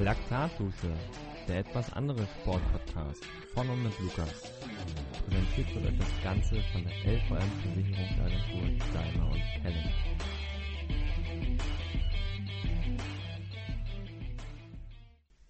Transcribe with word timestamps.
Laktatdusche, 0.00 0.96
der 1.46 1.58
etwas 1.58 1.92
andere 1.92 2.26
Sportpodcast 2.26 3.22
von 3.52 3.68
und 3.68 3.82
mit 3.82 3.98
Lukas. 3.98 4.50
Präsentiert 5.26 5.74
wird 5.74 5.92
euch 5.92 5.98
das 5.98 6.22
Ganze 6.24 6.62
von 6.72 6.84
der 6.84 6.92
LVM 7.04 7.50
Versicherungsagentur 7.60 8.86
Daimler 8.94 9.30
und 9.30 9.42
Kellen. 9.60 9.92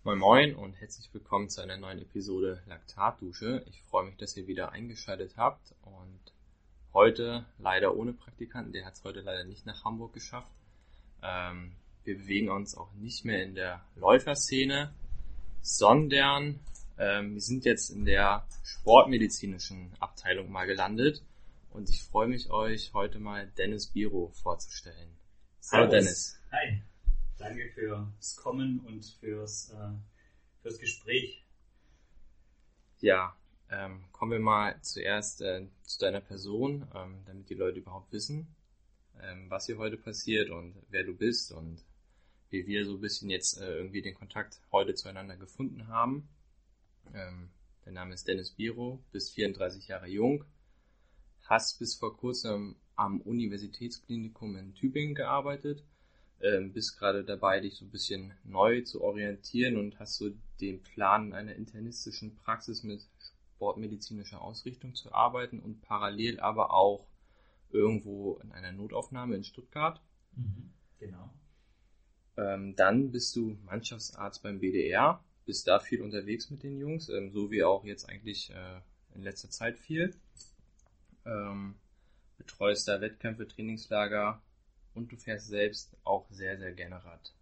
Moin 0.03 0.19
Moin 0.19 0.57
und 0.57 0.73
herzlich 0.81 1.09
willkommen 1.15 1.49
zu 1.49 1.61
einer 1.61 1.77
neuen 1.77 2.01
Episode 2.01 2.61
Laktatdusche. 2.67 3.65
Ich 3.69 3.81
freue 3.83 4.07
mich, 4.07 4.17
dass 4.17 4.37
ihr 4.37 4.49
wieder 4.49 4.73
eingeschaltet 4.73 5.37
habt 5.37 5.77
und 5.83 6.33
heute 6.93 7.45
leider 7.59 7.95
ohne 7.95 8.15
Praktikanten, 8.15 8.73
der 8.73 8.85
hat 8.85 8.95
es 8.95 9.05
heute 9.05 9.21
leider 9.21 9.45
nicht 9.45 9.65
nach 9.65 9.85
Hamburg 9.85 10.13
geschafft. 10.13 10.51
Ähm, 11.23 11.77
wir 12.11 12.19
bewegen 12.19 12.51
uns 12.51 12.77
auch 12.77 12.93
nicht 12.95 13.25
mehr 13.25 13.45
in 13.45 13.55
der 13.55 13.85
Läuferszene, 13.95 14.93
sondern 15.63 16.59
ähm, 16.99 17.35
wir 17.35 17.41
sind 17.41 17.65
jetzt 17.65 17.91
in 17.91 18.05
der 18.05 18.45
sportmedizinischen 18.65 19.93
Abteilung 20.01 20.51
mal 20.51 20.67
gelandet 20.67 21.23
und 21.71 21.89
ich 21.89 22.03
freue 22.03 22.27
mich, 22.27 22.51
euch 22.51 22.93
heute 22.95 23.21
mal 23.21 23.47
Dennis 23.57 23.87
Biro 23.87 24.33
vorzustellen. 24.43 25.17
Hallo 25.71 25.89
Dennis. 25.89 26.37
Hi. 26.51 26.83
Danke 27.39 27.71
fürs 27.75 28.37
Kommen 28.37 28.81
und 28.81 29.05
fürs, 29.21 29.71
äh, 29.71 29.93
fürs 30.63 30.79
Gespräch. 30.79 31.45
Ja, 32.99 33.37
ähm, 33.71 34.03
kommen 34.11 34.33
wir 34.33 34.41
mal 34.41 34.83
zuerst 34.83 35.43
äh, 35.43 35.65
zu 35.85 36.01
deiner 36.01 36.21
Person, 36.21 36.89
ähm, 36.93 37.23
damit 37.25 37.49
die 37.49 37.55
Leute 37.55 37.79
überhaupt 37.79 38.13
wissen, 38.13 38.49
ähm, 39.23 39.49
was 39.49 39.67
hier 39.67 39.79
heute 39.79 39.97
passiert 39.97 40.51
und 40.51 40.75
wer 40.91 41.05
du 41.05 41.15
bist 41.15 41.53
und 41.53 41.85
wie 42.51 42.67
wir 42.67 42.85
so 42.85 42.95
ein 42.95 43.01
bisschen 43.01 43.31
jetzt 43.31 43.61
äh, 43.61 43.77
irgendwie 43.77 44.03
den 44.03 44.15
Kontakt 44.15 44.61
heute 44.73 44.95
zueinander 44.95 45.37
gefunden 45.37 45.89
haben. 45.89 46.29
Ähm, 47.15 47.51
der 47.85 47.93
Name 47.93 48.15
ist 48.15 48.29
Dennis 48.29 48.51
Biro, 48.51 49.03
bist 49.13 49.33
34 49.35 49.89
Jahre 49.89 50.09
jung, 50.09 50.45
hast 51.43 51.79
bis 51.79 51.95
vor 51.95 52.17
kurzem 52.17 52.77
am 52.97 53.21
Universitätsklinikum 53.21 54.57
in 54.57 54.75
Tübingen 54.75 55.15
gearbeitet, 55.15 55.83
ähm, 56.43 56.73
bist 56.73 56.99
gerade 56.99 57.25
dabei, 57.25 57.61
dich 57.61 57.77
so 57.77 57.85
ein 57.85 57.91
bisschen 57.91 58.35
neu 58.45 58.83
zu 58.83 59.03
orientieren 59.03 59.77
und 59.77 59.99
hast 59.99 60.17
so 60.17 60.31
den 60.61 60.83
Plan 60.83 61.33
einer 61.33 61.55
internistischen 61.55 62.37
Praxis 62.37 62.83
mit 62.83 63.07
sportmedizinischer 63.57 64.41
Ausrichtung 64.41 64.95
zu 64.95 65.13
arbeiten 65.13 65.61
und 65.61 65.83
parallel 65.83 66.41
aber 66.41 66.73
auch 66.73 67.07
irgendwo 67.71 68.39
in 68.43 68.53
einer 68.53 68.73
Notaufnahme 68.73 69.37
in 69.37 69.45
Stuttgart. 69.45 70.03
Mhm, 70.35 70.73
genau. 70.99 71.31
Ähm, 72.41 72.75
dann 72.75 73.13
bist 73.13 73.37
du 73.37 73.59
Mannschaftsarzt 73.67 74.43
beim 74.43 74.61
BDR, 74.61 75.23
bist 75.45 75.69
da 75.69 75.79
viel 75.79 76.01
unterwegs 76.01 76.49
mit 76.49 76.63
den 76.63 76.79
Jungs, 76.79 77.11
ähm, 77.11 77.31
so 77.33 77.51
wie 77.51 77.63
auch 77.63 77.85
jetzt 77.85 78.09
eigentlich 78.09 78.51
äh, 78.51 78.81
in 79.15 79.23
letzter 79.23 79.51
Zeit 79.51 79.79
viel. 79.79 80.15
Ähm, 81.27 81.75
betreust 82.39 82.89
da 82.89 83.01
Wettkämpfe, 83.03 83.47
Trainingslager 83.47 84.41
und 84.95 85.13
du 85.13 85.17
fährst 85.17 85.49
selbst 85.49 85.95
auch 86.05 86.27
sehr, 86.31 86.57
sehr 86.59 86.73
gerne 86.73 87.05
Rad. 87.05 87.35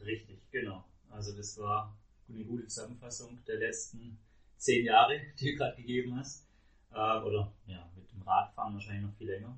Richtig, 0.00 0.40
genau. 0.50 0.84
Also 1.10 1.36
das 1.36 1.56
war 1.58 1.96
eine 2.28 2.44
gute 2.44 2.66
Zusammenfassung 2.66 3.38
der 3.46 3.58
letzten 3.58 4.18
zehn 4.56 4.84
Jahre, 4.84 5.20
die 5.38 5.52
du 5.52 5.58
gerade 5.58 5.76
gegeben 5.76 6.16
hast. 6.16 6.44
Äh, 6.92 7.20
oder 7.20 7.52
ja, 7.66 7.88
mit 7.94 8.10
dem 8.10 8.22
Radfahren 8.22 8.74
wahrscheinlich 8.74 9.04
noch 9.04 9.16
viel 9.16 9.28
länger. 9.28 9.56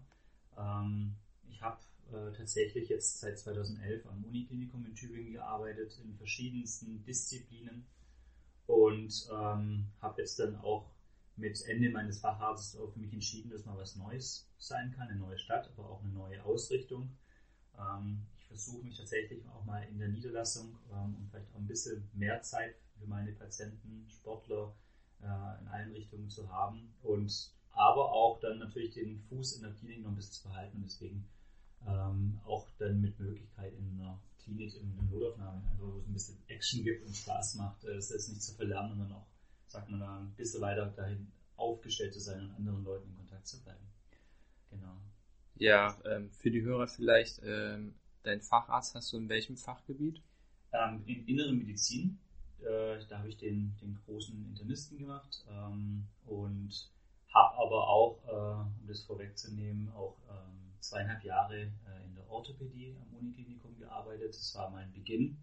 Ähm, 0.59 1.15
ich 1.51 1.63
habe 1.63 1.79
äh, 2.13 2.33
tatsächlich 2.33 2.89
jetzt 2.89 3.21
seit 3.21 3.39
2011 3.39 4.07
am 4.07 4.25
Uniklinikum 4.25 4.85
in 4.87 4.95
Tübingen 4.95 5.33
gearbeitet, 5.33 5.99
in 6.05 6.15
verschiedensten 6.15 7.05
Disziplinen 7.05 7.87
und 8.67 9.29
ähm, 9.33 9.89
habe 10.01 10.21
jetzt 10.23 10.39
dann 10.39 10.57
auch 10.57 10.91
mit 11.37 11.63
Ende 11.67 11.91
meines 11.91 12.21
Facharztes 12.21 12.79
für 12.93 12.99
mich 12.99 13.13
entschieden, 13.13 13.51
dass 13.51 13.65
mal 13.65 13.77
was 13.77 13.97
Neues 13.97 14.49
sein 14.59 14.93
kann, 14.93 15.09
eine 15.09 15.19
neue 15.19 15.39
Stadt, 15.39 15.71
aber 15.77 15.89
auch 15.89 16.03
eine 16.03 16.13
neue 16.13 16.45
Ausrichtung. 16.45 17.17
Ähm, 17.79 18.27
ich 18.39 18.47
versuche 18.47 18.85
mich 18.85 18.97
tatsächlich 18.97 19.47
auch 19.49 19.65
mal 19.65 19.83
in 19.85 19.99
der 19.99 20.09
Niederlassung 20.09 20.79
ähm, 20.93 21.17
und 21.17 21.29
vielleicht 21.31 21.51
auch 21.53 21.59
ein 21.59 21.67
bisschen 21.67 22.09
mehr 22.13 22.43
Zeit 22.43 22.77
für 22.99 23.07
meine 23.07 23.33
Patienten, 23.33 24.07
Sportler 24.09 24.75
äh, 25.23 25.61
in 25.61 25.69
allen 25.69 25.93
Richtungen 25.93 26.29
zu 26.29 26.51
haben 26.51 26.95
und 27.03 27.53
aber 27.75 28.13
auch 28.13 28.39
dann 28.41 28.59
natürlich 28.59 28.93
den 28.93 29.19
Fuß 29.19 29.57
in 29.57 29.63
der 29.63 29.73
Klinik 29.73 30.03
noch 30.03 30.11
ein 30.11 30.17
bisschen 30.17 30.35
zu 30.35 30.49
behalten 30.49 30.77
und 30.77 30.85
deswegen 30.85 31.27
ähm, 31.87 32.41
auch 32.45 32.69
dann 32.79 33.01
mit 33.01 33.19
Möglichkeit 33.19 33.73
in 33.75 34.01
einer 34.01 34.21
Klinik, 34.43 34.75
in 34.75 34.93
einer 34.93 35.03
Notaufnahme, 35.03 35.63
einfach 35.71 35.79
wo 35.79 35.99
es 35.99 36.07
ein 36.07 36.13
bisschen 36.13 36.39
Action 36.49 36.83
gibt 36.83 37.07
und 37.07 37.17
Spaß 37.17 37.57
macht, 37.57 37.85
äh, 37.85 37.95
es 37.95 38.11
ist 38.11 38.29
nicht 38.29 38.43
zu 38.43 38.55
verlernen, 38.55 38.91
sondern 38.91 39.13
auch, 39.13 39.27
sagt 39.67 39.91
man 39.91 40.01
da, 40.01 40.19
ein 40.19 40.35
bisschen 40.35 40.61
weiter 40.61 40.87
dahin 40.87 41.31
aufgestellt 41.57 42.13
zu 42.13 42.21
sein 42.21 42.41
und 42.41 42.55
anderen 42.55 42.85
Leuten 42.85 43.09
in 43.09 43.17
Kontakt 43.17 43.47
zu 43.47 43.63
bleiben. 43.63 43.87
Genau. 44.71 44.97
Ja, 45.57 45.97
ähm, 46.05 46.31
für 46.31 46.51
die 46.51 46.63
Hörer 46.63 46.89
vielleicht, 46.89 47.41
ähm, 47.45 47.95
dein 48.23 48.41
Facharzt 48.41 48.95
hast 48.95 49.13
du 49.13 49.19
in 49.19 49.29
welchem 49.29 49.57
Fachgebiet? 49.57 50.23
Ähm, 50.73 51.03
in 51.07 51.27
innere 51.27 51.53
Medizin. 51.53 52.19
Äh, 52.61 53.05
da 53.09 53.19
habe 53.19 53.29
ich 53.29 53.37
den, 53.37 53.77
den 53.81 53.99
großen 54.07 54.49
Internisten 54.49 54.99
gemacht 54.99 55.45
ähm, 55.51 56.07
und 56.27 56.91
habe 57.29 57.57
aber 57.57 57.89
auch, 57.89 58.23
äh, 58.27 58.81
um 58.81 58.87
das 58.87 59.03
vorwegzunehmen, 59.03 59.91
auch 59.93 60.17
ähm, 60.31 60.62
zweieinhalb 60.83 61.25
Jahre 61.25 61.57
äh, 61.57 62.05
in 62.05 62.15
der 62.15 62.29
Orthopädie 62.29 62.97
am 63.01 63.15
Uniklinikum 63.15 63.77
gearbeitet. 63.79 64.31
Das 64.31 64.55
war 64.55 64.71
mein 64.71 64.93
Beginn. 64.93 65.39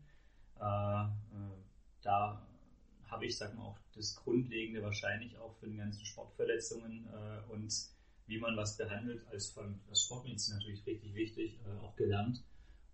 Äh, 0.59 0.63
äh, 0.63 1.57
da 2.01 2.45
habe 3.05 3.25
ich, 3.25 3.37
sag 3.37 3.55
mal, 3.55 3.63
auch 3.63 3.79
das 3.95 4.15
Grundlegende 4.15 4.83
wahrscheinlich 4.83 5.37
auch 5.37 5.55
für 5.55 5.67
die 5.67 5.77
ganzen 5.77 6.05
Sportverletzungen 6.05 7.07
und 7.49 7.73
wie 8.27 8.37
man 8.37 8.55
was 8.55 8.77
behandelt, 8.77 9.25
als, 9.29 9.57
Sportmedizin 9.95 10.53
natürlich 10.53 10.85
richtig 10.85 11.15
wichtig, 11.15 11.59
auch 11.81 11.95
gelernt. 11.95 12.43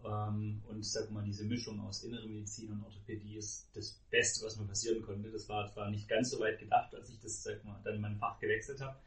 Ähm, 0.05 0.61
und 0.67 0.85
sag 0.85 1.11
mal, 1.11 1.23
diese 1.25 1.43
Mischung 1.43 1.81
aus 1.81 2.03
innere 2.03 2.27
Medizin 2.27 2.71
und 2.71 2.83
Orthopädie 2.83 3.35
ist 3.35 3.69
das 3.73 3.99
Beste, 4.09 4.45
was 4.45 4.57
mir 4.57 4.65
passieren 4.65 5.01
konnte. 5.01 5.29
Das 5.31 5.49
war 5.49 5.67
zwar 5.67 5.89
nicht 5.89 6.07
ganz 6.07 6.29
so 6.31 6.39
weit 6.39 6.59
gedacht, 6.59 6.95
als 6.95 7.09
ich 7.09 7.19
das 7.19 7.43
sag 7.43 7.63
mal, 7.65 7.81
dann 7.83 7.99
mein 7.99 8.15
Fach 8.15 8.39
gewechselt 8.39 8.79
habe, 8.79 8.97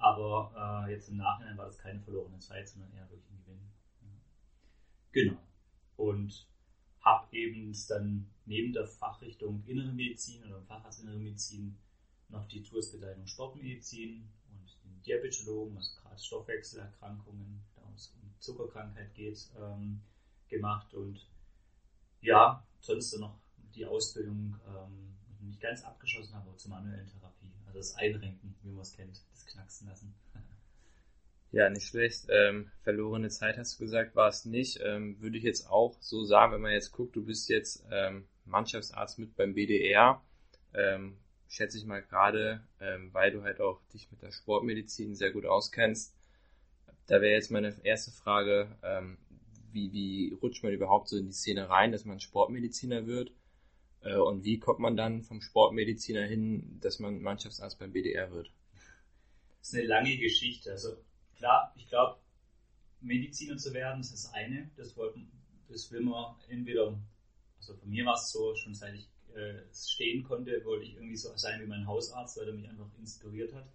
aber 0.00 0.86
äh, 0.86 0.92
jetzt 0.92 1.08
im 1.08 1.18
Nachhinein 1.18 1.56
war 1.56 1.66
das 1.66 1.78
keine 1.78 2.00
verlorene 2.00 2.38
Zeit, 2.38 2.68
sondern 2.68 2.92
eher 2.92 3.08
wirklich 3.10 3.30
ein 3.30 3.44
Gewinn. 3.44 3.70
Genau. 5.12 5.40
Und 5.96 6.48
habe 7.00 7.26
eben 7.36 7.74
dann 7.88 8.30
neben 8.44 8.72
der 8.72 8.86
Fachrichtung 8.86 9.62
Innere 9.66 9.92
Medizin 9.92 10.44
oder 10.44 10.62
Facharzt 10.62 11.02
Innere 11.02 11.18
Medizin 11.18 11.78
noch 12.28 12.46
die 12.48 12.62
Zusatzbeteiligung 12.62 13.26
Sportmedizin 13.26 14.28
und 14.50 14.78
den 14.84 15.02
Diabetologen, 15.02 15.76
also 15.76 16.00
gerade 16.00 16.22
Stoffwechselerkrankungen, 16.22 17.62
da 17.74 17.82
es 17.94 18.14
um 18.14 18.34
Zuckerkrankheit 18.38 19.14
geht, 19.14 19.50
ähm, 19.58 20.02
gemacht 20.48 20.94
und 20.94 21.28
ja, 22.20 22.64
sonst 22.80 23.18
noch 23.18 23.38
die 23.74 23.86
Ausbildung 23.86 24.58
ähm, 24.66 25.16
nicht 25.40 25.60
ganz 25.60 25.82
abgeschlossen 25.84 26.34
habe, 26.34 26.48
aber 26.48 26.56
zur 26.56 26.70
manuellen 26.70 27.06
Therapie. 27.06 27.39
Also 27.70 27.78
das 27.78 27.94
Einrenken, 27.94 28.56
wie 28.64 28.70
man 28.70 28.82
es 28.82 28.96
kennt, 28.96 29.22
das 29.32 29.46
Knacksen 29.46 29.88
lassen. 29.88 30.14
Ja, 31.52 31.68
nicht 31.68 31.88
schlecht. 31.88 32.26
Ähm, 32.28 32.70
verlorene 32.84 33.28
Zeit 33.28 33.58
hast 33.58 33.74
du 33.74 33.82
gesagt, 33.82 34.14
war 34.14 34.28
es 34.28 34.44
nicht. 34.44 34.78
Ähm, 34.84 35.20
würde 35.20 35.36
ich 35.36 35.42
jetzt 35.42 35.68
auch 35.68 35.96
so 36.00 36.22
sagen, 36.22 36.52
wenn 36.52 36.60
man 36.60 36.70
jetzt 36.70 36.92
guckt, 36.92 37.16
du 37.16 37.24
bist 37.24 37.48
jetzt 37.48 37.84
ähm, 37.90 38.28
Mannschaftsarzt 38.44 39.18
mit 39.18 39.34
beim 39.34 39.54
BDR. 39.54 40.22
Ähm, 40.74 41.16
schätze 41.48 41.76
ich 41.76 41.86
mal 41.86 42.02
gerade, 42.02 42.62
ähm, 42.80 43.12
weil 43.12 43.32
du 43.32 43.42
halt 43.42 43.60
auch 43.60 43.80
dich 43.92 44.08
mit 44.12 44.22
der 44.22 44.30
Sportmedizin 44.30 45.16
sehr 45.16 45.32
gut 45.32 45.44
auskennst. 45.44 46.14
Da 47.08 47.20
wäre 47.20 47.34
jetzt 47.34 47.50
meine 47.50 47.74
erste 47.82 48.12
Frage, 48.12 48.68
ähm, 48.84 49.18
wie, 49.72 49.92
wie 49.92 50.38
rutscht 50.40 50.62
man 50.62 50.72
überhaupt 50.72 51.08
so 51.08 51.16
in 51.16 51.26
die 51.26 51.32
Szene 51.32 51.68
rein, 51.68 51.90
dass 51.90 52.04
man 52.04 52.20
Sportmediziner 52.20 53.08
wird? 53.08 53.32
Äh, 54.02 54.16
und 54.16 54.44
wie 54.44 54.58
kommt 54.58 54.80
man 54.80 54.96
dann 54.96 55.22
vom 55.22 55.40
Sportmediziner 55.40 56.24
hin, 56.24 56.78
dass 56.80 56.98
man 56.98 57.20
Mannschaftsarzt 57.20 57.78
beim 57.78 57.92
BDR 57.92 58.30
wird? 58.30 58.50
Das 59.58 59.68
ist 59.68 59.74
eine 59.74 59.86
lange 59.86 60.16
Geschichte. 60.16 60.70
Also 60.70 60.96
klar, 61.36 61.72
ich 61.76 61.88
glaube, 61.88 62.18
Mediziner 63.00 63.56
zu 63.56 63.72
werden, 63.72 64.00
das 64.00 64.12
ist 64.12 64.32
eine. 64.32 64.70
Das, 64.76 64.96
wollten, 64.96 65.30
das 65.68 65.90
will 65.90 66.00
man 66.00 66.36
entweder, 66.48 66.98
also 67.58 67.74
von 67.76 67.88
mir 67.88 68.04
war 68.06 68.14
es 68.14 68.30
so, 68.30 68.54
schon 68.56 68.74
seit 68.74 68.94
ich 68.94 69.08
äh, 69.34 69.62
stehen 69.72 70.22
konnte, 70.24 70.64
wollte 70.64 70.84
ich 70.84 70.94
irgendwie 70.94 71.16
so 71.16 71.36
sein 71.36 71.60
wie 71.60 71.66
mein 71.66 71.86
Hausarzt, 71.86 72.38
weil 72.38 72.48
er 72.48 72.54
mich 72.54 72.68
einfach 72.68 72.90
inspiriert 72.98 73.52
hat. 73.54 73.68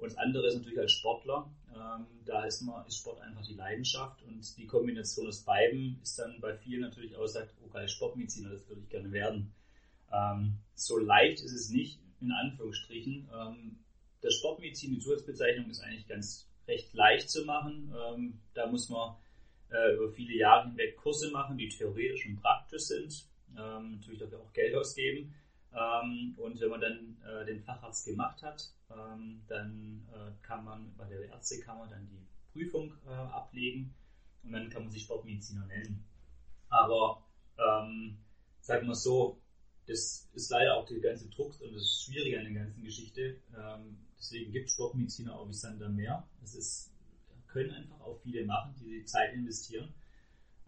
Und 0.00 0.10
das 0.10 0.18
andere 0.18 0.46
ist 0.48 0.56
natürlich 0.56 0.78
als 0.78 0.92
Sportler. 0.92 1.50
Ähm, 1.74 2.06
da 2.24 2.44
ist, 2.44 2.62
man, 2.62 2.86
ist 2.86 2.98
Sport 2.98 3.20
einfach 3.20 3.46
die 3.46 3.54
Leidenschaft 3.54 4.22
und 4.22 4.56
die 4.56 4.66
Kombination 4.66 5.28
aus 5.28 5.44
beiden 5.44 6.00
ist 6.02 6.18
dann 6.18 6.40
bei 6.40 6.56
vielen 6.56 6.80
natürlich 6.80 7.14
auch 7.16 7.26
sagt, 7.26 7.54
oh 7.62 7.68
geil, 7.68 7.88
Sportmediziner, 7.88 8.50
das 8.50 8.66
würde 8.68 8.80
ich 8.80 8.88
gerne 8.88 9.12
werden. 9.12 9.52
Ähm, 10.12 10.58
so 10.74 10.98
leicht 10.98 11.40
ist 11.40 11.52
es 11.52 11.70
nicht, 11.70 12.00
in 12.20 12.32
Anführungsstrichen. 12.32 13.28
Ähm, 13.32 13.78
der 14.22 14.30
Sportmedizin, 14.30 14.94
die 14.94 15.00
Zusatzbezeichnung 15.00 15.70
ist 15.70 15.80
eigentlich 15.80 16.08
ganz 16.08 16.48
recht 16.66 16.92
leicht 16.94 17.30
zu 17.30 17.44
machen. 17.44 17.94
Ähm, 17.94 18.40
da 18.54 18.66
muss 18.66 18.88
man 18.88 19.16
äh, 19.70 19.94
über 19.94 20.10
viele 20.10 20.34
Jahre 20.34 20.68
hinweg 20.68 20.96
Kurse 20.96 21.30
machen, 21.30 21.58
die 21.58 21.68
theoretisch 21.68 22.26
und 22.26 22.40
praktisch 22.40 22.82
sind. 22.82 23.26
ähm, 23.56 23.96
natürlich 23.96 24.20
dafür 24.20 24.40
auch 24.40 24.52
Geld 24.52 24.74
ausgeben. 24.74 25.34
Ähm, 25.72 26.34
und 26.36 26.60
wenn 26.60 26.70
man 26.70 26.80
dann 26.80 27.16
äh, 27.24 27.44
den 27.46 27.62
Facharzt 27.62 28.04
gemacht 28.06 28.42
hat, 28.42 28.72
ähm, 28.90 29.42
dann 29.46 30.06
äh, 30.12 30.32
kann 30.42 30.64
man 30.64 30.94
bei 30.96 31.06
der 31.08 31.28
Ärztekammer 31.28 31.86
dann 31.88 32.08
die 32.08 32.26
Prüfung 32.52 32.94
äh, 33.06 33.10
ablegen 33.10 33.94
und 34.42 34.52
dann 34.52 34.68
kann 34.70 34.82
man 34.82 34.90
sich 34.90 35.04
Sportmediziner 35.04 35.66
nennen. 35.66 36.04
Aber 36.68 37.24
ähm, 37.58 38.18
sagen 38.60 38.88
wir 38.88 38.94
so, 38.94 39.40
das 39.86 40.28
ist 40.34 40.50
leider 40.50 40.76
auch 40.76 40.86
die 40.86 41.00
ganze 41.00 41.28
Druck 41.30 41.60
und 41.60 41.74
das 41.74 42.04
Schwierige 42.04 42.38
an 42.38 42.44
der 42.44 42.62
ganzen 42.64 42.82
Geschichte. 42.82 43.40
Ähm, 43.56 43.98
deswegen 44.18 44.52
gibt 44.52 44.70
Sportmediziner 44.70 45.36
auch 45.36 45.48
wie 45.48 45.54
Sander 45.54 45.88
mehr. 45.88 46.28
Es 46.42 46.54
ist, 46.54 46.92
können 47.48 47.70
einfach 47.70 48.00
auch 48.00 48.20
viele 48.22 48.44
machen, 48.44 48.74
die 48.80 49.00
die 49.00 49.04
Zeit 49.04 49.34
investieren. 49.34 49.92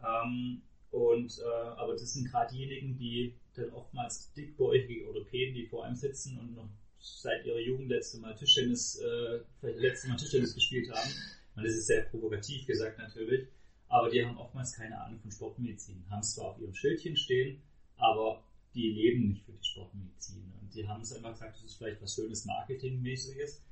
Ähm, 0.02 0.62
und, 0.90 1.38
äh, 1.38 1.69
aber 1.76 1.93
das 1.93 2.12
sind 2.12 2.31
gerade 2.31 2.52
diejenigen, 2.52 2.96
die 2.96 3.34
dann 3.54 3.70
oftmals 3.70 4.32
dickbäuchige 4.32 5.06
Orthopäden, 5.08 5.54
die 5.54 5.66
vor 5.66 5.84
einem 5.84 5.96
sitzen 5.96 6.38
und 6.38 6.54
noch 6.54 6.69
seit 6.99 7.44
ihrer 7.44 7.58
Jugend 7.58 7.88
letzte 7.88 8.19
Mal 8.19 8.34
Tischtennis, 8.34 8.99
äh, 9.00 9.40
vielleicht 9.60 9.81
letzte 9.81 10.08
Mal 10.08 10.16
Tischtennis 10.16 10.54
gespielt 10.54 10.90
haben. 10.90 11.10
Das 11.56 11.75
ist 11.75 11.87
sehr 11.87 12.02
provokativ 12.02 12.66
gesagt 12.66 12.99
natürlich. 12.99 13.49
Aber 13.88 14.08
die 14.08 14.25
haben 14.25 14.38
oftmals 14.38 14.72
keine 14.75 14.99
Ahnung 14.99 15.20
von 15.20 15.31
Sportmedizin. 15.31 16.02
Haben 16.08 16.20
es 16.20 16.34
zwar 16.34 16.46
auf 16.46 16.58
ihrem 16.58 16.75
Schildchen 16.75 17.14
stehen, 17.16 17.60
aber 17.96 18.43
die 18.75 18.90
leben 18.90 19.28
nicht 19.28 19.44
für 19.44 19.52
die 19.52 19.64
Sportmedizin. 19.64 20.50
Und 20.60 20.75
die 20.75 20.88
haben 20.88 21.02
es 21.02 21.12
einfach 21.12 21.32
gesagt, 21.32 21.56
das 21.56 21.64
ist 21.64 21.76
vielleicht 21.76 22.00
was 22.00 22.14
schönes 22.14 22.46
Marketingmäßiges. 22.46 23.62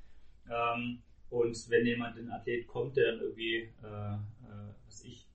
Ähm, 0.51 1.03
und 1.31 1.71
wenn 1.71 1.87
jemand, 1.87 2.19
ein 2.19 2.31
Athlet 2.31 2.67
kommt, 2.67 2.97
der 2.97 3.13
dann 3.13 3.21
irgendwie, 3.21 3.71
äh, 3.83 4.15
äh, 4.15 4.75
was 4.85 5.05
ich, 5.05 5.27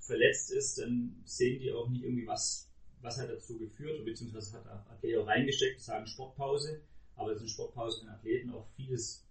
verletzt 0.00 0.50
ist, 0.50 0.78
dann 0.78 1.22
sehen 1.24 1.60
die 1.60 1.72
auch 1.72 1.88
nicht 1.88 2.02
irgendwie, 2.02 2.26
was, 2.26 2.70
was 3.04 3.20
hat 3.20 3.28
dazu 3.28 3.58
geführt, 3.58 4.04
beziehungsweise 4.04 4.56
hat 4.56 4.64
der 4.64 4.90
Athlet 4.90 5.18
auch 5.18 5.26
reingesteckt, 5.26 5.80
sagen 5.80 6.06
Sportpause, 6.06 6.80
aber 7.16 7.30
dass 7.30 7.40
eine 7.40 7.48
Sportpause 7.48 8.00
den 8.00 8.08
Athleten 8.08 8.50
auch 8.50 8.66
vieles 8.76 9.24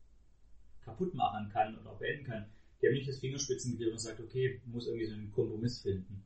kaputt 0.82 1.14
machen 1.14 1.50
kann 1.52 1.78
oder 1.78 1.92
auch 1.92 2.00
beenden 2.00 2.26
kann. 2.26 2.46
Die 2.82 2.88
haben 2.88 2.94
nicht 2.94 3.10
das 3.10 3.20
Fingerspitzengefühl 3.20 3.92
und 3.92 3.98
sagt, 3.98 4.20
okay, 4.20 4.62
muss 4.66 4.88
irgendwie 4.88 5.06
so 5.06 5.14
einen 5.14 5.32
Kompromiss 5.32 5.82
finden. 5.82 6.24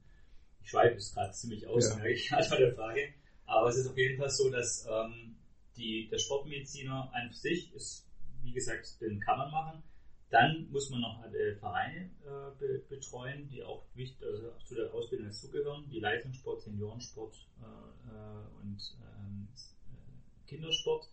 Ich 0.61 0.69
schweife 0.69 0.97
es 0.97 1.13
gerade 1.13 1.31
ziemlich 1.31 1.65
aus, 1.67 1.89
ja. 1.97 2.03
ich 2.05 2.31
hatte 2.31 2.49
bei 2.49 2.57
der 2.57 2.73
Frage. 2.73 3.13
Aber 3.45 3.69
es 3.69 3.77
ist 3.77 3.87
auf 3.87 3.97
jeden 3.97 4.17
Fall 4.17 4.29
so, 4.29 4.49
dass 4.49 4.85
ähm, 4.89 5.37
die, 5.77 6.09
der 6.09 6.17
Sportmediziner 6.17 7.09
an 7.13 7.31
sich 7.31 7.73
ist, 7.73 8.05
wie 8.41 8.51
gesagt, 8.51 8.99
den 8.99 9.19
kann 9.19 9.37
man 9.37 9.51
machen. 9.51 9.83
Dann 10.29 10.67
muss 10.71 10.89
man 10.89 11.01
noch 11.01 11.21
alle 11.21 11.55
Vereine 11.55 12.09
äh, 12.25 12.59
be 12.59 12.83
betreuen, 12.89 13.47
die 13.47 13.63
auch 13.63 13.85
wichtig, 13.93 14.21
also 14.27 14.51
zu 14.65 14.75
der 14.75 14.93
Ausbildung 14.93 15.27
dazugehören, 15.27 15.89
die 15.89 15.99
Leistungssport, 15.99 16.61
Seniorensport 16.61 17.47
äh, 17.61 18.09
äh 18.09 18.61
und 18.61 18.97
ähm, 19.01 19.47
äh, 19.55 20.47
Kindersport 20.49 21.09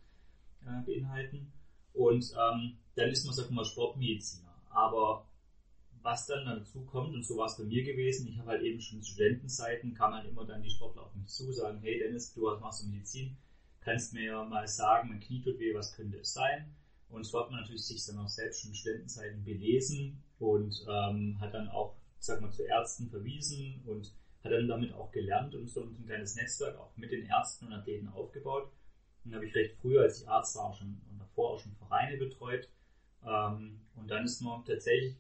äh, 0.63 0.83
beinhalten. 0.85 1.53
Und 1.93 2.25
ähm, 2.33 2.79
dann 2.97 3.09
ist 3.09 3.25
man, 3.25 3.35
sagen 3.35 3.51
wir 3.51 3.57
mal, 3.57 3.65
Sportmediziner. 3.65 4.53
Aber 4.71 5.29
was 6.03 6.27
dann 6.27 6.45
dazu 6.45 6.85
kommt, 6.85 7.15
und 7.15 7.25
so 7.25 7.37
war 7.37 7.47
es 7.47 7.57
bei 7.57 7.65
mir 7.65 7.83
gewesen, 7.85 8.29
ich 8.29 8.39
habe 8.39 8.51
halt 8.51 8.63
eben 8.63 8.81
schon 8.81 9.03
Studentenzeiten, 9.03 9.95
kam 9.95 10.13
halt 10.13 10.29
immer 10.29 10.45
dann 10.45 10.63
die 10.63 10.71
Sportler 10.71 11.03
auf 11.03 11.15
mich 11.15 11.29
zu, 11.29 11.51
sagen, 11.53 11.79
hey 11.81 11.99
Dennis, 11.99 12.35
du 12.35 12.43
machst 12.59 12.83
du 12.83 12.89
Medizin, 12.89 13.37
kannst 13.81 14.13
mir 14.13 14.25
ja 14.25 14.45
mal 14.45 14.67
sagen, 14.67 15.09
mein 15.09 15.21
Knie 15.21 15.41
tut 15.41 15.59
weh, 15.59 15.73
was 15.73 15.95
könnte 15.95 16.19
es 16.19 16.35
sein? 16.35 16.75
Und 17.09 17.25
so 17.25 17.39
hat 17.39 17.51
man 17.51 17.61
natürlich 17.61 17.85
sich 17.85 18.05
dann 18.07 18.19
auch 18.19 18.29
selbst 18.29 18.61
schon 18.61 18.71
in 18.71 18.75
Studentenzeiten 18.75 19.45
belesen 19.45 20.23
und 20.39 20.85
ähm, 20.89 21.39
hat 21.41 21.55
dann 21.55 21.69
auch, 21.69 21.95
sag 22.19 22.41
mal, 22.41 22.51
zu 22.51 22.63
Ärzten 22.65 23.09
verwiesen 23.09 23.83
und 23.87 24.13
hat 24.43 24.53
dann 24.53 24.69
damit 24.69 24.93
auch 24.93 25.11
gelernt 25.11 25.55
und 25.55 25.69
so 25.69 25.83
ein 25.83 26.05
kleines 26.05 26.35
Netzwerk 26.37 26.77
auch 26.77 26.95
mit 26.97 27.11
den 27.13 27.25
Ärzten 27.25 27.67
und 27.67 27.73
Athleten 27.73 28.09
aufgebaut. 28.09 28.65
Und 29.25 29.31
dann 29.31 29.37
habe 29.37 29.47
ich 29.47 29.55
recht 29.55 29.75
früher, 29.81 30.03
als 30.03 30.21
ich 30.21 30.29
Arzt 30.29 30.57
war, 30.57 30.67
auch 30.67 30.75
schon 30.75 31.01
und 31.11 31.19
davor 31.19 31.53
auch 31.55 31.61
schon 31.61 31.75
Vereine 31.77 32.19
betreut. 32.19 32.69
Ähm, 33.25 33.81
und 33.95 34.11
dann 34.11 34.25
ist 34.25 34.41
man 34.43 34.65
tatsächlich 34.65 35.17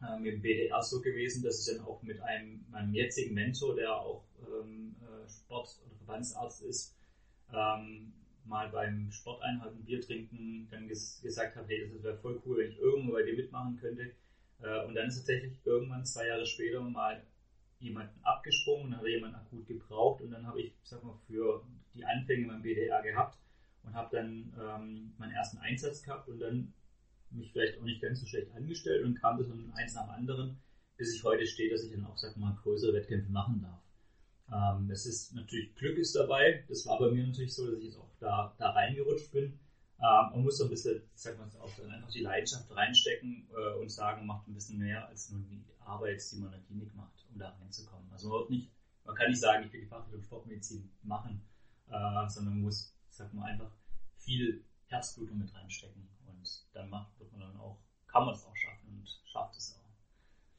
äh, 0.00 0.18
mit 0.18 0.34
dem 0.34 0.42
BDR 0.42 0.82
so 0.82 1.00
gewesen, 1.00 1.42
dass 1.42 1.60
ich 1.60 1.74
dann 1.74 1.84
auch 1.84 2.02
mit 2.02 2.20
einem 2.20 2.64
meinem 2.70 2.94
jetzigen 2.94 3.34
Mentor, 3.34 3.74
der 3.74 3.94
auch 3.94 4.24
ähm, 4.40 4.96
äh, 5.02 5.28
Sport- 5.28 5.78
oder 5.84 5.94
Verbandsarzt 5.96 6.62
ist, 6.62 6.96
ähm, 7.52 8.14
mal 8.44 8.68
beim 8.68 9.10
Sporteinheit 9.10 9.72
ein 9.72 9.84
Bier 9.84 10.00
trinken 10.00 10.66
dann 10.70 10.86
ges 10.86 11.20
gesagt 11.22 11.56
habe, 11.56 11.68
hey, 11.68 11.80
das 11.80 12.02
wäre 12.02 12.14
voll 12.14 12.40
cool, 12.44 12.58
wenn 12.58 12.68
ich 12.68 12.78
irgendwo 12.78 13.12
bei 13.12 13.22
dir 13.22 13.34
mitmachen 13.34 13.76
könnte. 13.76 14.10
Äh, 14.60 14.84
und 14.84 14.94
dann 14.94 15.06
ist 15.06 15.16
tatsächlich 15.16 15.52
irgendwann 15.64 16.04
zwei 16.04 16.26
Jahre 16.26 16.46
später 16.46 16.80
mal 16.80 17.22
jemanden 17.78 18.18
abgesprungen 18.22 18.86
und 18.86 18.96
habe 18.96 19.10
jemanden 19.10 19.36
akut 19.36 19.66
gebraucht 19.66 20.20
und 20.20 20.30
dann 20.30 20.46
habe 20.46 20.60
ich, 20.60 20.72
sag 20.82 21.02
mal, 21.02 21.16
für 21.26 21.62
die 21.94 22.04
Anfänge 22.04 22.46
beim 22.46 22.62
BDR 22.62 23.02
gehabt 23.02 23.36
und 23.82 23.94
habe 23.94 24.08
dann 24.16 24.52
ähm, 24.58 25.12
meinen 25.18 25.32
ersten 25.32 25.58
Einsatz 25.58 26.02
gehabt 26.02 26.28
und 26.28 26.38
dann 26.38 26.72
mich 27.30 27.50
vielleicht 27.50 27.76
auch 27.78 27.82
nicht 27.82 28.00
ganz 28.00 28.20
so 28.20 28.26
schlecht 28.26 28.52
angestellt 28.52 29.04
und 29.04 29.20
kam 29.20 29.36
das 29.36 29.48
von 29.48 29.72
eins 29.74 29.94
nach 29.94 30.04
dem 30.04 30.10
anderen, 30.10 30.56
bis 30.96 31.12
ich 31.12 31.24
heute 31.24 31.46
stehe, 31.46 31.70
dass 31.70 31.82
ich 31.82 31.90
dann 31.90 32.04
auch, 32.04 32.16
sag 32.16 32.36
mal, 32.36 32.54
größere 32.62 32.92
Wettkämpfe 32.92 33.30
machen 33.30 33.60
darf. 33.62 33.80
Ähm, 34.52 34.90
es 34.90 35.06
ist 35.06 35.32
natürlich 35.32 35.74
Glück 35.74 35.98
ist 35.98 36.14
dabei. 36.14 36.62
Das 36.68 36.86
war 36.86 36.98
bei 36.98 37.10
mir 37.10 37.26
natürlich 37.26 37.54
so, 37.54 37.66
dass 37.66 37.78
ich 37.78 37.84
jetzt 37.84 37.96
auch 37.96 38.11
da, 38.22 38.54
da 38.58 38.70
reingerutscht 38.70 39.32
bin. 39.32 39.58
Ähm, 39.98 40.30
man 40.32 40.42
muss 40.42 40.58
so 40.58 40.64
ein 40.64 40.70
bisschen, 40.70 41.02
sag 41.14 41.38
mal, 41.38 41.48
auch 41.60 41.70
dann 41.76 41.90
einfach 41.90 42.10
die 42.10 42.22
Leidenschaft 42.22 42.74
reinstecken 42.74 43.48
äh, 43.50 43.78
und 43.78 43.90
sagen, 43.90 44.26
macht 44.26 44.48
ein 44.48 44.54
bisschen 44.54 44.78
mehr 44.78 45.06
als 45.06 45.30
nur 45.30 45.40
die 45.42 45.64
Arbeit, 45.80 46.22
die 46.30 46.36
man 46.36 46.46
in 46.46 46.52
der 46.52 46.66
Klinik 46.66 46.94
macht, 46.94 47.26
um 47.30 47.38
da 47.38 47.50
reinzukommen. 47.50 48.10
Also 48.10 48.30
man, 48.30 48.48
nicht, 48.48 48.70
man 49.04 49.14
kann 49.14 49.30
nicht 49.30 49.40
sagen, 49.40 49.64
ich 49.66 49.72
will 49.72 49.80
die 49.82 49.86
Fachrichtung 49.86 50.22
Sportmedizin 50.22 50.90
machen, 51.02 51.42
äh, 51.88 52.28
sondern 52.28 52.54
man 52.54 52.62
muss, 52.62 52.96
sag 53.10 53.32
mal, 53.32 53.44
einfach 53.44 53.70
viel 54.16 54.64
Herzblutung 54.86 55.38
mit 55.38 55.54
reinstecken 55.54 56.08
und 56.26 56.64
dann 56.72 56.90
macht, 56.90 57.18
wird 57.18 57.30
man 57.32 57.40
dann 57.40 57.56
auch, 57.56 57.78
kann 58.06 58.24
man 58.24 58.34
es 58.34 58.44
auch 58.44 58.56
schaffen 58.56 58.88
und 58.88 59.08
schafft 59.24 59.56
es 59.56 59.76
auch. 59.78 59.82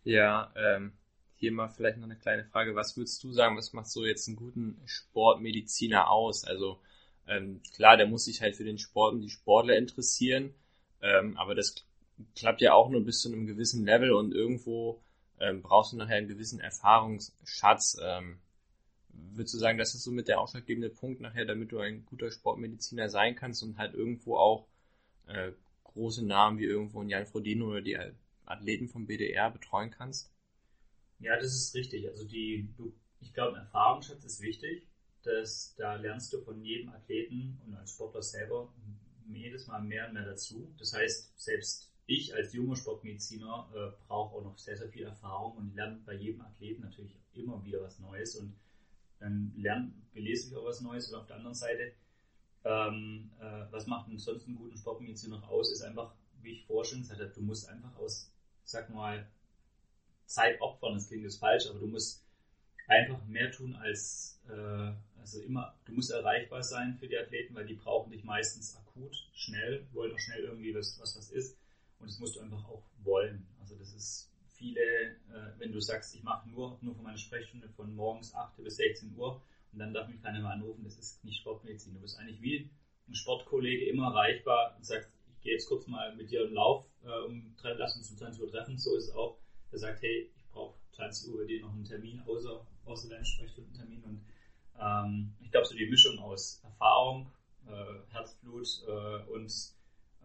Ja, 0.03 0.51
ähm, 0.55 0.93
hier 1.35 1.51
mal 1.51 1.67
vielleicht 1.67 1.97
noch 1.97 2.05
eine 2.05 2.17
kleine 2.17 2.45
Frage. 2.45 2.75
Was 2.75 2.95
würdest 2.95 3.23
du 3.23 3.31
sagen, 3.31 3.57
was 3.57 3.73
macht 3.73 3.87
so 3.87 4.05
jetzt 4.05 4.27
einen 4.27 4.37
guten 4.37 4.81
Sportmediziner 4.85 6.09
aus? 6.09 6.45
Also 6.45 6.81
ähm, 7.27 7.61
klar, 7.75 7.97
der 7.97 8.07
muss 8.07 8.25
sich 8.25 8.41
halt 8.41 8.55
für 8.55 8.63
den 8.63 8.77
Sport 8.77 9.13
und 9.13 9.21
die 9.21 9.29
Sportler 9.29 9.77
interessieren, 9.77 10.53
ähm, 11.01 11.37
aber 11.37 11.55
das 11.55 11.75
klappt 12.35 12.61
ja 12.61 12.73
auch 12.73 12.89
nur 12.89 13.03
bis 13.03 13.21
zu 13.21 13.29
einem 13.29 13.47
gewissen 13.47 13.85
Level 13.85 14.11
und 14.11 14.33
irgendwo 14.33 15.01
ähm, 15.39 15.61
brauchst 15.61 15.93
du 15.93 15.97
nachher 15.97 16.17
einen 16.17 16.27
gewissen 16.27 16.59
Erfahrungsschatz. 16.59 17.97
Ähm, 18.01 18.39
würdest 19.09 19.53
du 19.53 19.59
sagen, 19.59 19.77
das 19.77 19.95
ist 19.95 20.03
so 20.03 20.11
mit 20.11 20.27
der 20.27 20.39
ausschlaggebende 20.39 20.89
Punkt 20.89 21.21
nachher, 21.21 21.45
damit 21.45 21.71
du 21.71 21.79
ein 21.79 22.05
guter 22.05 22.31
Sportmediziner 22.31 23.09
sein 23.09 23.35
kannst 23.35 23.63
und 23.63 23.77
halt 23.77 23.93
irgendwo 23.93 24.37
auch 24.37 24.67
äh, 25.27 25.51
große 25.83 26.25
Namen 26.25 26.59
wie 26.59 26.65
irgendwo 26.65 27.01
ein 27.01 27.09
Jan 27.09 27.25
Frodeno 27.25 27.67
oder 27.67 27.81
die 27.81 27.97
Athleten 28.45 28.87
vom 28.87 29.05
BDR 29.05 29.51
betreuen 29.51 29.91
kannst? 29.91 30.31
Ja, 31.19 31.35
das 31.37 31.53
ist 31.53 31.75
richtig. 31.75 32.07
Also 32.07 32.25
die, 32.25 32.67
du, 32.77 32.93
ich 33.21 33.33
glaube, 33.33 33.57
Erfahrungsschatz 33.57 34.23
ist 34.25 34.41
wichtig. 34.41 34.87
Dass 35.23 35.75
da 35.75 35.95
lernst 35.95 36.33
du 36.33 36.41
von 36.41 36.61
jedem 36.63 36.89
Athleten 36.89 37.59
und 37.65 37.75
als 37.75 37.91
Sportler 37.91 38.21
selber 38.21 38.73
jedes 39.31 39.67
Mal 39.67 39.81
mehr 39.81 40.07
und 40.07 40.13
mehr 40.13 40.25
dazu. 40.25 40.73
Das 40.77 40.93
heißt, 40.93 41.39
selbst 41.39 41.91
ich 42.05 42.33
als 42.35 42.53
junger 42.53 42.75
Sportmediziner 42.75 43.69
äh, 43.73 44.05
brauche 44.07 44.35
auch 44.35 44.43
noch 44.43 44.57
sehr, 44.57 44.77
sehr 44.77 44.89
viel 44.89 45.03
Erfahrung 45.03 45.57
und 45.57 45.75
lerne 45.75 46.01
bei 46.05 46.13
jedem 46.13 46.41
Athleten 46.41 46.81
natürlich 46.81 47.15
immer 47.33 47.63
wieder 47.63 47.81
was 47.81 47.99
Neues 47.99 48.35
und 48.35 48.53
dann 49.19 49.53
lerne, 49.55 49.93
belese 50.13 50.49
ich 50.49 50.55
auch 50.55 50.65
was 50.65 50.81
Neues. 50.81 51.09
Und 51.09 51.19
auf 51.19 51.27
der 51.27 51.37
anderen 51.37 51.55
Seite 51.55 51.93
ähm, 52.65 53.29
äh, 53.39 53.65
was 53.71 53.87
macht 53.87 54.07
einen 54.07 54.17
sonst 54.17 54.47
einen 54.47 54.55
guten 54.55 54.77
Sportmediziner 54.77 55.37
noch 55.37 55.49
aus, 55.49 55.71
ist 55.71 55.81
einfach, 55.81 56.13
wie 56.41 56.51
ich 56.51 56.65
schon 56.67 57.01
gesagt 57.01 57.19
habe, 57.19 57.31
du 57.31 57.41
musst 57.41 57.67
einfach 57.69 57.95
aus, 57.97 58.31
sag 58.63 58.89
mal, 58.89 59.27
Zeit 60.25 60.59
opfern, 60.61 60.95
das 60.95 61.07
klingt 61.07 61.23
jetzt 61.23 61.39
falsch, 61.39 61.67
aber 61.69 61.79
du 61.79 61.87
musst 61.87 62.25
einfach 62.87 63.23
mehr 63.25 63.51
tun 63.51 63.75
als, 63.75 64.41
äh, 64.47 64.93
also 65.23 65.39
immer, 65.39 65.73
du 65.85 65.93
musst 65.93 66.11
erreichbar 66.11 66.61
sein 66.63 66.97
für 66.99 67.07
die 67.07 67.17
Athleten, 67.17 67.55
weil 67.55 67.65
die 67.65 67.75
brauchen 67.75 68.11
dich 68.11 68.25
meistens 68.25 68.75
akut, 68.75 69.15
schnell, 69.33 69.87
wollen 69.93 70.11
auch 70.11 70.19
schnell 70.19 70.43
irgendwie 70.43 70.75
was, 70.75 70.99
was, 70.99 71.15
was 71.17 71.31
ist. 71.31 71.57
Und 71.99 72.09
das 72.09 72.19
musst 72.19 72.35
du 72.35 72.41
einfach 72.41 72.67
auch 72.67 72.83
wollen. 73.03 73.47
Also 73.61 73.75
das 73.77 73.93
ist 73.93 74.29
viele, 74.57 74.81
äh, 74.81 75.57
wenn 75.59 75.71
du 75.71 75.79
sagst, 75.79 76.13
ich 76.13 76.23
mache 76.23 76.49
nur, 76.49 76.77
nur 76.81 76.93
von 76.93 77.05
meiner 77.05 77.17
Sprechstunde 77.17 77.69
von 77.69 77.95
morgens 77.95 78.35
8 78.35 78.61
bis 78.61 78.75
16 78.75 79.15
Uhr, 79.15 79.41
und 79.71 79.79
dann 79.79 79.93
darf 79.93 80.09
mich 80.09 80.21
keiner 80.21 80.41
mehr 80.41 80.51
anrufen, 80.51 80.83
das 80.83 80.97
ist 80.97 81.23
nicht 81.23 81.39
Sportmedizin. 81.39 81.93
Du 81.93 82.01
bist 82.01 82.19
eigentlich 82.19 82.41
wie 82.41 82.69
ein 83.07 83.15
Sportkollege 83.15 83.89
immer 83.89 84.07
erreichbar 84.07 84.75
und 84.77 84.85
sagst, 84.85 85.09
ich 85.29 85.41
gehe 85.41 85.53
jetzt 85.53 85.67
kurz 85.67 85.87
mal 85.87 86.13
mit 86.15 86.29
dir 86.29 86.45
im 86.45 86.53
Lauf, 86.53 86.85
äh, 87.03 87.25
um, 87.25 87.55
lass 87.63 87.95
uns 87.95 88.11
um 88.11 88.17
20 88.17 88.43
Uhr 88.43 88.51
treffen. 88.51 88.77
So 88.77 88.95
ist 88.97 89.05
es 89.05 89.11
auch. 89.15 89.39
Der 89.71 89.79
sagt, 89.79 90.01
hey, 90.01 90.29
ich 90.35 90.47
brauche 90.49 90.77
20 90.91 91.33
Uhr 91.33 91.45
dir 91.45 91.61
noch 91.61 91.73
einen 91.73 91.85
Termin, 91.85 92.21
außer, 92.27 92.67
außer 92.85 93.09
deinem 93.09 93.25
Sprechstundentermin. 93.25 94.03
Und 94.03 94.21
ähm, 94.79 95.33
ich 95.41 95.51
glaube, 95.51 95.67
so 95.67 95.75
die 95.75 95.89
Mischung 95.89 96.19
aus 96.19 96.61
Erfahrung, 96.63 97.31
äh, 97.67 98.11
Herzblut 98.11 98.83
äh, 98.87 99.31
und, 99.31 99.53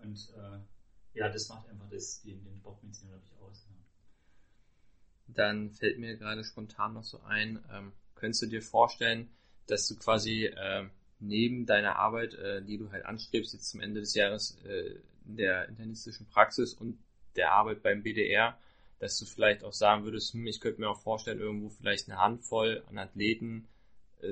und 0.03 0.35
äh, 0.37 1.19
ja, 1.19 1.29
das 1.29 1.49
macht 1.49 1.69
einfach 1.69 1.89
das, 1.91 2.23
den, 2.23 2.45
den 2.45 2.57
Sportmediziner, 2.57 3.13
glaube 3.13 3.25
ich, 3.25 3.43
aus. 3.43 3.67
Ja. 3.69 5.35
Dann 5.35 5.71
fällt 5.71 5.99
mir 5.99 6.17
gerade 6.17 6.45
spontan 6.45 6.95
noch 6.95 7.05
so 7.05 7.21
ein, 7.23 7.63
ähm, 7.73 7.93
könntest 8.15 8.43
du 8.43 8.47
dir 8.47 8.63
vorstellen, 8.63 9.31
dass 9.67 9.87
du 9.87 9.97
quasi 9.97 10.47
äh, 10.47 10.89
neben 11.21 11.67
deiner 11.67 11.97
Arbeit, 11.97 12.35
äh, 12.35 12.63
die 12.63 12.79
du 12.79 12.91
halt 12.91 13.05
anstrebst, 13.05 13.53
jetzt 13.53 13.69
zum 13.69 13.81
Ende 13.81 14.01
des 14.01 14.15
Jahres 14.15 14.59
äh, 14.65 15.01
in 15.27 15.37
der 15.37 15.69
internistischen 15.69 16.27
Praxis 16.27 16.75
und 16.75 16.99
der 17.37 17.53
Arbeit 17.53 17.83
beim 17.83 18.03
BDR, 18.03 18.59
dass 18.99 19.19
du 19.19 19.27
vielleicht 19.27 19.63
auch 19.63 19.73
sagen 19.73 20.05
würdest, 20.05 20.33
hm, 20.33 20.47
ich 20.47 20.61
könnte 20.61 20.81
mir 20.81 20.89
auch 20.89 21.01
vorstellen, 21.01 21.39
irgendwo 21.39 21.69
vielleicht 21.69 22.09
eine 22.09 22.19
Handvoll 22.19 22.83
an 22.89 22.99
Athleten 22.99 23.69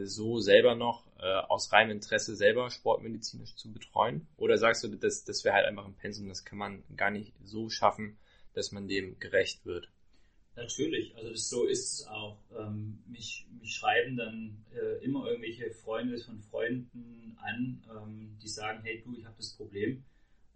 so 0.05 0.41
selber 0.41 0.75
noch 0.75 1.07
äh, 1.19 1.27
aus 1.49 1.73
reinem 1.73 1.93
Interesse 1.93 2.37
selber 2.37 2.71
sportmedizinisch 2.71 3.55
zu 3.57 3.73
betreuen? 3.73 4.27
Oder 4.37 4.59
sagst 4.59 4.85
du, 4.85 4.89
das, 4.89 5.25
das 5.25 5.45
wäre 5.45 5.55
halt 5.55 5.67
einfach 5.67 5.85
ein 5.85 5.95
Pensum, 5.95 6.29
das 6.29 6.45
kann 6.45 6.59
man 6.59 6.83
gar 6.97 7.11
nicht 7.11 7.33
so 7.45 7.71
schaffen, 7.71 8.19
dass 8.55 8.73
man 8.73 8.89
dem 8.89 9.19
gerecht 9.19 9.65
wird? 9.65 9.89
Natürlich, 10.57 11.15
also 11.17 11.31
das, 11.31 11.51
so 11.51 11.67
ist 11.67 11.93
es 11.93 12.07
auch. 12.07 12.39
Ähm, 12.59 13.03
mich, 13.07 13.47
mich 13.61 13.75
schreiben 13.75 14.17
dann 14.17 14.65
äh, 14.75 15.05
immer 15.05 15.27
irgendwelche 15.27 15.71
Freunde 15.71 16.19
von 16.19 16.41
Freunden 16.41 17.37
an, 17.43 17.83
ähm, 17.91 18.39
die 18.43 18.49
sagen, 18.49 18.81
hey 18.83 19.03
du, 19.05 19.15
ich 19.15 19.27
habe 19.27 19.37
das 19.37 19.53
Problem. 19.55 20.03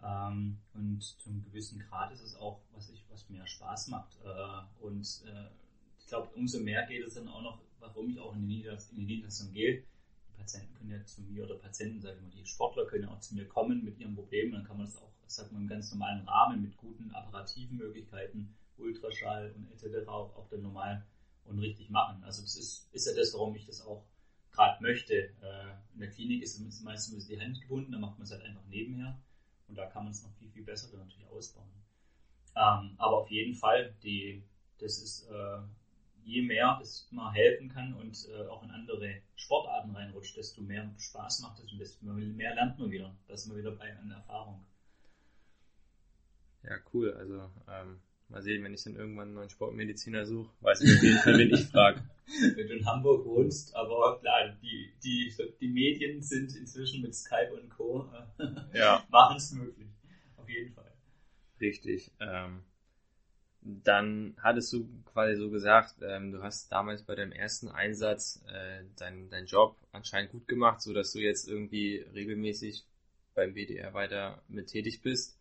Ähm, 0.03 0.57
und 0.73 1.03
zum 1.03 1.43
gewissen 1.43 1.81
Grad 1.81 2.13
ist 2.13 2.23
es 2.23 2.35
auch, 2.37 2.61
was 2.73 2.89
ich, 2.89 3.05
was 3.11 3.29
mir 3.29 3.47
Spaß 3.47 3.89
macht. 3.89 4.17
Äh, 4.25 4.85
und 4.85 5.23
äh, 5.27 5.51
ich 5.99 6.07
glaube, 6.07 6.31
umso 6.35 6.61
mehr 6.61 6.87
geht 6.87 7.07
es 7.07 7.15
dann 7.15 7.29
auch 7.29 7.43
noch, 7.43 7.61
warum 7.81 8.11
ich 8.11 8.19
auch 8.19 8.35
in 8.35 8.47
die, 8.49 8.65
Niederlassung, 8.93 9.53
gehe. 9.53 9.83
Die 10.29 10.37
Patienten 10.37 10.75
können 10.75 10.91
ja 10.91 11.05
zu 11.05 11.23
mir 11.23 11.45
oder 11.45 11.57
Patienten, 11.57 12.01
sage 12.01 12.17
ich 12.17 12.23
mal, 12.23 12.31
die 12.31 12.47
Sportler 12.47 12.87
können 12.87 13.05
ja 13.05 13.11
auch 13.11 13.21
zu 13.21 13.35
mir 13.35 13.47
kommen 13.47 13.85
mit 13.85 13.99
ihren 13.99 14.15
Problemen. 14.15 14.53
Dann 14.53 14.65
kann 14.65 14.77
man 14.77 14.87
das 14.87 14.97
auch, 14.97 15.11
sag 15.27 15.51
mal, 15.53 15.59
im 15.59 15.69
ganz 15.69 15.91
normalen 15.93 16.27
Rahmen 16.27 16.63
mit 16.63 16.77
guten 16.77 17.11
apparativen 17.11 17.77
Möglichkeiten 17.77 18.55
Ultraschall 18.79 19.53
und 19.53 19.71
etc. 19.71 20.09
auch, 20.09 20.35
auch 20.37 20.49
dann 20.49 20.63
normal 20.63 21.05
und 21.45 21.59
richtig 21.59 21.91
machen. 21.91 22.23
Also 22.25 22.43
das 22.43 22.57
ist, 22.57 22.89
ist 22.93 23.07
ja 23.07 23.15
das, 23.15 23.35
warum 23.35 23.55
ich 23.55 23.67
das 23.67 23.85
auch 23.85 24.05
gerade 24.53 24.83
möchte. 24.83 25.15
Äh, 25.15 25.75
in 25.95 26.01
der 26.01 26.11
Klinik 26.11 26.43
ist 26.43 26.59
meistens 26.83 27.27
die 27.27 27.41
Hand 27.41 27.61
gebunden, 27.61 27.93
da 27.93 27.99
macht 27.99 28.19
man 28.19 28.25
es 28.25 28.31
halt 28.31 28.43
einfach 28.43 28.65
nebenher 28.67 29.19
und 29.69 29.77
da 29.77 29.87
kann 29.87 30.05
man 30.05 30.13
es 30.13 30.23
noch 30.23 30.33
viel, 30.35 30.51
viel 30.51 30.65
besser 30.65 30.97
natürlich 30.97 31.29
ausbauen. 31.29 31.69
Ähm, 32.57 32.95
aber 32.99 33.19
auf 33.19 33.31
jeden 33.31 33.55
Fall, 33.55 33.95
die, 34.03 34.43
das 34.79 34.99
ist 34.99 35.29
äh, 35.31 35.61
je 36.25 36.43
mehr 36.43 36.77
das 36.79 37.09
man 37.11 37.33
helfen 37.33 37.69
kann 37.69 37.95
und 37.95 38.29
äh, 38.29 38.47
auch 38.47 38.63
in 38.63 38.71
andere 38.71 39.23
Sportarten 39.37 39.95
reinrutscht, 39.95 40.37
desto 40.37 40.63
mehr 40.63 40.93
Spaß 40.99 41.41
macht 41.41 41.63
es 41.63 41.73
und 41.73 41.79
desto 41.79 42.05
mehr 42.05 42.55
lernt 42.55 42.79
man 42.79 42.91
wieder. 42.91 43.15
Das 43.29 43.43
ist 43.43 43.49
man 43.49 43.59
wieder 43.59 43.73
bei 43.73 43.97
einer 43.97 44.17
Erfahrung. 44.17 44.65
Ja, 46.63 46.77
cool. 46.93 47.13
Also 47.15 47.51
ähm, 47.69 48.01
Mal 48.31 48.43
sehen, 48.43 48.63
wenn 48.63 48.73
ich 48.73 48.85
dann 48.85 48.95
irgendwann 48.95 49.29
einen 49.29 49.35
neuen 49.35 49.51
Sportmediziner 49.51 50.25
suche, 50.25 50.53
weiß 50.61 50.83
ich 50.83 50.97
auf 50.97 51.03
jeden 51.03 51.19
Fall, 51.19 51.37
wen 51.37 51.53
ich 51.53 51.67
frage. 51.67 52.01
Wenn 52.55 52.69
du 52.69 52.75
in 52.75 52.87
Hamburg 52.87 53.27
wohnst, 53.27 53.75
aber 53.75 54.21
klar, 54.21 54.57
die, 54.63 54.93
die, 55.03 55.35
die 55.61 55.67
Medien 55.67 56.23
sind 56.23 56.55
inzwischen 56.55 57.03
mit 57.03 57.13
Skype 57.13 57.53
und 57.53 57.69
Co. 57.71 58.09
Äh, 58.39 58.79
ja. 58.79 59.05
machen 59.11 59.37
es 59.37 59.51
möglich. 59.51 59.89
Auf 60.37 60.49
jeden 60.49 60.73
Fall. 60.73 60.93
Richtig. 61.61 62.13
Ähm, 62.21 62.63
dann 63.63 64.35
hattest 64.43 64.73
du 64.73 64.89
quasi 65.13 65.37
so 65.37 65.51
gesagt, 65.51 65.97
ähm, 66.03 66.33
du 66.33 66.43
hast 66.43 66.73
damals 66.73 67.03
bei 67.03 67.15
deinem 67.15 67.33
ersten 67.33 67.69
Einsatz 67.69 68.43
äh, 68.49 68.85
deinen 68.97 69.29
dein 69.29 69.47
Job 69.47 69.77
anscheinend 69.93 70.33
gut 70.33 70.49
gemacht, 70.49 70.81
so 70.81 70.95
dass 70.95 71.13
du 71.13 71.19
jetzt 71.19 71.49
irgendwie 71.49 72.05
regelmäßig 72.15 72.85
beim 73.35 73.55
BDR 73.55 73.93
weiter 73.93 74.43
mit 74.49 74.69
tätig 74.69 75.03
bist. 75.03 75.39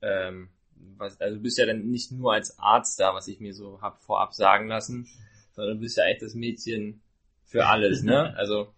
Ähm, 0.00 0.48
was, 0.74 1.20
also 1.20 1.36
du 1.36 1.42
bist 1.42 1.58
ja 1.58 1.66
dann 1.66 1.90
nicht 1.90 2.10
nur 2.10 2.32
als 2.32 2.58
Arzt 2.58 2.98
da, 2.98 3.14
was 3.14 3.28
ich 3.28 3.38
mir 3.38 3.54
so 3.54 3.80
hab 3.80 4.02
vorab 4.02 4.34
sagen 4.34 4.66
lassen, 4.66 5.08
sondern 5.52 5.76
du 5.76 5.80
bist 5.82 5.96
ja 5.96 6.04
echt 6.04 6.22
das 6.22 6.34
Mädchen 6.34 7.00
für 7.44 7.66
alles, 7.66 8.02
ne? 8.02 8.34
Also 8.36 8.72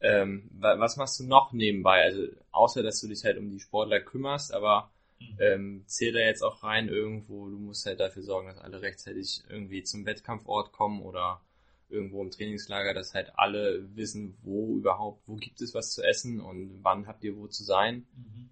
ähm, 0.00 0.50
was 0.58 0.96
machst 0.96 1.20
du 1.20 1.24
noch 1.24 1.52
nebenbei? 1.52 2.02
Also 2.02 2.26
außer 2.50 2.82
dass 2.82 3.00
du 3.00 3.08
dich 3.08 3.24
halt 3.24 3.38
um 3.38 3.50
die 3.50 3.60
Sportler 3.60 4.00
kümmerst, 4.00 4.52
aber. 4.54 4.90
Ähm, 5.38 5.84
zählt 5.86 6.14
da 6.14 6.20
jetzt 6.20 6.42
auch 6.42 6.62
rein 6.62 6.88
irgendwo, 6.88 7.48
du 7.48 7.58
musst 7.58 7.86
halt 7.86 8.00
dafür 8.00 8.22
sorgen, 8.22 8.48
dass 8.48 8.58
alle 8.58 8.82
rechtzeitig 8.82 9.42
irgendwie 9.48 9.82
zum 9.82 10.06
Wettkampfort 10.06 10.72
kommen 10.72 11.02
oder 11.02 11.40
irgendwo 11.88 12.22
im 12.22 12.30
Trainingslager, 12.30 12.94
dass 12.94 13.14
halt 13.14 13.32
alle 13.36 13.88
wissen, 13.96 14.36
wo 14.42 14.76
überhaupt, 14.76 15.22
wo 15.26 15.36
gibt 15.36 15.60
es 15.60 15.74
was 15.74 15.92
zu 15.92 16.02
essen 16.02 16.40
und 16.40 16.82
wann 16.82 17.06
habt 17.06 17.24
ihr 17.24 17.36
wo 17.36 17.46
zu 17.46 17.64
sein. 17.64 18.06
Mhm. 18.16 18.50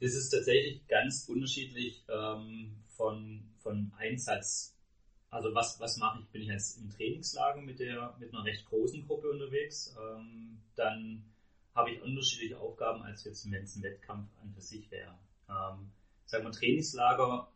Das 0.00 0.14
ist 0.14 0.30
tatsächlich 0.30 0.86
ganz 0.88 1.26
unterschiedlich 1.28 2.04
ähm, 2.08 2.76
von, 2.88 3.42
von 3.58 3.92
Einsatz. 3.96 4.74
Also 5.30 5.54
was, 5.54 5.80
was 5.80 5.96
mache 5.96 6.20
ich? 6.20 6.28
Bin 6.28 6.42
ich 6.42 6.48
jetzt 6.48 6.78
im 6.78 6.90
Trainingslager 6.90 7.62
mit, 7.62 7.78
der, 7.78 8.14
mit 8.18 8.32
einer 8.32 8.44
recht 8.44 8.64
großen 8.66 9.06
Gruppe 9.06 9.30
unterwegs? 9.30 9.94
Ähm, 9.98 10.58
dann 10.76 11.24
habe 11.74 11.92
ich 11.92 12.02
unterschiedliche 12.02 12.58
Aufgaben, 12.58 13.02
als 13.02 13.24
jetzt 13.24 13.50
wenn 13.50 13.62
es 13.62 13.76
ein 13.76 13.82
Wettkampf 13.82 14.28
an 14.42 14.52
für 14.54 14.60
sich 14.60 14.90
wäre. 14.90 15.18
Ähm, 15.48 15.92
sagen 16.24 16.44
wir, 16.44 16.52
Trainingslager 16.52 17.52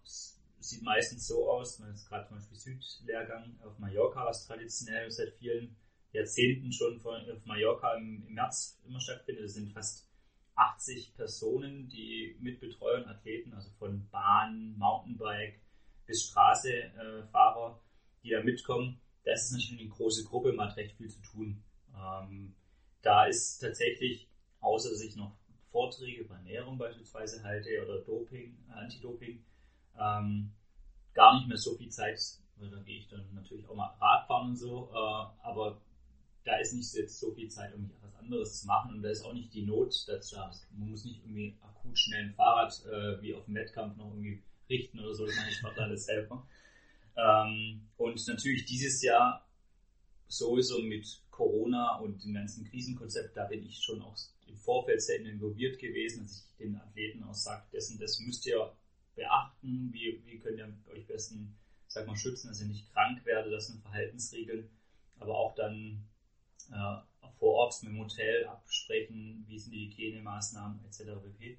sieht 0.60 0.82
meistens 0.82 1.26
so 1.26 1.50
aus, 1.50 1.78
man 1.78 1.92
ist 1.92 2.08
gerade 2.08 2.28
zum 2.28 2.36
Beispiel 2.36 2.56
Südlehrgang 2.56 3.58
auf 3.64 3.78
Mallorca, 3.78 4.26
was 4.26 4.46
traditionell 4.46 5.10
seit 5.10 5.32
vielen 5.34 5.76
Jahrzehnten 6.12 6.72
schon 6.72 6.98
von, 7.00 7.28
auf 7.30 7.44
Mallorca 7.44 7.94
im, 7.94 8.24
im 8.26 8.34
März 8.34 8.80
immer 8.86 9.00
stattfindet. 9.00 9.44
Das 9.44 9.54
sind 9.54 9.72
fast 9.72 10.08
80 10.56 11.14
Personen, 11.14 11.88
die 11.88 12.36
mit 12.40 12.60
Betreuern, 12.60 13.08
Athleten, 13.08 13.54
also 13.54 13.70
von 13.78 14.08
Bahn, 14.10 14.76
Mountainbike 14.76 15.60
bis 16.06 16.24
Straßefahrer, 16.24 17.80
äh, 17.80 18.22
die 18.22 18.30
da 18.30 18.42
mitkommen. 18.42 19.00
Das 19.24 19.44
ist 19.44 19.52
natürlich 19.52 19.80
eine 19.80 19.88
große 19.90 20.24
Gruppe, 20.24 20.52
man 20.52 20.68
hat 20.68 20.76
recht 20.76 20.96
viel 20.96 21.08
zu 21.08 21.22
tun. 21.22 21.62
Ähm, 21.96 22.54
da 23.02 23.26
ist 23.26 23.58
tatsächlich, 23.58 24.28
außer 24.60 24.90
dass 24.90 25.00
ich 25.00 25.16
noch 25.16 25.39
Vorträge 25.70 26.22
über 26.22 26.34
Ernährung 26.36 26.78
beispielsweise 26.78 27.42
halte 27.42 27.68
oder 27.82 27.98
Doping, 27.98 28.56
Anti-Doping, 28.68 29.42
ähm, 29.98 30.50
gar 31.14 31.34
nicht 31.34 31.48
mehr 31.48 31.56
so 31.56 31.74
viel 31.74 31.88
Zeit. 31.88 32.18
Da 32.56 32.78
gehe 32.82 32.98
ich 32.98 33.08
dann 33.08 33.26
natürlich 33.32 33.66
auch 33.68 33.74
mal 33.74 33.90
Radfahren 33.98 34.50
und 34.50 34.56
so, 34.56 34.90
äh, 34.92 35.46
aber 35.46 35.80
da 36.44 36.56
ist 36.56 36.74
nicht 36.74 36.92
jetzt 36.94 37.18
so 37.18 37.32
viel 37.32 37.48
Zeit, 37.48 37.74
um 37.74 37.90
was 38.02 38.14
anderes 38.16 38.60
zu 38.60 38.66
machen 38.66 38.94
und 38.94 39.02
da 39.02 39.10
ist 39.10 39.24
auch 39.24 39.32
nicht 39.32 39.52
die 39.54 39.62
Not 39.62 39.94
dazu 40.06 40.36
da. 40.36 40.50
Man 40.76 40.90
muss 40.90 41.04
nicht 41.04 41.20
irgendwie 41.20 41.56
akut 41.60 41.98
schnell 41.98 42.24
ein 42.24 42.34
Fahrrad 42.34 42.72
äh, 42.84 43.22
wie 43.22 43.34
auf 43.34 43.44
dem 43.44 43.54
Wettkampf 43.54 43.96
noch 43.96 44.08
irgendwie 44.10 44.42
richten 44.68 45.00
oder 45.00 45.14
so, 45.14 45.26
das 45.26 45.36
mache 45.36 45.50
ich 45.50 45.62
mache 45.62 45.80
alles 45.80 46.04
selber. 46.04 46.46
Ähm, 47.16 47.88
und 47.96 48.26
natürlich 48.26 48.64
dieses 48.64 49.02
Jahr 49.02 49.46
sowieso 50.30 50.80
mit 50.80 51.22
Corona 51.30 51.98
und 51.98 52.22
dem 52.22 52.34
ganzen 52.34 52.64
Krisenkonzept, 52.64 53.36
da 53.36 53.46
bin 53.46 53.64
ich 53.64 53.78
schon 53.82 54.00
auch 54.00 54.16
im 54.46 54.56
Vorfeld 54.56 55.02
sehr 55.02 55.20
involviert 55.20 55.78
gewesen, 55.78 56.22
dass 56.22 56.46
ich 56.46 56.56
den 56.56 56.76
Athleten 56.76 57.22
auch 57.24 57.34
sage, 57.34 57.64
dessen, 57.72 57.98
das 57.98 58.20
müsst 58.20 58.46
ihr 58.46 58.72
beachten, 59.16 59.90
wie, 59.92 60.22
wie 60.24 60.38
könnt 60.38 60.58
ihr 60.58 60.72
euch 60.92 61.06
besten, 61.06 61.56
sag 61.88 62.06
mal, 62.06 62.16
schützen, 62.16 62.48
dass 62.48 62.60
ihr 62.60 62.68
nicht 62.68 62.92
krank 62.92 63.24
werdet, 63.26 63.52
das 63.52 63.66
sind 63.66 63.82
Verhaltensregeln, 63.82 64.70
aber 65.18 65.36
auch 65.36 65.54
dann 65.54 66.08
äh, 66.70 67.28
vor 67.38 67.54
Ort 67.54 67.82
mit 67.82 67.92
dem 67.92 67.98
Hotel 67.98 68.46
absprechen, 68.46 69.44
wie 69.48 69.58
sind 69.58 69.72
die 69.72 69.88
Hygienemaßnahmen 69.88 70.84
etc. 70.84 71.20
pp. 71.22 71.58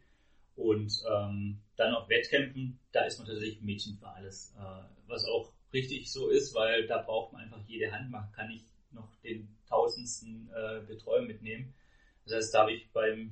Und 0.56 0.94
ähm, 1.12 1.62
dann 1.76 1.96
auf 1.96 2.08
Wettkämpfen, 2.08 2.80
da 2.92 3.06
ist 3.06 3.18
man 3.18 3.28
tatsächlich 3.28 3.62
Mädchen 3.62 3.98
für 3.98 4.08
alles. 4.08 4.54
Äh, 4.58 4.84
was 5.08 5.26
auch 5.26 5.52
richtig 5.74 6.12
so 6.12 6.30
ist, 6.30 6.54
weil 6.54 6.88
da 6.88 7.02
braucht 7.02 7.34
man 7.34 7.44
einfach 7.44 7.62
jede 7.68 7.92
Hand. 7.92 8.12
Man 8.12 8.32
kann 8.32 8.50
nicht 8.50 8.66
noch 8.92 9.16
den 9.24 9.48
tausendsten 9.68 10.50
äh, 10.54 10.82
Betreuer 10.86 11.22
mitnehmen. 11.22 11.74
Das 12.26 12.36
heißt, 12.36 12.54
da 12.54 12.60
habe 12.62 12.74
ich 12.74 12.92
beim 12.92 13.32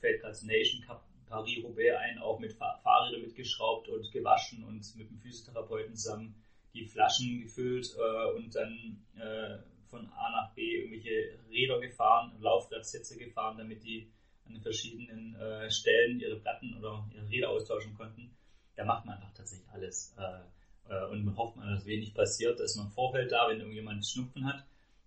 fällt 0.00 0.22
Nation 0.42 0.82
Cup 0.82 1.06
Paris-Roubaix 1.26 1.96
ein, 1.96 2.18
auch 2.18 2.38
mit 2.38 2.52
Fahrrädern 2.52 3.22
mitgeschraubt 3.22 3.88
und 3.88 4.10
gewaschen 4.12 4.64
und 4.64 4.84
mit 4.96 5.08
dem 5.08 5.18
Physiotherapeuten 5.18 5.96
zusammen 5.96 6.34
die 6.74 6.84
Flaschen 6.84 7.40
gefüllt 7.40 7.94
äh, 7.96 8.36
und 8.36 8.54
dann 8.54 9.02
äh, 9.16 9.58
von 9.88 10.06
A 10.12 10.30
nach 10.30 10.54
B 10.54 10.62
irgendwelche 10.62 11.38
Räder 11.50 11.80
gefahren, 11.80 12.32
Laufradsätze 12.40 13.16
gefahren, 13.16 13.56
damit 13.58 13.82
die 13.82 14.10
an 14.44 14.54
den 14.54 14.62
verschiedenen 14.62 15.34
äh, 15.36 15.70
Stellen 15.70 16.20
ihre 16.20 16.40
Platten 16.40 16.76
oder 16.78 17.08
ihre 17.14 17.28
Räder 17.28 17.50
austauschen 17.50 17.94
konnten. 17.94 18.34
Da 18.74 18.84
macht 18.84 19.04
man 19.04 19.16
einfach 19.16 19.32
tatsächlich 19.34 19.68
alles. 19.70 20.14
Äh, 20.18 20.40
äh, 20.88 21.04
und 21.06 21.24
man 21.24 21.36
hofft, 21.36 21.56
dass 21.58 21.84
wenig 21.86 22.14
passiert. 22.14 22.60
Ist 22.60 22.76
man 22.76 22.86
im 22.86 22.92
Vorfeld 22.92 23.32
da, 23.32 23.48
wenn 23.48 23.58
irgendjemand 23.58 24.06
Schnupfen 24.06 24.44
hat 24.46 24.64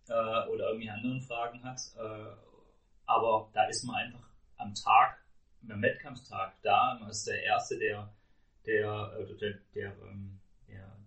äh, 0.08 0.50
oder 0.50 0.70
irgendwie 0.70 0.90
anderen 0.90 1.22
Fragen 1.22 1.64
hat. 1.64 1.80
Äh, 1.98 2.36
aber 3.06 3.50
da 3.54 3.68
ist 3.68 3.84
man 3.84 3.96
einfach 3.96 4.28
am 4.58 4.74
Tag, 4.74 5.20
am 5.70 5.82
Wettkampftag 5.82 6.54
da. 6.62 6.98
Man 7.00 7.10
ist 7.10 7.28
der 7.28 7.44
Erste, 7.44 7.78
der, 7.78 8.14
der, 8.66 9.18
äh, 9.20 9.36
der, 9.38 9.54
der 9.74 9.96
ähm, 10.04 10.40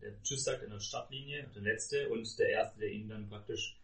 der 0.00 0.22
Tschüss 0.22 0.44
sagt 0.44 0.62
in 0.62 0.70
der 0.70 0.80
Startlinie, 0.80 1.48
der 1.54 1.62
letzte 1.62 2.08
und 2.08 2.38
der 2.38 2.48
erste, 2.48 2.80
der 2.80 2.90
ihn 2.90 3.08
dann 3.08 3.28
praktisch 3.28 3.76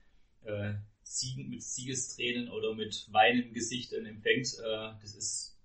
äh, 0.45 0.75
siegen, 1.03 1.51
mit 1.51 1.63
Siegestränen 1.63 2.49
oder 2.51 2.75
mit 2.75 3.09
weinendem 3.13 3.53
Gesicht 3.53 3.93
empfängt, 3.93 4.55
äh, 4.59 4.93
das 5.01 5.15
ist 5.15 5.59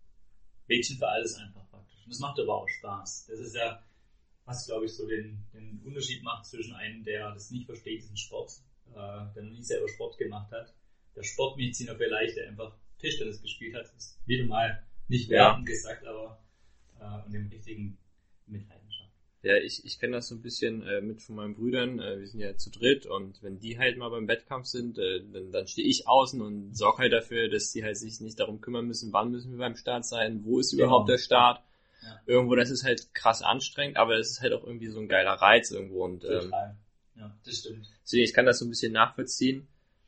Mädchen 0.68 0.98
für 0.98 1.08
alles 1.08 1.36
einfach 1.36 1.68
praktisch. 1.70 2.04
Und 2.04 2.14
das 2.14 2.20
macht 2.20 2.40
aber 2.40 2.56
auch 2.56 2.68
Spaß. 2.68 3.28
Das 3.28 3.40
ist 3.40 3.56
ja, 3.56 3.84
was 4.50 4.66
glaube 4.66 4.86
ich 4.86 4.96
so 4.96 5.08
den, 5.08 5.46
den 5.54 5.80
Unterschied 5.86 6.24
macht 6.24 6.46
zwischen 6.48 6.74
einem, 6.74 7.04
der 7.04 7.32
das 7.34 7.52
nicht 7.52 7.68
versteht, 7.68 8.02
diesen 8.02 8.18
Sport, 8.18 8.52
äh, 8.92 9.34
der 9.36 9.44
noch 9.44 9.52
nie 9.52 9.64
selber 9.64 9.88
Sport 9.88 10.18
gemacht 10.18 10.52
hat. 10.52 10.74
Der 11.16 11.24
Sportmediziner 11.24 11.96
vielleicht, 11.96 12.36
der 12.36 12.48
einfach 12.48 12.76
Tischtennis 12.98 13.42
gespielt 13.42 13.76
hat, 13.76 13.86
ist 13.96 14.20
wieder 14.26 14.46
mal 14.46 14.84
nicht 15.08 15.30
wertend 15.30 15.68
ja. 15.68 15.74
gesagt, 15.74 16.06
aber 16.06 16.44
äh, 17.00 17.26
und 17.26 17.32
dem 17.32 17.48
richtigen 17.48 17.98
mit 18.48 18.68
Leidenschaft. 18.68 19.14
Ja, 19.44 19.56
ich, 19.56 19.86
ich 19.86 20.00
kenne 20.00 20.18
das 20.18 20.28
so 20.28 20.36
ein 20.36 20.42
bisschen 20.42 20.82
äh, 20.82 21.02
mit 21.02 21.22
von 21.22 21.36
meinen 21.36 21.54
Brüdern. 21.54 22.00
Äh, 22.00 22.20
wir 22.20 22.28
sind 22.28 22.40
ja 22.40 22.58
zu 22.58 22.72
dritt 22.72 23.06
und 23.06 23.44
wenn 23.44 23.60
die 23.60 23.78
halt 23.78 23.98
mal 23.98 24.10
beim 24.10 24.28
Wettkampf 24.28 24.66
sind, 24.66 24.98
äh, 24.98 25.22
dann, 25.32 25.52
dann 25.52 25.68
stehe 25.68 25.88
ich 25.88 26.08
außen 26.08 26.42
und 26.42 26.76
sorge 26.76 27.04
halt 27.04 27.14
dafür, 27.14 27.50
dass 27.50 27.72
die 27.72 27.84
halt 27.84 27.98
sich 27.98 28.20
nicht 28.20 28.40
darum 28.40 28.62
kümmern 28.62 28.88
müssen, 28.88 29.14
wann 29.14 29.30
müssen 29.30 29.52
wir 29.52 29.60
beim 29.60 29.76
Start 29.76 30.06
sein, 30.06 30.44
wo 30.44 30.60
ist 30.60 30.74
überhaupt 30.74 31.06
genau. 31.06 31.18
der 31.18 31.24
Start. 31.24 31.64
Ja. 32.02 32.22
Irgendwo, 32.26 32.56
das 32.56 32.70
ist 32.70 32.84
halt 32.84 33.14
krass 33.14 33.42
anstrengend, 33.42 33.98
aber 33.98 34.18
es 34.18 34.32
ist 34.32 34.42
halt 34.42 34.54
auch 34.54 34.64
irgendwie 34.64 34.88
so 34.88 35.00
ein 35.00 35.08
geiler 35.08 35.34
Reiz 35.34 35.72
irgendwo. 35.72 36.06
Und, 36.06 36.24
ähm, 36.24 36.52
ja, 37.16 37.38
das 37.46 37.58
stimmt. 37.58 37.88
Deswegen, 38.04 38.24
ich 38.24 38.34
kann 38.34 38.46
das 38.46 38.60
so 38.60 38.66
ein 38.66 38.70
bisschen 38.70 38.94
nachvollziehen. 38.94 39.68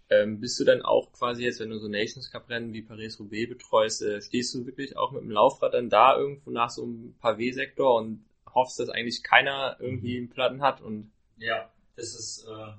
Ähm, 0.10 0.40
bist 0.40 0.60
du 0.60 0.66
dann 0.66 0.82
auch 0.82 1.14
quasi 1.14 1.44
jetzt, 1.44 1.60
wenn 1.60 1.70
du 1.70 1.80
so 1.80 1.88
Nations 1.88 2.32
Cup 2.32 2.50
Rennen 2.50 2.74
wie 2.74 2.82
Paris-Roubaix 2.82 3.48
betreust, 3.48 4.02
äh, 4.02 4.22
stehst 4.22 4.54
du 4.54 4.66
wirklich 4.66 4.98
auch 4.98 5.12
mit 5.12 5.22
dem 5.22 5.32
Laufrad 5.32 5.74
dann 5.74 5.90
da 5.90 6.18
irgendwo 6.18 6.52
nach 6.52 6.70
so 6.70 6.84
einem 6.84 7.16
Pavé-Sektor 7.22 7.96
und 7.96 8.26
hoffst, 8.54 8.80
dass 8.80 8.90
eigentlich 8.90 9.24
keiner 9.24 9.78
irgendwie 9.80 10.18
einen 10.18 10.30
Platten 10.30 10.62
hat 10.62 10.82
und 10.82 11.12
ja, 11.38 11.72
das 11.96 12.14
ist, 12.14 12.46
äh, 12.46 12.74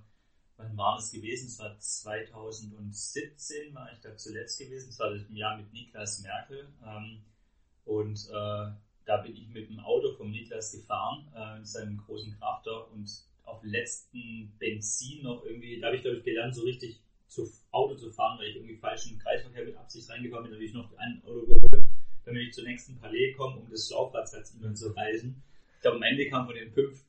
wann 0.57 0.77
war 0.77 0.97
das 0.97 1.11
gewesen? 1.11 1.49
Es 1.49 1.59
war 1.59 1.77
2017 1.79 3.75
war 3.75 3.91
ich 3.93 4.01
da 4.01 4.17
zuletzt 4.17 4.59
gewesen. 4.59 4.91
Es 4.91 4.99
war 4.99 5.11
das 5.11 5.23
Jahr 5.31 5.57
mit 5.57 5.73
Niklas 5.73 6.21
Merkel 6.21 6.69
ähm, 6.87 7.23
und 7.85 8.29
äh, 8.31 8.71
da 9.05 9.19
bin 9.19 9.35
ich 9.35 9.49
mit 9.49 9.69
dem 9.69 9.81
Auto 9.81 10.13
vom 10.13 10.31
Niklas 10.31 10.73
gefahren, 10.73 11.27
äh, 11.35 11.59
in 11.59 11.65
seinem 11.65 11.99
großen 11.99 12.37
Krafter 12.39 12.91
und 12.93 13.11
auf 13.45 13.63
letzten 13.65 14.53
Benzin 14.59 15.23
noch 15.25 15.45
irgendwie, 15.45 15.81
da 15.81 15.89
habe 15.89 15.97
ich 15.97 16.03
glaube 16.03 16.19
ich 16.19 16.25
gelernt, 16.25 16.55
so 16.55 16.63
richtig 16.63 17.01
zu 17.27 17.51
Auto 17.71 17.97
zu 17.97 18.11
fahren, 18.11 18.39
weil 18.39 18.49
ich 18.49 18.57
irgendwie 18.57 18.77
falschen 18.77 19.19
Kreisverkehr 19.19 19.65
mit 19.65 19.77
Absicht 19.77 20.09
reingekommen 20.11 20.45
bin, 20.45 20.53
natürlich 20.53 20.75
noch 20.75 20.93
ein 20.99 21.23
Auto 21.25 21.47
geholt, 21.47 21.87
damit 22.25 22.43
ich 22.43 22.53
zur 22.53 22.65
nächsten 22.65 22.99
Palais 22.99 23.33
komme, 23.35 23.57
um 23.57 23.71
das 23.71 23.91
Laufradplatz 23.91 24.55
immer 24.55 24.75
zu 24.75 24.91
reisen. 24.95 25.43
Ich 25.77 25.81
glaube, 25.81 25.97
am 25.97 26.03
Ende 26.03 26.29
kam 26.29 26.47
von 26.47 26.55
den 26.55 26.71
fünf 26.71 27.05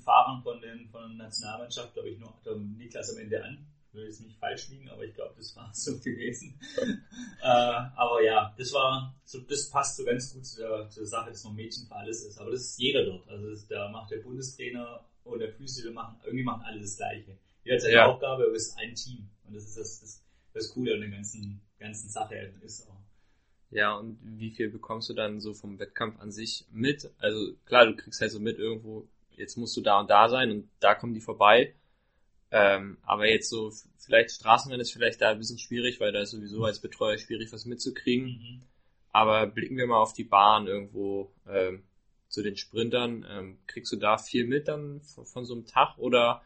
Fahrern 0.00 0.42
von, 0.42 0.60
den, 0.60 0.88
von 0.88 1.18
der 1.18 1.26
Nationalmannschaft, 1.26 1.92
glaube 1.92 2.08
ich, 2.10 2.18
noch 2.18 2.34
Niklas 2.78 3.12
am 3.14 3.20
Ende 3.20 3.44
an. 3.44 3.66
Ich 3.94 4.00
will 4.00 4.06
jetzt 4.06 4.22
nicht 4.22 4.36
falsch 4.40 4.70
liegen, 4.70 4.88
aber 4.88 5.04
ich 5.04 5.14
glaube, 5.14 5.34
das 5.36 5.54
war 5.54 5.70
so 5.72 5.96
gewesen. 6.00 6.58
äh, 7.40 7.46
aber 7.46 8.20
ja, 8.24 8.52
das 8.58 8.72
war, 8.72 9.14
so, 9.24 9.38
das 9.42 9.70
passt 9.70 9.96
so 9.96 10.04
ganz 10.04 10.34
gut 10.34 10.44
zu 10.44 10.62
der, 10.62 10.90
zu 10.90 10.98
der 10.98 11.06
Sache, 11.06 11.30
dass 11.30 11.44
man 11.44 11.54
Mädchen 11.54 11.86
für 11.86 11.94
alles 11.94 12.24
ist. 12.24 12.36
Aber 12.38 12.50
das 12.50 12.62
ist 12.62 12.80
jeder 12.80 13.04
dort. 13.04 13.28
Also 13.28 13.50
das, 13.50 13.68
da 13.68 13.88
macht 13.90 14.10
der 14.10 14.16
Bundestrainer 14.16 15.04
und 15.22 15.38
der 15.38 15.52
Physio 15.52 15.92
machen, 15.92 16.16
irgendwie 16.24 16.42
machen 16.42 16.62
alle 16.64 16.80
das 16.80 16.96
Gleiche. 16.96 17.38
Jeder 17.62 17.76
hat 17.76 17.82
seine 17.82 17.94
ja. 17.94 18.06
Aufgabe, 18.06 18.42
aber 18.42 18.52
es 18.54 18.66
ist 18.66 18.78
ein 18.78 18.96
Team. 18.96 19.30
Und 19.46 19.54
das 19.54 19.62
ist 19.62 19.78
das, 19.78 20.00
das, 20.00 20.24
das 20.54 20.70
Coole 20.70 20.94
an 20.94 21.00
der 21.00 21.10
ganzen, 21.10 21.60
ganzen 21.78 22.08
Sache 22.08 22.34
ist 22.62 22.88
auch. 22.88 23.00
Ja, 23.70 23.94
und 23.94 24.18
wie 24.24 24.50
viel 24.50 24.70
bekommst 24.70 25.08
du 25.08 25.14
dann 25.14 25.40
so 25.40 25.54
vom 25.54 25.78
Wettkampf 25.78 26.18
an 26.18 26.32
sich 26.32 26.64
mit? 26.72 27.12
Also 27.18 27.54
klar, 27.64 27.86
du 27.86 27.94
kriegst 27.94 28.20
halt 28.20 28.32
so 28.32 28.40
mit 28.40 28.58
irgendwo, 28.58 29.06
jetzt 29.36 29.56
musst 29.56 29.76
du 29.76 29.82
da 29.82 30.00
und 30.00 30.10
da 30.10 30.28
sein 30.28 30.50
und 30.50 30.68
da 30.80 30.96
kommen 30.96 31.14
die 31.14 31.20
vorbei. 31.20 31.74
Ähm, 32.56 32.98
aber 33.02 33.28
jetzt 33.28 33.50
so, 33.50 33.72
vielleicht 33.98 34.30
Straßenrennen 34.30 34.80
ist 34.80 34.92
vielleicht 34.92 35.20
da 35.20 35.30
ein 35.30 35.38
bisschen 35.38 35.58
schwierig, 35.58 35.98
weil 35.98 36.12
da 36.12 36.20
ist 36.20 36.30
sowieso 36.30 36.64
als 36.64 36.80
Betreuer 36.80 37.18
schwierig, 37.18 37.52
was 37.52 37.64
mitzukriegen. 37.64 38.26
Mhm. 38.26 38.62
Aber 39.10 39.48
blicken 39.48 39.76
wir 39.76 39.88
mal 39.88 40.00
auf 40.00 40.12
die 40.12 40.22
Bahn 40.22 40.68
irgendwo 40.68 41.32
ähm, 41.48 41.82
zu 42.28 42.44
den 42.44 42.56
Sprintern. 42.56 43.26
Ähm, 43.28 43.58
kriegst 43.66 43.90
du 43.92 43.96
da 43.96 44.18
viel 44.18 44.46
mit 44.46 44.68
dann 44.68 45.00
von, 45.00 45.26
von 45.26 45.44
so 45.44 45.54
einem 45.54 45.66
Tag 45.66 45.98
oder 45.98 46.42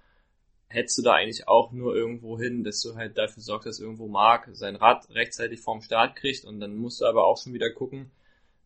hättest 0.68 0.96
du 0.96 1.02
da 1.02 1.12
eigentlich 1.12 1.46
auch 1.46 1.72
nur 1.72 1.94
irgendwo 1.94 2.38
hin, 2.38 2.64
dass 2.64 2.80
du 2.80 2.96
halt 2.96 3.18
dafür 3.18 3.42
sorgst, 3.42 3.66
dass 3.66 3.78
irgendwo 3.78 4.08
Mark 4.08 4.48
sein 4.52 4.76
Rad 4.76 5.10
rechtzeitig 5.10 5.60
vorm 5.60 5.82
Start 5.82 6.16
kriegt 6.16 6.46
und 6.46 6.58
dann 6.58 6.74
musst 6.74 7.02
du 7.02 7.04
aber 7.04 7.26
auch 7.26 7.36
schon 7.36 7.52
wieder 7.52 7.70
gucken. 7.70 8.10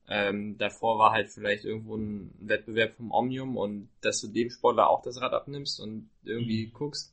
Ähm, 0.09 0.59
davor 0.59 1.01
war 1.01 1.11
halt 1.11 1.31
vielleicht 1.31 1.65
irgendwo 1.65 1.97
ein 1.97 2.33
Wettbewerb 2.39 2.95
vom 2.95 3.11
Omnium 3.11 3.57
und 3.57 3.89
dass 4.01 4.21
du 4.21 4.29
dem 4.29 4.51
Sportler 4.51 4.89
auch 4.89 5.03
das 5.03 5.21
Rad 5.21 5.33
abnimmst 5.33 5.81
und 5.81 6.09
irgendwie 6.23 6.69
mhm. 6.69 6.73
guckst. 6.73 7.13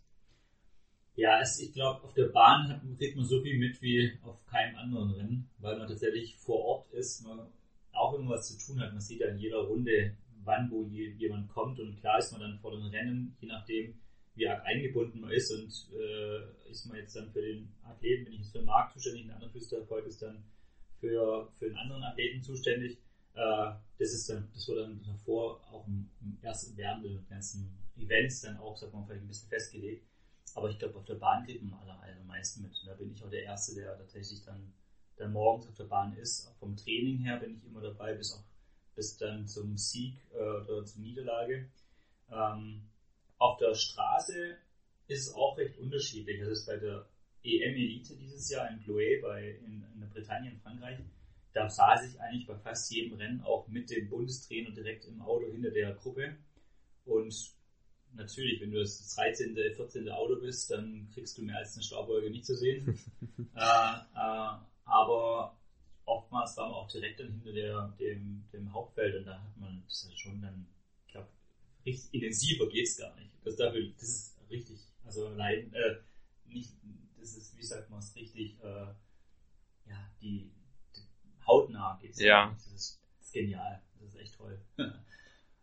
Ja, 1.19 1.41
es, 1.41 1.59
ich 1.59 1.73
glaube, 1.73 2.01
auf 2.01 2.13
der 2.13 2.27
Bahn 2.27 2.69
hat, 2.69 2.81
kriegt 2.97 3.17
man 3.17 3.25
so 3.25 3.41
viel 3.41 3.59
mit 3.59 3.81
wie 3.81 4.17
auf 4.23 4.45
keinem 4.45 4.77
anderen 4.77 5.11
Rennen, 5.11 5.49
weil 5.57 5.77
man 5.77 5.85
tatsächlich 5.85 6.37
vor 6.37 6.63
Ort 6.63 6.93
ist, 6.93 7.25
man 7.25 7.45
auch 7.91 8.13
irgendwas 8.13 8.47
zu 8.47 8.57
tun 8.57 8.79
hat. 8.79 8.93
Man 8.93 9.01
sieht 9.01 9.19
ja 9.19 9.35
jeder 9.35 9.57
Runde, 9.57 10.15
wann 10.45 10.71
wo 10.71 10.85
jemand 10.85 11.49
kommt 11.49 11.77
und 11.81 11.99
klar 11.99 12.19
ist 12.19 12.31
man 12.31 12.39
dann 12.39 12.59
vor 12.59 12.71
den 12.71 12.85
Rennen, 12.85 13.35
je 13.41 13.49
nachdem, 13.49 13.99
wie 14.35 14.47
arg 14.47 14.65
eingebunden 14.65 15.19
man 15.19 15.31
ist 15.31 15.51
und 15.51 15.93
äh, 15.99 16.71
ist 16.71 16.85
man 16.85 16.95
jetzt 16.95 17.17
dann 17.17 17.29
für 17.33 17.41
den 17.41 17.69
Athleten, 17.83 18.25
wenn 18.25 18.33
ich 18.33 18.39
jetzt 18.39 18.53
für 18.53 18.59
den 18.59 18.67
Markt 18.67 18.93
zuständig, 18.93 19.25
ein 19.25 19.31
anderer 19.31 19.51
Physiotherapeut 19.51 20.05
ist 20.05 20.21
dann 20.21 20.45
für, 21.01 21.51
für 21.59 21.65
einen 21.65 21.75
anderen 21.75 22.03
Athleten 22.03 22.41
zuständig. 22.41 22.97
Äh, 23.33 23.71
das 23.97 24.13
ist 24.13 24.29
dann, 24.29 24.49
das 24.53 24.69
wurde 24.69 24.83
dann 24.83 25.03
davor 25.03 25.59
auch 25.69 25.85
im, 25.85 26.09
im 26.21 26.37
ersten, 26.41 26.77
während 26.77 27.03
der 27.03 27.19
ganzen 27.29 27.77
Events 27.97 28.39
dann 28.39 28.55
auch, 28.55 28.77
sagt 28.77 28.93
man, 28.93 29.05
vielleicht 29.05 29.23
ein 29.23 29.27
bisschen 29.27 29.49
festgelegt. 29.49 30.05
Aber 30.55 30.69
ich 30.69 30.79
glaube, 30.79 30.97
auf 30.97 31.05
der 31.05 31.15
Bahn 31.15 31.45
kriegt 31.45 31.63
man 31.63 31.79
alle 31.79 31.99
allermeisten 31.99 32.61
mit. 32.61 32.71
Da 32.85 32.93
bin 32.93 33.11
ich 33.11 33.23
auch 33.23 33.29
der 33.29 33.43
Erste, 33.43 33.75
der 33.75 33.97
tatsächlich 33.97 34.43
dann, 34.43 34.73
dann 35.17 35.31
morgens 35.31 35.67
auf 35.67 35.75
der 35.75 35.85
Bahn 35.85 36.15
ist. 36.17 36.47
Auch 36.47 36.55
vom 36.55 36.75
Training 36.75 37.19
her 37.19 37.37
bin 37.37 37.57
ich 37.57 37.65
immer 37.65 37.81
dabei, 37.81 38.13
bis 38.13 38.33
auch 38.33 38.43
bis 38.95 39.17
dann 39.17 39.47
zum 39.47 39.77
Sieg 39.77 40.15
äh, 40.33 40.37
oder 40.37 40.83
zur 40.83 41.01
Niederlage. 41.01 41.69
Ähm, 42.29 42.81
auf 43.37 43.57
der 43.57 43.73
Straße 43.73 44.57
ist 45.07 45.27
es 45.27 45.33
auch 45.33 45.57
recht 45.57 45.77
unterschiedlich. 45.77 46.39
Das 46.41 46.49
ist 46.49 46.65
bei 46.65 46.77
der 46.77 47.05
EM 47.43 47.75
Elite 47.75 48.17
dieses 48.17 48.49
Jahr 48.49 48.69
in 48.69 48.81
Chloé 48.81 49.21
bei, 49.21 49.51
in, 49.51 49.85
in 49.93 50.01
der 50.01 50.07
Bretagne 50.07 50.51
in 50.51 50.59
Frankreich. 50.59 50.99
Da 51.53 51.69
saß 51.69 52.09
ich 52.09 52.19
eigentlich 52.19 52.45
bei 52.45 52.57
fast 52.57 52.91
jedem 52.91 53.17
Rennen 53.17 53.41
auch 53.41 53.67
mit 53.69 53.89
dem 53.89 54.09
Bundestrainer 54.09 54.71
direkt 54.71 55.05
im 55.05 55.21
Auto 55.21 55.47
hinter 55.47 55.71
der 55.71 55.93
Gruppe. 55.93 56.35
Und 57.05 57.33
natürlich, 58.13 58.61
wenn 58.61 58.71
du 58.71 58.79
das 58.79 59.15
13., 59.15 59.55
14. 59.55 60.09
Auto 60.09 60.39
bist, 60.39 60.71
dann 60.71 61.09
kriegst 61.13 61.37
du 61.37 61.43
mehr 61.43 61.57
als 61.57 61.75
eine 61.75 61.83
Staubwolke 61.83 62.29
nicht 62.29 62.45
zu 62.45 62.55
sehen. 62.55 62.99
äh, 63.55 63.59
äh, 63.59 64.57
aber 64.85 65.57
oftmals 66.05 66.57
waren 66.57 66.71
wir 66.71 66.75
auch 66.75 66.91
direkt 66.91 67.19
dann 67.19 67.31
hinter 67.31 67.51
der, 67.51 67.95
dem, 67.99 68.45
dem 68.51 68.73
Hauptfeld 68.73 69.15
und 69.15 69.25
da 69.25 69.41
hat 69.41 69.57
man 69.57 69.83
das 69.85 70.11
schon 70.15 70.41
dann 70.41 70.65
richtig 71.85 72.13
intensiver 72.13 72.67
geht's 72.69 72.97
gar 72.97 73.15
nicht. 73.15 73.31
Das, 73.43 73.55
dafür, 73.55 73.91
das 73.97 74.09
ist 74.09 74.37
richtig, 74.49 74.79
also 75.05 75.29
nein, 75.29 75.71
äh, 75.73 75.95
nicht, 76.45 76.73
das 77.19 77.35
ist, 77.35 77.57
wie 77.57 77.63
sagt 77.63 77.89
man 77.89 77.99
es, 77.99 78.15
richtig, 78.15 78.59
äh, 78.61 78.87
ja, 79.87 80.11
die, 80.21 80.51
die 80.95 81.07
hautnah 81.45 81.97
geht's. 82.01 82.19
Ja. 82.19 82.51
Das 82.51 82.67
ist, 82.67 83.01
das 83.17 83.27
ist 83.27 83.33
genial, 83.33 83.81
das 83.99 84.09
ist 84.09 84.19
echt 84.19 84.35
toll. 84.35 84.59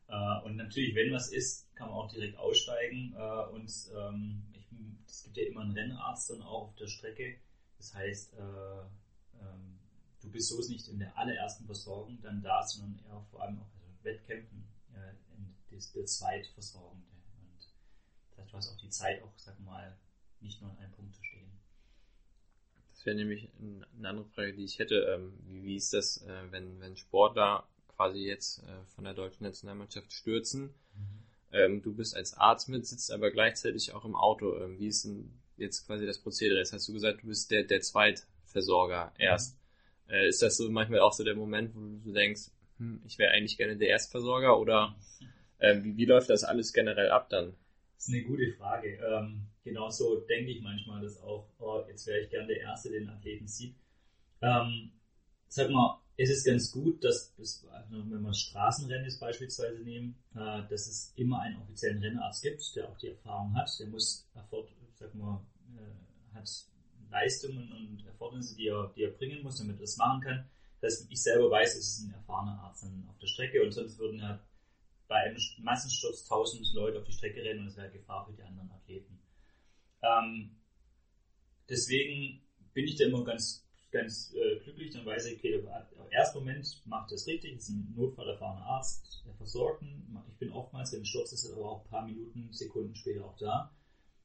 äh, 0.08 0.44
und 0.44 0.56
natürlich, 0.56 0.94
wenn 0.94 1.12
was 1.12 1.32
ist, 1.32 1.74
kann 1.74 1.88
man 1.88 1.96
auch 1.96 2.10
direkt 2.10 2.38
aussteigen 2.38 3.14
äh, 3.16 3.46
und 3.52 3.70
ähm, 3.96 4.42
ich, 4.52 4.66
es 5.06 5.22
gibt 5.24 5.36
ja 5.36 5.44
immer 5.44 5.62
einen 5.62 5.72
Rennarzt 5.72 6.30
dann 6.30 6.42
auch 6.42 6.68
auf 6.68 6.76
der 6.76 6.86
Strecke. 6.86 7.38
Das 7.78 7.94
heißt, 7.94 8.34
äh, 8.34 8.80
ähm, 9.40 9.78
du 10.20 10.30
bist 10.30 10.48
so 10.48 10.58
nicht 10.70 10.88
in 10.88 10.98
der 10.98 11.16
allerersten 11.16 11.66
Versorgung 11.66 12.20
dann 12.22 12.42
da, 12.42 12.62
sondern 12.62 12.98
eher 13.04 13.20
vor 13.30 13.42
allem 13.42 13.60
auch 13.60 13.68
bei 14.02 14.10
Wettkämpfen 14.10 14.66
ist 15.76 15.94
der 15.94 16.06
Zweitversorgende. 16.06 17.06
Und 17.10 18.38
das 18.38 18.52
heißt, 18.52 18.68
du 18.68 18.72
auch 18.72 18.78
die 18.78 18.88
Zeit, 18.88 19.22
auch, 19.22 19.32
sag 19.36 19.58
mal, 19.60 19.96
nicht 20.40 20.60
nur 20.60 20.70
an 20.70 20.78
einem 20.78 20.92
Punkt 20.92 21.14
zu 21.14 21.24
stehen. 21.24 21.50
Das 22.90 23.04
wäre 23.04 23.16
nämlich 23.16 23.48
eine 23.60 24.08
andere 24.08 24.26
Frage, 24.26 24.54
die 24.54 24.64
ich 24.64 24.78
hätte. 24.78 24.96
Ähm, 25.14 25.38
wie, 25.46 25.62
wie 25.64 25.76
ist 25.76 25.92
das, 25.92 26.22
äh, 26.22 26.50
wenn, 26.50 26.80
wenn 26.80 26.96
Sportler 26.96 27.68
quasi 27.96 28.20
jetzt 28.20 28.62
äh, 28.62 28.84
von 28.94 29.04
der 29.04 29.14
deutschen 29.14 29.44
Nationalmannschaft 29.44 30.12
stürzen? 30.12 30.74
Mhm. 30.94 31.26
Ähm, 31.52 31.82
du 31.82 31.94
bist 31.94 32.16
als 32.16 32.34
Arzt 32.34 32.68
mit, 32.68 32.86
sitzt 32.86 33.10
aber 33.10 33.30
gleichzeitig 33.30 33.92
auch 33.92 34.04
im 34.04 34.14
Auto. 34.14 34.56
Ähm, 34.56 34.78
wie 34.78 34.88
ist 34.88 35.04
denn 35.04 35.30
jetzt 35.56 35.86
quasi 35.86 36.06
das 36.06 36.18
Prozedere? 36.18 36.58
Jetzt 36.58 36.72
hast 36.72 36.88
du 36.88 36.92
gesagt, 36.92 37.22
du 37.22 37.28
bist 37.28 37.50
der, 37.50 37.64
der 37.64 37.80
Zweitversorger 37.80 39.12
erst. 39.18 39.56
Mhm. 40.08 40.14
Äh, 40.14 40.28
ist 40.28 40.42
das 40.42 40.56
so 40.56 40.70
manchmal 40.70 41.00
auch 41.00 41.12
so 41.12 41.24
der 41.24 41.34
Moment, 41.34 41.74
wo 41.74 41.80
du 41.80 42.12
denkst, 42.12 42.50
hm, 42.78 43.00
ich 43.06 43.18
wäre 43.18 43.32
eigentlich 43.32 43.56
gerne 43.56 43.76
der 43.76 43.88
Erstversorger 43.88 44.58
oder 44.58 44.94
ähm, 45.60 45.84
wie, 45.84 45.96
wie 45.96 46.04
läuft 46.04 46.30
das 46.30 46.44
alles 46.44 46.72
generell 46.72 47.10
ab 47.10 47.30
dann? 47.30 47.54
Das 47.96 48.08
ist 48.08 48.14
eine 48.14 48.24
gute 48.24 48.52
Frage. 48.52 48.98
Ähm, 48.98 49.46
genauso 49.64 50.20
denke 50.20 50.50
ich 50.50 50.62
manchmal 50.62 51.00
das 51.02 51.20
auch, 51.22 51.48
oh, 51.58 51.82
jetzt 51.88 52.06
wäre 52.06 52.20
ich 52.20 52.30
gern 52.30 52.46
der 52.46 52.60
Erste, 52.60 52.90
der 52.90 53.00
den 53.00 53.08
Athleten 53.08 53.48
sieht. 53.48 53.74
Ähm, 54.42 54.92
sag 55.48 55.70
mal, 55.70 55.98
es 56.18 56.30
ist 56.30 56.44
ganz 56.44 56.72
gut, 56.72 57.04
dass, 57.04 57.34
es, 57.38 57.66
wenn 57.90 58.22
wir 58.22 58.32
Straßenrennen 58.32 59.04
jetzt 59.04 59.20
beispielsweise 59.20 59.82
nehmen, 59.82 60.16
äh, 60.34 60.62
dass 60.68 60.86
es 60.86 61.12
immer 61.16 61.40
einen 61.40 61.60
offiziellen 61.60 62.02
Rennarzt 62.02 62.42
gibt, 62.42 62.74
der 62.74 62.88
auch 62.88 62.96
die 62.98 63.08
Erfahrung 63.08 63.54
hat. 63.54 63.68
Der 63.78 63.86
muss, 63.88 64.26
sag 64.94 65.14
mal, 65.14 65.44
äh, 65.76 66.34
hat 66.34 66.50
Leistungen 67.10 67.70
und 67.72 68.06
Erfordernisse, 68.06 68.56
die 68.56 68.68
er, 68.68 68.92
die 68.96 69.02
er 69.02 69.10
bringen 69.10 69.42
muss, 69.42 69.58
damit 69.58 69.76
er 69.76 69.82
das 69.82 69.96
machen 69.96 70.22
kann. 70.22 70.48
Das 70.80 71.00
heißt, 71.00 71.06
ich 71.10 71.22
selber 71.22 71.50
weiß, 71.50 71.76
es 71.76 71.98
ist 71.98 72.04
ein 72.04 72.14
erfahrener 72.14 72.60
Arzt 72.62 72.84
auf 72.84 73.18
der 73.18 73.26
Strecke 73.26 73.62
und 73.62 73.72
sonst 73.72 73.98
würden 73.98 74.18
ja 74.18 74.40
bei 75.08 75.16
einem 75.16 75.36
Massensturz 75.58 76.24
tausend 76.24 76.66
Leute 76.74 76.98
auf 76.98 77.04
die 77.04 77.12
Strecke 77.12 77.42
rennen 77.42 77.60
und 77.60 77.68
es 77.68 77.76
wäre 77.76 77.90
Gefahr 77.90 78.26
für 78.26 78.32
die 78.32 78.42
anderen 78.42 78.70
Athleten. 78.70 79.18
Ähm, 80.02 80.56
deswegen 81.68 82.42
bin 82.72 82.86
ich 82.86 82.96
da 82.96 83.04
immer 83.04 83.24
ganz, 83.24 83.65
ganz 83.96 84.34
äh, 84.34 84.60
glücklich, 84.60 84.92
dann 84.92 85.06
weiß 85.06 85.26
ich, 85.26 85.38
okay, 85.38 85.54
im 85.54 86.10
ersten 86.10 86.38
Moment 86.38 86.82
macht 86.86 87.10
das 87.12 87.26
richtig, 87.26 87.56
ist 87.56 87.68
ein 87.68 87.92
notfallerfahrener 87.96 88.64
Arzt, 88.64 89.22
der 89.26 89.34
versorgt 89.34 89.82
ihn. 89.82 90.16
Ich 90.28 90.38
bin 90.38 90.52
oftmals, 90.52 90.92
wenn 90.92 91.00
ein 91.00 91.06
Sturz 91.06 91.32
ist, 91.32 91.50
aber 91.52 91.70
auch 91.70 91.84
ein 91.84 91.90
paar 91.90 92.06
Minuten, 92.06 92.52
Sekunden 92.52 92.94
später 92.94 93.24
auch 93.24 93.36
da 93.36 93.72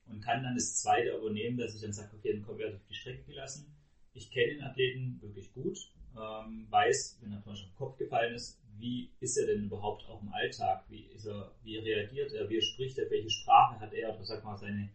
und 0.08 0.22
kann 0.22 0.44
dann 0.44 0.56
das 0.56 0.76
zweite 0.82 1.18
übernehmen, 1.18 1.58
dass 1.58 1.76
ich 1.76 1.82
dann 1.82 1.94
sage, 1.94 2.16
okay, 2.16 2.34
dann 2.34 2.58
werde 2.58 2.74
ich 2.74 2.82
auf 2.82 2.88
die 2.88 2.96
Strecke 2.96 3.24
gelassen. 3.24 3.76
Ich 4.14 4.30
kenne 4.30 4.54
den 4.54 4.64
Athleten 4.64 5.20
wirklich 5.22 5.54
gut, 5.54 5.78
ähm, 6.18 6.68
weiß, 6.70 7.20
wenn 7.22 7.32
er 7.32 7.42
zum 7.42 7.54
Beispiel 7.54 7.70
auf 7.70 7.74
den 7.74 7.78
Kopf 7.78 7.98
gefallen 7.98 8.36
ist, 8.36 8.62
wie 8.78 9.12
ist 9.20 9.38
er 9.38 9.46
denn 9.46 9.66
überhaupt 9.66 10.06
auch 10.08 10.22
im 10.22 10.34
Alltag? 10.34 10.84
Wie, 10.90 11.04
ist 11.04 11.26
er, 11.26 11.54
wie 11.64 11.78
reagiert 11.78 12.34
er? 12.34 12.50
Wie 12.50 12.62
spricht 12.62 12.98
er? 12.98 13.10
Welche 13.10 13.30
Sprache 13.30 13.80
hat 13.80 13.94
er? 13.94 14.16
Oder 14.16 14.24
sag 14.24 14.44
mal, 14.44 14.58
seine 14.58 14.90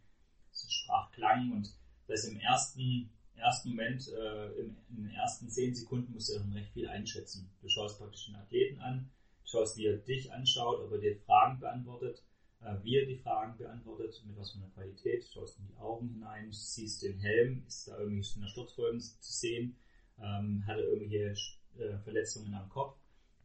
Sprachklang. 0.53 1.53
Und 1.53 1.73
das 2.09 2.25
im 2.25 2.39
ersten, 2.39 3.11
ersten 3.39 3.71
Moment, 3.71 4.09
äh, 4.09 4.53
in 4.61 4.77
den 4.89 5.11
ersten 5.11 5.49
zehn 5.49 5.75
Sekunden 5.75 6.13
musst 6.13 6.29
du 6.29 6.39
dann 6.39 6.53
recht 6.53 6.73
viel 6.73 6.89
einschätzen. 6.89 7.51
Du 7.61 7.69
schaust 7.69 7.99
praktisch 7.99 8.27
den 8.27 8.37
Athleten 8.37 8.81
an, 8.81 9.11
schaust, 9.45 9.77
wie 9.77 9.87
er 9.87 9.97
dich 9.97 10.33
anschaut, 10.33 10.81
ob 10.81 10.93
er 10.93 10.99
dir 10.99 11.17
Fragen 11.17 11.61
beantwortet, 11.61 12.23
äh, 12.61 12.75
wie 12.83 12.97
er 12.97 13.07
die 13.07 13.19
Fragen 13.19 13.57
beantwortet, 13.57 14.23
mit 14.27 14.37
was 14.37 14.53
für 14.53 14.59
einer 14.59 14.71
Qualität, 14.71 15.29
schaust 15.33 15.59
in 15.59 15.67
die 15.69 15.77
Augen 15.77 16.09
hinein, 16.09 16.53
siehst 16.53 17.03
den 17.03 17.19
Helm, 17.19 17.65
ist 17.67 17.89
da 17.89 17.99
irgendwie 17.99 18.27
in 18.35 18.41
der 18.43 18.49
Sturzfolgen 18.49 19.01
zu 19.01 19.33
sehen, 19.33 19.77
ähm, 20.19 20.67
hat 20.67 20.79
er 20.79 20.85
irgendwelche 20.85 21.57
äh, 21.79 21.99
Verletzungen 21.99 22.55
am 22.55 22.69
Kopf 22.69 22.97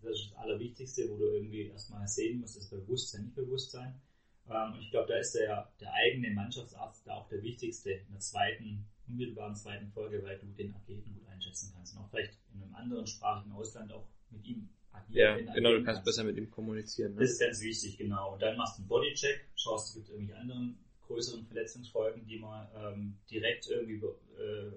das 0.02 0.20
ist 0.20 0.32
das 0.32 0.38
Allerwichtigste, 0.38 1.10
wo 1.10 1.18
du 1.18 1.26
irgendwie 1.26 1.68
erstmal 1.68 2.08
sehen 2.08 2.40
musst, 2.40 2.58
ist 2.58 2.70
Bewusstsein, 2.70 3.24
nicht 3.24 3.36
Bewusstsein. 3.36 4.02
Ähm, 4.50 4.74
und 4.74 4.82
ich 4.82 4.92
glaube, 4.92 5.10
da 5.10 5.20
ist 5.20 5.34
der, 5.34 5.72
der 5.80 5.94
eigene 5.94 6.32
Mannschaftsarzt 6.32 7.06
da 7.06 7.16
auch 7.16 7.28
der 7.30 7.44
wichtigste 7.44 7.92
in 7.92 8.12
der 8.12 8.20
zweiten, 8.20 8.86
unmittelbaren 9.12 9.56
zweiten 9.56 9.90
Folge, 9.92 10.24
weil 10.24 10.40
du 10.40 10.48
den 10.48 10.74
Athleten 10.74 11.14
gut 11.14 11.28
einschätzen 11.28 11.72
kannst. 11.76 11.96
Und 11.96 12.04
auch 12.04 12.10
vielleicht 12.10 12.38
in 12.54 12.62
einem 12.62 12.76
anderen 12.76 13.06
sprachigen 13.06 13.52
Ausland 13.52 13.92
auch 13.92 14.08
mit 14.30 14.46
ihm 14.46 14.70
agieren. 14.92 15.46
Ja, 15.46 15.54
genau, 15.54 15.74
du 15.74 15.84
kannst 15.84 16.04
besser 16.04 16.24
mit 16.24 16.38
ihm 16.38 16.50
kommunizieren. 16.50 17.14
Ne? 17.14 17.22
Das 17.22 17.32
ist 17.32 17.40
ganz 17.40 17.62
wichtig, 17.62 17.98
genau. 17.98 18.34
Und 18.34 18.42
dann 18.42 18.58
machst 18.58 18.78
du 18.78 18.82
einen 18.82 18.90
Bodycheck, 18.90 19.48
schaust, 19.56 19.90
es 19.90 19.96
gibt 19.96 20.10
irgendwelche 20.10 20.40
anderen 20.40 20.78
größeren 21.08 21.46
Verletzungsfolgen, 21.46 22.26
die 22.26 22.40
man 22.40 22.68
ähm, 22.76 23.18
direkt 23.30 23.68
irgendwie 23.68 24.02
äh, 24.38 24.68
äh, 24.68 24.72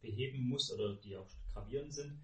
beheben 0.00 0.48
muss 0.48 0.72
oder 0.72 0.94
die 0.94 1.16
auch 1.16 1.28
gravierend 1.52 1.92
sind. 1.92 2.20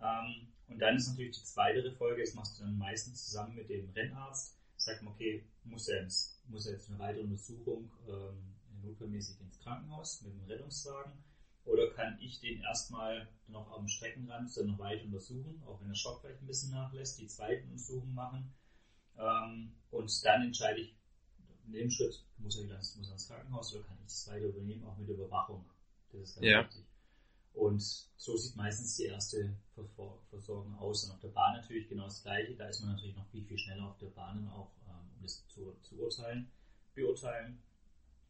Ähm, 0.00 0.48
und 0.68 0.78
dann 0.78 0.96
ist 0.96 1.08
natürlich 1.08 1.38
die 1.38 1.44
zweite 1.44 1.90
Folge, 1.92 2.22
das 2.22 2.34
machst 2.34 2.58
du 2.58 2.64
dann 2.64 2.76
meistens 2.76 3.24
zusammen 3.26 3.54
mit 3.54 3.68
dem 3.68 3.90
Rennarzt. 3.90 4.58
Sagt 4.76 5.02
man, 5.02 5.14
okay, 5.14 5.44
muss 5.64 5.88
er, 5.88 6.02
ins, 6.02 6.40
muss 6.48 6.66
er 6.66 6.74
jetzt 6.74 6.88
eine 6.90 6.98
weitere 6.98 7.22
Untersuchung 7.22 7.90
ähm, 8.08 8.55
notfallmäßig 8.86 9.40
ins 9.40 9.58
Krankenhaus 9.60 10.22
mit 10.22 10.32
dem 10.32 10.44
Rettungswagen? 10.44 11.12
Oder 11.64 11.90
kann 11.90 12.16
ich 12.20 12.38
den 12.38 12.60
erstmal 12.60 13.28
noch 13.48 13.70
am 13.72 13.88
Streckenrand 13.88 14.56
dann 14.56 14.66
noch 14.66 14.78
weiter 14.78 15.04
untersuchen, 15.04 15.62
auch 15.66 15.80
wenn 15.80 15.88
der 15.88 15.94
Schock 15.96 16.20
vielleicht 16.20 16.40
ein 16.40 16.46
bisschen 16.46 16.70
nachlässt, 16.70 17.18
die 17.18 17.26
zweite 17.26 17.64
Untersuchung 17.64 18.14
machen. 18.14 18.54
Ähm, 19.18 19.72
und 19.90 20.24
dann 20.24 20.42
entscheide 20.42 20.80
ich, 20.80 20.94
in 21.66 21.72
dem 21.72 21.90
Schritt 21.90 22.24
muss 22.38 22.56
er 22.56 22.64
wieder 22.64 22.76
ins, 22.76 22.94
muss 22.96 23.08
er 23.08 23.14
ins 23.14 23.26
Krankenhaus 23.26 23.74
oder 23.74 23.84
kann 23.84 23.96
ich 23.98 24.04
das 24.04 24.28
weiter 24.28 24.46
übernehmen, 24.46 24.84
auch 24.84 24.96
mit 24.96 25.08
Überwachung. 25.08 25.64
Das 26.12 26.20
ist 26.20 26.34
ganz 26.36 26.46
ja. 26.46 26.64
wichtig. 26.64 26.84
Und 27.56 27.82
so 28.16 28.36
sieht 28.36 28.54
meistens 28.54 28.96
die 28.96 29.06
erste 29.06 29.56
Versorgung 30.28 30.74
aus. 30.78 31.04
Und 31.04 31.12
auf 31.12 31.20
der 31.20 31.28
Bahn 31.28 31.56
natürlich 31.56 31.88
genau 31.88 32.04
das 32.04 32.22
Gleiche. 32.22 32.54
Da 32.54 32.68
ist 32.68 32.80
man 32.80 32.92
natürlich 32.92 33.16
noch 33.16 33.26
viel, 33.28 33.44
viel 33.44 33.58
schneller 33.58 33.88
auf 33.88 33.98
der 33.98 34.08
Bahn, 34.08 34.46
auch 34.48 34.70
ähm, 34.86 35.10
um 35.16 35.22
das 35.22 35.46
zu, 35.48 35.74
zu 35.82 35.98
urteilen, 35.98 36.50
beurteilen. 36.94 37.62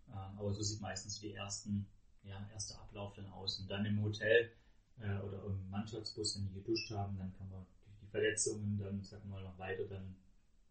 Ähm, 0.09 0.39
aber 0.39 0.53
so 0.53 0.63
sieht 0.63 0.81
meistens 0.81 1.21
die 1.21 1.35
ersten, 1.35 1.87
ja, 2.23 2.49
erste 2.53 2.79
Ablauf 2.79 3.15
dann 3.15 3.29
aus. 3.29 3.59
Und 3.59 3.71
dann 3.71 3.85
im 3.87 4.03
Hotel 4.03 4.53
äh, 5.01 5.19
oder 5.19 5.45
im 5.45 5.71
Mannschaftsbus, 5.71 6.37
wenn 6.37 6.49
die 6.49 6.55
geduscht 6.55 6.91
haben, 6.91 7.19
dann 7.19 7.33
kann 7.37 7.49
man 7.51 7.67
die 8.03 8.07
Verletzungen 8.09 8.79
dann, 8.79 9.03
sagen 9.03 9.29
wir 9.29 9.37
mal, 9.37 9.43
noch 9.43 9.59
weiter 9.59 9.85
dann 9.85 10.17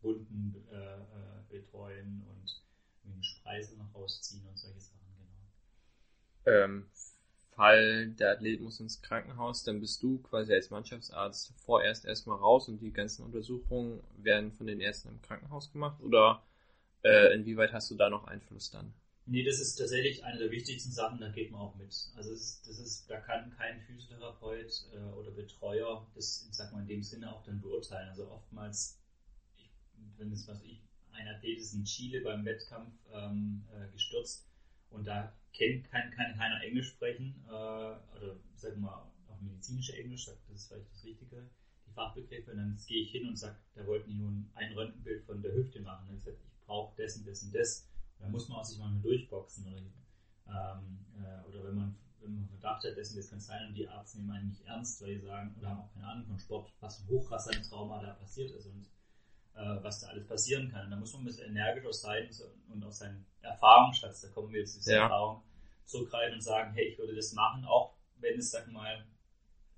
Wunden 0.01 0.55
äh, 0.71 0.75
äh, 0.75 1.41
betreuen 1.49 2.23
und 2.29 2.61
einen 3.03 3.23
Spreisel 3.23 3.77
noch 3.77 3.93
rausziehen 3.93 4.47
und 4.47 4.57
solche 4.57 4.79
Sachen, 4.79 4.99
genau. 5.15 6.53
Ähm, 6.57 6.87
Fall, 7.55 8.07
der 8.09 8.31
Athlet 8.31 8.61
muss 8.61 8.79
ins 8.79 9.01
Krankenhaus, 9.01 9.63
dann 9.63 9.79
bist 9.79 10.03
du 10.03 10.19
quasi 10.19 10.53
als 10.53 10.69
Mannschaftsarzt 10.69 11.53
vorerst 11.65 12.05
erstmal 12.05 12.37
raus 12.37 12.67
und 12.67 12.79
die 12.79 12.91
ganzen 12.91 13.23
Untersuchungen 13.23 14.03
werden 14.17 14.51
von 14.51 14.67
den 14.67 14.81
Ärzten 14.81 15.09
im 15.09 15.21
Krankenhaus 15.21 15.71
gemacht 15.71 16.01
oder 16.01 16.43
äh, 17.03 17.33
inwieweit 17.33 17.71
hast 17.71 17.89
du 17.91 17.95
da 17.95 18.09
noch 18.09 18.25
Einfluss 18.25 18.71
dann? 18.71 18.93
Nee, 19.27 19.43
das 19.43 19.59
ist 19.59 19.75
tatsächlich 19.75 20.23
eine 20.23 20.37
der 20.37 20.51
wichtigsten 20.51 20.91
Sachen, 20.91 21.19
da 21.19 21.29
geht 21.29 21.51
man 21.51 21.61
auch 21.61 21.75
mit. 21.75 21.87
Also 22.15 22.29
das 22.31 22.41
ist, 22.41 22.67
das 22.67 22.77
ist 22.77 23.09
da 23.09 23.19
kann 23.19 23.49
kein 23.57 23.81
Physiotherapeut 23.81 24.85
äh, 24.93 24.97
oder 24.97 25.31
Betreuer 25.31 26.07
das, 26.13 26.47
sag 26.51 26.71
mal, 26.71 26.81
in 26.81 26.87
dem 26.87 27.03
Sinne 27.03 27.33
auch 27.33 27.43
dann 27.43 27.59
beurteilen. 27.59 28.09
Also 28.09 28.29
oftmals, 28.29 28.99
ich, 29.57 29.71
wenn 30.17 30.31
es 30.31 30.47
was 30.47 30.61
ich, 30.61 30.79
ein 31.11 31.27
Athlet 31.27 31.57
ist 31.57 31.73
in 31.73 31.85
Chile 31.85 32.21
beim 32.21 32.45
Wettkampf 32.45 32.93
ähm, 33.11 33.65
äh, 33.73 33.91
gestürzt 33.91 34.47
und 34.91 35.05
da 35.05 35.33
kennt, 35.53 35.89
kann, 35.89 36.11
kann 36.11 36.35
keiner 36.37 36.61
Englisch 36.61 36.89
sprechen, 36.89 37.43
äh, 37.47 37.51
oder 37.51 38.39
sagen 38.55 38.75
wir 38.75 38.91
mal 38.91 39.11
auch 39.27 39.41
medizinische 39.41 39.97
Englisch, 39.97 40.25
das 40.25 40.37
ist 40.53 40.67
vielleicht 40.67 40.91
das 40.91 41.03
Richtige, 41.03 41.49
die 41.87 41.91
Fachbegriffe, 41.93 42.51
und 42.51 42.57
dann 42.57 42.77
gehe 42.87 43.01
ich 43.01 43.11
hin 43.11 43.27
und 43.27 43.37
sage, 43.37 43.57
da 43.73 43.85
wollten 43.87 44.09
die 44.09 44.17
nun 44.17 44.49
ein 44.53 44.73
Röntgenbild 44.73 45.23
von 45.23 45.41
der 45.41 45.53
Hüfte 45.53 45.79
machen. 45.79 46.09
Und 46.09 46.17
ich 46.17 46.23
sage, 46.23 46.37
ich 46.37 46.65
brauche 46.65 47.01
das 47.01 47.17
und 47.17 47.27
das 47.27 47.43
und 47.43 47.55
das. 47.55 47.87
Dann 48.19 48.31
muss 48.31 48.47
man 48.47 48.59
auch 48.59 48.63
sich 48.63 48.77
mal 48.77 48.93
durchboxen. 49.01 49.67
Oder, 49.67 49.81
ähm, 50.47 51.05
äh, 51.17 51.47
oder 51.47 51.63
wenn 51.65 51.75
man 51.75 51.95
wenn 52.21 52.33
man 52.33 52.47
Verdacht 52.47 52.83
hat, 52.83 52.97
das, 52.97 53.13
das 53.13 53.29
kann 53.29 53.39
sein 53.39 53.67
und 53.67 53.75
die 53.75 53.83
Ärzte 53.83 54.17
nehmen 54.17 54.31
einen 54.31 54.49
nicht 54.49 54.65
ernst, 54.65 54.99
weil 55.01 55.19
sie 55.19 55.25
sagen, 55.27 55.55
oder 55.59 55.69
haben 55.69 55.81
auch 55.81 55.93
keine 55.93 56.07
Ahnung 56.07 56.25
von 56.25 56.39
Sport, 56.39 56.73
was 56.79 57.47
ein 57.47 57.61
Trauma 57.61 58.01
da 58.01 58.13
passiert 58.13 58.49
ist. 58.49 58.65
Und 58.65 58.87
äh, 59.55 59.83
was 59.83 60.01
da 60.01 60.07
alles 60.07 60.27
passieren 60.27 60.69
kann. 60.69 60.89
Da 60.91 60.97
muss 60.97 61.13
man 61.13 61.21
ein 61.21 61.25
bisschen 61.25 61.51
energischer 61.51 61.93
sein 61.93 62.29
und 62.67 62.83
auf 62.83 62.93
seinen 62.93 63.25
Erfahrungsschatz, 63.41 64.21
da 64.21 64.27
kommen 64.29 64.51
wir 64.51 64.59
jetzt 64.59 64.75
diese 64.75 64.93
ja. 64.93 65.03
Erfahrung, 65.03 65.43
zurückgreifen 65.85 66.35
und 66.35 66.41
sagen, 66.41 66.73
hey, 66.73 66.89
ich 66.89 66.97
würde 66.97 67.15
das 67.15 67.31
machen, 67.33 67.63
auch 67.63 67.93
wenn 68.19 68.37
es, 68.37 68.51
sag 68.51 68.69
mal, 68.71 69.05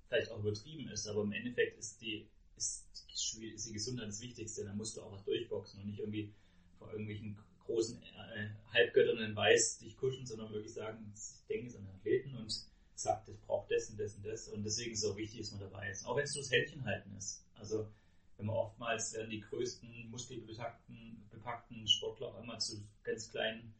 vielleicht 0.08 0.30
auch 0.30 0.38
übertrieben 0.40 0.88
ist, 0.88 1.06
aber 1.06 1.22
im 1.22 1.32
Endeffekt 1.32 1.78
ist 1.78 2.00
die, 2.00 2.28
ist 2.56 2.88
die, 3.36 3.48
ist 3.50 3.68
die 3.68 3.72
Gesundheit 3.72 4.08
das 4.08 4.20
Wichtigste. 4.20 4.64
Da 4.64 4.72
musst 4.72 4.96
du 4.96 5.02
auch 5.02 5.12
was 5.12 5.24
durchboxen 5.24 5.80
und 5.80 5.86
nicht 5.86 6.00
irgendwie 6.00 6.34
vor 6.78 6.90
irgendwelchen 6.90 7.38
großen 7.68 8.02
äh, 8.02 8.48
Halbgöttern 8.72 9.18
in 9.18 9.36
Weiß 9.36 9.78
dich 9.78 9.96
kuschen, 9.96 10.26
sondern 10.26 10.50
wirklich 10.52 10.72
sagen, 10.72 11.12
ich 11.14 11.46
denke 11.46 11.68
es 11.68 11.76
an 11.76 11.84
den 11.84 11.94
Athleten 11.94 12.34
und 12.34 12.50
sagt, 12.94 13.28
das 13.28 13.36
braucht 13.46 13.70
das 13.70 13.90
und 13.90 14.00
das 14.00 14.16
und 14.16 14.26
das. 14.26 14.48
Und 14.48 14.64
deswegen 14.64 14.92
ist 14.92 15.04
es 15.04 15.10
auch 15.10 15.16
wichtig, 15.16 15.40
dass 15.40 15.52
man 15.52 15.60
dabei 15.60 15.90
ist. 15.90 16.06
Auch 16.06 16.16
wenn 16.16 16.24
es 16.24 16.34
nur 16.34 16.42
das 16.42 16.50
Händchen 16.50 16.84
halten 16.84 17.14
ist. 17.16 17.44
Also 17.54 17.88
wenn 18.36 18.46
man 18.46 18.56
oftmals 18.56 19.12
werden 19.14 19.30
die 19.30 19.40
größten 19.40 20.10
muskelbepackten 20.10 21.28
bepackten 21.30 21.86
Sportler 21.86 22.28
auch 22.28 22.40
einmal 22.40 22.60
zu 22.60 22.82
ganz 23.04 23.30
kleinen 23.30 23.74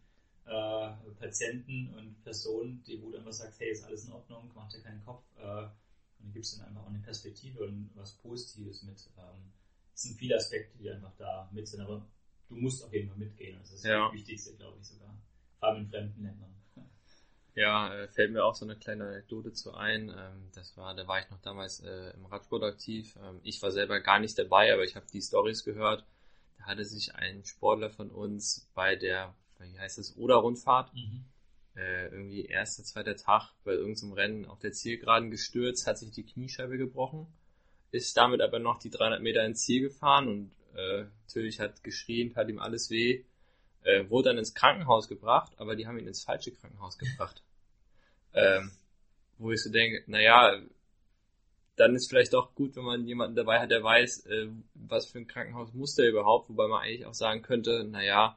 äh, 0.44 0.90
Patienten 1.18 1.94
und 1.94 2.22
Personen, 2.22 2.82
die 2.84 3.02
wo 3.02 3.10
du 3.10 3.18
einfach 3.18 3.32
sagst, 3.32 3.60
hey, 3.60 3.70
ist 3.70 3.84
alles 3.84 4.04
in 4.04 4.12
Ordnung, 4.12 4.50
mach 4.54 4.68
dir 4.68 4.80
keinen 4.80 5.04
Kopf. 5.04 5.24
Äh, 5.38 5.62
und 5.62 6.26
dann 6.26 6.32
gibst 6.32 6.54
du 6.54 6.58
dann 6.58 6.68
einfach 6.68 6.82
auch 6.82 6.88
eine 6.88 6.98
Perspektive 7.00 7.64
und 7.64 7.90
was 7.94 8.16
Positives 8.18 8.82
mit. 8.82 8.98
Ähm, 9.16 9.52
es 9.94 10.02
sind 10.02 10.16
viele 10.16 10.36
Aspekte, 10.36 10.78
die 10.78 10.90
einfach 10.90 11.12
da 11.16 11.48
mit 11.52 11.66
sind, 11.66 11.80
aber 11.80 12.06
du 12.48 12.56
musst 12.56 12.84
auf 12.84 12.92
jeden 12.92 13.08
Fall 13.08 13.18
mitgehen. 13.18 13.58
Das 13.60 13.72
ist 13.72 13.84
ja. 13.84 14.06
das 14.06 14.14
Wichtigste, 14.14 14.54
glaube 14.56 14.78
ich 14.80 14.86
sogar. 14.86 15.14
Vor 15.58 15.68
allem 15.68 15.82
in 15.82 15.88
fremden 15.88 16.22
Ländern. 16.22 16.54
Ja, 17.54 17.92
äh, 17.92 18.06
fällt 18.06 18.30
mir 18.30 18.44
auch 18.44 18.54
so 18.54 18.64
eine 18.64 18.76
kleine 18.76 19.08
Anekdote 19.08 19.52
zu 19.52 19.74
ein. 19.74 20.10
Ähm, 20.10 20.48
das 20.54 20.76
war, 20.76 20.94
da 20.94 21.08
war 21.08 21.18
ich 21.18 21.28
noch 21.28 21.40
damals 21.40 21.80
äh, 21.80 22.10
im 22.14 22.24
Radsport 22.26 22.62
aktiv. 22.62 23.18
Ähm, 23.20 23.40
ich 23.42 23.60
war 23.62 23.72
selber 23.72 23.98
gar 23.98 24.20
nicht 24.20 24.38
dabei, 24.38 24.72
aber 24.72 24.84
ich 24.84 24.94
habe 24.94 25.06
die 25.12 25.20
Stories 25.20 25.64
gehört. 25.64 26.04
Da 26.58 26.66
hatte 26.66 26.84
sich 26.84 27.16
ein 27.16 27.44
Sportler 27.44 27.90
von 27.90 28.10
uns 28.10 28.70
bei 28.74 28.94
der, 28.94 29.34
wie 29.58 29.76
heißt 29.76 29.98
das, 29.98 30.16
Oder-Rundfahrt, 30.16 30.94
mhm. 30.94 31.24
äh, 31.74 32.06
irgendwie 32.10 32.44
erster, 32.44 32.84
zweiter 32.84 33.16
Tag 33.16 33.50
bei 33.64 33.72
irgendeinem 33.72 34.12
Rennen 34.12 34.44
auf 34.44 34.60
der 34.60 34.70
Zielgeraden 34.70 35.32
gestürzt, 35.32 35.88
hat 35.88 35.98
sich 35.98 36.12
die 36.12 36.24
Kniescheibe 36.24 36.78
gebrochen, 36.78 37.26
ist 37.90 38.16
damit 38.16 38.40
aber 38.40 38.60
noch 38.60 38.78
die 38.78 38.90
300 38.90 39.20
Meter 39.20 39.44
ins 39.44 39.64
Ziel 39.64 39.80
gefahren 39.80 40.28
und 40.28 40.52
äh, 40.74 41.04
natürlich 41.26 41.60
hat 41.60 41.82
geschrien, 41.82 42.34
hat 42.36 42.48
ihm 42.48 42.58
alles 42.58 42.90
weh. 42.90 43.24
Äh, 43.82 44.08
wurde 44.10 44.30
dann 44.30 44.38
ins 44.38 44.54
Krankenhaus 44.54 45.08
gebracht, 45.08 45.52
aber 45.56 45.76
die 45.76 45.86
haben 45.86 45.98
ihn 45.98 46.08
ins 46.08 46.24
falsche 46.24 46.52
Krankenhaus 46.52 46.98
gebracht. 46.98 47.42
Ähm, 48.34 48.72
wo 49.38 49.52
ich 49.52 49.62
so 49.62 49.70
denke, 49.70 50.02
naja, 50.06 50.60
dann 51.76 51.94
ist 51.94 52.08
vielleicht 52.08 52.32
doch 52.32 52.54
gut, 52.54 52.76
wenn 52.76 52.84
man 52.84 53.06
jemanden 53.06 53.36
dabei 53.36 53.60
hat, 53.60 53.70
der 53.70 53.82
weiß, 53.82 54.26
äh, 54.26 54.48
was 54.74 55.06
für 55.06 55.18
ein 55.18 55.26
Krankenhaus 55.26 55.72
muss 55.72 55.94
der 55.94 56.08
überhaupt, 56.08 56.50
wobei 56.50 56.66
man 56.66 56.82
eigentlich 56.82 57.06
auch 57.06 57.14
sagen 57.14 57.42
könnte, 57.42 57.84
naja, 57.84 58.36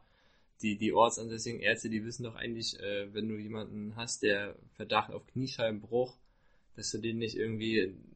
die, 0.62 0.78
die 0.78 0.94
ortsansässigen 0.94 1.60
Ärzte, 1.60 1.90
die 1.90 2.06
wissen 2.06 2.24
doch 2.24 2.36
eigentlich, 2.36 2.80
äh, 2.80 3.14
wenn 3.14 3.28
du 3.28 3.36
jemanden 3.36 3.96
hast, 3.96 4.22
der 4.22 4.56
Verdacht 4.76 5.12
auf 5.12 5.26
Kniescheibenbruch, 5.28 6.16
dass 6.76 6.92
du 6.92 7.00
den 7.00 7.18
nicht 7.18 7.36
irgendwie 7.36 7.80
in 7.80 8.16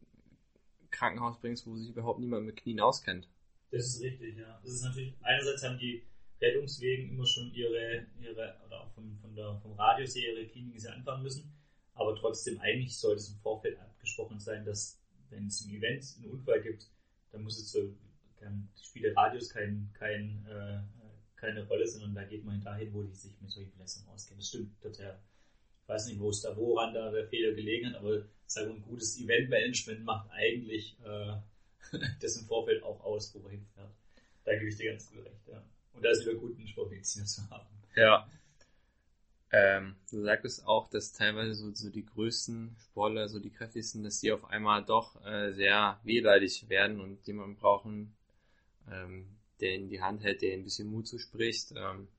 Krankenhaus 0.92 1.40
bringst, 1.40 1.66
wo 1.66 1.76
sich 1.76 1.90
überhaupt 1.90 2.20
niemand 2.20 2.46
mit 2.46 2.58
Knien 2.58 2.80
auskennt. 2.80 3.28
Das 3.72 3.86
ist 3.86 4.02
richtig, 4.02 4.38
ja. 4.38 4.60
Das 4.64 4.74
ist 4.74 4.84
natürlich, 4.84 5.14
einerseits 5.22 5.64
haben 5.64 5.78
die 5.78 6.04
Rettungswegen 6.42 7.10
immer 7.10 7.26
schon 7.26 7.54
ihre, 7.54 8.06
ihre 8.22 8.56
oder 8.66 8.82
auch 8.82 8.92
von, 8.94 9.18
von 9.22 9.36
der, 9.36 9.58
vom 9.62 9.74
Radius 9.74 10.16
her 10.16 10.34
ihre 10.34 10.48
Kliniken 10.48 10.80
sie 10.80 10.90
anfahren 10.90 11.24
müssen. 11.24 11.52
Aber 11.94 12.16
trotzdem, 12.16 12.60
eigentlich 12.60 12.98
sollte 12.98 13.18
es 13.18 13.30
im 13.30 13.40
Vorfeld 13.40 13.80
abgesprochen 13.80 14.40
sein, 14.40 14.66
dass 14.66 15.02
wenn 15.30 15.48
es 15.48 15.66
im 15.66 15.76
Event 15.76 16.04
einen 16.18 16.32
Unfall 16.32 16.62
gibt, 16.62 16.90
dann 17.32 17.44
muss 17.44 17.58
es 17.58 17.72
so, 17.72 17.94
kann, 18.40 18.70
spielt 18.82 19.16
Radius 19.16 19.50
kein, 19.50 19.90
kein, 19.94 20.46
äh, 20.46 20.82
keine 21.36 21.68
Rolle, 21.68 21.88
sondern 21.88 22.16
da 22.16 22.24
geht 22.24 22.46
man 22.46 22.62
dahin, 22.62 22.94
wo 22.94 23.04
die 23.04 23.14
sich 23.14 23.34
mit 23.42 23.50
solchen 23.50 23.72
Verletzungen 23.72 24.08
auskennen. 24.10 24.40
Das 24.40 24.50
stimmt 24.50 24.82
total. 24.82 25.20
Ich 25.84 25.90
weiß 25.90 26.08
nicht, 26.08 26.20
wo 26.20 26.30
es 26.30 26.42
da, 26.42 26.56
woran 26.56 26.94
da 26.94 27.12
der 27.12 27.28
Fehler 27.28 27.54
gelegen 27.54 27.88
hat, 27.90 27.96
aber 27.96 28.26
sagen 28.48 28.70
wir, 28.70 28.76
ein 28.76 28.82
gutes 28.82 29.20
Eventmanagement 29.20 30.04
macht 30.04 30.30
eigentlich 30.32 30.98
äh, 31.04 31.36
das 32.22 32.38
im 32.38 32.46
Vorfeld 32.46 32.84
auch 32.84 33.04
aus, 33.04 33.34
wo 33.34 33.40
man 33.40 33.52
hinfährt. 33.52 33.92
Da 34.44 34.54
gebe 34.54 34.70
ich 34.70 34.78
dir 34.78 34.92
ganz 34.92 35.10
gut 35.10 35.26
recht, 35.26 35.48
ja. 35.48 35.64
Und 35.94 36.04
da 36.04 36.10
ist 36.10 36.26
wieder 36.26 36.36
gut, 36.36 36.58
einen 36.58 36.68
Sportmediziner 36.68 37.26
zu 37.26 37.50
haben. 37.50 37.68
Ja. 37.96 38.30
Ähm, 39.52 39.96
du 40.12 40.22
sagtest 40.22 40.68
auch, 40.68 40.90
dass 40.90 41.14
teilweise 41.14 41.54
so, 41.54 41.74
so 41.74 41.90
die 41.90 42.06
größten 42.06 42.76
Sportler, 42.78 43.30
so 43.30 43.40
die 43.40 43.52
kräftigsten, 43.52 44.04
dass 44.04 44.20
die 44.20 44.32
auf 44.34 44.44
einmal 44.46 44.84
doch 44.84 45.24
äh, 45.26 45.54
sehr 45.54 46.00
wehleidig 46.04 46.68
werden 46.68 47.00
und 47.00 47.26
jemanden 47.26 47.56
brauchen, 47.56 48.16
ähm, 48.92 49.38
der 49.62 49.76
in 49.76 49.88
die 49.88 50.02
Hand 50.02 50.24
hält, 50.24 50.42
der 50.42 50.54
ein 50.54 50.64
bisschen 50.64 50.90
Mut 50.90 51.08
zuspricht. 51.08 51.74
Ähm, 51.76 52.10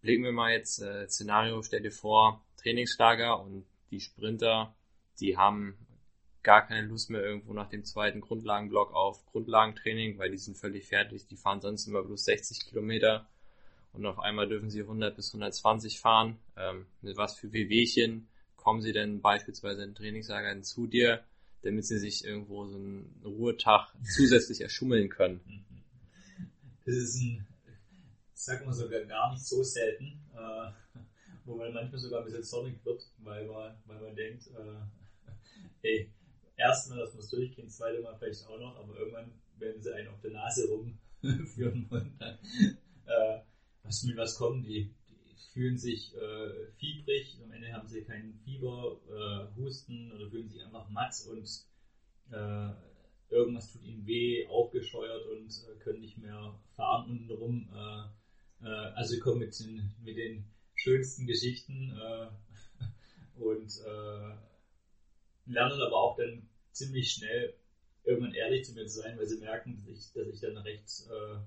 blicken 0.00 0.24
wir 0.24 0.32
mal 0.32 0.52
jetzt 0.52 0.80
äh, 0.80 1.08
Szenario, 1.08 1.62
stell 1.62 1.82
dir 1.82 1.92
vor, 1.92 2.44
Trainingslager 2.56 3.40
und 3.40 3.64
die 3.90 4.00
Sprinter, 4.00 4.74
die 5.20 5.36
haben 5.36 5.78
gar 6.48 6.66
keine 6.66 6.86
Lust 6.86 7.10
mehr 7.10 7.22
irgendwo 7.22 7.52
nach 7.52 7.68
dem 7.68 7.84
zweiten 7.84 8.22
Grundlagenblock 8.22 8.94
auf 8.94 9.26
Grundlagentraining, 9.26 10.16
weil 10.16 10.30
die 10.30 10.38
sind 10.38 10.56
völlig 10.56 10.86
fertig, 10.86 11.26
die 11.26 11.36
fahren 11.36 11.60
sonst 11.60 11.86
immer 11.86 12.02
bloß 12.02 12.24
60 12.24 12.64
Kilometer 12.64 13.28
und 13.92 14.06
auf 14.06 14.18
einmal 14.18 14.48
dürfen 14.48 14.70
sie 14.70 14.80
100 14.80 15.14
bis 15.14 15.28
120 15.28 16.00
fahren. 16.00 16.38
Ähm, 16.56 16.86
mit 17.02 17.18
was 17.18 17.36
für 17.36 17.52
Wehwehchen 17.52 18.28
kommen 18.56 18.80
sie 18.80 18.92
denn 18.92 19.20
beispielsweise 19.20 19.82
in 19.84 19.94
Trainingslager 19.94 20.62
zu 20.62 20.86
dir, 20.86 21.22
damit 21.60 21.84
sie 21.84 21.98
sich 21.98 22.24
irgendwo 22.24 22.66
so 22.66 22.78
einen 22.78 23.20
Ruhetag 23.22 23.92
zusätzlich 24.16 24.62
erschummeln 24.62 25.10
können? 25.10 25.42
Das 26.86 26.96
ist 26.96 27.20
ein, 27.20 27.46
sagen 28.32 28.64
wir 28.64 28.72
sogar 28.72 29.04
gar 29.04 29.32
nicht 29.32 29.44
so 29.44 29.62
selten, 29.62 30.18
äh, 30.34 30.70
wo 31.44 31.56
man 31.56 31.74
manchmal 31.74 32.00
sogar 32.00 32.20
ein 32.20 32.24
bisschen 32.24 32.42
zornig 32.42 32.82
wird, 32.86 33.06
weil 33.18 33.46
man, 33.46 33.76
weil 33.84 34.00
man 34.00 34.16
denkt, 34.16 34.46
äh, 34.46 35.82
ey, 35.86 36.10
erstmal, 36.58 36.98
dass 36.98 37.14
man 37.14 37.22
es 37.22 37.30
durchgehen, 37.30 37.68
zweite 37.68 38.02
Mal 38.02 38.16
vielleicht 38.18 38.46
auch 38.46 38.58
noch, 38.58 38.76
aber 38.76 38.98
irgendwann 38.98 39.32
werden 39.58 39.80
sie 39.80 39.94
einen 39.94 40.08
auf 40.08 40.20
der 40.20 40.32
Nase 40.32 40.68
rumführen 40.68 41.86
und 41.90 42.20
dann, 42.20 42.38
äh, 43.06 43.40
was 43.82 44.02
mit 44.02 44.16
was 44.16 44.36
kommen 44.36 44.62
die? 44.62 44.94
Die 45.08 45.52
fühlen 45.52 45.78
sich 45.78 46.14
äh, 46.14 46.66
fiebrig, 46.76 47.38
am 47.42 47.52
Ende 47.52 47.72
haben 47.72 47.88
sie 47.88 48.02
keinen 48.02 48.34
Fieber, 48.44 49.00
äh, 49.08 49.56
Husten 49.56 50.12
oder 50.12 50.28
fühlen 50.28 50.48
sich 50.48 50.62
einfach 50.64 50.88
matt 50.90 51.14
und 51.30 51.48
äh, 52.30 52.70
irgendwas 53.30 53.72
tut 53.72 53.82
ihnen 53.82 54.06
weh, 54.06 54.46
aufgescheuert 54.48 55.26
und 55.26 55.48
äh, 55.48 55.78
können 55.78 56.00
nicht 56.00 56.18
mehr 56.18 56.58
fahren 56.76 57.10
untenrum. 57.10 57.68
Äh, 57.74 58.66
äh, 58.66 58.92
also 58.94 59.14
sie 59.14 59.20
kommen 59.20 59.40
mit 59.40 59.58
den, 59.58 59.94
mit 60.02 60.16
den 60.16 60.44
schönsten 60.74 61.26
Geschichten 61.26 61.96
äh, 61.98 62.28
und 63.40 63.80
lernen 65.48 65.80
aber 65.80 65.96
auch 65.96 66.16
dann 66.16 66.48
ziemlich 66.72 67.10
schnell 67.10 67.54
irgendwann 68.04 68.34
ehrlich 68.34 68.64
zu 68.64 68.72
mir 68.74 68.86
zu 68.86 69.00
sein, 69.00 69.18
weil 69.18 69.26
sie 69.26 69.38
merken, 69.38 69.76
dass 69.76 69.86
ich, 69.86 70.12
dass 70.12 70.26
ich 70.28 70.40
dann 70.40 70.56
recht 70.58 70.88
äh, 71.10 71.38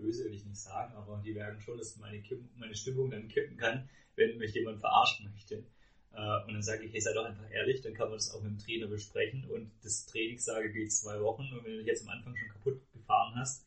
böse 0.00 0.24
will 0.24 0.34
ich 0.34 0.44
nicht 0.44 0.60
sagen, 0.60 0.94
aber 0.94 1.20
die 1.24 1.32
merken 1.32 1.60
schon, 1.60 1.78
dass 1.78 1.96
meine, 1.96 2.20
Kippen, 2.20 2.50
meine 2.56 2.74
Stimmung 2.74 3.10
dann 3.10 3.28
kippen 3.28 3.56
kann, 3.56 3.88
wenn 4.16 4.38
mich 4.38 4.54
jemand 4.54 4.80
verarschen 4.80 5.30
möchte. 5.30 5.64
Äh, 6.12 6.44
und 6.46 6.54
dann 6.54 6.62
sage 6.62 6.84
ich, 6.84 6.92
hey, 6.92 7.00
sei 7.00 7.12
doch 7.12 7.24
einfach 7.24 7.50
ehrlich, 7.50 7.82
dann 7.82 7.94
kann 7.94 8.08
man 8.08 8.18
das 8.18 8.34
auch 8.34 8.42
mit 8.42 8.52
dem 8.52 8.58
Trainer 8.58 8.86
besprechen 8.88 9.44
und 9.50 9.70
das 9.82 10.06
Trainingssage 10.06 10.72
geht 10.72 10.92
zwei 10.92 11.20
Wochen 11.20 11.42
und 11.52 11.64
wenn 11.64 11.72
du 11.72 11.78
dich 11.78 11.86
jetzt 11.86 12.02
am 12.02 12.10
Anfang 12.10 12.34
schon 12.36 12.48
kaputt 12.48 12.80
gefahren 12.92 13.34
hast, 13.36 13.66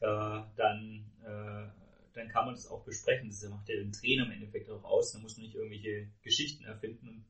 äh, 0.00 0.40
dann, 0.56 1.04
äh, 1.22 1.68
dann 2.14 2.28
kann 2.28 2.46
man 2.46 2.54
das 2.54 2.68
auch 2.68 2.84
besprechen. 2.84 3.28
Das 3.28 3.48
macht 3.48 3.68
ja 3.68 3.76
den 3.76 3.92
Trainer 3.92 4.24
im 4.24 4.32
Endeffekt 4.32 4.70
auch 4.70 4.84
aus, 4.84 5.12
da 5.12 5.18
muss 5.18 5.36
man 5.36 5.46
nicht 5.46 5.56
irgendwelche 5.56 6.08
Geschichten 6.22 6.64
erfinden 6.64 7.08
und 7.08 7.24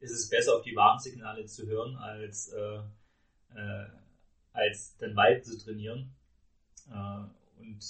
ist 0.00 0.12
es 0.12 0.28
besser, 0.28 0.56
auf 0.56 0.62
die 0.62 0.76
Warnsignale 0.76 1.44
zu 1.46 1.66
hören, 1.66 1.96
als, 1.96 2.48
äh, 2.52 2.80
äh, 3.54 3.86
als 4.52 4.96
dann 4.98 5.16
weiter 5.16 5.42
zu 5.42 5.58
trainieren. 5.58 6.14
Äh, 6.90 7.60
und 7.60 7.84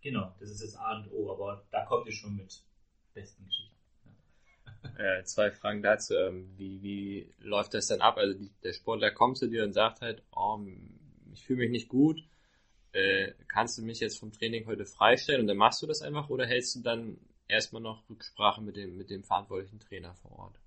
genau, 0.00 0.34
das 0.40 0.50
ist 0.50 0.62
das 0.62 0.76
A 0.76 0.96
und 0.98 1.12
O, 1.12 1.32
aber 1.32 1.64
da 1.70 1.84
kommt 1.84 2.06
ihr 2.06 2.12
schon 2.12 2.36
mit 2.36 2.62
besten 3.14 3.44
Geschichten. 3.44 3.72
Äh, 4.98 5.22
zwei 5.24 5.50
Fragen 5.50 5.82
dazu. 5.82 6.14
Ähm, 6.14 6.52
wie, 6.56 6.82
wie 6.82 7.34
läuft 7.38 7.74
das 7.74 7.86
denn 7.86 8.00
ab? 8.00 8.16
Also 8.16 8.38
die, 8.38 8.50
der 8.62 8.72
Sportler 8.72 9.10
kommt 9.10 9.38
zu 9.38 9.48
dir 9.48 9.64
und 9.64 9.72
sagt 9.72 10.00
halt, 10.00 10.22
oh, 10.32 10.58
ich 11.32 11.44
fühle 11.44 11.60
mich 11.60 11.70
nicht 11.70 11.88
gut. 11.88 12.22
Äh, 12.92 13.32
kannst 13.48 13.78
du 13.78 13.82
mich 13.82 14.00
jetzt 14.00 14.18
vom 14.18 14.32
Training 14.32 14.66
heute 14.66 14.84
freistellen 14.84 15.42
und 15.42 15.46
dann 15.46 15.56
machst 15.56 15.80
du 15.82 15.86
das 15.86 16.02
einfach 16.02 16.28
oder 16.28 16.46
hältst 16.46 16.74
du 16.74 16.80
dann 16.80 17.18
erstmal 17.48 17.80
noch 17.80 18.08
Rücksprache 18.10 18.60
mit 18.60 18.76
dem, 18.76 18.96
mit 18.96 19.08
dem 19.08 19.22
verantwortlichen 19.22 19.80
Trainer 19.80 20.14
vor 20.14 20.38
Ort? 20.38 20.61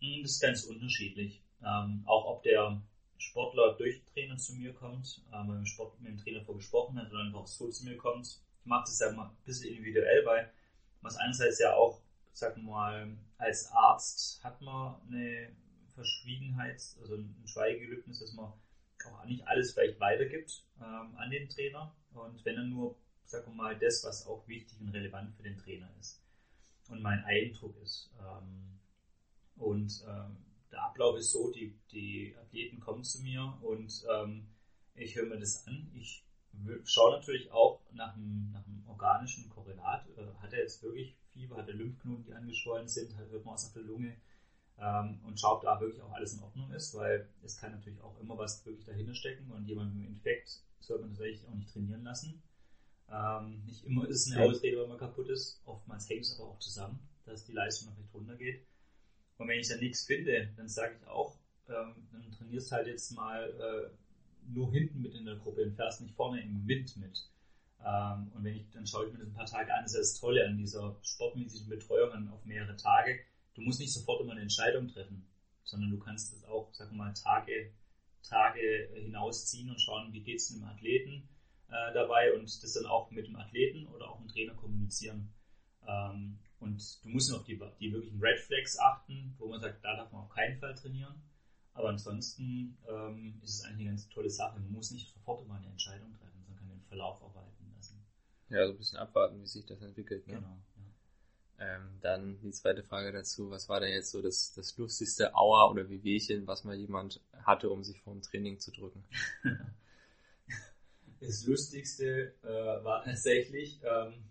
Hm, 0.00 0.22
das 0.22 0.32
ist 0.32 0.40
ganz 0.40 0.64
unterschiedlich. 0.64 1.40
Ähm, 1.64 2.02
auch 2.06 2.24
ob 2.26 2.42
der 2.42 2.80
Sportler 3.18 3.74
durch 3.74 3.96
den 3.96 4.06
Trainer 4.12 4.36
zu 4.36 4.54
mir 4.54 4.72
kommt, 4.72 5.22
äh, 5.32 5.42
mit, 5.42 5.56
dem 5.56 5.66
Sport, 5.66 6.00
mit 6.00 6.12
dem 6.12 6.18
Trainer 6.18 6.44
vorgesprochen 6.44 6.98
hat 6.98 7.10
oder 7.10 7.20
einfach 7.20 7.46
so 7.46 7.68
zu 7.68 7.84
mir 7.84 7.96
kommt. 7.96 8.26
Ich 8.26 8.66
mache 8.66 8.84
das 8.84 9.00
ja 9.00 9.10
mal 9.12 9.26
ein 9.26 9.36
bisschen 9.44 9.70
individuell, 9.70 10.24
weil 10.24 10.52
man 11.00 11.12
es 11.12 11.18
einerseits 11.18 11.58
ja 11.58 11.74
auch, 11.74 12.00
wir 12.40 12.62
mal, 12.62 13.16
als 13.38 13.70
Arzt 13.72 14.42
hat 14.44 14.60
man 14.60 15.00
eine 15.08 15.50
Verschwiegenheit, 15.94 16.80
also 17.00 17.16
ein 17.16 17.42
Schweigegelübnis, 17.44 18.20
dass 18.20 18.32
man 18.34 18.46
auch 18.46 19.24
nicht 19.24 19.46
alles 19.46 19.72
vielleicht 19.72 19.98
weitergibt 20.00 20.64
ähm, 20.80 21.16
an 21.16 21.30
den 21.30 21.48
Trainer. 21.48 21.94
Und 22.12 22.44
wenn 22.44 22.56
er 22.56 22.64
nur, 22.64 22.96
wir 23.48 23.54
mal, 23.54 23.78
das, 23.78 24.04
was 24.04 24.26
auch 24.26 24.46
wichtig 24.46 24.80
und 24.80 24.90
relevant 24.90 25.34
für 25.34 25.42
den 25.42 25.58
Trainer 25.58 25.88
ist. 26.00 26.22
Und 26.88 27.02
mein 27.02 27.22
Eindruck 27.24 27.76
ist, 27.82 28.10
ähm, 28.20 28.77
und 29.58 30.04
ähm, 30.08 30.36
der 30.70 30.84
Ablauf 30.84 31.16
ist 31.16 31.32
so, 31.32 31.50
die, 31.50 31.78
die 31.92 32.34
Athleten 32.40 32.80
kommen 32.80 33.04
zu 33.04 33.22
mir 33.22 33.58
und 33.62 34.04
ähm, 34.10 34.48
ich 34.94 35.16
höre 35.16 35.26
mir 35.26 35.38
das 35.38 35.66
an. 35.66 35.90
Ich 35.94 36.24
schaue 36.84 37.12
natürlich 37.12 37.50
auch 37.52 37.80
nach 37.92 38.14
einem, 38.14 38.50
nach 38.52 38.66
einem 38.66 38.84
organischen 38.86 39.48
Korrelat. 39.48 40.06
Äh, 40.16 40.26
hat 40.42 40.52
er 40.52 40.60
jetzt 40.60 40.82
wirklich 40.82 41.16
Fieber, 41.32 41.56
hat 41.56 41.68
er 41.68 41.74
Lymphknoten, 41.74 42.24
die 42.24 42.34
angeschwollen 42.34 42.88
sind, 42.88 43.16
hört 43.16 43.44
man 43.44 43.54
auf 43.54 43.72
der 43.72 43.82
Lunge 43.82 44.16
ähm, 44.78 45.20
und 45.24 45.38
schaut, 45.38 45.58
ob 45.58 45.62
da 45.62 45.80
wirklich 45.80 46.02
auch 46.02 46.12
alles 46.12 46.34
in 46.34 46.42
Ordnung 46.42 46.70
ist, 46.72 46.94
weil 46.94 47.28
es 47.42 47.56
kann 47.56 47.72
natürlich 47.72 48.00
auch 48.00 48.18
immer 48.20 48.36
was 48.38 48.64
wirklich 48.64 48.84
dahinter 48.84 49.14
stecken 49.14 49.50
und 49.50 49.66
jemand 49.66 49.94
mit 49.94 50.04
einem 50.04 50.14
Infekt 50.14 50.62
sollte 50.80 51.02
man 51.02 51.12
tatsächlich 51.12 51.46
auch 51.48 51.54
nicht 51.54 51.72
trainieren 51.72 52.02
lassen. 52.04 52.42
Ähm, 53.10 53.64
nicht 53.64 53.84
immer 53.84 54.06
ist 54.06 54.26
es 54.26 54.32
eine 54.32 54.44
Ausrede, 54.44 54.80
weil 54.80 54.88
man 54.88 54.98
kaputt 54.98 55.28
ist. 55.28 55.60
Oftmals 55.64 56.08
hängt 56.08 56.22
es 56.22 56.38
aber 56.38 56.50
auch 56.50 56.58
zusammen, 56.58 56.98
dass 57.24 57.44
die 57.44 57.52
Leistung 57.52 57.88
noch 57.88 57.98
nicht 57.98 58.12
runtergeht. 58.12 58.66
Und 59.38 59.48
wenn 59.48 59.60
ich 59.60 59.68
dann 59.68 59.80
nichts 59.80 60.04
finde, 60.04 60.48
dann 60.56 60.68
sage 60.68 60.96
ich 61.00 61.06
auch, 61.06 61.36
ähm, 61.68 61.94
dann 62.12 62.30
trainierst 62.32 62.72
halt 62.72 62.86
jetzt 62.86 63.12
mal 63.12 63.48
äh, 63.48 64.52
nur 64.52 64.72
hinten 64.72 65.00
mit 65.00 65.14
in 65.14 65.24
der 65.24 65.36
Gruppe 65.36 65.62
und 65.62 65.74
fährst 65.74 66.00
nicht 66.00 66.14
vorne 66.14 66.42
im 66.42 66.66
Wind 66.66 66.96
mit. 66.96 67.28
Ähm, 67.84 68.30
und 68.34 68.44
wenn 68.44 68.56
ich, 68.56 68.70
dann 68.70 68.86
schaue 68.86 69.06
ich 69.06 69.12
mir 69.12 69.18
das 69.18 69.28
ein 69.28 69.34
paar 69.34 69.46
Tage 69.46 69.72
an, 69.72 69.84
das 69.84 69.94
ist 69.94 70.14
das 70.14 70.20
Tolle 70.20 70.46
an 70.46 70.58
dieser 70.58 70.96
sportmedizinischen 71.02 71.68
Betreuung 71.68 72.28
auf 72.32 72.44
mehrere 72.44 72.76
Tage. 72.76 73.20
Du 73.54 73.62
musst 73.62 73.80
nicht 73.80 73.92
sofort 73.92 74.20
immer 74.20 74.32
eine 74.32 74.42
Entscheidung 74.42 74.88
treffen, 74.88 75.24
sondern 75.64 75.90
du 75.90 75.98
kannst 75.98 76.32
das 76.32 76.44
auch, 76.44 76.72
sag 76.72 76.92
mal, 76.92 77.12
Tage, 77.14 77.72
Tage 78.22 78.88
hinausziehen 78.94 79.70
und 79.70 79.80
schauen, 79.80 80.12
wie 80.12 80.20
geht 80.20 80.38
es 80.38 80.48
dem 80.48 80.64
Athleten 80.64 81.28
äh, 81.68 81.92
dabei 81.92 82.32
und 82.34 82.44
das 82.44 82.72
dann 82.72 82.86
auch 82.86 83.10
mit 83.10 83.26
dem 83.26 83.36
Athleten 83.36 83.86
oder 83.88 84.10
auch 84.10 84.18
mit 84.18 84.30
dem 84.30 84.34
Trainer 84.34 84.54
kommunizieren. 84.54 85.32
Ähm, 85.86 86.38
und 86.60 87.04
du 87.04 87.08
musst 87.08 87.32
auf 87.32 87.44
die, 87.44 87.60
die 87.80 87.92
wirklichen 87.92 88.20
Red 88.20 88.40
Flags 88.40 88.78
achten, 88.78 89.34
wo 89.38 89.48
man 89.48 89.60
sagt, 89.60 89.84
da 89.84 89.96
darf 89.96 90.10
man 90.12 90.22
auf 90.22 90.30
keinen 90.30 90.58
Fall 90.58 90.74
trainieren. 90.74 91.14
Aber 91.72 91.90
ansonsten 91.90 92.76
ähm, 92.88 93.40
ist 93.42 93.54
es 93.54 93.64
eigentlich 93.64 93.86
eine 93.86 93.90
ganz 93.90 94.08
tolle 94.08 94.30
Sache. 94.30 94.58
Man 94.58 94.72
muss 94.72 94.90
nicht 94.90 95.12
sofort 95.12 95.44
immer 95.44 95.54
eine 95.54 95.68
Entscheidung 95.68 96.12
treffen, 96.12 96.42
sondern 96.44 96.56
kann 96.58 96.68
den 96.68 96.82
Verlauf 96.82 97.22
arbeiten 97.22 97.72
lassen. 97.76 98.04
Ja, 98.48 98.66
so 98.66 98.72
ein 98.72 98.78
bisschen 98.78 98.98
abwarten, 98.98 99.40
wie 99.40 99.46
sich 99.46 99.64
das 99.64 99.80
entwickelt. 99.80 100.26
Ne? 100.26 100.34
Genau. 100.34 100.58
Ja. 101.58 101.76
Ähm, 101.76 101.98
dann 102.00 102.40
die 102.40 102.50
zweite 102.50 102.82
Frage 102.82 103.12
dazu, 103.12 103.50
was 103.50 103.68
war 103.68 103.78
denn 103.78 103.92
jetzt 103.92 104.10
so 104.10 104.22
das, 104.22 104.52
das 104.52 104.76
lustigste 104.76 105.34
Aua 105.36 105.70
oder 105.70 105.88
Wehwehchen, 105.88 106.46
was 106.46 106.64
mal 106.64 106.76
jemand 106.76 107.20
hatte, 107.44 107.70
um 107.70 107.84
sich 107.84 108.00
vor 108.00 108.12
dem 108.12 108.22
Training 108.22 108.58
zu 108.58 108.72
drücken? 108.72 109.04
das 111.20 111.46
Lustigste 111.46 112.34
äh, 112.42 112.84
war 112.84 113.04
tatsächlich, 113.04 113.80
ähm, 113.84 114.24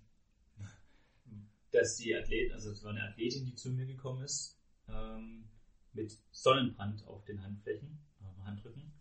dass 1.77 1.97
die 1.97 2.15
Athleten, 2.15 2.53
also 2.53 2.71
es 2.71 2.83
war 2.83 2.91
eine 2.91 3.03
Athletin, 3.03 3.45
die 3.45 3.55
zu 3.55 3.69
mir 3.69 3.85
gekommen 3.85 4.23
ist, 4.23 4.57
ähm, 4.87 5.47
mit 5.93 6.17
Sonnenbrand 6.31 7.05
auf 7.07 7.23
den 7.25 7.41
Handflächen, 7.41 7.99
auf 8.21 8.35
den 8.35 8.45
Handrücken. 8.45 8.91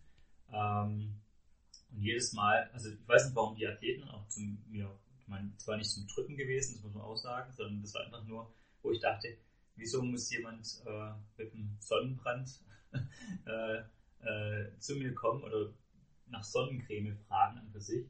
Ähm, 0.53 1.21
und 1.91 2.03
jedes 2.03 2.33
Mal, 2.33 2.69
also 2.73 2.91
ich 2.91 3.09
weiß 3.09 3.27
nicht, 3.27 3.37
warum 3.37 3.57
die 3.57 3.67
Athleten 3.67 4.05
auch 4.09 4.27
zu 4.29 4.41
mir 4.41 4.99
ich 5.27 5.29
meine, 5.29 5.57
zwar 5.57 5.77
nicht 5.77 5.91
zum 5.91 6.07
Drücken 6.07 6.37
gewesen, 6.37 6.75
das 6.75 6.85
muss 6.85 6.95
man 6.95 7.03
auch 7.03 7.17
sagen, 7.17 7.53
sondern 7.53 7.83
das 7.83 7.93
war 7.95 8.05
einfach 8.05 8.23
nur, 8.25 8.55
wo 8.81 8.93
ich 8.93 9.01
dachte, 9.01 9.37
wieso 9.75 10.01
muss 10.01 10.31
jemand 10.31 10.81
äh, 10.87 11.13
mit 11.37 11.53
einem 11.53 11.77
Sonnenbrand 11.81 12.61
äh, 13.45 13.79
äh, 14.21 14.79
zu 14.79 14.95
mir 14.95 15.13
kommen 15.15 15.43
oder 15.43 15.73
nach 16.29 16.45
Sonnencreme 16.45 17.17
fragen 17.27 17.59
an 17.59 17.69
für 17.73 17.81
sich. 17.81 18.09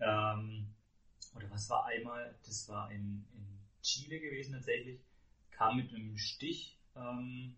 Ähm, 0.00 0.72
oder 1.34 1.50
was 1.50 1.68
war 1.68 1.84
einmal, 1.84 2.34
das 2.42 2.66
war 2.70 2.90
in, 2.90 3.26
in 3.34 3.55
Chile 3.86 4.20
gewesen 4.20 4.52
tatsächlich, 4.54 5.00
kam 5.52 5.76
mit 5.76 5.94
einem 5.94 6.16
Stich 6.18 6.76
ähm, 6.96 7.54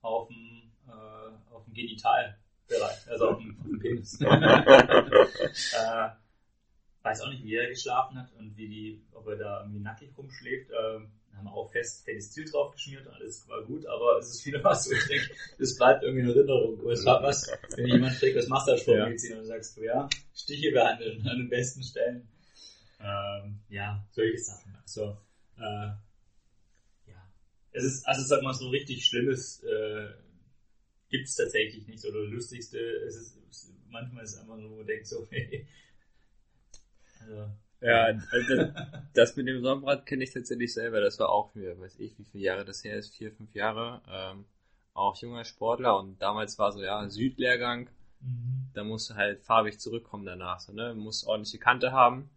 auf 0.00 0.28
dem, 0.28 0.70
äh, 0.86 1.52
auf 1.52 1.64
dem 1.64 1.74
Genitalbereich, 1.74 3.10
also 3.10 3.30
auf 3.30 3.38
dem, 3.38 3.58
auf 3.58 3.66
dem 3.66 3.80
Penis. 3.80 4.20
äh, 4.20 4.26
weiß 7.02 7.20
auch 7.22 7.30
nicht, 7.30 7.44
wie 7.44 7.56
er 7.56 7.68
geschlafen 7.68 8.18
hat 8.18 8.32
und 8.38 8.56
wie 8.56 8.68
die, 8.68 9.04
ob 9.12 9.26
er 9.26 9.36
da 9.36 9.60
irgendwie 9.60 9.80
nackig 9.80 10.16
rumschläft. 10.16 10.70
Ähm, 10.70 11.10
haben 11.36 11.48
auch 11.48 11.70
fest 11.72 12.04
Felistil 12.04 12.48
drauf 12.48 12.72
geschmiert, 12.72 13.08
alles 13.08 13.48
war 13.48 13.62
gut, 13.64 13.84
aber 13.86 14.18
es 14.18 14.30
ist 14.30 14.46
wieder 14.46 14.62
was, 14.62 14.88
ich 14.88 15.04
denke, 15.08 15.30
das 15.58 15.76
bleibt 15.76 16.04
irgendwie 16.04 16.22
in 16.22 16.28
Erinnerung. 16.28 16.78
Und 16.78 16.92
es 16.92 17.04
war 17.04 17.22
was, 17.24 17.50
wenn 17.76 17.88
jemand 17.88 18.18
trägt 18.18 18.36
das 18.36 18.46
Mastersportmedizin 18.46 19.32
ja. 19.32 19.38
und 19.38 19.44
sagst 19.46 19.76
du, 19.76 19.82
ja, 19.82 20.08
Stiche 20.32 20.70
behandeln 20.70 21.26
an 21.26 21.38
den 21.38 21.48
besten 21.48 21.82
Stellen. 21.82 22.28
Ähm, 23.00 23.60
ja, 23.68 24.06
solche 24.12 24.38
Sachen. 24.38 24.76
Also, 24.80 25.16
äh, 25.58 27.10
ja. 27.10 27.32
Es 27.72 27.84
ist, 27.84 28.06
also 28.06 28.22
sag 28.22 28.42
mal, 28.42 28.54
so 28.54 28.68
richtig 28.68 29.04
Schlimmes 29.04 29.62
äh, 29.62 30.08
gibt 31.08 31.28
es 31.28 31.36
tatsächlich 31.36 31.86
nicht. 31.86 32.04
Oder 32.04 32.20
lustigste, 32.20 32.78
es 32.78 33.16
ist, 33.16 33.72
manchmal 33.88 34.24
ist 34.24 34.34
es 34.34 34.40
einfach 34.40 34.56
nur, 34.56 34.70
wo 34.70 34.76
man 34.76 34.86
denkt 34.86 35.06
so, 35.06 35.26
hey, 35.30 35.66
also, 37.20 37.50
ja, 37.80 38.04
also 38.30 38.72
das 39.14 39.36
mit 39.36 39.46
dem 39.46 39.60
Sonnenbrand 39.60 40.06
kenne 40.06 40.24
ich 40.24 40.32
tatsächlich 40.32 40.72
selber. 40.72 41.00
Das 41.00 41.18
war 41.18 41.28
auch 41.28 41.52
für, 41.52 41.78
weiß 41.78 41.98
ich, 41.98 42.18
wie 42.18 42.24
viele 42.24 42.44
Jahre 42.44 42.64
das 42.64 42.82
her 42.84 42.96
ist, 42.96 43.14
vier, 43.14 43.32
fünf 43.32 43.54
Jahre. 43.54 44.02
Ähm, 44.08 44.44
auch 44.94 45.16
junger 45.16 45.44
Sportler 45.44 45.98
und 45.98 46.22
damals 46.22 46.58
war 46.58 46.72
so, 46.72 46.82
ja, 46.82 47.08
Südlehrgang. 47.08 47.90
Mhm. 48.20 48.70
Da 48.74 48.84
musst 48.84 49.10
du 49.10 49.14
halt 49.14 49.42
farbig 49.42 49.78
zurückkommen 49.78 50.24
danach. 50.24 50.60
So, 50.60 50.72
ne? 50.72 50.94
Musst 50.94 51.26
ordentliche 51.26 51.58
Kante 51.58 51.92
haben. 51.92 52.30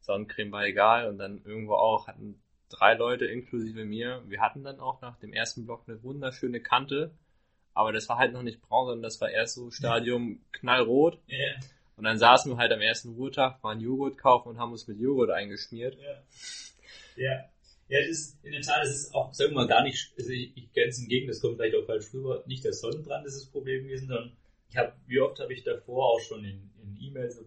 Sonnencreme 0.00 0.52
war 0.52 0.64
egal 0.64 1.08
und 1.08 1.18
dann 1.18 1.42
irgendwo 1.44 1.74
auch 1.74 2.06
hatten 2.06 2.40
drei 2.68 2.94
Leute 2.94 3.26
inklusive 3.26 3.84
mir. 3.84 4.22
Wir 4.26 4.40
hatten 4.40 4.64
dann 4.64 4.80
auch 4.80 5.00
nach 5.00 5.18
dem 5.18 5.32
ersten 5.32 5.64
Block 5.64 5.84
eine 5.86 6.02
wunderschöne 6.02 6.60
Kante, 6.60 7.12
aber 7.72 7.92
das 7.92 8.08
war 8.08 8.18
halt 8.18 8.32
noch 8.32 8.42
nicht 8.42 8.60
braun, 8.60 8.86
sondern 8.86 9.02
das 9.02 9.20
war 9.20 9.30
erst 9.30 9.54
so 9.54 9.70
Stadium 9.70 10.40
knallrot. 10.52 11.18
Yeah. 11.28 11.56
Und 11.96 12.04
dann 12.04 12.18
saßen 12.18 12.52
wir 12.52 12.56
halt 12.56 12.72
am 12.72 12.80
ersten 12.80 13.10
Ruhetag, 13.14 13.62
waren 13.62 13.80
Joghurt 13.80 14.18
kaufen 14.18 14.48
und 14.48 14.58
haben 14.58 14.72
uns 14.72 14.86
mit 14.86 14.98
Joghurt 14.98 15.30
eingeschmiert. 15.30 15.96
Ja. 15.96 16.22
Ja. 17.16 17.44
Ja, 17.88 18.00
das 18.00 18.08
ist, 18.08 18.44
in 18.44 18.52
der 18.52 18.62
Tat, 18.62 18.82
das 18.82 18.94
ist 18.94 19.14
auch, 19.14 19.32
sagen 19.34 19.50
wir 19.50 19.56
mal, 19.56 19.68
gar 19.68 19.82
nicht, 19.82 20.14
also 20.16 20.30
ich, 20.30 20.56
ich 20.56 20.72
kenne 20.72 20.88
es 20.88 20.98
im 20.98 21.26
das 21.26 21.40
kommt 21.40 21.56
vielleicht 21.56 21.76
auch 21.76 21.84
falsch 21.84 22.14
rüber, 22.14 22.42
nicht 22.46 22.64
der 22.64 22.72
Sonnenbrand 22.72 23.26
ist 23.26 23.36
das 23.36 23.46
Problem 23.46 23.84
gewesen, 23.84 24.08
sondern 24.08 24.32
ich 24.70 24.76
habe, 24.76 24.94
wie 25.06 25.20
oft 25.20 25.38
habe 25.38 25.52
ich 25.52 25.64
davor 25.64 26.14
auch 26.14 26.20
schon 26.20 26.44
in, 26.44 26.70
in 26.82 26.98
E-Mails, 26.98 27.36
so, 27.36 27.44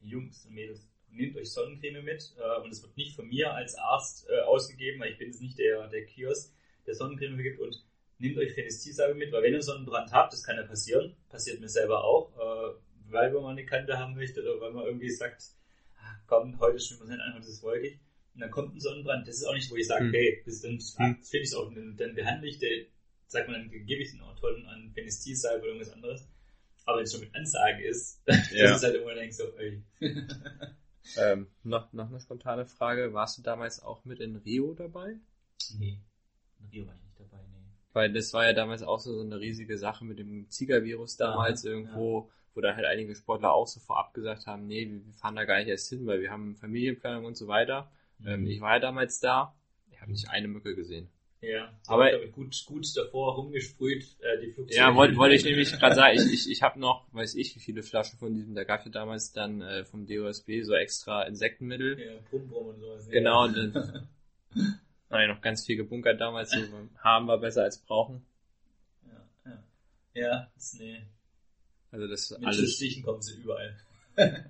Jungs 0.00 0.44
und 0.46 0.54
Mädels, 0.54 0.88
nehmt 1.10 1.36
euch 1.36 1.50
Sonnencreme 1.52 2.02
mit, 2.04 2.34
äh, 2.38 2.60
und 2.62 2.70
es 2.70 2.82
wird 2.82 2.96
nicht 2.96 3.14
von 3.14 3.28
mir 3.28 3.52
als 3.52 3.76
Arzt 3.76 4.28
äh, 4.28 4.40
ausgegeben, 4.40 5.00
weil 5.00 5.12
ich 5.12 5.18
bin 5.18 5.28
jetzt 5.28 5.40
nicht 5.40 5.58
der, 5.58 5.88
der 5.88 6.04
Kiosk, 6.04 6.54
der 6.86 6.94
Sonnencreme 6.94 7.38
gibt 7.38 7.60
und 7.60 7.84
nehmt 8.18 8.38
euch 8.38 8.52
Phenestilsalbe 8.52 9.14
mit, 9.14 9.32
weil 9.32 9.42
wenn 9.42 9.54
ihr 9.54 9.62
Sonnenbrand 9.62 10.12
habt, 10.12 10.32
das 10.32 10.42
kann 10.42 10.56
ja 10.56 10.64
passieren, 10.64 11.16
passiert 11.28 11.60
mir 11.60 11.68
selber 11.68 12.04
auch, 12.04 12.32
äh, 12.36 12.74
weil 13.10 13.32
man 13.32 13.52
eine 13.52 13.64
Kante 13.64 13.98
haben 13.98 14.14
möchte 14.14 14.42
oder 14.42 14.60
weil 14.60 14.72
man 14.72 14.84
irgendwie 14.84 15.10
sagt, 15.10 15.42
ah, 15.96 16.16
komm, 16.26 16.58
heute 16.60 16.78
schwimmen 16.78 17.08
wir 17.08 17.16
nicht 17.16 17.24
einfach, 17.24 17.40
das 17.40 17.48
ist 17.48 17.62
wolkig. 17.62 18.00
Und 18.34 18.42
dann 18.42 18.50
kommt 18.50 18.74
ein 18.74 18.80
Sonnenbrand. 18.80 19.26
Das 19.26 19.36
ist 19.36 19.44
auch 19.44 19.54
nicht, 19.54 19.70
wo 19.70 19.76
ich 19.76 19.86
sage, 19.86 20.04
hm. 20.04 20.12
hey, 20.12 20.42
das 20.44 20.60
dann 20.60 20.78
hm. 20.78 21.16
finde 21.22 21.38
ich 21.38 21.48
es 21.48 21.54
auch, 21.54 21.72
dann, 21.72 21.96
dann 21.96 22.14
behandle 22.14 22.48
ich 22.48 22.58
den, 22.58 22.86
sagt 23.26 23.48
man, 23.48 23.68
dann 23.68 23.86
gebe 23.86 24.02
ich 24.02 24.10
den 24.10 24.20
toll 24.38 24.64
an 24.68 24.92
Penistilsalbe 24.94 25.62
oder 25.62 25.68
irgendwas 25.68 25.92
anderes. 25.92 26.28
Aber 26.84 26.98
wenn 26.98 27.04
es 27.04 27.12
schon 27.12 27.20
mit 27.20 27.34
Ansage 27.34 27.84
ist, 27.84 28.22
ja. 28.26 28.70
das 28.70 28.78
ist 28.78 28.84
halt 28.84 28.96
immer 28.96 29.14
denk 29.14 29.32
so, 29.32 29.44
ey. 29.56 29.82
ähm, 31.16 31.48
noch, 31.62 31.92
noch 31.92 32.08
eine 32.08 32.20
spontane 32.20 32.66
Frage. 32.66 33.12
Warst 33.12 33.38
du 33.38 33.42
damals 33.42 33.82
auch 33.82 34.04
mit 34.04 34.20
in 34.20 34.36
Rio 34.36 34.74
dabei? 34.74 35.16
Nee, 35.78 36.00
in 36.60 36.66
Rio 36.66 36.86
war 36.86 36.94
ich 36.94 37.02
nicht 37.02 37.18
dabei, 37.18 37.42
nee. 37.50 37.64
Weil 37.92 38.12
das 38.12 38.32
war 38.32 38.46
ja 38.46 38.52
damals 38.52 38.82
auch 38.82 39.00
so, 39.00 39.14
so 39.14 39.22
eine 39.22 39.40
riesige 39.40 39.78
Sache 39.78 40.04
mit 40.04 40.18
dem 40.18 40.48
Zika-Virus 40.50 41.16
damals 41.16 41.62
ja, 41.62 41.70
irgendwo. 41.70 42.28
Ja 42.28 42.34
wo 42.58 42.60
dann 42.60 42.74
halt 42.74 42.86
einige 42.86 43.14
Sportler 43.14 43.52
auch 43.52 43.68
so 43.68 43.78
vorab 43.78 44.12
gesagt 44.14 44.48
haben, 44.48 44.66
nee, 44.66 44.90
wir 44.90 45.14
fahren 45.14 45.36
da 45.36 45.44
gar 45.44 45.58
nicht 45.58 45.68
erst 45.68 45.90
hin, 45.90 46.04
weil 46.06 46.20
wir 46.20 46.32
haben 46.32 46.56
Familienplanung 46.56 47.24
und 47.24 47.36
so 47.36 47.46
weiter. 47.46 47.88
Mhm. 48.18 48.28
Ähm, 48.28 48.46
ich 48.48 48.60
war 48.60 48.74
ja 48.74 48.78
damals 48.80 49.20
da, 49.20 49.54
ich 49.92 50.00
habe 50.00 50.10
nicht 50.10 50.28
eine 50.28 50.48
Mücke 50.48 50.74
gesehen. 50.74 51.08
Ja, 51.40 51.72
aber 51.86 52.26
gut, 52.28 52.64
gut 52.66 52.84
davor 52.96 53.36
rumgesprüht, 53.36 54.16
äh, 54.20 54.40
die 54.40 54.50
Flugzeuge. 54.50 54.80
Ja, 54.80 54.96
wollte 54.96 55.16
wollt 55.16 55.32
ich 55.32 55.44
nämlich 55.44 55.70
gerade 55.70 55.94
sagen, 55.94 56.18
ich, 56.18 56.32
ich, 56.32 56.50
ich 56.50 56.62
habe 56.62 56.80
noch, 56.80 57.06
weiß 57.12 57.36
ich, 57.36 57.54
wie 57.54 57.60
viele 57.60 57.84
Flaschen 57.84 58.18
von 58.18 58.34
diesem, 58.34 58.56
da 58.56 58.64
gab 58.64 58.80
es 58.80 58.86
ja 58.86 58.90
damals 58.90 59.30
dann 59.32 59.60
äh, 59.60 59.84
vom 59.84 60.06
DOSB 60.06 60.62
so 60.62 60.74
extra 60.74 61.22
Insektenmittel. 61.22 62.00
Ja, 62.00 62.14
Brumbrum 62.28 62.66
und 62.68 62.80
sowas. 62.80 63.08
Genau, 63.08 63.46
ja. 63.46 63.46
und 63.46 63.74
dann 63.74 64.08
habe 65.10 65.22
ich 65.22 65.28
noch 65.28 65.40
ganz 65.40 65.64
viel 65.64 65.76
gebunkert 65.76 66.20
damals, 66.20 66.50
so 66.50 66.58
haben 67.04 67.26
wir 67.26 67.38
besser 67.38 67.62
als 67.62 67.78
brauchen. 67.78 68.26
Ja, 69.06 69.28
ja. 69.44 69.62
Ja, 70.14 70.50
ist, 70.56 70.80
nee, 70.80 71.06
also 71.90 72.06
das 72.06 72.30
Mit 72.30 72.46
alles. 72.46 72.74
Stichen 72.74 73.02
kommen 73.02 73.22
sie 73.22 73.40
überall. 73.40 73.76
ähm, 74.16 74.44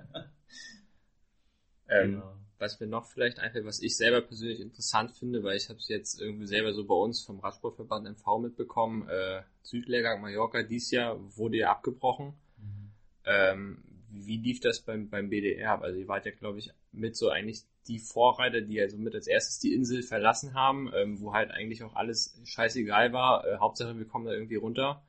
genau. 2.12 2.37
Was 2.58 2.80
mir 2.80 2.86
noch 2.88 3.06
vielleicht 3.06 3.38
einfällt, 3.38 3.64
was 3.64 3.80
ich 3.80 3.96
selber 3.96 4.20
persönlich 4.20 4.60
interessant 4.60 5.12
finde, 5.12 5.44
weil 5.44 5.56
ich 5.56 5.68
habe 5.68 5.78
es 5.78 5.88
jetzt 5.88 6.20
irgendwie 6.20 6.46
selber 6.46 6.72
so 6.72 6.84
bei 6.84 6.94
uns 6.94 7.22
vom 7.22 7.38
Radsportverband 7.38 8.08
MV 8.08 8.38
mitbekommen, 8.40 9.08
äh, 9.08 9.42
Südlehrgang 9.62 10.20
Mallorca 10.20 10.62
dieses 10.62 10.90
Jahr 10.90 11.18
wurde 11.36 11.58
ja 11.58 11.70
abgebrochen. 11.70 12.34
Mhm. 12.56 12.90
Ähm, 13.24 13.84
wie 14.10 14.38
lief 14.38 14.60
das 14.60 14.80
beim, 14.80 15.08
beim 15.08 15.28
BDR 15.28 15.72
ab? 15.72 15.82
Also 15.82 15.98
ihr 15.98 16.08
wart 16.08 16.26
ja, 16.26 16.32
glaube 16.32 16.58
ich, 16.58 16.72
mit 16.92 17.16
so 17.16 17.28
eigentlich 17.30 17.62
die 17.86 17.98
Vorreiter, 17.98 18.60
die 18.60 18.80
also 18.80 18.96
mit 18.96 19.14
als 19.14 19.26
erstes 19.26 19.58
die 19.58 19.74
Insel 19.74 20.02
verlassen 20.02 20.54
haben, 20.54 20.90
ähm, 20.94 21.20
wo 21.20 21.32
halt 21.32 21.50
eigentlich 21.50 21.82
auch 21.84 21.94
alles 21.94 22.38
scheißegal 22.44 23.12
war. 23.12 23.46
Äh, 23.46 23.58
Hauptsache, 23.58 23.98
wir 23.98 24.06
kommen 24.06 24.26
da 24.26 24.32
irgendwie 24.32 24.56
runter. 24.56 25.02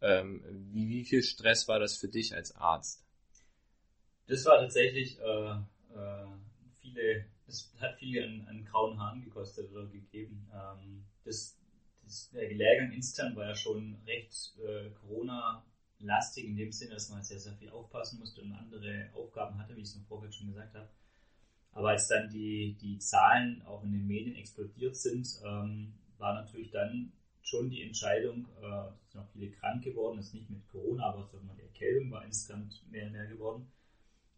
Ähm, 0.00 0.42
wie, 0.72 0.88
wie 0.88 1.04
viel 1.04 1.22
Stress 1.22 1.68
war 1.68 1.78
das 1.78 1.96
für 1.96 2.08
dich 2.08 2.34
als 2.34 2.54
Arzt? 2.54 3.02
Das 4.28 4.44
war 4.44 4.58
tatsächlich 4.58 5.18
äh, 5.20 5.50
äh, 5.94 6.26
viele, 6.96 7.24
das 7.46 7.72
hat 7.80 7.98
viele 7.98 8.24
an, 8.24 8.46
an, 8.48 8.64
grauen 8.64 8.98
Haaren 8.98 9.22
gekostet 9.22 9.70
oder 9.70 9.86
gegeben. 9.86 10.48
Ähm, 10.52 11.04
das, 11.24 11.58
das, 12.02 12.30
der 12.30 12.52
Lehrgang 12.52 12.92
intern 12.92 13.36
war 13.36 13.46
ja 13.46 13.54
schon 13.54 13.96
recht 14.06 14.54
äh, 14.64 14.90
Corona-lastig 14.90 16.44
in 16.44 16.56
dem 16.56 16.72
Sinne, 16.72 16.94
dass 16.94 17.10
man 17.10 17.22
sehr, 17.22 17.38
sehr 17.38 17.54
viel 17.54 17.70
aufpassen 17.70 18.18
musste 18.18 18.42
und 18.42 18.52
andere 18.52 19.10
Aufgaben 19.14 19.58
hatte, 19.58 19.76
wie 19.76 19.82
ich 19.82 19.88
es 19.88 19.96
im 19.96 20.04
Vorfeld 20.04 20.34
schon 20.34 20.48
gesagt 20.48 20.74
habe. 20.74 20.88
Aber 21.72 21.90
als 21.90 22.08
dann 22.08 22.30
die, 22.30 22.76
die 22.80 22.98
Zahlen 22.98 23.62
auch 23.66 23.84
in 23.84 23.92
den 23.92 24.06
Medien 24.06 24.36
explodiert 24.36 24.96
sind, 24.96 25.28
ähm, 25.44 25.92
war 26.16 26.34
natürlich 26.34 26.70
dann 26.70 27.12
schon 27.42 27.68
die 27.68 27.82
Entscheidung, 27.82 28.46
äh, 28.60 28.88
es 29.04 29.12
sind 29.12 29.20
auch 29.20 29.28
viele 29.32 29.50
krank 29.50 29.84
geworden, 29.84 30.16
das 30.16 30.28
ist 30.28 30.34
nicht 30.34 30.50
mit 30.50 30.66
Corona, 30.68 31.04
aber 31.04 31.26
sagen 31.26 31.46
wir, 31.46 31.54
die 31.54 31.68
Erkältung 31.68 32.10
war 32.10 32.24
insgesamt 32.24 32.82
mehr 32.90 33.06
und 33.06 33.12
mehr 33.12 33.26
geworden. 33.26 33.70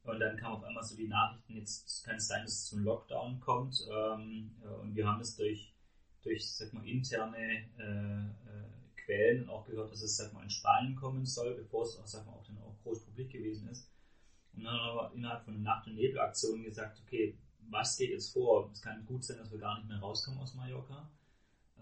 Und 0.03 0.21
dann 0.21 0.37
kam 0.37 0.53
auf 0.53 0.65
einmal 0.65 0.83
so 0.83 0.97
die 0.97 1.09
Nachrichten, 1.09 1.55
jetzt 1.57 2.05
kann 2.05 2.17
es 2.17 2.29
sein, 2.29 2.43
dass 2.43 2.53
es 2.53 2.67
zum 2.67 2.83
Lockdown 2.83 3.41
kommt. 3.41 3.87
Ähm, 3.91 4.57
äh, 4.63 4.69
und 4.69 4.95
wir 4.95 5.07
haben 5.07 5.21
es 5.21 5.37
durch, 5.37 5.75
durch 6.23 6.51
sag 6.51 6.73
mal, 6.73 6.87
interne 6.87 7.69
äh, 7.79 8.27
äh, 8.49 8.65
Quellen 8.97 9.49
auch 9.49 9.65
gehört, 9.67 9.91
dass 9.91 10.03
es 10.03 10.17
sag 10.17 10.33
mal, 10.33 10.43
in 10.43 10.51
Spanien 10.51 10.97
kommen 10.97 11.27
soll, 11.27 11.55
bevor 11.55 11.85
es 11.85 11.99
auch, 11.99 12.07
sag 12.07 12.27
mal, 12.27 12.33
auch 12.33 12.47
dann 12.47 12.59
auch 12.59 12.77
groß 12.83 13.05
publik 13.05 13.31
gewesen 13.31 13.69
ist. 13.69 13.91
Und 14.55 14.65
dann 14.65 14.73
haben 14.73 14.97
wir 14.97 15.13
innerhalb 15.15 15.45
von 15.45 15.55
einer 15.55 15.63
Nacht- 15.63 15.87
und 15.87 15.95
Nebelaktion 15.95 16.63
gesagt, 16.63 17.01
okay, 17.05 17.39
was 17.71 17.97
geht 17.97 18.11
jetzt 18.11 18.33
vor? 18.33 18.71
Es 18.73 18.81
kann 18.81 19.05
gut 19.07 19.25
sein, 19.25 19.39
dass 19.39 19.51
wir 19.51 19.59
gar 19.59 19.79
nicht 19.79 19.89
mehr 19.89 19.99
rauskommen 19.99 20.41
aus 20.41 20.55
Mallorca. 20.55 21.11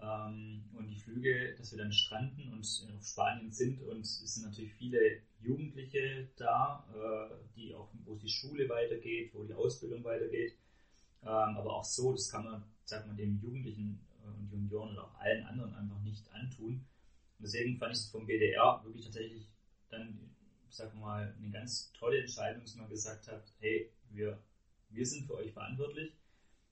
Ähm, 0.01 0.63
und 0.73 0.87
die 0.87 0.95
Flüge, 0.95 1.55
dass 1.57 1.71
wir 1.71 1.79
dann 1.79 1.91
stranden 1.91 2.53
und 2.53 2.59
auf 2.95 3.05
Spanien 3.05 3.51
sind 3.51 3.81
und 3.81 4.01
es 4.01 4.19
sind 4.19 4.45
natürlich 4.45 4.73
viele 4.73 5.21
Jugendliche 5.39 6.29
da, 6.35 6.85
äh, 6.93 7.35
die 7.55 7.73
auch, 7.73 7.89
wo 8.05 8.15
die 8.15 8.29
Schule 8.29 8.69
weitergeht, 8.69 9.31
wo 9.33 9.43
die 9.43 9.53
Ausbildung 9.53 10.03
weitergeht. 10.03 10.55
Ähm, 11.23 11.29
aber 11.29 11.77
auch 11.77 11.83
so, 11.83 12.11
das 12.11 12.29
kann 12.29 12.43
man, 12.43 12.63
sagt 12.85 13.07
man, 13.07 13.17
dem 13.17 13.39
Jugendlichen 13.41 13.99
äh, 14.23 14.27
und 14.27 14.51
Junioren 14.51 14.91
oder 14.93 15.05
auch 15.05 15.19
allen 15.19 15.45
anderen 15.45 15.73
einfach 15.73 15.99
nicht 16.01 16.31
antun. 16.31 16.85
Und 17.39 17.43
deswegen 17.43 17.77
fand 17.77 17.93
ich 17.93 17.99
es 17.99 18.09
vom 18.09 18.25
BDR 18.27 18.81
wirklich 18.83 19.05
tatsächlich 19.05 19.47
dann, 19.89 20.19
sag 20.69 20.93
mal, 20.95 21.33
eine 21.37 21.51
ganz 21.51 21.91
tolle 21.93 22.19
Entscheidung, 22.19 22.61
dass 22.61 22.75
man 22.75 22.89
gesagt 22.89 23.27
hat, 23.27 23.51
hey, 23.59 23.89
wir, 24.11 24.39
wir 24.89 25.05
sind 25.05 25.25
für 25.25 25.35
euch 25.35 25.51
verantwortlich 25.51 26.13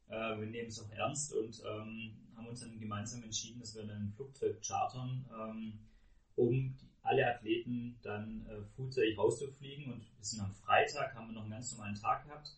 äh, 0.07 0.39
wir 0.39 0.47
nehmen 0.47 0.67
es 0.67 0.80
auch 0.80 0.91
ernst 0.91 1.34
und 1.34 1.61
ähm, 1.65 2.15
haben 2.36 2.47
uns 2.47 2.61
dann 2.61 2.79
gemeinsam 2.79 3.23
entschieden, 3.23 3.59
dass 3.59 3.75
wir 3.75 3.83
ein 3.83 4.13
Flugzeug 4.15 4.61
chartern, 4.61 5.25
ähm, 5.33 5.79
um 6.36 6.75
alle 7.01 7.36
Athleten 7.36 7.97
dann 8.01 8.45
äh, 8.47 8.63
frühzeitig 8.75 9.17
rauszufliegen. 9.17 9.93
Und 9.93 10.01
wir 10.17 10.25
sind 10.25 10.41
am 10.41 10.53
Freitag, 10.53 11.13
haben 11.15 11.27
wir 11.27 11.33
noch 11.33 11.43
einen 11.43 11.51
ganz 11.51 11.71
normalen 11.71 11.95
Tag 11.95 12.25
gehabt. 12.25 12.57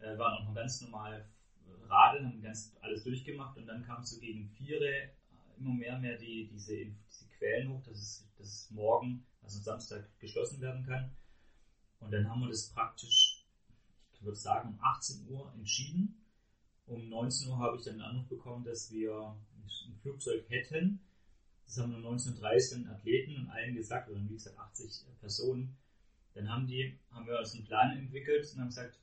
äh, 0.00 0.18
waren 0.18 0.34
auch 0.34 0.48
noch 0.48 0.54
ganz 0.54 0.80
normal 0.80 1.28
Radeln, 1.88 2.26
haben 2.26 2.42
ganz 2.42 2.76
alles 2.80 3.04
durchgemacht 3.04 3.56
und 3.56 3.66
dann 3.66 3.84
kam 3.84 4.04
so 4.04 4.18
gegen 4.20 4.48
Viere 4.50 4.88
äh, 4.88 5.08
immer 5.58 5.74
mehr 5.74 5.98
mehr 5.98 6.16
die, 6.16 6.48
diese, 6.48 6.86
diese 6.86 7.28
Quellen 7.38 7.70
hoch, 7.70 7.82
dass 7.82 7.98
es, 7.98 8.28
dass 8.36 8.46
es 8.46 8.70
morgen, 8.70 9.24
also 9.42 9.60
Samstag, 9.60 10.08
geschlossen 10.18 10.60
werden 10.60 10.84
kann. 10.84 11.16
Und 12.00 12.10
dann 12.10 12.28
haben 12.28 12.40
wir 12.40 12.48
das 12.48 12.70
praktisch, 12.70 13.46
ich 14.12 14.22
würde 14.22 14.36
sagen, 14.36 14.70
um 14.70 14.80
18 14.80 15.28
Uhr 15.28 15.52
entschieden. 15.54 16.23
Um 16.86 17.08
19 17.08 17.48
Uhr 17.48 17.58
habe 17.58 17.76
ich 17.76 17.84
dann 17.84 17.94
einen 17.94 18.02
Anruf 18.02 18.28
bekommen, 18.28 18.64
dass 18.64 18.90
wir 18.92 19.36
ein 19.86 19.96
Flugzeug 20.02 20.44
hätten. 20.48 21.00
Das 21.66 21.78
haben 21.78 21.92
wir 21.92 21.98
1930 21.98 22.78
den 22.78 22.88
Athleten 22.88 23.36
und 23.36 23.48
allen 23.48 23.74
gesagt, 23.74 24.10
oder 24.10 24.20
wie 24.28 24.34
gesagt 24.34 24.58
80 24.58 25.06
Personen. 25.20 25.76
Dann 26.34 26.48
haben 26.50 26.66
die, 26.66 26.98
haben 27.10 27.26
wir 27.26 27.38
also 27.38 27.56
einen 27.56 27.66
Plan 27.66 27.96
entwickelt 27.96 28.50
und 28.52 28.60
haben 28.60 28.68
gesagt, 28.68 28.98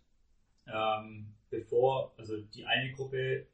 ähm, 0.67 1.33
bevor, 1.49 2.13
also 2.17 2.37
die 2.37 2.65
eine 2.65 2.91
Gruppe 2.91 3.47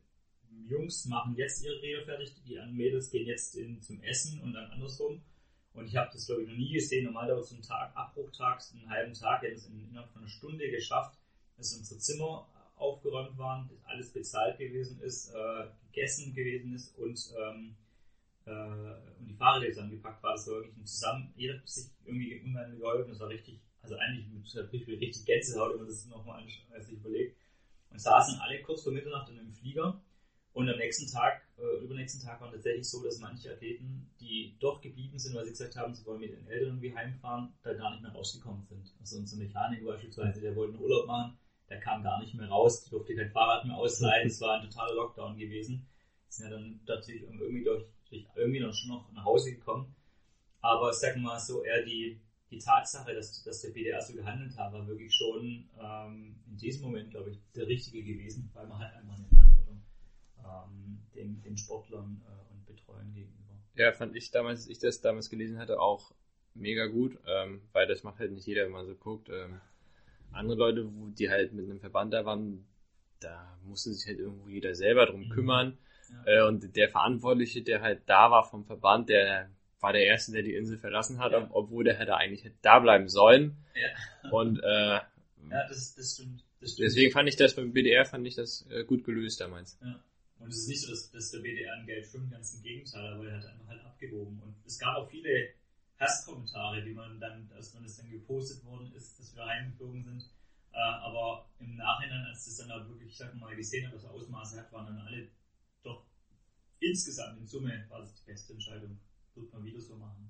Jungs 0.68 1.06
machen 1.06 1.36
jetzt 1.36 1.64
ihre 1.64 1.82
Rede 1.82 2.04
fertig, 2.04 2.34
die 2.46 2.58
anderen 2.58 2.78
Mädels 2.78 3.10
gehen 3.12 3.28
jetzt 3.28 3.56
in, 3.56 3.82
zum 3.82 4.02
Essen 4.02 4.42
und 4.42 4.54
dann 4.54 4.72
andersrum. 4.72 5.22
Und 5.74 5.86
ich 5.86 5.96
habe 5.96 6.10
das, 6.12 6.26
glaube 6.26 6.42
ich, 6.42 6.50
noch 6.50 6.56
nie 6.56 6.74
gesehen. 6.74 7.06
Normal 7.06 7.28
dauert 7.28 7.44
es 7.44 7.52
einen 7.52 7.62
Tag, 7.62 7.96
Abbruchtag, 7.96 8.62
einen 8.74 8.90
halben 8.90 9.14
Tag. 9.14 9.42
Wir 9.44 9.50
haben 9.50 9.58
es 9.58 9.68
innerhalb 9.68 10.10
von 10.12 10.24
einer 10.24 10.30
Stunde 10.30 10.70
geschafft, 10.72 11.18
dass 11.56 11.78
unsere 11.78 12.00
Zimmer 12.00 12.48
aufgeräumt 12.78 13.38
waren, 13.38 13.70
alles 13.84 14.12
bezahlt 14.14 14.58
gewesen 14.58 15.02
ist, 15.02 15.34
äh, 15.34 15.68
gegessen 15.92 16.34
gewesen 16.34 16.74
ist 16.74 16.98
und, 16.98 17.34
ähm, 17.38 17.76
äh, 18.46 19.20
und 19.20 19.28
die 19.28 19.34
Fahrräder 19.34 19.74
zusammengepackt 19.74 20.24
war. 20.24 20.34
Das 20.34 20.48
war 20.48 20.56
wirklich 20.56 20.78
ein 20.78 20.86
Zusammen, 20.86 21.34
jeder 21.36 21.56
hat 21.56 21.68
sich 21.68 21.92
irgendwie 22.06 22.40
unheimlich 22.40 22.80
geholfen. 22.80 23.10
Das 23.10 23.20
war 23.20 23.30
richtig, 23.30 23.60
also 23.82 23.96
eigentlich 23.96 24.28
mit 24.28 25.02
richtig 25.02 25.26
Gänsehaut, 25.26 25.72
wenn 25.72 25.80
man 25.80 25.88
das 25.88 26.06
nochmal 26.08 26.44
sich 26.80 26.94
überlegt. 26.94 27.38
Und 27.90 28.00
saßen 28.00 28.40
alle 28.40 28.62
kurz 28.62 28.84
vor 28.84 28.94
Mitternacht 28.94 29.30
in 29.30 29.40
einem 29.40 29.54
Flieger 29.54 30.02
und 30.58 30.68
am 30.68 30.78
nächsten 30.80 31.06
Tag, 31.06 31.44
äh, 31.60 31.84
übernächsten 31.84 32.20
Tag 32.20 32.42
war 32.42 32.52
tatsächlich 32.52 32.90
so, 32.90 33.04
dass 33.04 33.20
manche 33.20 33.54
Athleten, 33.54 34.10
die 34.20 34.56
doch 34.60 34.82
geblieben 34.82 35.20
sind, 35.20 35.36
weil 35.36 35.46
sie 35.46 35.52
gesagt 35.52 35.76
haben, 35.76 35.94
sie 35.94 36.04
wollen 36.04 36.20
mit 36.20 36.32
den 36.32 36.48
Eltern 36.48 36.70
irgendwie 36.70 36.96
heimfahren, 36.96 37.54
da 37.62 37.76
gar 37.76 37.92
nicht 37.92 38.02
mehr 38.02 38.12
rausgekommen 38.12 38.66
sind. 38.66 38.92
Also 39.00 39.20
unser 39.20 39.38
Mechaniker 39.38 39.86
beispielsweise, 39.86 40.42
der 40.42 40.56
wollte 40.56 40.74
einen 40.74 40.82
Urlaub 40.82 41.06
machen, 41.06 41.38
der 41.70 41.80
kam 41.80 42.04
gar 42.04 42.20
nicht 42.22 42.34
mehr 42.34 42.48
raus, 42.48 42.84
die 42.84 42.90
durfte 42.90 43.16
kein 43.16 43.30
Fahrrad 43.30 43.66
mehr 43.66 43.78
ausleihen, 43.78 44.28
es 44.28 44.40
war 44.42 44.60
ein 44.60 44.70
totaler 44.70 44.96
Lockdown 44.96 45.38
gewesen. 45.38 45.88
Die 46.30 46.34
sind 46.34 46.46
ja 46.46 46.52
dann 46.52 46.80
natürlich 46.86 47.24
irgendwie 47.24 47.64
durch, 47.64 47.86
durch 48.10 48.26
irgendwie 48.36 48.60
noch 48.60 48.74
schon 48.74 48.90
noch 48.90 49.12
nach 49.12 49.26
Hause 49.26 49.54
gekommen. 49.54 49.94
Aber 50.62 50.90
ich 50.90 50.98
sag 50.98 51.18
mal 51.18 51.40
so, 51.40 51.64
eher 51.64 51.84
die, 51.84 52.20
die 52.50 52.58
Tatsache, 52.58 53.14
dass, 53.14 53.44
dass 53.44 53.62
der 53.62 53.70
BDR 53.70 54.02
so 54.02 54.14
gehandelt 54.14 54.58
hat, 54.58 54.74
war 54.74 54.88
wirklich 54.88 55.14
schon 55.14 55.70
ähm, 55.80 56.40
in 56.48 56.58
diesem 56.58 56.84
Moment, 56.84 57.12
glaube 57.12 57.32
ich, 57.32 57.40
der 57.56 57.68
richtige 57.68 58.04
gewesen, 58.04 58.50
weil 58.54 58.68
man 58.68 58.80
halt 58.80 58.96
einfach 58.96 59.16
eine 59.16 59.28
ähm, 60.48 61.00
den, 61.14 61.42
den 61.42 61.58
Sportlern 61.58 62.22
äh, 62.26 62.54
und 62.54 62.66
Betreuern 62.66 63.14
gegenüber. 63.14 63.54
Ja, 63.76 63.92
fand 63.92 64.16
ich 64.16 64.32
damals, 64.32 64.62
als 64.62 64.70
ich 64.70 64.80
das 64.80 65.02
damals 65.02 65.30
gelesen 65.30 65.60
hatte, 65.60 65.80
auch 65.80 66.12
mega 66.54 66.88
gut, 66.88 67.18
ähm, 67.28 67.62
weil 67.74 67.88
das 67.88 68.04
macht 68.04 68.20
halt 68.20 68.32
nicht 68.32 68.48
jeder, 68.48 68.66
wenn 68.66 68.72
man 68.72 68.86
so 68.86 68.96
guckt. 68.96 69.30
Ähm, 69.30 69.60
andere 70.32 70.58
Leute, 70.58 70.90
wo 70.94 71.08
die 71.08 71.30
halt 71.30 71.54
mit 71.54 71.66
einem 71.66 71.80
Verband 71.80 72.14
da 72.14 72.26
waren, 72.26 72.66
da 73.20 73.58
musste 73.64 73.94
sich 73.94 74.08
halt 74.08 74.20
irgendwo 74.20 74.48
jeder 74.48 74.76
selber 74.76 75.06
drum 75.06 75.26
mhm. 75.26 75.30
kümmern. 75.30 75.78
Ja. 76.26 76.46
Äh, 76.46 76.48
und 76.48 76.76
der 76.76 76.90
Verantwortliche, 76.90 77.62
der 77.62 77.82
halt 77.82 78.02
da 78.06 78.32
war 78.32 78.50
vom 78.50 78.66
Verband, 78.66 79.10
der 79.10 79.50
war 79.80 79.94
der 79.94 80.06
Erste, 80.06 80.32
der 80.32 80.44
die 80.44 80.56
Insel 80.56 80.78
verlassen 80.78 81.20
hat, 81.20 81.34
ja. 81.34 81.48
obwohl 81.52 81.84
der 81.84 81.98
hätte 81.98 82.16
eigentlich 82.16 82.44
hätte 82.44 82.58
da 82.62 82.80
bleiben 82.80 83.10
sollen. 83.10 83.58
Ja. 83.76 84.32
Und 84.32 84.60
äh, 84.60 85.00
ja, 85.50 85.68
das, 85.68 85.96
das, 85.96 86.14
stimmt, 86.14 86.44
das 86.60 86.74
stimmt. 86.74 86.88
Deswegen 86.88 87.12
fand 87.12 87.30
ich 87.30 87.36
das 87.36 87.56
beim 87.56 87.74
BDR 87.74 88.06
fand 88.06 88.26
ich 88.26 88.36
das 88.36 88.66
äh, 88.70 88.84
gut 88.84 89.04
gelöst 89.04 89.40
damals. 89.40 89.78
Ja. 89.82 90.00
Und 90.40 90.50
es 90.50 90.58
ist 90.60 90.68
nicht 90.68 90.82
so, 90.82 90.90
dass, 90.92 91.12
dass 91.12 91.32
der 91.32 91.40
BDR 91.40 91.74
an 91.74 91.86
Geld 91.86 92.06
schwimmt, 92.06 92.32
ganz 92.32 92.54
im 92.54 92.62
Gegenteil, 92.62 93.14
aber 93.14 93.28
er 93.28 93.38
hat 93.38 93.46
einfach 93.46 93.68
halt 93.68 93.86
abgewogen. 93.86 94.40
Und 94.44 94.56
es 94.66 94.78
gab 94.78 94.96
auch 94.98 95.10
viele 95.10 95.50
Hasskommentare, 96.00 96.84
die 96.84 96.94
man 96.94 97.20
dann, 97.20 97.50
als 97.56 97.74
man 97.74 97.84
es 97.86 97.98
dann 97.98 98.10
gepostet 98.10 98.64
worden 98.64 98.92
ist, 98.94 99.20
dass 99.20 99.36
wir 99.36 99.46
heimgeflogen 99.46 100.04
sind. 100.04 100.30
Äh, 100.72 100.78
aber 100.78 101.50
im 101.60 101.76
Nachhinein, 101.76 102.26
als 102.26 102.46
das 102.46 102.58
dann 102.58 102.72
auch 102.72 102.88
wirklich, 102.88 103.10
ich 103.10 103.18
sag 103.18 103.34
mal, 103.36 103.56
gesehen 103.56 103.88
hat, 103.88 103.96
was 103.96 104.06
Ausmaße 104.06 104.60
hat, 104.60 104.72
waren 104.72 104.86
dann 104.86 105.00
alle 105.00 105.28
doch 105.84 106.06
insgesamt 106.80 107.40
in 107.40 107.48
Summe 107.48 107.86
war 107.90 108.02
es 108.04 108.14
die 108.14 108.26
beste 108.26 108.54
Entscheidung. 108.54 109.00
Wird 109.34 109.52
man 109.54 109.64
wieder 109.64 109.82
so 109.82 109.96
machen. 109.96 110.30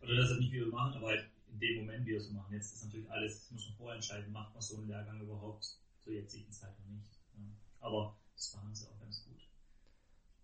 Oder 0.00 0.16
das 0.16 0.30
halt 0.30 0.40
nicht 0.40 0.52
wieder 0.52 0.66
machen, 0.66 0.94
aber 0.94 1.08
halt 1.08 1.30
in 1.48 1.58
dem 1.58 1.76
Moment 1.78 2.06
wieder 2.06 2.20
so 2.20 2.32
machen. 2.32 2.54
Jetzt 2.54 2.72
ist 2.72 2.84
natürlich 2.84 3.10
alles, 3.10 3.40
das 3.40 3.50
muss 3.50 3.66
man 3.68 3.76
vorher 3.76 3.94
entscheiden, 3.96 4.32
macht 4.32 4.54
man 4.54 4.62
so 4.62 4.76
einen 4.76 4.88
Lehrgang 4.88 5.20
überhaupt 5.20 5.78
zur 6.00 6.12
jetzigen 6.12 6.50
Zeit 6.52 6.78
noch 6.78 6.86
nicht. 6.86 7.10
Ja. 7.34 7.44
Aber 7.80 8.18
das 8.34 8.54
machen 8.54 8.74
sie 8.74 8.86
auch 8.86 8.98
ganz 8.98 9.24
gut. 9.24 9.48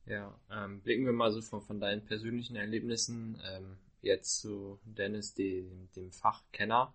Ja, 0.07 0.39
ähm, 0.51 0.81
blicken 0.81 1.05
wir 1.05 1.13
mal 1.13 1.31
so 1.31 1.41
von, 1.41 1.63
von 1.63 1.81
deinen 1.81 2.05
persönlichen 2.05 2.57
Erlebnissen 2.57 3.41
ähm, 3.45 3.79
jetzt 4.03 4.41
zu 4.41 4.79
Dennis, 4.85 5.35
dem, 5.35 5.89
dem 5.97 6.13
Fachkenner. 6.13 6.93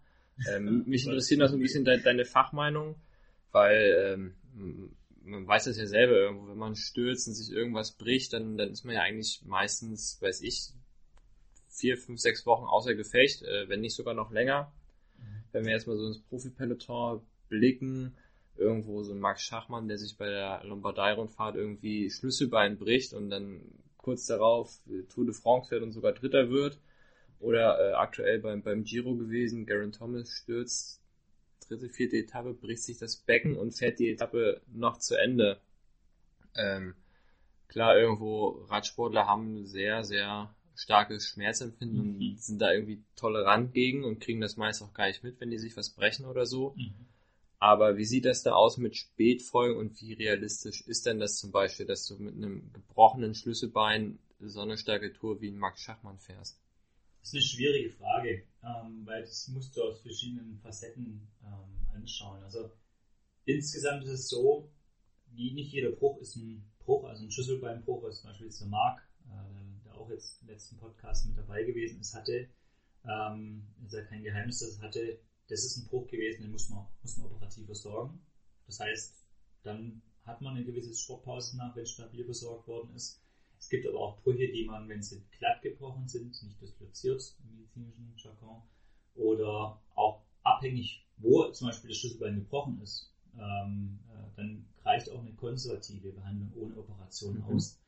Ähm, 0.50 0.84
mich 0.86 1.06
interessiert 1.06 1.40
noch 1.40 1.50
so 1.50 1.56
ein 1.56 1.62
bisschen 1.62 1.84
de, 1.84 2.02
deine 2.02 2.26
Fachmeinung, 2.26 2.96
weil 3.52 4.16
ähm, 4.54 4.96
man 5.24 5.48
weiß 5.48 5.66
das 5.66 5.78
ja 5.78 5.88
selber 5.88 6.14
irgendwo, 6.14 6.48
wenn 6.50 6.58
man 6.58 6.76
stürzt 6.76 7.28
und 7.28 7.34
sich 7.34 7.52
irgendwas 7.52 7.94
bricht, 7.94 8.34
dann, 8.34 8.58
dann 8.58 8.70
ist 8.70 8.86
man 8.86 8.96
ja 8.96 9.02
eigentlich 9.02 9.42
meistens, 9.46 10.22
weiß 10.22 10.42
ich, 10.42 10.70
vier, 11.70 11.98
fünf, 11.98 12.20
sechs 12.20 12.46
Wochen 12.46 12.66
außer 12.66 12.96
Gefecht, 12.96 13.44
äh, 13.44 13.68
wenn 13.70 13.82
nicht 13.82 13.96
sogar 13.96 14.14
noch 14.14 14.32
länger. 14.32 14.72
Mhm. 15.18 15.44
Wenn 15.52 15.66
wir 15.66 15.74
jetzt 15.74 15.88
mal 15.88 15.98
so 15.98 16.08
ins 16.08 16.22
Profi-Peloton 16.22 17.22
blicken, 17.50 18.16
irgendwo 18.56 19.04
so 19.04 19.14
ein 19.14 19.20
Max 19.20 19.44
Schachmann, 19.44 19.88
der 19.88 19.98
sich 19.98 20.18
bei 20.18 20.30
der 20.30 20.64
Lombardei-Rundfahrt 20.64 21.56
irgendwie 21.56 22.10
Schlüsselbein 22.10 22.78
bricht 22.78 23.14
und 23.14 23.30
dann 23.30 23.62
kurz 23.98 24.26
darauf 24.26 24.80
Tour 25.10 25.26
de 25.26 25.34
France 25.34 25.70
fährt 25.70 25.84
und 25.84 25.92
sogar 25.92 26.14
Dritter 26.14 26.50
wird. 26.50 26.80
Oder 27.40 27.80
äh, 27.80 27.94
aktuell 27.94 28.40
beim, 28.40 28.64
beim 28.64 28.84
Giro 28.84 29.16
gewesen, 29.16 29.66
Garen 29.66 29.92
Thomas 29.92 30.30
stürzt, 30.30 31.02
dritte, 31.68 31.90
vierte 31.90 32.18
Etappe, 32.18 32.54
bricht 32.54 32.84
sich 32.84 32.98
das 32.98 33.18
Becken 33.18 33.58
und 33.58 33.72
fährt 33.72 34.00
die 34.00 34.10
Etappe 34.10 34.62
noch 34.74 34.98
zu 34.98 35.16
Ende. 35.16 35.60
Ähm, 36.56 36.96
klar, 37.68 37.98
irgendwo 37.98 38.66
Radsportler 38.70 39.28
haben 39.28 39.66
sehr, 39.68 40.04
sehr 40.04 40.54
starkes 40.76 41.28
Schmerzempfinden 41.28 42.16
mhm. 42.16 42.32
und 42.32 42.42
sind 42.42 42.60
da 42.62 42.72
irgendwie 42.72 43.04
tolerant 43.16 43.74
gegen 43.74 44.04
und 44.04 44.20
kriegen 44.20 44.42
das 44.42 44.58
meist 44.58 44.82
auch 44.82 44.94
gar 44.94 45.08
nicht 45.08 45.24
mit, 45.24 45.40
wenn 45.40 45.52
die 45.52 45.58
sich 45.58 45.76
was 45.76 45.90
brechen 45.90 46.26
oder 46.26 46.46
so. 46.46 46.74
Mhm. 46.76 46.94
Aber 47.60 47.98
wie 47.98 48.06
sieht 48.06 48.26
das 48.26 48.44
da 48.44 48.54
aus 48.54 48.78
mit 48.78 48.96
Spätfolgen 48.96 49.78
und 49.78 50.00
wie 50.00 50.14
realistisch 50.14 50.82
ist 50.82 51.08
denn 51.08 51.20
das 51.20 51.38
zum 51.38 51.52
Beispiel, 51.52 51.88
dass 51.88 52.06
du 52.06 52.18
mit 52.18 52.36
einem 52.36 52.72
gebrochenen 52.72 53.34
Schlüsselbein 53.34 54.20
so 54.40 54.62
eine 54.62 54.78
starke 54.78 55.12
Tour 55.14 55.42
wie 55.42 55.50
ein 55.50 55.58
Max 55.58 55.82
Schachmann 55.82 56.20
fährst? 56.20 56.60
Das 57.28 57.34
ist 57.34 57.40
eine 57.40 57.58
schwierige 57.58 57.90
Frage, 57.90 58.44
ähm, 58.64 59.06
weil 59.06 59.22
das 59.24 59.50
musst 59.50 59.76
du 59.76 59.84
aus 59.84 60.00
verschiedenen 60.00 60.58
Facetten 60.62 61.28
ähm, 61.44 61.86
anschauen. 61.94 62.42
Also 62.42 62.72
insgesamt 63.44 64.06
ist 64.06 64.12
es 64.12 64.30
so, 64.30 64.72
nicht 65.34 65.74
jeder 65.74 65.92
Bruch 65.92 66.22
ist 66.22 66.38
ein 66.38 66.64
Bruch, 66.80 67.04
also 67.04 67.26
ein 67.26 67.32
Schlüsselbeinbruch, 67.32 68.02
was 68.02 68.22
zum 68.22 68.30
Beispiel 68.30 68.48
jetzt 68.48 68.62
der 68.62 68.70
Marc, 68.70 69.02
äh, 69.26 69.84
der 69.84 69.98
auch 69.98 70.10
jetzt 70.10 70.42
im 70.42 70.48
letzten 70.48 70.78
Podcast 70.78 71.28
mit 71.28 71.38
dabei 71.38 71.66
gewesen 71.66 72.00
ist, 72.00 72.14
hatte, 72.14 72.48
ähm, 73.04 73.68
ist 73.84 73.94
ja 73.94 74.04
kein 74.04 74.24
Geheimnis, 74.24 74.60
dass 74.60 74.70
es 74.70 74.82
hatte, 74.82 75.20
das 75.50 75.66
ist 75.66 75.76
ein 75.76 75.88
Bruch 75.88 76.08
gewesen, 76.08 76.44
den 76.44 76.52
muss 76.54 76.70
man, 76.70 76.88
muss 77.02 77.18
man 77.18 77.30
operativ 77.30 77.66
versorgen. 77.66 78.26
Das 78.68 78.80
heißt, 78.80 79.26
dann 79.64 80.02
hat 80.24 80.40
man 80.40 80.56
eine 80.56 80.64
gewisse 80.64 80.94
Sportpause 80.94 81.58
nach, 81.58 81.76
wenn 81.76 81.86
stabil 81.86 82.24
versorgt 82.24 82.70
worden 82.70 82.96
ist. 82.96 83.22
Es 83.60 83.70
gibt 83.70 83.88
aber 83.88 84.00
auch 84.00 84.22
Brüche, 84.22 84.52
die 84.52 84.66
man, 84.66 84.88
wenn 84.88 85.02
sie 85.02 85.24
glatt 85.38 85.62
gebrochen 85.62 86.08
sind, 86.08 86.42
nicht 86.44 86.62
disloziert 86.62 87.36
im 87.44 87.56
medizinischen 87.56 88.16
Jargon, 88.18 88.62
oder 89.16 89.82
auch 89.96 90.22
abhängig, 90.44 91.06
wo 91.18 91.50
zum 91.52 91.68
Beispiel 91.68 91.90
das 91.90 91.98
Schlüsselbein 91.98 92.36
gebrochen 92.36 92.80
ist, 92.82 93.14
ähm, 93.36 94.00
äh, 94.10 94.36
dann 94.36 94.66
reicht 94.84 95.12
auch 95.12 95.20
eine 95.20 95.34
konservative 95.34 96.12
Behandlung 96.12 96.52
ohne 96.56 96.78
Operation 96.78 97.38
mhm. 97.38 97.44
aus. 97.44 97.80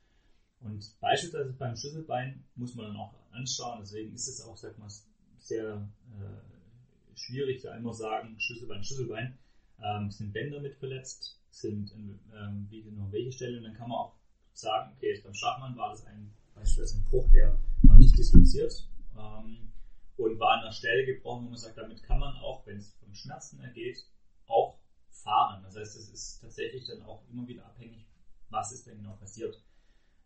Und 0.62 1.00
beispielsweise 1.00 1.54
beim 1.54 1.76
Schlüsselbein 1.76 2.44
muss 2.56 2.76
man 2.76 2.88
dann 2.88 2.98
auch 2.98 3.14
anschauen, 3.32 3.80
deswegen 3.82 4.14
ist 4.14 4.28
es 4.28 4.42
auch, 4.42 4.58
sag 4.58 4.78
mal, 4.78 4.90
sehr 5.38 5.90
äh, 6.20 7.18
schwierig, 7.18 7.62
da 7.62 7.76
immer 7.78 7.94
sagen, 7.94 8.38
Schlüsselbein, 8.40 8.84
Schlüsselbein. 8.84 9.38
Ähm, 9.82 10.12
sind 10.12 10.34
Bänder 10.34 10.60
mit 10.60 10.76
verletzt, 10.76 11.40
sind 11.52 11.94
ähm, 11.94 12.68
wie 12.70 12.82
genau 12.82 13.10
welche 13.12 13.32
Stelle, 13.32 13.58
und 13.58 13.64
dann 13.64 13.74
kann 13.76 13.88
man 13.88 13.98
auch 13.98 14.19
sagen, 14.60 14.94
okay, 14.96 15.20
beim 15.24 15.34
Schachmann 15.34 15.78
war 15.78 15.90
das 15.90 16.06
ein, 16.06 16.32
beispielsweise 16.56 16.98
ein 16.98 17.06
Bruch, 17.06 17.30
der 17.32 17.58
war 17.84 17.98
nicht 17.98 18.18
disloziert 18.18 18.88
ähm, 19.18 19.72
und 20.18 20.40
war 20.40 20.58
an 20.58 20.66
der 20.66 20.72
Stelle 20.72 21.06
gebrochen, 21.06 21.46
wo 21.46 21.50
man 21.50 21.58
sagt, 21.58 21.78
damit 21.78 22.04
kann 22.04 22.20
man 22.20 22.36
auch, 22.38 22.66
wenn 22.66 22.78
es 22.78 22.94
von 23.00 23.14
Schmerzen 23.14 23.60
ergeht, 23.62 24.06
auch 24.48 24.78
fahren. 25.10 25.64
Das 25.64 25.76
heißt, 25.76 25.96
es 25.96 26.10
ist 26.10 26.42
tatsächlich 26.42 26.88
dann 26.88 27.02
auch 27.04 27.22
immer 27.30 27.48
wieder 27.48 27.66
abhängig, 27.66 28.06
was 28.50 28.72
ist 28.72 28.88
denn 28.88 28.98
genau 28.98 29.14
passiert. 29.14 29.62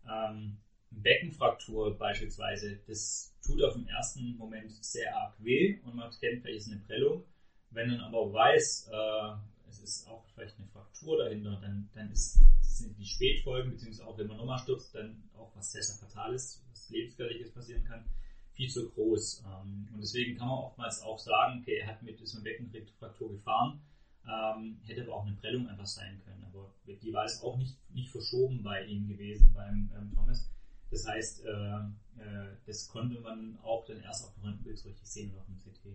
Ähm, 0.10 0.58
Beckenfraktur 0.92 1.98
beispielsweise, 1.98 2.80
das 2.88 3.36
tut 3.44 3.64
auf 3.64 3.74
den 3.74 3.88
ersten 3.88 4.38
Moment 4.38 4.72
sehr 4.84 5.16
arg 5.16 5.36
weh 5.40 5.80
und 5.84 5.96
man 5.96 6.12
kennt, 6.12 6.42
vielleicht 6.42 6.68
eine 6.68 6.82
Prellung. 6.82 7.24
Wenn 7.72 7.90
man 7.90 8.02
aber 8.02 8.32
weiß, 8.32 8.90
äh, 8.92 9.34
es 9.74 9.80
ist 9.80 10.08
auch 10.08 10.26
vielleicht 10.34 10.58
eine 10.58 10.68
Fraktur 10.68 11.18
dahinter, 11.18 11.60
dann, 11.62 11.90
dann 11.94 12.12
ist, 12.12 12.40
sind 12.62 12.98
die 12.98 13.06
Spätfolgen, 13.06 13.72
beziehungsweise 13.72 14.08
auch 14.08 14.18
wenn 14.18 14.28
man 14.28 14.38
nochmal 14.38 14.60
stürzt, 14.60 14.94
dann 14.96 15.24
auch 15.38 15.56
was 15.56 15.72
sehr, 15.72 15.84
Fatales, 15.84 16.64
was 16.70 16.90
lebensgefährliches 16.90 17.54
passieren 17.54 17.84
kann, 17.84 18.06
viel 18.54 18.70
zu 18.70 18.90
groß. 18.90 19.44
Ähm, 19.46 19.90
und 19.94 20.02
deswegen 20.02 20.38
kann 20.38 20.48
man 20.48 20.58
oftmals 20.60 21.02
auch 21.02 21.20
sagen, 21.20 21.62
okay, 21.62 21.78
er 21.78 21.88
hat 21.88 22.04
mit 22.04 22.20
diesem 22.20 22.44
Beckenfraktur 22.44 23.32
gefahren, 23.32 23.82
ähm, 24.26 24.80
hätte 24.84 25.04
aber 25.04 25.16
auch 25.16 25.26
eine 25.26 25.36
Prellung 25.36 25.68
einfach 25.68 25.88
sein 25.88 26.22
können. 26.24 26.44
Aber 26.44 26.74
die 26.88 27.14
war 27.14 27.26
es 27.26 27.42
auch 27.42 27.58
nicht, 27.58 27.78
nicht 27.92 28.12
verschoben 28.12 28.64
bei 28.64 28.86
ihm 28.86 29.08
gewesen, 29.08 29.52
beim 29.54 29.92
ähm, 29.98 30.12
Thomas. 30.14 30.50
Das 30.92 31.08
heißt, 31.08 31.46
äh, 31.46 31.78
äh, 32.22 32.56
das 32.66 32.88
konnte 32.88 33.20
man 33.20 33.58
auch 33.64 33.86
dann 33.86 34.00
erst 34.02 34.26
auf 34.26 34.34
dem 34.36 34.44
Röntgenbild 34.44 34.78
so 34.78 34.90
richtig 34.90 35.08
sehen 35.08 35.32
oder 35.32 35.42
auf 35.42 35.48
dem 35.48 35.58
CT. 35.58 35.88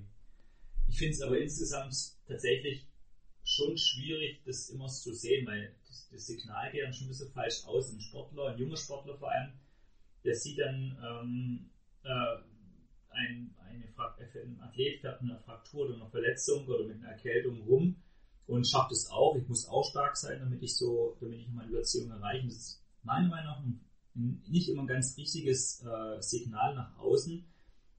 Ich 0.89 0.99
finde 0.99 1.15
es 1.15 1.23
aber 1.23 1.39
insgesamt 1.39 1.95
tatsächlich 2.27 2.89
schon 3.49 3.79
schwierig, 3.79 4.43
das 4.45 4.69
immer 4.69 4.89
zu 4.89 5.15
sehen, 5.15 5.47
weil 5.47 5.75
das, 5.87 6.09
das, 6.11 6.27
Signal 6.27 6.71
geht 6.71 6.85
dann 6.85 6.93
schon 6.93 7.07
ein 7.07 7.11
bisschen 7.11 7.33
falsch 7.33 7.65
aus. 7.65 7.91
Ein 7.91 8.01
Sportler, 8.01 8.49
ein 8.49 8.59
junger 8.59 8.77
Sportler 8.77 9.17
vor 9.17 9.31
allem, 9.31 9.53
der 10.23 10.35
sieht 10.35 10.59
dann 10.59 10.99
ähm, 11.03 11.71
äh, 12.03 12.37
ein, 13.11 13.55
eine, 13.59 13.85
ein 13.85 14.61
Athlet 14.61 15.01
fährt 15.01 15.23
eine 15.23 15.39
Fraktur 15.41 15.87
oder 15.87 15.95
eine 15.95 16.11
Verletzung 16.11 16.67
oder 16.67 16.85
mit 16.85 16.99
einer 16.99 17.13
Erkältung 17.13 17.63
rum 17.63 17.97
und 18.47 18.69
schafft 18.69 18.93
es 18.93 19.09
auch. 19.11 19.35
Ich 19.37 19.49
muss 19.49 19.67
auch 19.67 19.85
stark 19.85 20.17
sein, 20.17 20.41
damit 20.41 20.63
ich 20.63 20.77
so, 20.77 21.17
damit 21.21 21.41
ich 21.41 21.49
meine 21.49 21.71
Überziehung 21.71 22.11
erreiche. 22.11 22.45
Das 22.45 22.55
ist 22.55 22.85
meiner 23.03 23.29
Meinung 23.29 23.47
nach 23.47 23.65
ein, 23.65 24.43
nicht 24.47 24.69
immer 24.69 24.83
ein 24.83 24.89
ganz 24.89 25.17
richtiges 25.17 25.83
äh, 25.87 26.21
Signal 26.21 26.75
nach 26.75 26.99
außen, 26.99 27.47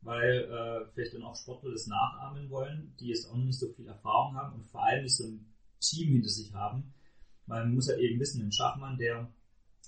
weil 0.02 0.44
äh, 0.44 0.86
vielleicht 0.94 1.14
dann 1.14 1.24
auch 1.24 1.36
Sportler 1.36 1.72
das 1.72 1.88
nachahmen 1.88 2.50
wollen, 2.50 2.96
die 3.00 3.08
jetzt 3.08 3.28
auch 3.28 3.36
noch 3.36 3.46
nicht 3.46 3.60
so 3.60 3.68
viel 3.74 3.88
Erfahrung 3.88 4.36
haben 4.36 4.56
und 4.56 4.68
vor 4.68 4.84
allem 4.84 5.04
nicht 5.04 5.16
so 5.16 5.26
ein 5.26 5.46
Team 5.80 6.14
hinter 6.14 6.30
sich 6.30 6.54
haben. 6.54 6.94
Weil 7.48 7.66
man 7.66 7.76
muss 7.76 7.88
ja 7.88 7.98
eben 7.98 8.20
wissen, 8.20 8.42
ein 8.42 8.52
Schachmann, 8.52 8.98
der 8.98 9.30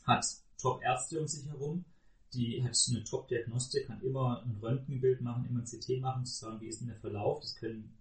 hat 0.06 0.26
Top-Ärzte 0.60 1.20
um 1.20 1.28
sich 1.28 1.46
herum, 1.46 1.86
die 2.34 2.64
hat 2.64 2.78
eine 2.90 3.04
Top-Diagnostik, 3.04 3.88
kann 3.88 4.02
immer 4.02 4.44
ein 4.44 4.56
Röntgenbild 4.62 5.22
machen, 5.22 5.46
immer 5.46 5.60
ein 5.60 5.66
CT 5.66 6.02
machen, 6.02 6.26
zu 6.26 6.34
sagen, 6.34 6.62
wie 6.62 6.68
ist 6.68 6.82
denn 6.82 6.88
der 6.88 6.98
Verlauf. 6.98 7.42
Das 7.42 7.56
können 7.56 7.92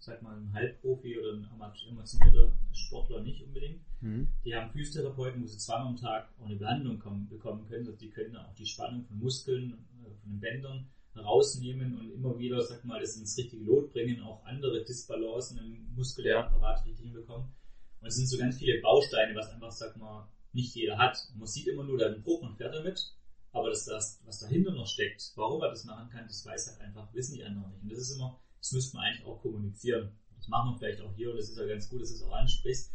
sag 0.00 0.22
mal, 0.22 0.36
ein 0.36 0.52
Halbprofi 0.52 1.18
oder 1.18 1.34
ein 1.34 1.46
ambitionierter 1.90 2.52
Sportler 2.72 3.20
nicht 3.20 3.44
unbedingt. 3.44 3.80
Mhm. 4.00 4.28
Die 4.44 4.54
haben 4.54 4.70
Physiotherapeuten, 4.70 5.42
wo 5.42 5.46
sie 5.46 5.58
zweimal 5.58 5.88
am 5.88 5.96
Tag 5.96 6.30
auch 6.38 6.46
eine 6.46 6.56
Behandlung 6.56 6.98
kommen, 6.98 7.28
bekommen 7.28 7.66
können. 7.68 7.86
Also 7.86 7.98
die 7.98 8.10
können 8.10 8.36
auch 8.36 8.54
die 8.54 8.66
Spannung 8.66 9.04
von 9.04 9.18
Muskeln, 9.18 9.72
äh, 9.72 10.10
von 10.22 10.30
den 10.30 10.40
Bändern 10.40 10.86
rausnehmen 11.16 11.98
und 11.98 12.10
immer 12.10 12.38
wieder, 12.38 12.62
sag 12.62 12.84
mal, 12.84 13.00
das 13.00 13.16
ins 13.16 13.36
richtige 13.36 13.64
Lot 13.64 13.92
bringen, 13.92 14.20
auch 14.20 14.44
andere 14.44 14.84
Disbalancen 14.84 15.58
im 15.58 15.94
Muskelapparat 15.94 16.78
ja. 16.78 16.84
richtig 16.84 17.06
hinbekommen. 17.06 17.52
Und 18.00 18.06
es 18.06 18.16
sind 18.16 18.26
so 18.26 18.38
ganz 18.38 18.58
viele 18.58 18.80
Bausteine, 18.80 19.34
was 19.34 19.50
einfach, 19.50 19.72
sag 19.72 19.96
mal, 19.96 20.28
nicht 20.52 20.74
jeder 20.74 20.98
hat. 20.98 21.18
Und 21.32 21.38
man 21.38 21.48
sieht 21.48 21.66
immer 21.66 21.84
nur 21.84 21.98
den 21.98 22.22
Bruch 22.22 22.42
und 22.42 22.56
fährt 22.56 22.74
damit. 22.74 23.14
Aber 23.52 23.68
dass 23.68 23.84
das, 23.84 24.20
was 24.24 24.38
dahinter 24.38 24.72
noch 24.72 24.86
steckt, 24.86 25.32
warum 25.34 25.60
er 25.62 25.70
das 25.70 25.84
machen 25.84 26.08
kann, 26.08 26.26
das 26.26 26.46
weiß 26.46 26.68
halt 26.68 26.80
einfach, 26.80 27.12
wissen 27.12 27.34
die 27.34 27.44
anderen 27.44 27.70
nicht. 27.72 27.82
Und 27.82 27.90
das 27.90 27.98
ist 27.98 28.14
immer, 28.14 28.40
das 28.58 28.72
müsste 28.72 28.96
man 28.96 29.06
eigentlich 29.06 29.26
auch 29.26 29.40
kommunizieren. 29.40 30.16
Das 30.36 30.48
machen 30.48 30.72
wir 30.72 30.78
vielleicht 30.78 31.00
auch 31.00 31.14
hier 31.16 31.30
und 31.30 31.36
das 31.36 31.50
ist 31.50 31.58
ja 31.58 31.66
ganz 31.66 31.88
gut, 31.88 32.00
dass 32.00 32.10
du 32.10 32.14
es 32.14 32.22
auch 32.22 32.32
ansprichst, 32.32 32.92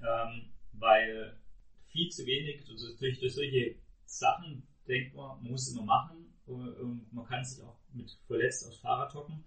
ähm, 0.00 0.52
weil 0.72 1.38
viel 1.88 2.08
zu 2.10 2.24
wenig 2.24 2.64
durch, 2.64 3.18
durch 3.18 3.34
solche 3.34 3.76
Sachen 4.04 4.66
denkt 4.86 5.14
man, 5.14 5.42
man 5.42 5.50
muss 5.50 5.68
es 5.68 5.74
immer 5.74 5.84
machen 5.84 6.32
und 6.54 7.12
man 7.12 7.26
kann 7.26 7.44
sich 7.44 7.62
auch 7.62 7.76
mit 7.92 8.10
verletzt 8.26 8.66
aufs 8.66 8.78
Fahrrad 8.78 9.14
hocken 9.14 9.44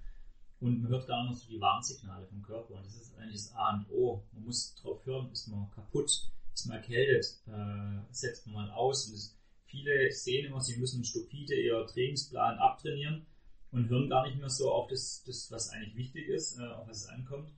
und 0.61 0.81
man 0.81 0.91
hört 0.91 1.07
gar 1.07 1.27
nicht 1.27 1.39
so 1.39 1.47
die 1.49 1.59
Warnsignale 1.59 2.27
vom 2.27 2.41
Körper 2.43 2.75
und 2.75 2.85
das 2.85 2.95
ist 2.95 3.17
eigentlich 3.17 3.43
das 3.43 3.53
A 3.55 3.75
und 3.75 3.89
O. 3.91 4.23
Man 4.31 4.45
muss 4.45 4.75
drauf 4.75 5.05
hören, 5.05 5.31
ist 5.31 5.47
man 5.47 5.69
kaputt, 5.71 6.11
ist 6.53 6.67
man 6.67 6.77
erkältet, 6.77 7.41
äh, 7.47 8.13
setzt 8.13 8.45
man 8.45 8.67
mal 8.67 8.71
aus 8.71 9.07
und 9.07 9.15
das, 9.15 9.37
viele 9.65 10.11
sehen 10.11 10.45
immer, 10.45 10.61
sie 10.61 10.77
müssen 10.77 11.03
stupide 11.03 11.55
ihr 11.55 11.85
Trainingsplan 11.87 12.59
abtrainieren 12.59 13.25
und 13.71 13.89
hören 13.89 14.09
gar 14.09 14.27
nicht 14.27 14.37
mehr 14.37 14.49
so 14.49 14.71
auf 14.71 14.87
das, 14.87 15.23
das 15.25 15.49
was 15.51 15.69
eigentlich 15.69 15.95
wichtig 15.95 16.27
ist, 16.27 16.59
äh, 16.59 16.67
auf 16.67 16.87
was 16.87 17.05
es 17.05 17.09
ankommt. 17.09 17.51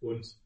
Und 0.00 0.38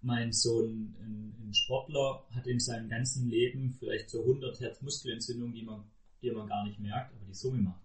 mein 0.00 0.32
Sohn, 0.32 0.96
ein, 1.00 1.36
ein, 1.40 1.54
Sportler, 1.54 2.26
hat 2.30 2.46
in 2.46 2.58
seinem 2.58 2.88
ganzen 2.88 3.28
Leben 3.28 3.74
vielleicht 3.78 4.10
so 4.10 4.22
100 4.22 4.58
Hertz 4.60 4.82
Muskelentzündung, 4.82 5.52
die 5.52 5.62
man, 5.62 5.84
die 6.20 6.30
man 6.30 6.48
gar 6.48 6.64
nicht 6.64 6.80
merkt, 6.80 7.14
aber 7.14 7.24
die 7.26 7.34
Summe 7.34 7.58
macht 7.58 7.83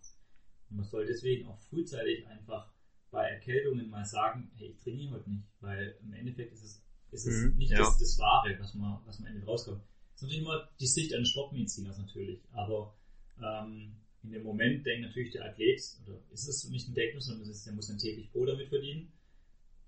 Und 0.70 0.78
man 0.78 0.86
soll 0.86 1.06
deswegen 1.06 1.48
auch 1.48 1.60
frühzeitig 1.70 2.28
einfach 2.28 2.72
bei 3.12 3.28
Erkältungen 3.28 3.90
mal 3.90 4.06
sagen, 4.06 4.52
hey, 4.56 4.70
ich 4.70 4.78
trainiere 4.84 5.16
heute 5.16 5.30
nicht, 5.32 5.48
weil 5.62 5.98
im 6.02 6.14
Endeffekt 6.14 6.54
ist 6.54 6.64
es, 6.64 6.84
ist 7.12 7.28
es 7.28 7.44
mhm, 7.46 7.58
nicht 7.58 7.72
ja. 7.72 7.80
das, 7.80 7.98
das 7.98 8.20
Wahre, 8.20 8.56
was 8.60 8.74
man, 8.76 9.00
was 9.06 9.20
man 9.20 9.32
Ende 9.32 9.46
rauskommt. 9.46 9.82
Das 9.82 10.22
ist 10.22 10.22
natürlich 10.24 10.44
immer 10.44 10.70
die 10.80 10.88
Sicht 10.88 11.14
eines 11.14 11.30
Sportmediziners 11.30 11.98
natürlich, 11.98 12.42
aber 12.52 12.96
ähm, 13.42 13.96
in 14.24 14.32
dem 14.32 14.44
Moment 14.44 14.86
denkt 14.86 15.08
natürlich 15.08 15.32
der 15.32 15.46
Athlet, 15.46 15.82
oder 16.06 16.20
ist 16.32 16.48
es 16.48 16.70
nicht 16.70 16.90
ein 16.90 16.94
Denken, 16.94 17.22
sondern 17.22 17.50
ist, 17.50 17.66
der 17.66 17.74
muss 17.74 17.90
ein 17.90 17.98
täglich 17.98 18.32
Brot 18.32 18.50
damit 18.50 18.70
verdienen. 18.70 19.12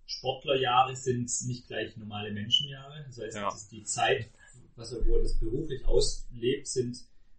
Sportlerjahre 0.05 0.95
sind 0.95 1.29
nicht 1.47 1.67
gleich 1.67 1.95
normale 1.97 2.31
Menschenjahre. 2.31 3.03
Das 3.05 3.19
heißt, 3.19 3.35
ja. 3.35 3.49
die 3.71 3.83
Zeit, 3.83 4.29
was 4.75 4.93
er, 4.93 5.05
wo 5.05 5.17
er 5.17 5.23
das 5.23 5.37
beruflich 5.39 5.85
auslebt, 5.85 6.67
sind, 6.67 6.97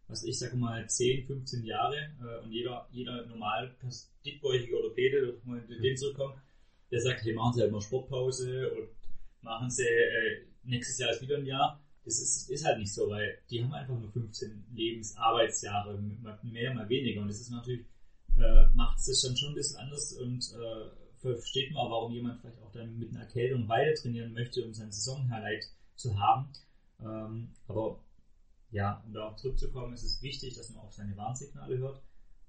was 0.08 0.24
ich 0.24 0.38
sage 0.38 0.56
mal, 0.56 0.86
10, 0.86 1.26
15 1.26 1.64
Jahre. 1.64 1.96
Äh, 2.20 2.44
und 2.44 2.52
jeder, 2.52 2.86
jeder 2.90 3.26
normal 3.26 3.74
dickbäuchige 4.24 4.76
Orthopäde, 4.76 5.38
wenn 5.44 5.54
man 5.54 5.68
den 5.68 5.96
zurückkommt, 5.96 6.36
der 6.90 7.00
sagt, 7.00 7.22
hey, 7.24 7.34
machen 7.34 7.54
Sie 7.54 7.62
halt 7.62 7.72
mal 7.72 7.80
Sportpause 7.80 8.70
und 8.72 8.88
machen 9.40 9.70
Sie, 9.70 9.84
äh, 9.84 10.42
nächstes 10.64 10.98
Jahr 10.98 11.10
ist 11.10 11.22
wieder 11.22 11.38
ein 11.38 11.46
Jahr 11.46 11.82
das 12.04 12.18
ist, 12.18 12.50
ist 12.50 12.64
halt 12.64 12.78
nicht 12.78 12.92
so, 12.92 13.08
weil 13.08 13.38
die 13.50 13.62
haben 13.62 13.72
einfach 13.72 13.98
nur 13.98 14.10
15 14.10 14.64
Lebensarbeitsjahre, 14.72 15.98
mal 16.20 16.38
mehr, 16.42 16.74
mal 16.74 16.88
weniger. 16.88 17.20
Und 17.22 17.28
das 17.28 17.40
ist 17.40 17.50
natürlich, 17.50 17.86
äh, 18.38 18.66
macht 18.74 18.98
es 18.98 19.22
dann 19.22 19.36
schon 19.36 19.50
ein 19.50 19.54
bisschen 19.54 19.78
anders 19.78 20.12
und 20.14 20.52
äh, 20.54 20.90
versteht 21.20 21.72
man 21.72 21.82
auch, 21.82 21.90
warum 21.90 22.12
jemand 22.12 22.40
vielleicht 22.40 22.60
auch 22.60 22.72
dann 22.72 22.98
mit 22.98 23.10
einer 23.10 23.20
Erkältung 23.20 23.68
weiter 23.68 23.94
trainieren 23.94 24.32
möchte, 24.32 24.64
um 24.64 24.74
sein 24.74 24.90
Saisonhighlight 24.90 25.64
zu 25.94 26.18
haben. 26.18 26.48
Ähm, 27.00 27.52
aber 27.68 28.00
ja, 28.72 29.02
um 29.06 29.12
darauf 29.12 29.36
zurückzukommen, 29.36 29.92
ist 29.92 30.02
es 30.02 30.22
wichtig, 30.22 30.54
dass 30.54 30.70
man 30.70 30.82
auf 30.82 30.92
seine 30.92 31.16
Warnsignale 31.16 31.78
hört. 31.78 32.02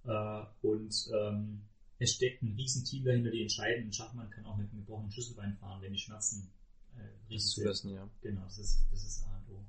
Äh, 0.05 0.65
und 0.65 1.09
ähm, 1.13 1.61
es 1.99 2.13
steckt 2.13 2.41
ein 2.41 2.55
Riesenteam 2.55 3.05
dahinter, 3.05 3.29
die 3.29 3.41
entscheiden. 3.41 3.85
Ein 3.85 3.93
Schachmann 3.93 4.29
kann 4.29 4.45
auch 4.45 4.57
mit 4.57 4.69
einem 4.71 4.79
gebrochenen 4.79 5.11
Schlüsselbein 5.11 5.55
fahren, 5.57 5.81
wenn 5.81 5.93
die 5.93 5.99
Schmerzen 5.99 6.51
äh, 6.95 7.29
richtig 7.29 7.51
zulassen, 7.51 7.93
ja. 7.93 8.09
Genau, 8.21 8.41
das 8.43 8.57
ist, 8.57 8.85
das 8.91 9.03
ist 9.03 9.23
A 9.25 9.37
und 9.37 9.55
O. 9.55 9.65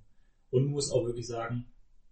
Und 0.50 0.64
man 0.64 0.72
muss 0.72 0.90
auch 0.90 1.05
wirklich 1.05 1.26
sagen, 1.26 1.66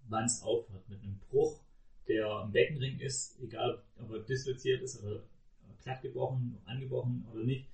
wann 0.08 0.24
es 0.24 0.42
aufhört. 0.42 0.88
Mit 0.88 1.02
einem 1.02 1.18
Bruch, 1.30 1.60
der 2.08 2.42
im 2.44 2.52
Beckenring 2.52 2.98
ist, 2.98 3.40
egal 3.40 3.82
ob 3.98 4.10
er 4.10 4.20
disloziert 4.20 4.82
ist 4.82 5.02
oder 5.02 5.22
glatt 5.82 6.02
gebrochen, 6.02 6.58
angebrochen 6.64 7.26
oder 7.32 7.44
nicht, 7.44 7.68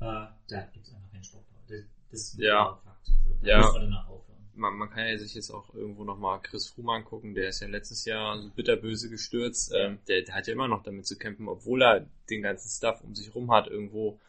äh, 0.00 0.26
da 0.48 0.68
gibt 0.72 0.86
es 0.86 0.92
einfach 0.92 1.10
keinen 1.10 1.24
Stopp. 1.24 1.44
Das, 1.68 1.80
das 2.10 2.20
ist 2.20 2.38
ja. 2.38 2.80
Fakt. 2.84 3.08
Also, 3.08 3.34
da 3.40 3.48
ja. 3.48 3.58
muss 3.60 3.72
man 3.72 3.82
danach 3.82 4.08
aufhören. 4.08 4.31
Man, 4.54 4.74
man, 4.76 4.90
kann 4.90 5.06
ja 5.06 5.18
sich 5.18 5.34
jetzt 5.34 5.50
auch 5.50 5.74
irgendwo 5.74 6.04
nochmal 6.04 6.40
Chris 6.42 6.68
Froome 6.68 6.92
angucken, 6.92 7.34
der 7.34 7.48
ist 7.48 7.60
ja 7.60 7.68
letztes 7.68 8.04
Jahr 8.04 8.38
so 8.38 8.50
bitterböse 8.50 9.08
gestürzt. 9.08 9.72
Ähm, 9.74 9.98
der, 10.08 10.22
der, 10.22 10.34
hat 10.34 10.46
ja 10.46 10.52
immer 10.52 10.68
noch 10.68 10.82
damit 10.82 11.06
zu 11.06 11.16
kämpfen, 11.16 11.48
obwohl 11.48 11.82
er 11.82 12.06
den 12.28 12.42
ganzen 12.42 12.68
Stuff 12.68 13.02
um 13.02 13.14
sich 13.14 13.34
rum 13.34 13.50
hat, 13.50 13.68
irgendwo 13.68 14.20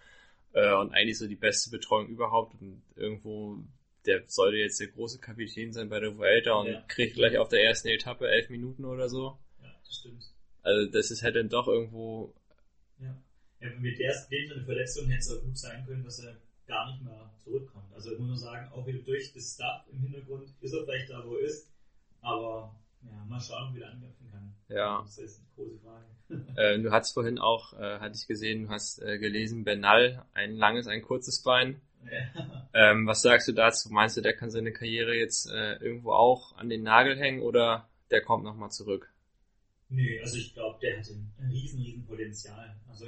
äh, 0.54 0.74
und 0.76 0.94
eigentlich 0.94 1.18
so 1.18 1.28
die 1.28 1.36
beste 1.36 1.70
Betreuung 1.72 2.08
überhaupt 2.08 2.60
und 2.62 2.82
irgendwo 2.96 3.60
der 4.06 4.24
sollte 4.28 4.58
jetzt 4.58 4.80
der 4.80 4.88
große 4.88 5.20
Kapitän 5.20 5.72
sein 5.72 5.90
bei 5.90 6.00
der 6.00 6.18
Vuelta 6.18 6.54
und 6.54 6.68
ja. 6.68 6.84
kriegt 6.88 7.16
gleich 7.16 7.38
auf 7.38 7.50
der 7.50 7.64
ersten 7.64 7.88
Etappe 7.88 8.28
elf 8.28 8.50
Minuten 8.50 8.86
oder 8.86 9.10
so. 9.10 9.38
Ja, 9.62 9.74
das 9.84 9.96
stimmt. 9.96 10.24
Also 10.62 10.92
das 10.92 11.12
ist 11.12 11.24
halt 11.24 11.36
dann 11.36 11.50
doch 11.50 11.68
irgendwo. 11.68 12.34
Ja. 13.00 13.16
ja 13.62 13.70
mit 13.80 14.00
der 14.00 14.08
ersten 14.08 14.34
so 14.48 14.56
eine 14.56 14.66
Verletzung 14.66 15.08
hätte 15.08 15.20
es 15.20 15.32
auch 15.32 15.42
gut 15.42 15.58
sein 15.58 15.86
können, 15.86 16.04
dass 16.04 16.20
er 16.20 16.38
gar 16.66 16.92
nicht 16.92 17.04
mehr 17.04 17.32
zurückkommt. 17.38 17.94
Also 17.94 18.14
ich 18.14 18.20
muss 18.20 18.28
nur 18.28 18.38
sagen, 18.38 18.72
auch 18.72 18.86
wieder 18.86 19.00
durch 19.00 19.34
das 19.34 19.54
Stuff 19.54 19.86
im 19.92 20.00
Hintergrund 20.00 20.50
ist 20.62 20.74
er 20.74 20.84
vielleicht 20.84 21.10
da, 21.10 21.24
wo 21.26 21.36
er 21.36 21.46
ist, 21.46 21.70
aber 22.22 22.76
ja, 23.02 23.26
mal 23.26 23.40
schauen, 23.40 23.76
wie 23.76 23.82
er 23.82 23.92
angreifen 23.92 24.30
kann. 24.32 24.56
Ja. 24.70 25.02
Das 25.04 25.18
ist 25.18 25.40
eine 25.40 25.48
große 25.56 25.80
Frage. 25.80 26.06
Äh, 26.56 26.80
du 26.80 26.92
hast 26.92 27.14
vorhin 27.14 27.38
auch, 27.38 27.74
äh, 27.74 28.00
hatte 28.00 28.16
ich 28.16 28.26
gesehen, 28.28 28.64
du 28.64 28.70
hast 28.70 29.00
äh, 29.04 29.20
gelesen, 29.20 29.64
Bernal, 29.64 30.26
ein 30.34 30.56
langes, 30.56 30.88
ein 30.88 31.02
kurzes 31.02 31.42
Bein. 31.44 31.82
Ja. 32.06 32.60
Ähm, 32.76 33.06
was 33.06 33.22
sagst 33.22 33.48
du 33.48 33.52
dazu? 33.52 33.90
Meinst 33.92 34.18
du, 34.18 34.22
der 34.22 34.36
kann 34.36 34.50
seine 34.50 34.74
Karriere 34.74 35.14
jetzt 35.14 35.48
äh, 35.48 35.74
irgendwo 35.76 36.14
auch 36.14 36.58
an 36.58 36.70
den 36.70 36.82
Nagel 36.82 37.16
hängen 37.20 37.44
oder 37.44 37.88
der 38.10 38.24
kommt 38.24 38.44
nochmal 38.44 38.72
zurück? 38.72 39.14
Nee, 39.90 40.20
also 40.20 40.38
ich 40.38 40.56
glaube, 40.56 40.80
der 40.82 40.98
hat 40.98 41.08
ein, 41.08 41.32
ein 41.38 41.52
riesen, 41.52 41.80
riesen 41.80 42.04
Potenzial. 42.04 42.76
Also 42.90 43.06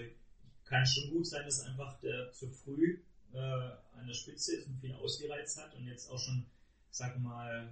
kann 0.66 0.86
schon 0.86 1.10
gut 1.10 1.26
sein, 1.26 1.44
dass 1.46 1.66
einfach 1.66 2.00
der 2.00 2.32
zu 2.32 2.48
früh 2.48 3.00
äh, 3.36 3.98
an 3.98 4.08
der 4.08 4.14
Spitze 4.14 4.58
ist 4.58 4.68
und 4.68 4.80
viel 4.80 4.94
ausgereizt 4.94 5.62
hat 5.62 5.76
und 5.76 5.86
jetzt 5.86 6.10
auch 6.10 6.18
schon, 6.18 6.46
sag 6.90 7.20
mal, 7.20 7.70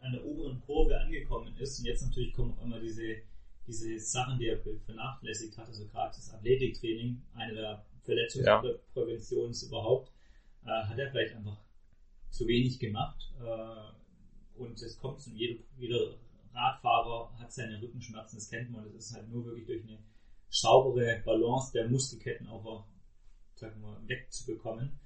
an 0.00 0.12
der 0.12 0.24
oberen 0.24 0.60
Kurve 0.60 0.98
angekommen 1.00 1.56
ist. 1.58 1.78
Und 1.78 1.86
jetzt 1.86 2.02
natürlich 2.02 2.32
kommen 2.32 2.52
auch 2.52 2.64
immer 2.64 2.80
diese, 2.80 3.22
diese 3.66 3.98
Sachen, 3.98 4.38
die 4.38 4.48
er 4.48 4.60
vernachlässigt 4.84 5.56
hat, 5.56 5.68
also 5.68 5.86
gerade 5.86 6.14
das 6.14 6.32
Athletiktraining, 6.32 7.22
eine 7.34 7.54
der 7.54 7.86
Verletzungsprävention 8.04 9.52
ja. 9.52 9.66
überhaupt, 9.68 10.12
äh, 10.64 10.68
hat 10.68 10.98
er 10.98 11.10
vielleicht 11.10 11.34
einfach 11.36 11.58
zu 12.30 12.46
wenig 12.46 12.78
gemacht. 12.78 13.32
Äh, 13.40 14.60
und 14.60 14.80
es 14.82 14.98
kommt 14.98 15.20
zu 15.20 15.30
jeder, 15.30 15.62
jeder 15.78 16.16
Radfahrer 16.52 17.32
hat 17.38 17.52
seine 17.52 17.80
Rückenschmerzen, 17.80 18.38
das 18.38 18.50
kennt 18.50 18.70
man. 18.70 18.84
Das 18.84 19.06
ist 19.06 19.14
halt 19.14 19.28
nur 19.28 19.44
wirklich 19.46 19.66
durch 19.66 19.82
eine 19.82 19.98
saubere 20.48 21.22
Balance 21.24 21.72
der 21.72 21.88
Muskelketten 21.88 22.46
auch 22.48 22.84
sagen 23.62 23.80
wir, 23.80 24.08
wegzubekommen. 24.08 24.98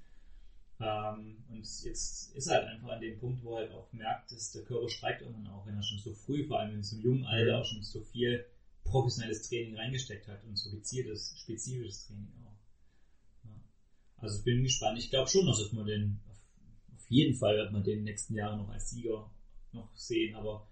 Ähm, 0.80 1.44
und 1.48 1.64
jetzt 1.84 2.34
ist 2.34 2.46
er 2.46 2.56
halt 2.56 2.68
einfach 2.68 2.88
an 2.88 3.00
dem 3.00 3.18
Punkt, 3.18 3.42
wo 3.42 3.54
er 3.54 3.62
halt 3.62 3.72
auch 3.72 3.92
merkt, 3.92 4.32
dass 4.32 4.52
der 4.52 4.64
Körper 4.64 4.88
streikt 4.88 5.22
irgendwann 5.22 5.46
auch, 5.46 5.66
wenn 5.66 5.76
er 5.76 5.82
schon 5.82 5.98
so 5.98 6.12
früh, 6.12 6.46
vor 6.46 6.58
allem 6.58 6.74
in 6.74 6.82
so 6.82 6.96
einem 6.96 7.04
jungen 7.04 7.24
Alter, 7.24 7.60
auch 7.60 7.64
schon 7.64 7.82
so 7.82 8.00
viel 8.00 8.44
professionelles 8.84 9.48
Training 9.48 9.76
reingesteckt 9.76 10.28
hat 10.28 10.44
und 10.44 10.56
so 10.56 10.70
gezieltes, 10.70 11.38
spezifisches 11.38 12.06
Training 12.06 12.32
auch. 12.44 12.58
Ja. 13.44 13.60
Also 14.18 14.38
ich 14.38 14.44
bin 14.44 14.62
gespannt. 14.62 14.98
Ich 14.98 15.10
glaube 15.10 15.28
schon, 15.28 15.46
dass 15.46 15.72
man 15.72 15.86
den, 15.86 16.20
auf 16.94 17.10
jeden 17.10 17.34
Fall 17.34 17.56
wird 17.56 17.72
man 17.72 17.84
den 17.84 18.04
nächsten 18.04 18.34
Jahren 18.34 18.58
noch 18.58 18.68
als 18.68 18.90
Sieger 18.90 19.30
noch 19.72 19.94
sehen, 19.96 20.34
aber 20.34 20.68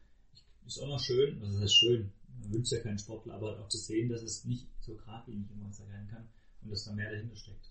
ist 0.67 0.79
auch 0.79 0.89
noch 0.89 1.01
schön, 1.01 1.41
das 1.41 1.55
ist 1.57 1.75
schön, 1.75 2.11
man 2.41 2.53
wünscht 2.55 2.73
ja 2.73 2.81
keinen 2.81 2.99
Sportler, 2.99 3.35
aber 3.35 3.61
auch 3.61 3.69
zu 3.69 3.77
sehen, 3.77 4.09
dass 4.09 4.23
es 4.23 4.45
nicht 4.45 4.67
so 4.81 4.95
geradlinig 4.95 5.51
immer 5.51 5.71
sein 5.71 6.09
kann 6.11 6.29
und 6.65 6.71
dass 6.71 6.85
da 6.85 6.93
mehr 6.93 7.11
dahinter 7.11 7.37
steckt. 7.37 7.71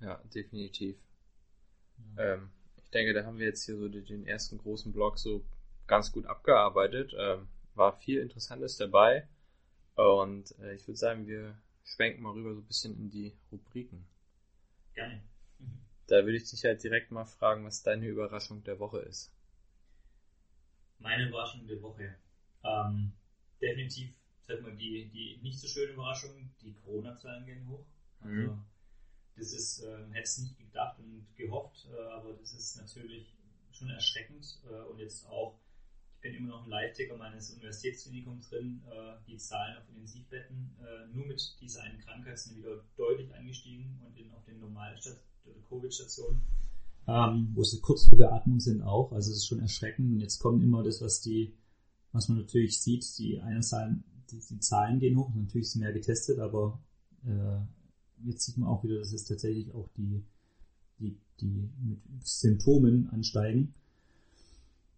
Ja, 0.00 0.06
ja 0.06 0.24
definitiv. 0.34 0.96
Ja. 2.16 2.34
Ähm, 2.34 2.50
ich 2.82 2.90
denke, 2.90 3.12
da 3.12 3.24
haben 3.24 3.38
wir 3.38 3.46
jetzt 3.46 3.64
hier 3.64 3.76
so 3.76 3.88
den 3.88 4.26
ersten 4.26 4.56
großen 4.58 4.92
Block 4.92 5.18
so 5.18 5.44
ganz 5.86 6.10
gut 6.12 6.26
abgearbeitet. 6.26 7.12
Ähm, 7.18 7.48
war 7.74 7.92
viel 7.98 8.20
Interessantes 8.20 8.76
dabei. 8.76 9.28
Und 9.94 10.58
äh, 10.60 10.74
ich 10.74 10.86
würde 10.86 10.96
sagen, 10.96 11.26
wir 11.26 11.58
schwenken 11.84 12.22
mal 12.22 12.32
rüber 12.32 12.54
so 12.54 12.60
ein 12.60 12.66
bisschen 12.66 12.96
in 12.96 13.10
die 13.10 13.36
Rubriken. 13.50 14.06
Gerne. 14.94 15.22
Mhm. 15.58 15.80
Da 16.06 16.24
würde 16.24 16.36
ich 16.36 16.48
dich 16.48 16.64
halt 16.64 16.82
direkt 16.82 17.10
mal 17.10 17.24
fragen, 17.24 17.64
was 17.64 17.82
deine 17.82 18.06
Überraschung 18.06 18.62
der 18.64 18.78
Woche 18.78 19.00
ist. 19.00 19.32
Meine 20.98 21.28
Überraschung 21.28 21.66
der 21.66 21.80
Woche. 21.82 22.14
Ähm, 22.64 23.12
definitiv, 23.60 24.10
sag 24.48 24.62
mal, 24.62 24.74
die, 24.76 25.08
die 25.10 25.38
nicht 25.42 25.60
so 25.60 25.68
schöne 25.68 25.92
Überraschung, 25.92 26.50
die 26.62 26.74
Corona-Zahlen 26.74 27.46
gehen 27.46 27.68
hoch. 27.68 27.84
Also, 28.20 28.52
mhm. 28.52 28.64
das 29.36 29.52
ist, 29.52 29.80
äh, 29.84 30.06
hätte 30.10 30.24
es 30.24 30.38
nicht 30.38 30.58
gedacht 30.58 30.98
und 30.98 31.26
gehofft, 31.36 31.86
äh, 31.92 32.12
aber 32.12 32.32
das 32.32 32.52
ist 32.52 32.76
natürlich 32.76 33.36
schon 33.70 33.90
erschreckend 33.90 34.60
äh, 34.68 34.90
und 34.90 34.98
jetzt 34.98 35.26
auch, 35.28 35.60
ich 36.16 36.20
bin 36.22 36.34
immer 36.34 36.48
noch 36.48 36.64
ein 36.64 36.70
Live-Ticker 36.70 37.16
meines 37.16 37.52
Universitätsklinikums 37.52 38.48
drin, 38.48 38.82
äh, 38.90 39.24
die 39.28 39.36
Zahlen 39.36 39.78
auf 39.78 39.88
Intensivbetten 39.88 40.76
äh, 40.80 41.14
nur 41.14 41.26
mit 41.26 41.56
dieser 41.60 41.82
einen 41.82 42.00
Krankheit 42.00 42.38
sind 42.40 42.56
wieder 42.56 42.82
deutlich 42.96 43.32
angestiegen 43.34 44.00
und 44.04 44.18
in, 44.18 44.32
auf 44.32 44.44
den 44.44 44.58
normalen 44.58 44.98
Covid-Stationen 45.68 46.42
ähm, 47.08 47.52
wo 47.54 47.64
sie 47.64 47.80
kurz 47.80 48.04
vor 48.04 48.18
Beatmung 48.18 48.60
sind 48.60 48.82
auch. 48.82 49.12
Also 49.12 49.32
es 49.32 49.38
ist 49.38 49.46
schon 49.46 49.60
erschreckend. 49.60 50.12
Und 50.12 50.20
jetzt 50.20 50.38
kommt 50.38 50.62
immer 50.62 50.82
das, 50.82 51.00
was 51.00 51.22
die, 51.22 51.54
was 52.12 52.28
man 52.28 52.38
natürlich 52.38 52.80
sieht, 52.80 53.04
die 53.18 53.40
einen 53.40 53.62
Zahlen, 53.62 54.04
die, 54.30 54.40
die 54.40 54.60
Zahlen 54.60 54.98
gehen 54.98 55.16
hoch, 55.16 55.32
natürlich 55.34 55.70
sind 55.70 55.82
mehr 55.82 55.92
getestet, 55.92 56.38
aber 56.38 56.80
äh, 57.24 57.60
jetzt 58.24 58.44
sieht 58.44 58.56
man 58.56 58.68
auch 58.68 58.82
wieder, 58.84 58.98
dass 58.98 59.12
es 59.12 59.24
tatsächlich 59.24 59.72
auch 59.74 59.88
die, 59.96 60.24
die, 60.98 61.16
die 61.40 61.70
mit 61.82 62.00
Symptomen 62.22 63.08
ansteigen. 63.10 63.74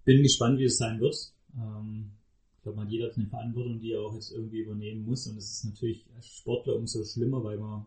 Bin 0.05 0.23
gespannt, 0.23 0.59
wie 0.59 0.65
es 0.65 0.79
sein 0.79 1.01
wird. 1.01 1.15
Ähm, 1.57 2.13
ich 2.57 2.63
glaube, 2.63 2.77
man 2.77 2.91
jeder 2.91 3.09
hat 3.09 3.17
eine 3.17 3.27
Verantwortung, 3.27 3.81
die 3.81 3.93
er 3.93 4.03
auch 4.03 4.15
jetzt 4.15 4.33
irgendwie 4.33 4.61
übernehmen 4.61 5.05
muss. 5.05 5.27
Und 5.27 5.39
es 5.39 5.51
ist 5.51 5.65
natürlich 5.65 6.07
als 6.15 6.27
Sportler 6.27 6.77
umso 6.77 7.05
schlimmer, 7.05 7.43
weil 7.43 7.59
man, 7.59 7.87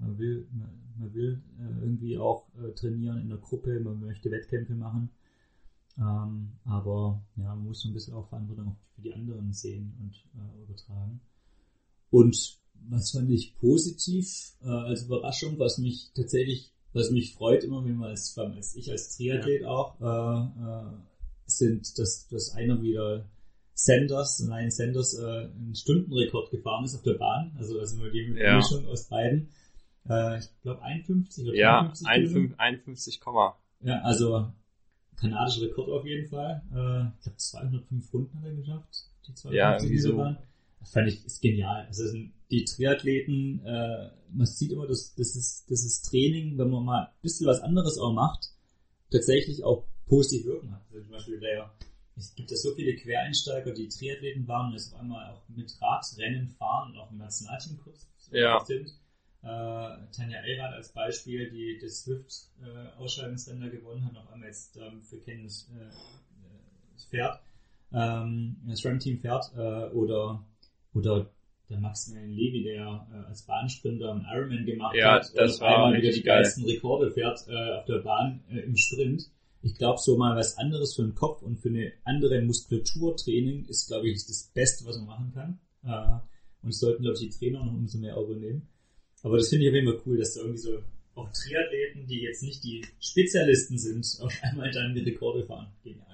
man 0.00 0.18
will, 0.18 0.46
man, 0.52 0.70
man 0.98 1.14
will 1.14 1.42
äh, 1.58 1.82
irgendwie 1.82 2.18
auch 2.18 2.46
äh, 2.58 2.72
trainieren 2.72 3.20
in 3.20 3.28
der 3.28 3.38
Gruppe, 3.38 3.80
man 3.80 4.00
möchte 4.00 4.30
Wettkämpfe 4.30 4.74
machen. 4.74 5.10
Ähm, 5.98 6.52
aber 6.64 7.22
ja, 7.36 7.54
man 7.54 7.64
muss 7.64 7.80
so 7.80 7.88
ein 7.88 7.94
bisschen 7.94 8.14
auch 8.14 8.28
Verantwortung 8.28 8.76
für 8.94 9.02
die 9.02 9.14
anderen 9.14 9.52
sehen 9.52 9.94
und 10.00 10.14
äh, 10.34 10.62
übertragen. 10.62 11.20
Und 12.10 12.58
was 12.88 13.10
fand 13.10 13.30
ich 13.30 13.56
positiv 13.58 14.52
äh, 14.62 14.68
als 14.68 15.04
Überraschung, 15.04 15.58
was 15.58 15.78
mich 15.78 16.10
tatsächlich, 16.14 16.72
was 16.92 17.10
mich 17.10 17.34
freut 17.34 17.64
immer, 17.64 17.84
wenn 17.84 17.96
man 17.96 18.10
als, 18.10 18.36
als 18.38 18.76
ich 18.76 18.90
als 18.90 19.16
Triathlet 19.16 19.62
ja. 19.62 19.68
auch, 19.68 20.00
äh, 20.00 20.62
äh, 20.62 20.92
sind, 21.46 21.98
dass, 21.98 22.28
dass 22.28 22.50
einer 22.50 22.82
wieder 22.82 23.26
Sanders, 23.74 24.40
nein, 24.40 24.70
Sanders 24.70 25.18
äh, 25.18 25.22
einen 25.22 25.74
Stundenrekord 25.74 26.50
gefahren 26.50 26.84
ist 26.84 26.94
auf 26.94 27.02
der 27.02 27.14
Bahn. 27.14 27.54
Also 27.58 27.78
also 27.78 28.08
die 28.10 28.34
ja. 28.38 28.56
Mischung 28.56 28.86
aus 28.86 29.08
beiden. 29.08 29.50
Äh, 30.08 30.38
ich 30.38 30.48
glaube 30.62 30.82
51 30.82 31.44
oder 31.44 31.54
ja, 31.54 31.92
51, 32.04 32.58
51, 32.58 33.20
Ja, 33.82 34.00
also 34.00 34.50
kanadischer 35.16 35.62
Rekord 35.62 35.90
auf 35.90 36.06
jeden 36.06 36.28
Fall. 36.28 36.62
Äh, 36.74 37.16
ich 37.16 37.22
glaube 37.22 37.36
205 37.36 38.12
Runden 38.12 38.38
hat 38.38 38.44
er 38.44 38.54
geschafft. 38.54 39.04
Die 39.26 39.34
250 39.34 39.52
ja, 39.56 39.76
irgendwie 39.76 39.98
so. 39.98 40.16
Waren. 40.16 40.38
Das 40.80 40.92
fand 40.92 41.08
ich 41.08 41.24
ist 41.24 41.40
genial. 41.40 41.86
Also 41.86 42.04
die 42.50 42.64
Triathleten, 42.64 43.64
äh, 43.64 44.10
man 44.32 44.46
sieht 44.46 44.72
immer, 44.72 44.86
dass 44.86 45.14
das 45.14 45.34
ist, 45.34 45.70
das 45.70 45.84
ist 45.84 46.08
Training, 46.10 46.58
wenn 46.58 46.70
man 46.70 46.84
mal 46.84 47.04
ein 47.06 47.22
bisschen 47.22 47.46
was 47.46 47.60
anderes 47.60 47.98
auch 47.98 48.12
macht, 48.12 48.50
tatsächlich 49.10 49.64
auch 49.64 49.84
positiv 50.06 50.46
wirken 50.46 50.72
hat. 50.72 50.82
Also 50.90 51.02
zum 51.02 51.10
Beispiel 51.10 51.40
der, 51.40 51.72
es 52.16 52.34
gibt 52.34 52.50
ja 52.50 52.56
so 52.56 52.74
viele 52.74 52.94
Quereinsteiger, 52.94 53.72
die 53.72 53.88
Triathleten 53.88 54.46
waren 54.46 54.68
und 54.68 54.72
jetzt 54.74 54.92
auf 54.92 55.00
einmal 55.00 55.32
auch 55.32 55.48
mit 55.48 55.74
Radrennen 55.80 56.48
fahren 56.48 56.92
und 56.92 56.98
auch 56.98 57.10
im 57.10 57.18
Nationalteam 57.18 57.78
kurz 57.82 58.08
ja. 58.30 58.64
sind. 58.64 58.92
Äh, 59.42 59.46
Tanja 60.12 60.40
Elrad 60.44 60.74
als 60.74 60.92
Beispiel, 60.92 61.50
die 61.50 61.78
das 61.80 62.00
Swift-Ausscheidungsrennen 62.00 63.68
äh, 63.68 63.70
gewonnen 63.70 64.04
hat, 64.04 64.12
noch 64.12 64.30
einmal 64.32 64.48
jetzt 64.48 64.76
ähm, 64.76 65.02
für 65.02 65.18
Kenntnis 65.18 65.70
äh, 65.72 67.10
fährt, 67.10 67.40
ähm, 67.92 68.56
das 68.66 68.84
Ram-Team 68.84 69.20
fährt, 69.20 69.52
äh, 69.56 69.92
oder, 69.94 70.44
oder 70.94 71.30
der 71.68 71.80
Maximilian 71.80 72.32
Levy, 72.32 72.62
der 72.62 73.06
äh, 73.12 73.28
als 73.28 73.42
Bahnsprinter 73.42 74.12
einen 74.12 74.24
Ironman 74.24 74.64
gemacht 74.64 74.96
ja, 74.96 75.14
hat 75.14 75.32
das 75.34 75.58
und 75.58 75.66
auf 75.66 75.74
einmal 75.74 75.94
wieder 75.94 76.12
die 76.12 76.22
geil. 76.22 76.42
geilsten 76.42 76.64
Rekorde 76.64 77.10
fährt 77.10 77.46
äh, 77.48 77.78
auf 77.78 77.84
der 77.86 77.98
Bahn 77.98 78.42
äh, 78.50 78.60
im 78.60 78.76
Sprint. 78.76 79.30
Ich 79.62 79.74
glaube, 79.74 79.98
so 80.00 80.16
mal 80.16 80.36
was 80.36 80.58
anderes 80.58 80.94
für 80.94 81.02
den 81.02 81.14
Kopf 81.14 81.42
und 81.42 81.56
für 81.56 81.70
eine 81.70 81.92
andere 82.04 82.40
Muskulaturtraining 82.42 83.64
ist, 83.66 83.88
glaube 83.88 84.08
ich, 84.08 84.24
das 84.26 84.50
Beste, 84.54 84.84
was 84.86 84.96
man 84.98 85.06
machen 85.06 85.32
kann. 85.34 85.58
Äh, 85.84 86.20
und 86.62 86.70
es 86.70 86.78
sollten, 86.78 87.02
glaube 87.02 87.16
ich, 87.20 87.28
die 87.28 87.38
Trainer 87.38 87.64
noch 87.64 87.72
umso 87.72 87.98
mehr 87.98 88.16
übernehmen. 88.16 88.68
Aber 89.26 89.38
das 89.38 89.48
finde 89.48 89.64
ich 89.64 89.70
auf 89.70 89.74
jeden 89.74 89.88
Fall 89.88 90.02
cool, 90.06 90.18
dass 90.18 90.34
da 90.34 90.42
irgendwie 90.42 90.58
so 90.60 90.82
auch 91.16 91.28
Triathleten, 91.32 92.06
die 92.06 92.20
jetzt 92.20 92.44
nicht 92.44 92.62
die 92.62 92.86
Spezialisten 93.00 93.76
sind, 93.76 94.06
auf 94.20 94.32
einmal 94.42 94.70
dann 94.70 94.94
die 94.94 95.02
Rekorde 95.02 95.44
fahren. 95.44 95.72
Genial. 95.82 96.06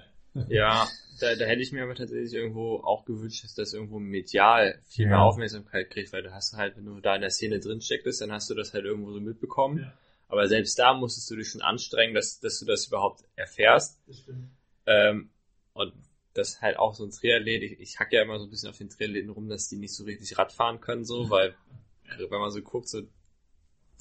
Ja, 0.49 0.87
da, 1.19 1.35
da 1.35 1.45
hätte 1.45 1.61
ich 1.61 1.71
mir 1.71 1.83
aber 1.83 1.93
tatsächlich 1.93 2.33
irgendwo 2.33 2.77
auch 2.77 3.05
gewünscht, 3.05 3.43
dass 3.43 3.53
das 3.53 3.73
irgendwo 3.73 3.99
medial 3.99 4.81
viel 4.87 5.05
mehr 5.05 5.21
Aufmerksamkeit 5.21 5.91
kriegt, 5.91 6.11
weil 6.11 6.23
du 6.23 6.33
hast 6.33 6.53
halt, 6.53 6.75
wenn 6.75 6.85
du 6.85 6.99
da 7.01 7.13
in 7.13 7.21
der 7.21 7.29
Szene 7.29 7.59
drin 7.59 7.81
stecktest, 7.81 8.21
dann 8.21 8.31
hast 8.31 8.49
du 8.49 8.55
das 8.55 8.73
halt 8.73 8.85
irgendwo 8.85 9.11
so 9.11 9.19
mitbekommen. 9.19 9.81
Ja. 9.81 9.93
Aber 10.27 10.47
selbst 10.47 10.79
da 10.79 10.95
musstest 10.95 11.29
du 11.29 11.35
dich 11.35 11.49
schon 11.49 11.61
anstrengen, 11.61 12.15
dass, 12.15 12.39
dass 12.39 12.59
du 12.59 12.65
das 12.65 12.87
überhaupt 12.87 13.23
erfährst. 13.35 14.01
Das 14.07 14.17
stimmt. 14.17 14.49
Ähm, 14.87 15.29
und 15.73 15.93
das 16.33 16.63
halt 16.63 16.77
auch 16.77 16.95
so 16.95 17.03
ein 17.03 17.11
Triathlet, 17.11 17.61
ich, 17.61 17.79
ich 17.79 17.99
hack 17.99 18.11
ja 18.11 18.23
immer 18.23 18.39
so 18.39 18.45
ein 18.45 18.49
bisschen 18.49 18.71
auf 18.71 18.77
den 18.79 18.89
Triathleten 18.89 19.29
rum, 19.29 19.49
dass 19.49 19.69
die 19.69 19.77
nicht 19.77 19.93
so 19.93 20.03
richtig 20.03 20.35
Rad 20.39 20.51
fahren 20.51 20.81
können, 20.81 21.05
so, 21.05 21.29
weil 21.29 21.53
wenn 22.17 22.39
man 22.39 22.51
so 22.51 22.61
guckt, 22.61 22.87
so, 22.87 23.01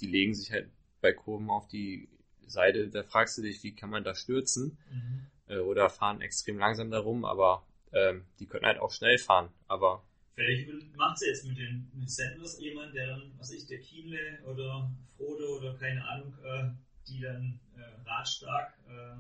die 0.01 0.07
legen 0.07 0.35
sich 0.35 0.53
halt 0.53 0.71
bei 1.01 1.13
Kurven 1.13 1.51
auf 1.51 1.69
die 1.69 2.09
Seite, 2.47 2.89
da 2.89 3.03
fragst 3.03 3.39
du 3.39 3.43
dich, 3.43 3.63
wie 3.63 3.75
kann 3.75 3.91
man 3.91 4.05
da 4.05 4.15
stürzen? 4.15 4.79
Mhm. 4.91 5.27
Äh, 5.49 5.59
oder 5.59 5.91
fahren 5.91 6.21
extrem 6.21 6.59
langsam 6.59 6.91
darum, 6.91 7.25
aber 7.25 7.67
ähm, 7.93 8.25
die 8.39 8.47
können 8.47 8.67
halt 8.67 8.79
auch 8.79 8.93
schnell 8.93 9.19
fahren, 9.19 9.51
aber 9.69 10.03
Vielleicht 10.35 10.97
macht 10.97 11.19
sie 11.19 11.27
jetzt 11.27 11.45
mit 11.45 11.59
den 11.59 11.91
mit 11.95 12.11
Sanders 12.11 12.59
jemand, 12.59 12.95
der 12.95 13.07
dann, 13.09 13.33
was 13.39 13.51
ich, 13.51 13.67
der 13.67 13.81
Kienle 13.81 14.41
oder 14.45 14.91
Frodo 15.17 15.59
oder 15.59 15.75
keine 15.75 16.03
Ahnung, 16.07 16.35
äh, 16.43 16.71
die 17.07 17.21
dann 17.21 17.61
äh, 17.77 18.09
radstark 18.09 18.73
äh, 18.89 19.13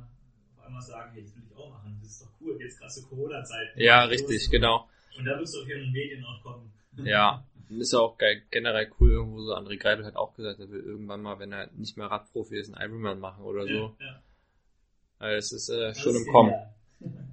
auf 0.59 0.64
einmal 0.64 0.80
sagen, 0.80 1.11
hey, 1.12 1.22
das 1.22 1.36
will 1.36 1.43
ich 1.51 1.55
auch 1.57 1.68
machen, 1.68 1.99
das 2.01 2.12
ist 2.12 2.22
doch 2.22 2.30
cool, 2.40 2.59
jetzt 2.61 2.78
gerade 2.78 2.90
so 2.93 3.03
Corona-Zeit. 3.03 3.76
Ja, 3.76 4.05
richtig, 4.05 4.49
genau. 4.51 4.88
Und 5.18 5.26
da 5.26 5.38
wirst 5.38 5.55
du 5.55 5.61
auf 5.61 5.68
ihren 5.68 5.93
Medien 5.93 6.24
auch 6.24 6.43
kommen. 6.43 6.72
Ja, 7.05 7.45
ist 7.80 7.92
ja 7.92 8.00
auch 8.00 8.18
geil, 8.18 8.42
generell 8.50 8.90
cool, 9.00 9.12
irgendwo 9.12 9.42
so 9.42 9.54
André 9.54 9.78
Greibel 9.78 10.04
hat 10.04 10.16
auch 10.16 10.34
gesagt, 10.34 10.60
er 10.60 10.70
will 10.70 10.80
irgendwann 10.80 11.22
mal, 11.22 11.38
wenn 11.38 11.52
er 11.52 11.70
nicht 11.72 11.96
mehr 11.96 12.06
Radprofi 12.06 12.58
ist, 12.58 12.74
einen 12.74 12.90
Ironman 12.90 13.20
machen 13.20 13.44
oder 13.44 13.62
so. 13.62 13.94
Ja, 13.98 14.06
ja. 14.06 14.22
Also 15.18 15.36
es 15.38 15.52
ist 15.52 15.68
äh, 15.68 15.94
schon 15.94 16.16
im 16.16 16.26
Kommen. 16.32 16.54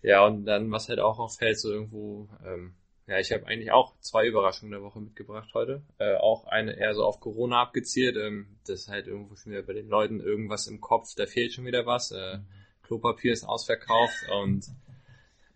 Ja, 0.00 0.24
und 0.24 0.44
dann, 0.44 0.70
was 0.70 0.88
halt 0.88 1.00
auch 1.00 1.18
auffällt, 1.18 1.58
so 1.58 1.72
irgendwo, 1.72 2.28
ähm, 2.46 2.74
ja, 3.08 3.18
ich 3.18 3.32
habe 3.32 3.46
eigentlich 3.46 3.72
auch 3.72 3.98
zwei 4.00 4.26
Überraschungen 4.26 4.70
der 4.70 4.82
Woche 4.82 5.00
mitgebracht 5.00 5.50
heute. 5.54 5.82
Äh, 5.98 6.16
auch 6.16 6.46
eine 6.46 6.76
eher 6.76 6.94
so 6.94 7.04
auf 7.04 7.20
Corona 7.20 7.62
abgezielt. 7.62 8.16
Ähm, 8.16 8.58
das 8.66 8.82
ist 8.82 8.88
halt 8.88 9.06
irgendwo 9.06 9.34
schon 9.34 9.52
wieder 9.52 9.62
bei 9.62 9.72
den 9.72 9.88
Leuten 9.88 10.20
irgendwas 10.20 10.66
im 10.66 10.80
Kopf, 10.80 11.14
da 11.16 11.26
fehlt 11.26 11.52
schon 11.52 11.66
wieder 11.66 11.84
was. 11.84 12.12
Äh, 12.12 12.38
Klopapier 12.82 13.32
ist 13.32 13.44
ausverkauft 13.44 14.16
und 14.30 14.66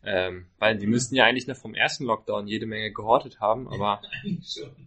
ähm, 0.05 0.47
weil 0.59 0.77
die 0.77 0.87
müssten 0.87 1.15
ja 1.15 1.25
eigentlich 1.25 1.47
noch 1.47 1.57
vom 1.57 1.75
ersten 1.75 2.05
Lockdown 2.05 2.47
jede 2.47 2.67
Menge 2.67 2.93
gehortet 2.93 3.41
haben, 3.41 3.69
aber 3.69 4.01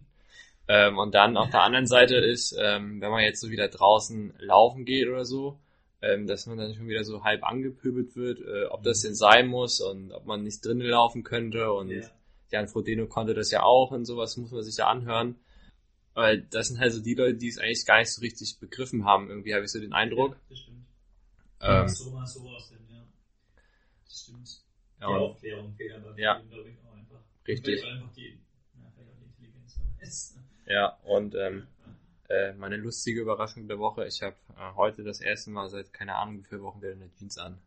Ähm, 0.68 0.98
und 0.98 1.14
dann 1.14 1.36
auf 1.36 1.50
der 1.50 1.62
anderen 1.62 1.86
Seite 1.86 2.16
ist, 2.16 2.56
ähm, 2.58 3.00
wenn 3.00 3.10
man 3.10 3.22
jetzt 3.22 3.40
so 3.40 3.50
wieder 3.50 3.68
draußen 3.68 4.34
laufen 4.38 4.84
geht 4.84 5.08
oder 5.08 5.24
so, 5.24 5.58
ähm, 6.02 6.26
dass 6.26 6.46
man 6.46 6.58
dann 6.58 6.74
schon 6.74 6.88
wieder 6.88 7.04
so 7.04 7.22
halb 7.22 7.44
angepöbelt 7.44 8.16
wird, 8.16 8.40
äh, 8.40 8.66
ob 8.66 8.82
das 8.82 9.00
denn 9.00 9.14
sein 9.14 9.46
muss 9.46 9.80
und 9.80 10.12
ob 10.12 10.26
man 10.26 10.42
nicht 10.42 10.64
drinnen 10.64 10.86
laufen 10.86 11.22
könnte 11.22 11.72
und 11.72 11.90
Ja. 11.90 12.10
Jan 12.50 12.68
Frodeno 12.68 13.06
konnte 13.06 13.34
das 13.34 13.50
ja 13.50 13.62
auch 13.62 13.90
und 13.90 14.04
sowas 14.04 14.36
muss 14.36 14.52
man 14.52 14.62
sich 14.62 14.76
ja 14.76 14.86
anhören. 14.86 15.36
Weil 16.14 16.42
das 16.42 16.68
sind 16.68 16.78
halt 16.78 16.92
so 16.92 17.02
die 17.02 17.14
Leute, 17.14 17.34
die 17.34 17.48
es 17.48 17.58
eigentlich 17.58 17.84
gar 17.84 17.98
nicht 17.98 18.12
so 18.12 18.20
richtig 18.20 18.58
begriffen 18.58 19.04
haben. 19.04 19.28
Irgendwie 19.28 19.54
habe 19.54 19.64
ich 19.64 19.70
so 19.70 19.78
den 19.80 19.92
Eindruck. 19.92 20.32
Ja, 20.32 20.40
das 20.48 20.58
stimmt. 20.58 20.86
Ähm, 21.60 21.88
so 21.88 22.10
mal 22.10 22.26
so 22.26 22.40
aussehen, 22.48 22.86
ja. 22.88 23.04
Das 24.04 24.20
stimmt. 24.20 24.65
Ja, 25.00 25.06
die 25.08 25.12
und- 25.14 25.20
Aufklärung 25.20 25.74
fehlt 25.74 25.94
aber 25.94 26.18
Ja. 26.18 26.40
glaube 26.50 26.70
ich, 26.70 26.76
auch 26.86 26.94
einfach. 26.96 27.20
Richtig. 27.46 27.80
Vielleicht 27.80 27.96
einfach 28.02 28.12
die, 28.14 28.38
ja, 28.74 28.90
vielleicht 28.94 29.10
auch 29.12 29.16
die 29.18 29.24
Intelligenz, 29.44 29.78
aber 29.78 29.88
es, 30.00 30.38
ja, 30.66 30.96
und 31.04 31.34
ähm, 31.34 31.66
äh, 32.28 32.52
meine 32.54 32.76
lustige 32.76 33.20
Überraschung 33.20 33.68
der 33.68 33.78
Woche, 33.78 34.06
ich 34.06 34.20
habe 34.22 34.34
äh, 34.56 34.74
heute 34.74 35.04
das 35.04 35.20
erste 35.20 35.50
Mal 35.50 35.68
seit 35.68 35.92
keine 35.92 36.14
Ahnung 36.16 36.38
wie 36.38 36.44
viele 36.44 36.62
Wochen 36.62 36.80
wieder 36.82 36.92
eine 36.92 37.08
Jeans 37.18 37.38
an. 37.38 37.58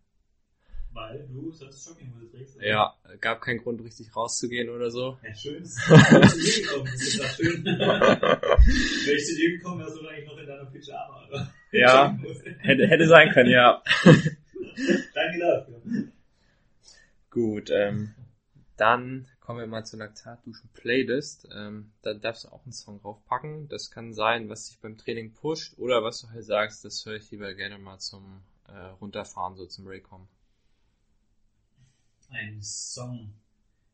weil 0.92 1.26
du 1.32 1.52
sonst 1.54 1.88
Jogginghose 1.88 2.30
trägst. 2.32 2.58
oder? 2.58 2.66
Ja, 2.68 2.96
gab 3.22 3.42
keinen 3.42 3.60
Grund 3.60 3.82
richtig 3.84 4.14
rauszugehen 4.16 4.70
oder 4.70 4.90
so. 4.92 5.18
Ja, 5.24 5.34
schön. 5.36 5.64
Das 5.64 6.36
ist 6.36 6.56
zu 6.56 6.62
dir 6.62 6.68
gekommen, 6.68 6.86
das 6.92 7.36
schön. 7.38 7.64
Wenn 7.64 9.16
ich 9.16 9.26
zu 9.26 9.36
dir 9.36 9.52
gekommen 9.58 9.80
wäre, 9.80 9.92
so 9.92 10.02
lange 10.02 10.26
noch 10.26 10.38
in 10.38 10.48
deiner 10.48 10.66
Pyjama, 10.66 11.28
oder? 11.28 11.54
Ja. 11.72 12.18
Hätte, 12.60 12.88
hätte 12.88 13.08
sein 13.08 13.30
können, 13.32 13.52
ja. 13.52 13.82
Danke 14.04 15.40
dafür. 15.40 15.82
Gut, 17.40 17.70
ähm, 17.70 18.14
dann 18.76 19.26
kommen 19.40 19.62
wir 19.62 19.68
mal 19.68 19.86
zur 19.86 20.00
Laktatduschen-Playlist. 20.00 21.48
Ähm, 21.56 21.94
da 22.02 22.14
darfst 22.14 22.44
du 22.44 22.50
auch 22.50 22.66
einen 22.66 22.74
Song 22.74 23.00
draufpacken. 23.00 23.70
Das 23.70 23.92
kann 23.92 24.14
sein, 24.14 24.50
was 24.50 24.68
dich 24.68 24.80
beim 24.80 24.98
Training 24.98 25.32
pusht 25.32 25.78
oder 25.78 26.04
was 26.04 26.20
du 26.20 26.30
halt 26.32 26.44
sagst, 26.44 26.84
das 26.84 27.06
höre 27.06 27.16
ich 27.16 27.32
lieber 27.32 27.54
gerne 27.54 27.78
mal 27.78 27.98
zum 27.98 28.42
äh, 28.68 28.78
Runterfahren, 29.00 29.56
so 29.56 29.66
zum 29.68 29.88
Raycom. 29.88 30.28
Ein 32.30 32.62
Song. 32.62 33.34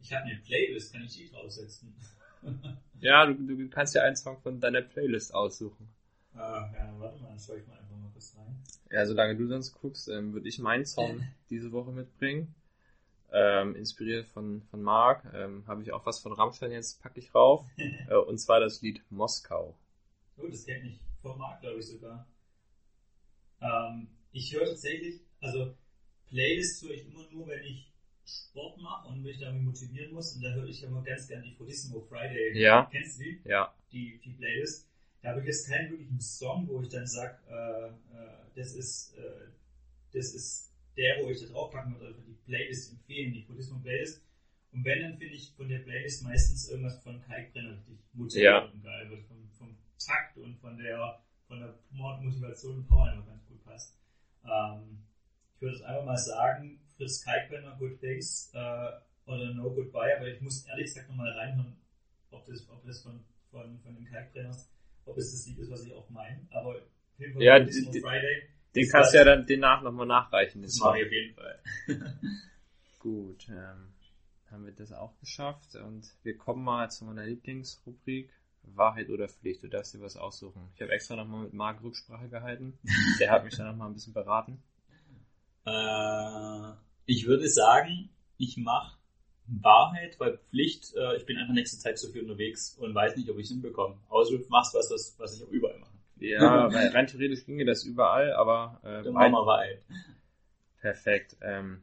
Ich 0.01 0.11
habe 0.11 0.25
eine 0.25 0.39
Playlist, 0.39 0.91
kann 0.91 1.03
ich 1.03 1.15
die 1.15 1.29
draufsetzen? 1.29 1.93
Ja, 2.99 3.27
du, 3.27 3.35
du 3.35 3.69
kannst 3.69 3.93
ja 3.93 4.01
einen 4.01 4.15
Song 4.15 4.39
von 4.41 4.59
deiner 4.59 4.81
Playlist 4.81 5.35
aussuchen. 5.35 5.87
Ah, 6.33 6.71
ja, 6.73 6.95
warte 6.97 7.21
mal, 7.21 7.29
dann 7.29 7.39
schaue 7.39 7.59
ich 7.59 7.67
mal 7.67 7.77
einfach 7.77 7.95
mal 7.95 8.09
kurz 8.11 8.35
rein. 8.37 8.55
Ja, 8.89 9.05
solange 9.05 9.35
du 9.35 9.45
sonst 9.45 9.73
guckst, 9.73 10.07
ähm, 10.09 10.33
würde 10.33 10.47
ich 10.49 10.57
meinen 10.57 10.85
Song 10.85 11.21
diese 11.51 11.71
Woche 11.71 11.91
mitbringen. 11.91 12.55
Ähm, 13.31 13.75
inspiriert 13.75 14.27
von, 14.27 14.61
von 14.71 14.81
Marc. 14.81 15.23
Ähm, 15.33 15.63
Habe 15.67 15.81
ich 15.81 15.91
auch 15.91 16.05
was 16.05 16.19
von 16.19 16.31
Rammstein 16.31 16.71
jetzt, 16.71 17.01
packe 17.01 17.19
ich 17.19 17.33
rauf. 17.35 17.65
äh, 17.77 18.15
und 18.15 18.37
zwar 18.37 18.59
das 18.59 18.81
Lied 18.81 19.01
Moskau. 19.09 19.75
Oh, 20.37 20.47
das 20.47 20.65
kenne 20.65 20.89
ich 20.89 20.99
vom 21.21 21.37
Markt, 21.37 21.61
glaube 21.61 21.79
ich 21.79 21.87
sogar. 21.87 22.27
Ähm, 23.61 24.07
ich 24.31 24.53
höre 24.53 24.65
tatsächlich, 24.65 25.21
also 25.41 25.73
Playlists 26.27 26.83
höre 26.83 26.91
ich 26.91 27.07
immer 27.07 27.29
nur, 27.31 27.47
wenn 27.47 27.63
ich 27.63 27.91
Sport 28.25 28.79
mache 28.79 29.07
und 29.09 29.21
mich 29.21 29.39
damit 29.39 29.61
motivieren 29.63 30.13
muss. 30.13 30.35
Und 30.35 30.41
da 30.43 30.53
höre 30.53 30.65
ich 30.65 30.83
immer 30.83 31.01
ganz 31.03 31.27
gerne 31.27 31.43
die 31.43 31.55
Frodissimo 31.55 32.01
Friday. 32.01 32.59
Ja. 32.59 32.87
Kennst 32.91 33.19
du 33.19 33.23
die? 33.23 33.41
Ja, 33.45 33.73
Die, 33.91 34.19
die 34.23 34.31
Playlist. 34.31 34.87
Da 35.21 35.29
habe 35.29 35.41
ich 35.41 35.47
jetzt 35.47 35.67
keinen 35.67 35.89
wirklichen 35.91 36.19
Song, 36.21 36.67
wo 36.67 36.81
ich 36.81 36.89
dann 36.89 37.07
sage, 37.07 37.37
äh, 37.49 37.87
äh, 37.87 37.91
das 38.55 38.73
ist, 38.73 39.15
äh, 39.17 39.47
das 40.13 40.33
ist 40.33 40.71
der, 40.97 41.23
wo 41.23 41.29
ich 41.29 41.39
da 41.41 41.47
draufpacken 41.47 41.93
würde, 41.93 42.07
einfach 42.07 42.23
die 42.25 42.37
Playlist 42.45 42.91
empfehlen, 42.93 43.33
die 43.33 43.41
Frodissimo 43.43 43.79
Playlist. 43.79 44.23
Und 44.71 44.83
wenn, 44.83 45.01
dann 45.01 45.17
finde 45.17 45.35
ich 45.35 45.51
von 45.55 45.69
der 45.69 45.79
Playlist 45.79 46.23
meistens 46.23 46.69
irgendwas 46.69 47.01
von 47.01 47.21
Kai 47.21 47.49
Brenner 47.53 47.77
richtig 47.77 47.97
motivierend 48.13 48.65
Ja. 48.67 48.71
und 48.71 48.83
geil, 48.83 49.07
was 49.11 49.25
vom, 49.27 49.49
vom 49.57 49.77
Takt 49.97 50.37
und 50.37 50.57
von 50.57 50.77
der, 50.77 51.21
von 51.47 51.59
der 51.59 51.73
Motivation 51.91 52.77
und 52.77 52.87
Power 52.87 53.05
einfach 53.09 53.25
ganz 53.27 53.45
gut 53.47 53.63
passt. 53.63 53.97
Ähm, 54.43 54.99
ich 55.55 55.61
würde 55.61 55.75
es 55.77 55.81
einfach 55.81 56.05
mal 56.05 56.17
sagen, 56.17 56.79
Fritz 56.97 57.23
Kalkbrenner, 57.23 57.75
Good 57.79 57.99
Things 57.99 58.51
äh, 58.53 58.91
oder 59.25 59.53
No 59.53 59.73
Goodbye, 59.73 60.17
aber 60.17 60.27
ich 60.27 60.41
muss 60.41 60.65
ehrlich 60.67 60.85
gesagt 60.85 61.09
nochmal 61.09 61.31
reinhören, 61.31 61.77
ob 62.31 62.45
das, 62.45 62.69
ob 62.69 62.85
das 62.85 63.01
von, 63.01 63.23
von, 63.51 63.79
von 63.79 63.95
den 63.95 64.05
Kalkbrenners, 64.05 64.69
ob 65.05 65.17
es 65.17 65.31
das 65.31 65.47
Lied 65.47 65.59
ist, 65.59 65.71
was 65.71 65.85
ich 65.85 65.93
auch 65.93 66.09
meine. 66.09 66.45
Aber 66.51 66.75
auf 66.75 67.19
jeden 67.19 67.33
Fall 67.33 67.43
Ja, 67.43 67.65
Friday. 67.65 68.49
Den 68.75 68.89
kannst 68.89 69.13
du 69.13 69.17
ja 69.17 69.23
dann 69.23 69.45
den 69.45 69.61
nach 69.61 69.81
nochmal 69.81 70.05
nachreichen. 70.05 70.61
Das 70.61 70.77
mache 70.79 70.99
ich 70.99 71.05
auf 71.05 71.11
jeden 71.11 71.35
Fall. 71.35 71.59
Gut, 72.99 73.47
ähm, 73.49 73.93
haben 74.51 74.65
wir 74.65 74.73
das 74.73 74.91
auch 74.91 75.17
geschafft 75.19 75.75
und 75.75 76.05
wir 76.23 76.37
kommen 76.37 76.63
mal 76.63 76.89
zu 76.89 77.05
meiner 77.05 77.25
Lieblingsrubrik 77.25 78.29
Wahrheit 78.73 79.09
oder 79.09 79.27
Pflicht. 79.27 79.63
Du 79.63 79.67
darfst 79.67 79.93
dir 79.93 80.01
was 80.01 80.17
aussuchen. 80.17 80.69
Ich 80.75 80.81
habe 80.81 80.91
extra 80.91 81.15
nochmal 81.15 81.43
mit 81.43 81.53
Marc 81.53 81.83
Rücksprache 81.83 82.29
gehalten. 82.29 82.77
Der 83.19 83.31
hat 83.31 83.43
mich 83.43 83.55
dann 83.55 83.67
nochmal 83.67 83.89
ein 83.89 83.93
bisschen 83.93 84.13
beraten. 84.13 84.61
Äh, 85.65 86.71
ich 87.05 87.25
würde 87.27 87.47
sagen, 87.47 88.09
ich 88.37 88.57
mache 88.57 88.97
Wahrheit, 89.47 90.19
weil 90.19 90.37
Pflicht, 90.49 90.95
äh, 90.95 91.17
ich 91.17 91.25
bin 91.25 91.37
einfach 91.37 91.53
nächste 91.53 91.77
Zeit 91.77 91.99
zu 91.99 92.11
viel 92.11 92.23
unterwegs 92.23 92.75
und 92.79 92.95
weiß 92.95 93.15
nicht, 93.15 93.29
ob 93.29 93.37
ich 93.37 93.45
es 93.45 93.51
hinbekomme. 93.51 93.97
Außer 94.09 94.37
du 94.37 94.45
machst 94.49 94.73
was, 94.73 94.89
was, 94.91 95.15
was 95.17 95.35
ich 95.35 95.43
auch 95.43 95.51
überall 95.51 95.77
mache. 95.79 95.94
Ja, 96.17 96.71
weil 96.73 96.87
rein 96.89 97.07
theoretisch 97.07 97.45
ginge 97.45 97.65
das 97.65 97.83
überall, 97.83 98.33
aber 98.33 98.79
äh, 98.83 98.87
Wahrheit- 98.87 99.13
machen 99.13 99.31
wir 99.31 99.45
Wahrheit. 99.45 99.81
Perfekt. 100.81 101.37
Ähm, 101.41 101.81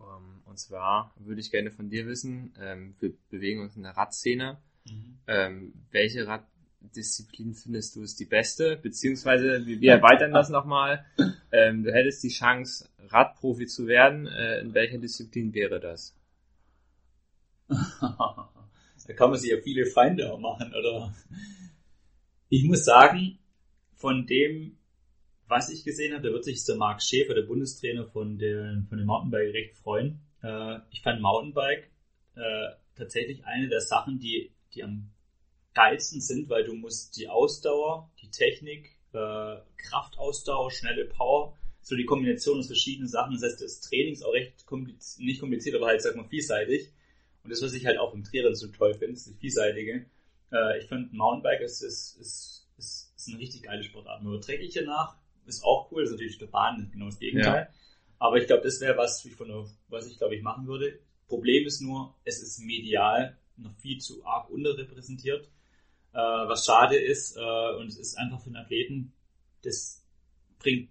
ähm, 0.00 0.42
und 0.44 0.58
zwar 0.58 1.12
würde 1.16 1.40
ich 1.40 1.50
gerne 1.50 1.70
von 1.70 1.90
dir 1.90 2.06
wissen, 2.06 2.54
ähm, 2.60 2.94
wir 3.00 3.12
bewegen 3.30 3.60
uns 3.60 3.76
in 3.76 3.82
der 3.82 3.96
Radszene. 3.96 4.58
Ähm, 5.28 5.72
welche 5.90 6.26
Raddisziplin 6.26 7.54
findest 7.54 7.94
du 7.96 8.02
ist 8.02 8.18
die 8.18 8.24
beste? 8.24 8.76
Beziehungsweise, 8.76 9.64
wir, 9.66 9.80
wir 9.80 9.92
erweitern 9.92 10.32
das 10.32 10.48
nochmal. 10.48 11.04
Ähm, 11.52 11.84
du 11.84 11.92
hättest 11.92 12.22
die 12.24 12.30
Chance, 12.30 12.88
Radprofi 13.08 13.66
zu 13.66 13.86
werden. 13.86 14.26
Äh, 14.26 14.60
in 14.60 14.74
welcher 14.74 14.98
Disziplin 14.98 15.54
wäre 15.54 15.80
das? 15.80 16.16
da 17.68 19.14
kann 19.16 19.30
man 19.30 19.38
sich 19.38 19.50
ja 19.50 19.58
viele 19.62 19.86
Feinde 19.86 20.32
auch 20.32 20.38
machen, 20.38 20.74
oder? 20.74 21.14
Ich 22.54 22.64
muss 22.64 22.84
sagen, 22.84 23.38
von 23.94 24.26
dem, 24.26 24.76
was 25.48 25.70
ich 25.70 25.84
gesehen 25.84 26.12
habe, 26.12 26.28
da 26.28 26.34
wird 26.34 26.44
sich 26.44 26.62
der 26.66 26.76
Marc 26.76 27.02
Schäfer, 27.02 27.32
der 27.32 27.44
Bundestrainer 27.44 28.04
von, 28.04 28.36
der, 28.36 28.84
von 28.90 28.98
dem 28.98 29.06
Mountainbike, 29.06 29.54
recht 29.54 29.78
freuen. 29.78 30.20
Äh, 30.42 30.80
ich 30.90 31.00
fand 31.00 31.22
Mountainbike 31.22 31.90
äh, 32.36 32.68
tatsächlich 32.94 33.42
eine 33.46 33.70
der 33.70 33.80
Sachen, 33.80 34.18
die, 34.18 34.52
die 34.74 34.84
am 34.84 35.10
geilsten 35.72 36.20
sind, 36.20 36.50
weil 36.50 36.64
du 36.64 36.74
musst 36.74 37.16
die 37.16 37.26
Ausdauer, 37.26 38.10
die 38.20 38.28
Technik, 38.30 38.98
äh, 39.14 39.56
Kraftausdauer, 39.78 40.70
schnelle 40.70 41.06
Power, 41.06 41.56
so 41.80 41.96
die 41.96 42.04
Kombination 42.04 42.58
aus 42.58 42.66
verschiedenen 42.66 43.08
Sachen. 43.08 43.32
Das 43.32 43.44
heißt, 43.44 43.62
das 43.62 43.80
Training 43.80 44.12
ist 44.12 44.26
auch 44.26 44.34
recht 44.34 44.66
kompliziert, 44.66 45.24
nicht 45.24 45.40
kompliziert, 45.40 45.76
aber 45.76 45.86
halt, 45.86 46.02
sag 46.02 46.16
mal, 46.16 46.28
vielseitig. 46.28 46.92
Und 47.44 47.50
das, 47.50 47.62
was 47.62 47.72
ich 47.72 47.86
halt 47.86 47.96
auch 47.96 48.12
im 48.12 48.24
Triathlon 48.24 48.54
so 48.54 48.66
toll 48.66 48.92
finde, 48.92 49.14
ist 49.14 49.26
das 49.26 49.36
Vielseitige. 49.36 50.04
Äh, 50.52 50.78
ich 50.78 50.86
finde, 50.86 51.14
Mountainbike 51.14 51.62
ist, 51.62 51.82
ist, 51.82 52.16
ist, 52.20 52.68
ist, 52.76 53.12
ist 53.16 53.28
eine 53.28 53.38
richtig 53.38 53.62
geile 53.62 53.82
Sportart. 53.82 54.22
Nur 54.22 54.40
trägliche 54.40 54.82
nach 54.82 55.16
ist 55.46 55.64
auch 55.64 55.90
cool, 55.90 56.04
ist 56.04 56.10
natürlich 56.10 56.38
der 56.38 56.46
Bahn 56.46 56.90
genau 56.92 57.06
das 57.06 57.18
Gegenteil. 57.18 57.68
Aber 58.18 58.36
ich 58.36 58.46
glaube, 58.46 58.62
das 58.62 58.80
wäre 58.80 58.96
was, 58.96 59.24
ich 59.24 59.34
von 59.34 59.48
der, 59.48 59.64
was 59.88 60.06
ich 60.06 60.18
glaube 60.18 60.36
ich 60.36 60.42
machen 60.42 60.66
würde. 60.66 61.00
Problem 61.26 61.66
ist 61.66 61.80
nur, 61.80 62.14
es 62.24 62.40
ist 62.42 62.60
medial 62.60 63.36
noch 63.56 63.74
viel 63.76 63.98
zu 63.98 64.24
arg 64.24 64.50
unterrepräsentiert. 64.50 65.46
Äh, 66.12 66.18
was 66.18 66.66
schade 66.66 66.96
ist, 66.96 67.36
äh, 67.36 67.76
und 67.76 67.88
es 67.88 67.98
ist 67.98 68.16
einfach 68.16 68.40
für 68.40 68.50
den 68.50 68.56
Athleten, 68.56 69.12
das 69.62 70.04
bringt 70.58 70.90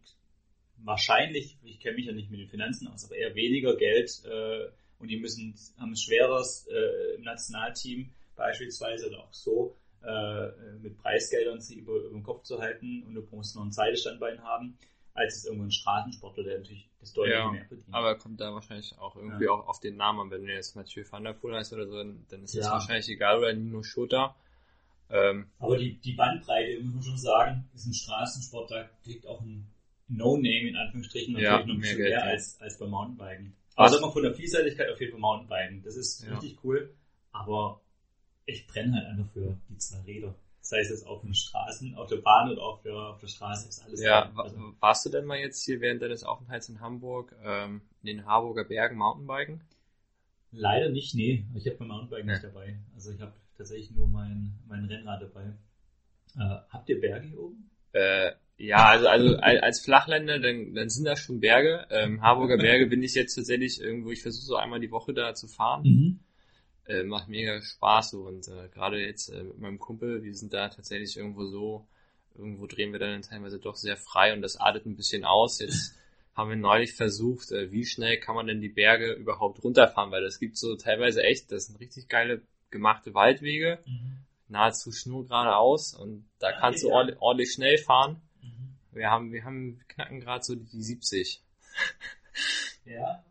wahrscheinlich, 0.77 1.57
ich 1.63 1.79
kenne 1.79 1.95
mich 1.95 2.07
ja 2.07 2.11
nicht 2.11 2.31
mit 2.31 2.39
den 2.39 2.49
Finanzen 2.49 2.87
aus, 2.87 3.05
aber 3.05 3.15
eher 3.15 3.35
weniger 3.35 3.75
Geld 3.75 4.23
äh, 4.25 4.67
und 4.99 5.07
die 5.07 5.17
müssen 5.17 5.55
haben 5.77 5.93
es 5.93 6.01
schwerer 6.01 6.43
äh, 6.69 7.15
im 7.15 7.23
Nationalteam 7.23 8.11
beispielsweise 8.41 9.07
oder 9.07 9.19
auch 9.19 9.33
so 9.33 9.75
äh, 10.03 10.47
mit 10.81 10.97
Preisgeldern 10.97 11.61
sie 11.61 11.75
über, 11.75 11.93
über 11.95 12.09
den 12.09 12.23
Kopf 12.23 12.43
zu 12.43 12.59
halten 12.59 13.03
und 13.03 13.13
du 13.13 13.21
musst 13.31 13.55
noch 13.55 13.63
ein 13.63 13.71
Seilstandbein 13.71 14.41
haben, 14.43 14.77
als 15.13 15.37
es 15.37 15.45
irgendwo 15.45 15.65
ein 15.65 15.71
Straßensportler, 15.71 16.43
der 16.43 16.57
natürlich 16.59 16.89
das 16.99 17.13
deutlich 17.13 17.35
Ja, 17.35 17.51
mehr 17.51 17.65
verdient. 17.65 17.93
Aber 17.93 18.15
kommt 18.17 18.39
da 18.41 18.53
wahrscheinlich 18.53 18.97
auch 18.97 19.15
irgendwie 19.15 19.45
Ja. 19.45 19.51
auch 19.51 19.67
auf 19.67 19.79
den 19.79 19.95
Namen 19.97 20.21
an. 20.21 20.31
Wenn 20.31 20.45
du 20.45 20.53
jetzt 20.53 20.75
Mathieu 20.75 21.03
van 21.09 21.23
der 21.23 21.33
Poel 21.33 21.55
heißt 21.55 21.73
oder 21.73 21.87
so, 21.87 21.97
dann 21.97 22.43
ist 22.43 22.55
das 22.55 22.65
Ja. 22.65 22.71
wahrscheinlich 22.71 23.09
egal 23.09 23.37
oder 23.39 23.53
Nino 23.53 23.83
Schurter. 23.83 24.35
Ähm, 25.09 25.47
Aber 25.59 25.77
die, 25.77 25.97
die 25.99 26.13
Bandbreite, 26.13 26.79
muss 26.81 26.93
man 26.95 27.03
schon 27.03 27.17
sagen, 27.17 27.69
ist 27.75 27.85
ein 27.85 27.93
Straßensport, 27.93 28.71
da 28.71 28.89
kriegt 29.03 29.27
auch 29.27 29.41
ein 29.41 29.67
No-Name 30.07 30.69
in 30.69 30.75
Anführungsstrichen 30.77 31.35
Ja, 31.37 31.51
natürlich 31.51 31.67
noch 31.67 31.75
ein 31.75 31.79
mehr 31.79 31.95
Geld, 31.95 32.09
mehr 32.09 32.19
ja. 32.25 32.31
als, 32.31 32.59
als 32.61 32.79
beim 32.79 32.89
Mountainbiken. 32.89 33.53
Sag 33.75 34.01
mal 34.01 34.11
von 34.11 34.23
der 34.23 34.33
Vielseitigkeit 34.33 34.89
auf 34.89 34.99
jeden 34.99 35.11
Fall 35.11 35.19
Mountainbiken. 35.21 35.83
Das 35.83 35.95
ist 35.95 36.23
Ja. 36.23 36.33
richtig 36.33 36.63
cool. 36.63 36.93
Aber 37.31 37.81
ich 38.45 38.67
brenne 38.67 38.95
halt 38.95 39.07
einfach 39.07 39.31
für 39.33 39.57
die 39.69 39.77
zwei 39.77 40.01
Räder. 40.01 40.35
Das 40.61 40.71
heißt 40.73 40.91
jetzt 40.91 41.07
auf 41.07 41.21
den 41.21 41.33
Straßen, 41.33 41.95
auf 41.95 42.07
der 42.07 42.17
Bahn 42.17 42.51
oder 42.51 42.61
auf 42.61 42.81
der, 42.81 42.93
auf 42.93 43.19
der 43.19 43.27
Straße 43.27 43.67
ist 43.67 43.83
alles 43.83 44.01
ja, 44.01 44.31
Also, 44.35 44.57
warst 44.79 45.05
du 45.05 45.09
denn 45.09 45.25
mal 45.25 45.39
jetzt 45.39 45.65
hier 45.65 45.81
während 45.81 46.01
deines 46.01 46.23
Aufenthalts 46.23 46.69
in 46.69 46.79
Hamburg 46.79 47.35
ähm, 47.43 47.81
in 48.03 48.07
den 48.17 48.25
Harburger 48.25 48.63
Bergen 48.63 48.97
Mountainbiken? 48.97 49.61
leider 50.51 50.89
nicht, 50.89 51.15
nee. 51.15 51.45
Ich 51.55 51.65
habe 51.65 51.77
beim 51.77 51.87
Mountainbiken 51.87 52.27
Ja. 52.27 52.33
nicht 52.35 52.43
dabei. 52.43 52.77
Also 52.93 53.11
ich 53.11 53.21
habe 53.21 53.33
tatsächlich 53.57 53.91
nur 53.91 54.07
mein, 54.07 54.53
mein 54.67 54.85
Rennrad 54.85 55.21
dabei. 55.21 55.53
Äh, 56.37 56.61
habt 56.69 56.89
ihr 56.89 56.99
Berge 57.01 57.27
hier 57.27 57.39
oben? 57.39 57.69
Äh, 57.93 58.31
ja, 58.57 58.85
also, 58.85 59.07
also 59.07 59.37
als 59.37 59.81
Flachländer, 59.81 60.39
dann, 60.39 60.75
dann 60.75 60.89
sind 60.89 61.05
das 61.05 61.19
schon 61.19 61.39
Berge. 61.39 61.87
Ähm, 61.89 62.21
Harburger 62.21 62.57
Berge 62.57 62.85
bin 62.85 63.01
ich 63.01 63.15
jetzt 63.15 63.33
tatsächlich 63.35 63.81
irgendwo, 63.81 64.11
ich 64.11 64.21
versuche 64.21 64.45
so 64.45 64.55
einmal 64.55 64.79
die 64.79 64.91
Woche 64.91 65.13
da 65.13 65.33
zu 65.33 65.47
fahren. 65.47 65.83
Mhm. 65.83 66.19
Äh, 66.91 67.03
macht 67.03 67.29
mega 67.29 67.61
Spaß 67.61 68.11
so 68.11 68.23
und 68.23 68.49
äh, 68.49 68.67
gerade 68.73 68.99
jetzt 68.99 69.29
äh, 69.29 69.43
mit 69.43 69.59
meinem 69.59 69.79
Kumpel, 69.79 70.23
wir 70.23 70.35
sind 70.35 70.51
da 70.51 70.67
tatsächlich 70.67 71.15
irgendwo 71.15 71.45
so, 71.45 71.87
irgendwo 72.35 72.67
drehen 72.67 72.91
wir 72.91 72.99
dann 72.99 73.21
teilweise 73.21 73.59
doch 73.59 73.77
sehr 73.77 73.95
frei 73.95 74.33
und 74.33 74.41
das 74.41 74.57
artet 74.57 74.85
ein 74.85 74.97
bisschen 74.97 75.23
aus. 75.23 75.59
Jetzt 75.59 75.95
haben 76.35 76.49
wir 76.49 76.57
neulich 76.57 76.93
versucht, 76.93 77.51
äh, 77.53 77.71
wie 77.71 77.85
schnell 77.85 78.19
kann 78.19 78.35
man 78.35 78.47
denn 78.47 78.59
die 78.59 78.67
Berge 78.67 79.13
überhaupt 79.13 79.63
runterfahren, 79.63 80.11
weil 80.11 80.21
das 80.21 80.37
gibt 80.37 80.57
so 80.57 80.75
teilweise 80.75 81.23
echt, 81.23 81.49
das 81.53 81.67
sind 81.67 81.79
richtig 81.79 82.09
geile 82.09 82.41
gemachte 82.71 83.13
Waldwege, 83.13 83.79
mhm. 83.85 84.17
nahezu 84.49 84.91
schnurgeradeaus 84.91 85.93
und 85.93 86.25
da 86.39 86.47
ah, 86.47 86.59
kannst 86.59 86.83
okay, 86.83 86.89
du 86.89 86.95
ordentlich, 86.95 87.21
ordentlich 87.21 87.53
schnell 87.53 87.77
fahren. 87.77 88.21
Mhm. 88.41 88.97
Wir 88.97 89.09
haben, 89.09 89.31
wir 89.31 89.45
haben, 89.45 89.77
wir 89.77 89.85
knacken 89.85 90.19
gerade 90.19 90.43
so 90.43 90.55
die 90.55 90.81
70. 90.81 91.41
ja, 92.85 93.23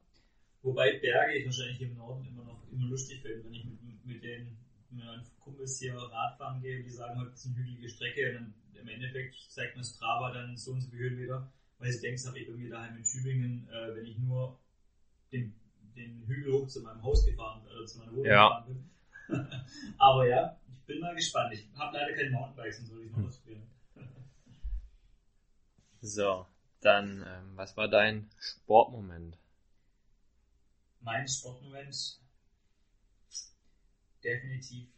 wobei 0.63 0.93
Berge 0.93 1.35
ich 1.35 1.45
wahrscheinlich 1.45 1.83
im 1.83 1.95
Norden 1.99 2.25
immer 2.25 2.45
noch 2.45 2.50
immer 2.73 2.87
lustig 2.87 3.23
finde, 3.23 3.45
wenn 3.45 3.55
ich 3.55 3.65
mit, 3.65 4.05
mit 4.05 4.23
den 4.23 4.57
mit 4.91 5.05
meinen 5.05 5.25
Kumpels 5.39 5.79
hier 5.79 5.95
Radfahren 5.95 6.61
gehe, 6.61 6.83
die 6.83 6.91
sagen, 6.91 7.21
heute 7.21 7.33
ist 7.33 7.47
eine 7.47 7.57
hügelige 7.57 7.89
Strecke, 7.89 8.31
und 8.31 8.35
dann 8.35 8.55
im 8.75 8.89
Endeffekt 8.89 9.37
zeigt 9.49 9.77
mir 9.77 9.85
Strava 9.85 10.33
dann 10.33 10.57
so 10.57 10.73
und 10.73 10.81
so 10.81 10.91
viele 10.91 11.11
Höhenmeter 11.11 11.53
weil 11.81 11.91
ich 11.91 12.01
denke, 12.01 12.17
das 12.17 12.27
habe 12.27 12.39
ich 12.39 12.47
bei 12.47 12.53
mir 12.53 12.71
daheim 12.71 12.97
in 12.97 13.03
Tübingen, 13.03 13.69
äh, 13.69 13.97
wenn 13.97 14.05
ich 14.05 14.19
nur 14.19 14.61
den, 15.33 15.59
den 15.97 16.23
Hügel 16.27 16.53
hoch 16.53 16.69
zu 16.69 16.83
meinem 16.83 17.03
Haus 17.03 17.25
gefahren, 17.25 17.67
äh, 17.67 17.87
zu 17.87 17.99
meiner 17.99 18.13
Wohnung 18.13 18.27
ja. 18.27 18.49
gefahren 18.49 18.67
bin. 19.29 19.51
Aber 19.99 20.29
ja, 20.29 20.61
ich 20.69 20.79
bin 20.85 21.01
mal 21.01 21.15
gespannt. 21.15 21.55
Ich 21.55 21.67
habe 21.75 21.97
leider 21.97 22.15
keine 22.15 22.31
Mountainbikes 22.31 22.81
und 22.81 22.87
soll 22.87 23.03
ich 23.03 23.11
mal 23.11 23.19
hm. 23.19 23.29
ausprobieren. 23.29 23.71
so, 26.03 26.47
dann, 26.81 27.25
ähm, 27.27 27.57
was 27.57 27.77
war 27.79 27.89
dein 27.89 28.29
Sportmoment? 28.39 29.39
Mein 31.01 31.27
Sportmoment 31.27 32.20
definitiv 34.23 34.89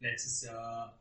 letztes 0.00 0.42
Jahr 0.42 0.98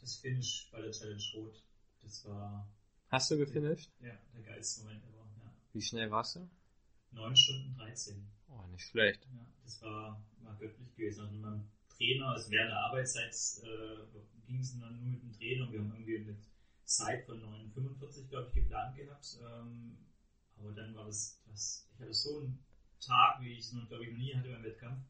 das 0.00 0.16
Finish 0.16 0.68
bei 0.70 0.80
der 0.80 0.92
Challenge 0.92 1.22
Rot. 1.34 1.62
Das 2.02 2.24
war 2.24 2.70
Hast 3.08 3.30
du 3.30 3.38
gefinisht? 3.38 3.90
Ja, 4.00 4.18
der 4.34 4.42
geilste 4.42 4.82
Moment 4.82 5.02
ever. 5.04 5.26
Ja. 5.42 5.52
Wie 5.72 5.80
schnell 5.80 6.10
warst 6.10 6.36
du? 6.36 6.50
9 7.12 7.34
Stunden 7.34 7.74
13. 7.74 8.28
Oh, 8.48 8.66
nicht 8.68 8.86
schlecht. 8.86 9.26
Ja, 9.32 9.46
das 9.64 9.80
war, 9.82 10.22
war 10.42 10.56
göttlich 10.56 10.94
gewesen. 10.94 11.22
Also 11.22 11.32
mit 11.32 11.42
meinem 11.42 11.70
Trainer, 11.96 12.28
also 12.28 12.50
während 12.50 12.70
der 12.70 12.80
Arbeitszeit 12.80 13.32
äh, 13.64 14.46
ging 14.46 14.60
es 14.60 14.78
dann 14.78 15.00
nur 15.00 15.08
mit 15.08 15.22
dem 15.22 15.32
Trainer. 15.32 15.72
Wir 15.72 15.80
haben 15.80 15.92
irgendwie 15.94 16.18
eine 16.18 16.36
Zeit 16.84 17.24
von 17.24 17.42
9,45 17.42 18.28
glaube 18.28 18.48
ich 18.48 18.54
geplant 18.54 18.96
gehabt. 18.96 19.38
Ähm, 19.40 19.96
aber 20.58 20.72
dann 20.72 20.94
war 20.94 21.06
das, 21.06 21.42
das, 21.46 21.88
ich 21.94 22.00
hatte 22.00 22.12
so 22.12 22.40
einen 22.40 22.62
Tag, 23.00 23.40
wie 23.40 23.52
ich 23.52 23.60
es 23.60 23.70
glaube 23.70 24.04
ich, 24.04 24.10
noch 24.10 24.18
nie 24.18 24.34
hatte 24.34 24.50
beim 24.50 24.64
Wettkampf. 24.64 25.00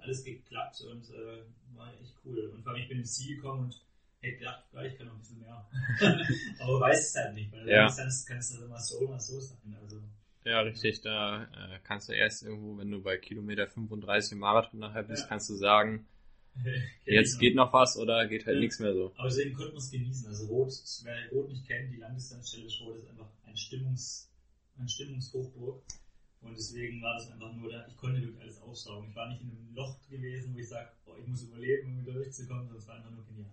Alles 0.00 0.24
geklappt 0.24 0.80
und 0.82 1.10
äh, 1.10 1.44
war 1.76 1.92
echt 2.00 2.14
cool. 2.24 2.52
Und 2.54 2.62
vor 2.62 2.72
allem, 2.72 2.82
ich 2.82 2.88
bin 2.88 2.98
ins 2.98 3.14
Ziel 3.14 3.36
gekommen 3.36 3.64
und 3.66 3.84
hätte 4.20 4.38
gedacht, 4.38 4.64
vielleicht 4.70 4.98
kann 4.98 5.06
noch 5.06 5.14
ein 5.14 5.20
bisschen 5.20 5.40
mehr. 5.40 5.68
Aber 6.60 6.80
weiß 6.80 7.08
es 7.08 7.14
halt 7.16 7.34
nicht, 7.34 7.52
weil 7.52 7.68
ja. 7.68 7.88
sonst 7.88 8.26
kann 8.26 8.38
es 8.38 8.50
immer 8.50 8.80
so 8.80 8.98
oder 9.00 9.18
so 9.18 9.40
sein. 9.40 9.76
Also, 9.80 10.02
ja, 10.44 10.60
richtig. 10.60 11.00
Da 11.02 11.44
äh, 11.44 11.78
kannst 11.84 12.08
du 12.08 12.12
erst 12.12 12.42
irgendwo, 12.42 12.78
wenn 12.78 12.90
du 12.90 13.02
bei 13.02 13.16
Kilometer 13.18 13.66
35 13.66 14.32
im 14.32 14.38
Marathon 14.38 14.80
nachher 14.80 15.02
bist, 15.02 15.22
ja. 15.22 15.28
kannst 15.28 15.50
du 15.50 15.54
sagen, 15.54 16.06
jetzt 17.04 17.38
geht 17.38 17.54
noch 17.54 17.72
was 17.72 17.96
oder 17.96 18.26
geht 18.26 18.46
halt 18.46 18.56
ja. 18.56 18.60
nichts 18.60 18.78
mehr 18.78 18.94
so. 18.94 19.12
Aber 19.16 19.28
deswegen 19.28 19.54
konnte 19.54 19.72
man 19.72 19.78
es 19.78 19.90
genießen. 19.90 20.26
Also 20.28 20.46
Rot, 20.46 20.72
wer 21.04 21.30
Rot 21.30 21.48
nicht 21.48 21.66
kennt, 21.66 21.92
die 21.92 21.98
Langdistanzstelle 21.98 22.68
Rot 22.80 22.98
ist 22.98 23.08
einfach 23.08 23.30
ein 23.44 23.56
Stimmungs, 23.56 24.30
ein 24.78 24.88
Stimmungshochburg. 24.88 25.82
Und 26.42 26.56
deswegen 26.56 27.02
war 27.02 27.14
das 27.14 27.30
einfach 27.30 27.52
nur 27.52 27.70
ich 27.86 27.96
konnte 27.96 28.20
wirklich 28.20 28.40
alles 28.40 28.60
aufsaugen. 28.62 29.10
Ich 29.10 29.16
war 29.16 29.28
nicht 29.28 29.42
in 29.42 29.50
einem 29.50 29.74
Loch 29.74 30.00
gewesen, 30.08 30.54
wo 30.54 30.58
ich 30.58 30.68
sage, 30.68 30.90
ich 31.18 31.26
muss 31.26 31.42
überleben, 31.42 31.88
um 31.88 32.00
wieder 32.00 32.14
durchzukommen, 32.14 32.64
sondern 32.64 32.78
es 32.78 32.88
war 32.88 32.96
einfach 32.96 33.10
nur 33.10 33.24
genial. 33.26 33.50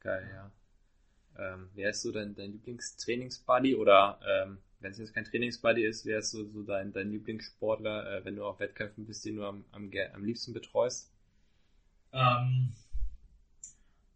Geil, 0.00 0.30
ja. 0.32 0.50
Ähm, 1.38 1.70
wer 1.74 1.90
ist 1.90 2.02
so 2.02 2.12
dein, 2.12 2.34
dein 2.34 2.52
Lieblingstrainingsbuddy 2.52 3.76
oder 3.76 4.18
ähm, 4.26 4.58
wenn 4.80 4.92
es 4.92 4.98
jetzt 4.98 5.14
kein 5.14 5.24
Trainingsbuddy 5.24 5.84
ist, 5.84 6.04
wer 6.06 6.20
ist 6.20 6.30
so, 6.30 6.44
so 6.48 6.62
dein, 6.62 6.92
dein 6.92 7.10
Lieblingssportler, 7.10 8.18
äh, 8.18 8.24
wenn 8.24 8.36
du 8.36 8.44
auf 8.44 8.60
Wettkämpfen 8.60 9.06
bist, 9.06 9.24
den 9.24 9.36
du 9.36 9.44
am, 9.44 9.64
am, 9.72 9.90
am 10.14 10.24
liebsten 10.24 10.52
betreust? 10.52 11.12
Ähm, 12.12 12.72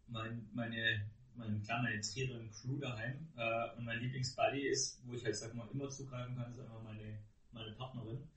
mein, 0.07 0.49
meine, 0.53 1.05
meine, 1.35 1.59
klar, 1.61 1.81
meine 1.83 2.01
Trainerin 2.01 2.49
Crew 2.51 2.77
daheim 2.79 3.27
äh, 3.37 3.77
und 3.77 3.85
mein 3.85 3.99
Lieblingsbuddy 3.99 4.67
ist, 4.67 5.01
wo 5.05 5.13
ich 5.13 5.23
halt 5.23 5.35
sag 5.35 5.53
mal 5.53 5.67
immer 5.71 5.89
zugreifen 5.89 6.35
kann, 6.35 6.51
ist 6.51 6.59
einfach 6.59 6.81
meine, 6.83 7.19
meine 7.53 7.71
Partnerin. 7.73 8.27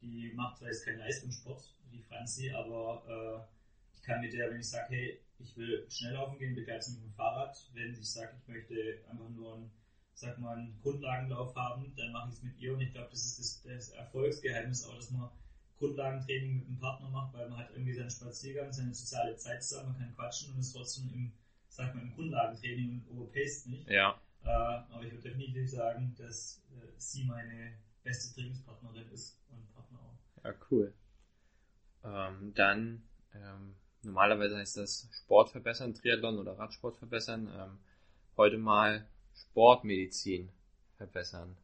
Die 0.00 0.32
macht 0.34 0.58
zwar 0.58 0.68
jetzt 0.68 0.84
keinen 0.84 0.98
Leistungssport, 0.98 1.74
die 1.90 2.02
Franzi, 2.02 2.50
aber 2.50 3.02
äh, 3.08 3.96
ich 3.96 4.02
kann 4.02 4.20
mit 4.20 4.32
der, 4.32 4.50
wenn 4.50 4.60
ich 4.60 4.68
sage, 4.68 4.86
hey, 4.90 5.20
ich 5.38 5.56
will 5.56 5.86
schnell 5.90 6.14
laufen 6.14 6.38
gehen, 6.38 6.54
begleite 6.54 6.84
sie 6.84 6.96
mit 6.96 7.04
dem 7.04 7.14
Fahrrad. 7.14 7.56
Wenn 7.72 7.92
ich 7.92 8.10
sage, 8.10 8.36
ich 8.40 8.48
möchte 8.48 9.04
einfach 9.08 9.28
nur 9.30 9.56
einen, 9.56 9.70
sag 10.14 10.38
mal, 10.38 10.56
einen 10.56 10.78
Grundlagenlauf 10.80 11.54
haben, 11.54 11.94
dann 11.96 12.12
mache 12.12 12.28
ich 12.28 12.36
es 12.36 12.42
mit 12.42 12.58
ihr 12.58 12.74
und 12.74 12.80
ich 12.80 12.92
glaube, 12.92 13.10
das 13.10 13.24
ist 13.24 13.38
das, 13.38 13.62
das, 13.62 13.88
Erfolgsgeheimnis 13.90 14.84
auch, 14.84 14.94
dass 14.96 15.10
man 15.10 15.30
Grundlagentraining 15.78 16.58
mit 16.58 16.68
dem 16.68 16.78
Partner 16.78 17.08
macht, 17.08 17.34
weil 17.34 17.48
man 17.48 17.58
hat 17.58 17.70
irgendwie 17.70 17.92
seinen 17.92 18.10
Spaziergang, 18.10 18.72
seine 18.72 18.92
soziale 18.92 19.36
Zeit 19.36 19.62
zusammen, 19.62 19.90
man 19.90 19.98
kann 19.98 20.14
quatschen 20.14 20.52
und 20.52 20.58
ist 20.58 20.72
trotzdem 20.72 21.08
im, 21.12 21.32
sag 21.68 21.94
mal, 21.94 22.02
im 22.02 22.14
Grundlagentraining 22.14 22.90
und 22.90 23.16
overpaced 23.16 23.68
nicht. 23.68 23.88
Ja. 23.88 24.20
Äh, 24.42 24.48
aber 24.48 25.04
ich 25.04 25.12
würde 25.12 25.28
definitiv 25.28 25.70
sagen, 25.70 26.14
dass 26.18 26.64
äh, 26.72 26.86
sie 26.96 27.24
meine 27.24 27.74
beste 28.08 28.34
Trainingspartnerin 28.34 29.10
ist 29.12 29.38
und 29.50 29.72
Partner 29.74 29.98
auch. 30.00 30.44
Ja, 30.44 30.54
cool. 30.70 30.94
Ähm, 32.04 32.54
dann 32.54 33.02
ähm 33.34 33.74
normalerweise 34.02 34.56
heißt 34.56 34.76
das 34.76 35.08
Sport 35.12 35.50
verbessern, 35.50 35.94
Triathlon 35.94 36.38
oder 36.38 36.58
Radsport 36.58 36.96
verbessern. 36.96 37.48
Ähm, 37.54 37.78
heute 38.36 38.58
mal 38.58 39.06
Sportmedizin 39.34 40.50
verbessern. 40.96 41.56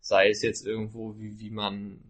Sei 0.00 0.30
es 0.30 0.42
jetzt 0.42 0.66
irgendwo, 0.66 1.18
wie, 1.18 1.38
wie 1.40 1.50
man, 1.50 2.00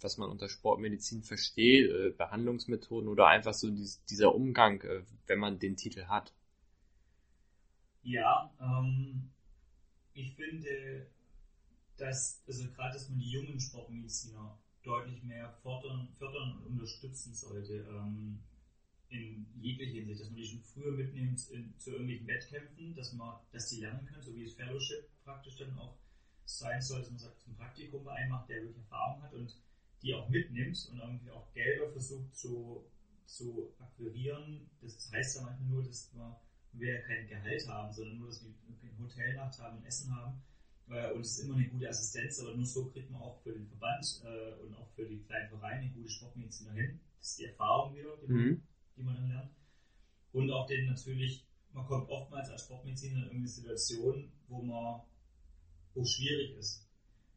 was 0.00 0.18
man 0.18 0.30
unter 0.30 0.48
Sportmedizin 0.48 1.22
versteht, 1.22 1.90
äh, 1.90 2.10
Behandlungsmethoden 2.10 3.08
oder 3.08 3.26
einfach 3.26 3.54
so 3.54 3.70
dies, 3.70 4.02
dieser 4.04 4.34
Umgang, 4.34 4.80
äh, 4.82 5.02
wenn 5.26 5.40
man 5.40 5.58
den 5.58 5.76
Titel 5.76 6.04
hat. 6.04 6.32
Ja, 8.02 8.50
ähm, 8.60 9.30
ich 10.14 10.34
finde, 10.36 11.06
dass, 12.00 12.42
also 12.46 12.70
gerade, 12.72 12.94
dass 12.94 13.08
man 13.08 13.18
die 13.18 13.30
jungen 13.30 13.60
Sportmediziner 13.60 14.58
deutlich 14.82 15.22
mehr 15.22 15.52
fördern, 15.62 16.08
fördern 16.18 16.58
und 16.58 16.66
unterstützen 16.66 17.34
sollte. 17.34 17.86
Ähm, 17.90 18.40
in 19.10 19.46
jeglicher 19.60 19.98
Hinsicht, 19.98 20.20
dass 20.20 20.28
man 20.28 20.36
die 20.36 20.46
schon 20.46 20.62
früher 20.62 20.92
mitnimmt 20.92 21.50
in, 21.50 21.76
zu 21.78 21.90
irgendwelchen 21.90 22.28
Wettkämpfen, 22.28 22.94
dass 22.94 23.12
man, 23.12 23.40
dass 23.50 23.68
sie 23.68 23.80
lernen 23.80 24.06
können, 24.06 24.22
so 24.22 24.34
wie 24.34 24.44
es 24.44 24.54
Fellowship 24.54 25.08
praktisch 25.24 25.56
dann 25.56 25.76
auch 25.76 25.98
sein 26.44 26.80
soll, 26.80 27.00
dass 27.00 27.10
man 27.10 27.18
sagt, 27.18 27.40
zum 27.40 27.56
Praktikum 27.56 28.04
bei 28.04 28.12
einem 28.12 28.30
macht, 28.30 28.48
der 28.48 28.62
wirklich 28.62 28.78
Erfahrung 28.78 29.22
hat 29.22 29.32
und 29.34 29.56
die 30.02 30.14
auch 30.14 30.28
mitnimmt 30.28 30.88
und 30.90 30.98
irgendwie 30.98 31.30
auch 31.30 31.52
Gelder 31.52 31.90
versucht 31.90 32.34
zu, 32.34 32.84
zu 33.26 33.74
akquirieren. 33.78 34.70
Das 34.80 35.10
heißt 35.12 35.36
ja 35.36 35.42
manchmal 35.42 35.68
nur, 35.68 35.84
dass 35.84 36.12
man, 36.14 36.36
wir 36.72 37.02
kein 37.02 37.26
Gehalt 37.26 37.66
haben, 37.66 37.92
sondern 37.92 38.18
nur, 38.18 38.28
dass 38.28 38.44
wir 38.44 38.54
eine 38.84 38.98
Hotelnacht 38.98 39.58
haben 39.58 39.78
und 39.78 39.84
Essen 39.84 40.14
haben. 40.14 40.40
Äh, 40.90 41.12
und 41.12 41.20
es 41.20 41.38
ist 41.38 41.44
immer 41.44 41.54
eine 41.54 41.68
gute 41.68 41.88
Assistenz, 41.88 42.40
aber 42.40 42.54
nur 42.54 42.66
so 42.66 42.90
kriegt 42.90 43.10
man 43.10 43.22
auch 43.22 43.40
für 43.42 43.52
den 43.52 43.66
Verband 43.66 44.22
äh, 44.24 44.60
und 44.62 44.74
auch 44.74 44.90
für 44.94 45.06
die 45.06 45.22
kleinen 45.22 45.48
Vereine 45.48 45.90
gute 45.90 46.10
Sportmediziner 46.10 46.72
hin. 46.72 47.00
Das 47.18 47.30
ist 47.30 47.38
die 47.38 47.44
Erfahrung 47.46 47.94
wieder, 47.94 48.16
die 48.16 48.26
man 48.26 48.42
mhm 48.42 48.62
die 49.00 49.06
man 49.06 49.16
dann 49.16 49.28
lernt. 49.28 49.50
Und 50.32 50.50
auch 50.50 50.66
den 50.66 50.86
natürlich, 50.86 51.46
man 51.72 51.86
kommt 51.86 52.08
oftmals 52.08 52.50
als 52.50 52.62
Sportmediziner 52.62 53.16
in 53.16 53.22
irgendeine 53.22 53.48
Situation, 53.48 54.32
wo 54.48 54.62
man, 54.62 55.02
wo 55.94 56.04
schwierig 56.04 56.56
ist. 56.58 56.86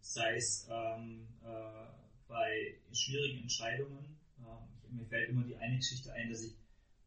Sei 0.01 0.35
es 0.35 0.67
ähm, 0.69 1.27
äh, 1.43 1.87
bei 2.27 2.77
schwierigen 2.91 3.43
Entscheidungen. 3.43 4.17
Äh, 4.39 4.93
mir 4.93 5.05
fällt 5.05 5.29
immer 5.29 5.43
die 5.43 5.55
eine 5.55 5.77
Geschichte 5.77 6.11
ein, 6.13 6.29
dass 6.29 6.43
ich 6.43 6.55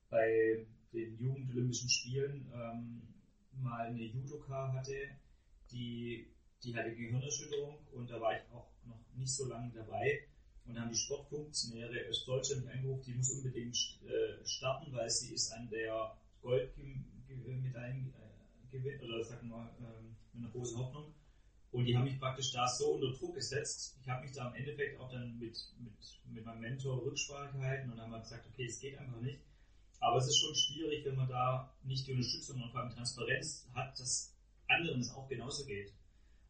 bei 0.08 0.66
den 0.92 1.18
Jugendolympischen 1.18 1.90
Spielen 1.90 2.50
ähm, 2.54 3.02
mal 3.52 3.86
eine 3.86 4.02
Judoka 4.02 4.72
hatte, 4.72 4.94
die, 5.70 6.26
die 6.66 6.74
hatte 6.74 6.94
Gehirnerschütterung 6.94 7.78
und 7.92 8.10
da 8.10 8.20
war 8.20 8.36
ich 8.36 8.42
auch 8.52 8.68
noch 8.84 8.98
nicht 9.14 9.32
so 9.32 9.46
lange 9.46 9.72
dabei. 9.72 10.26
Und 10.64 10.74
dann 10.74 10.84
haben 10.84 10.92
die 10.92 10.98
Sportfunktionäre 10.98 12.08
aus 12.10 12.24
Deutschland 12.24 12.66
angerufen, 12.66 13.04
die 13.06 13.14
muss 13.14 13.30
unbedingt 13.30 13.76
äh, 14.04 14.44
starten, 14.44 14.92
weil 14.92 15.08
sie 15.08 15.32
ist 15.32 15.52
an 15.52 15.68
der 15.70 16.18
Goldmedaillen 16.42 18.12
äh, 18.12 18.76
gewinnt, 18.76 19.00
oder 19.00 19.22
sagen 19.22 19.48
wir 19.48 19.76
ähm, 19.78 20.16
mit 20.32 20.42
einer 20.42 20.52
großen 20.52 20.76
Hoffnung. 20.76 21.14
Und 21.70 21.84
die 21.84 21.96
haben 21.96 22.04
mich 22.04 22.18
praktisch 22.18 22.52
da 22.52 22.66
so 22.66 22.94
unter 22.94 23.16
Druck 23.16 23.36
gesetzt. 23.36 23.96
Ich 24.00 24.08
habe 24.08 24.22
mich 24.22 24.32
da 24.32 24.48
im 24.48 24.54
Endeffekt 24.56 24.98
auch 24.98 25.10
dann 25.10 25.38
mit, 25.38 25.56
mit, 25.78 25.94
mit 26.24 26.44
meinem 26.44 26.60
Mentor 26.60 27.04
Rücksprache 27.04 27.56
gehalten 27.56 27.92
und 27.92 28.00
haben 28.00 28.12
gesagt, 28.20 28.46
okay, 28.52 28.64
es 28.64 28.80
geht 28.80 28.98
einfach 28.98 29.20
nicht. 29.20 29.40
Aber 30.00 30.16
es 30.16 30.26
ist 30.26 30.38
schon 30.38 30.54
schwierig, 30.54 31.04
wenn 31.04 31.16
man 31.16 31.28
da 31.28 31.72
nicht 31.84 32.06
die 32.06 32.12
Unterstützung 32.12 32.60
und 32.60 32.70
vor 32.70 32.80
allem 32.80 32.90
Transparenz 32.90 33.68
hat, 33.72 33.98
dass 34.00 34.34
anderen 34.68 35.00
es 35.00 35.14
auch 35.14 35.28
genauso 35.28 35.64
geht. 35.64 35.92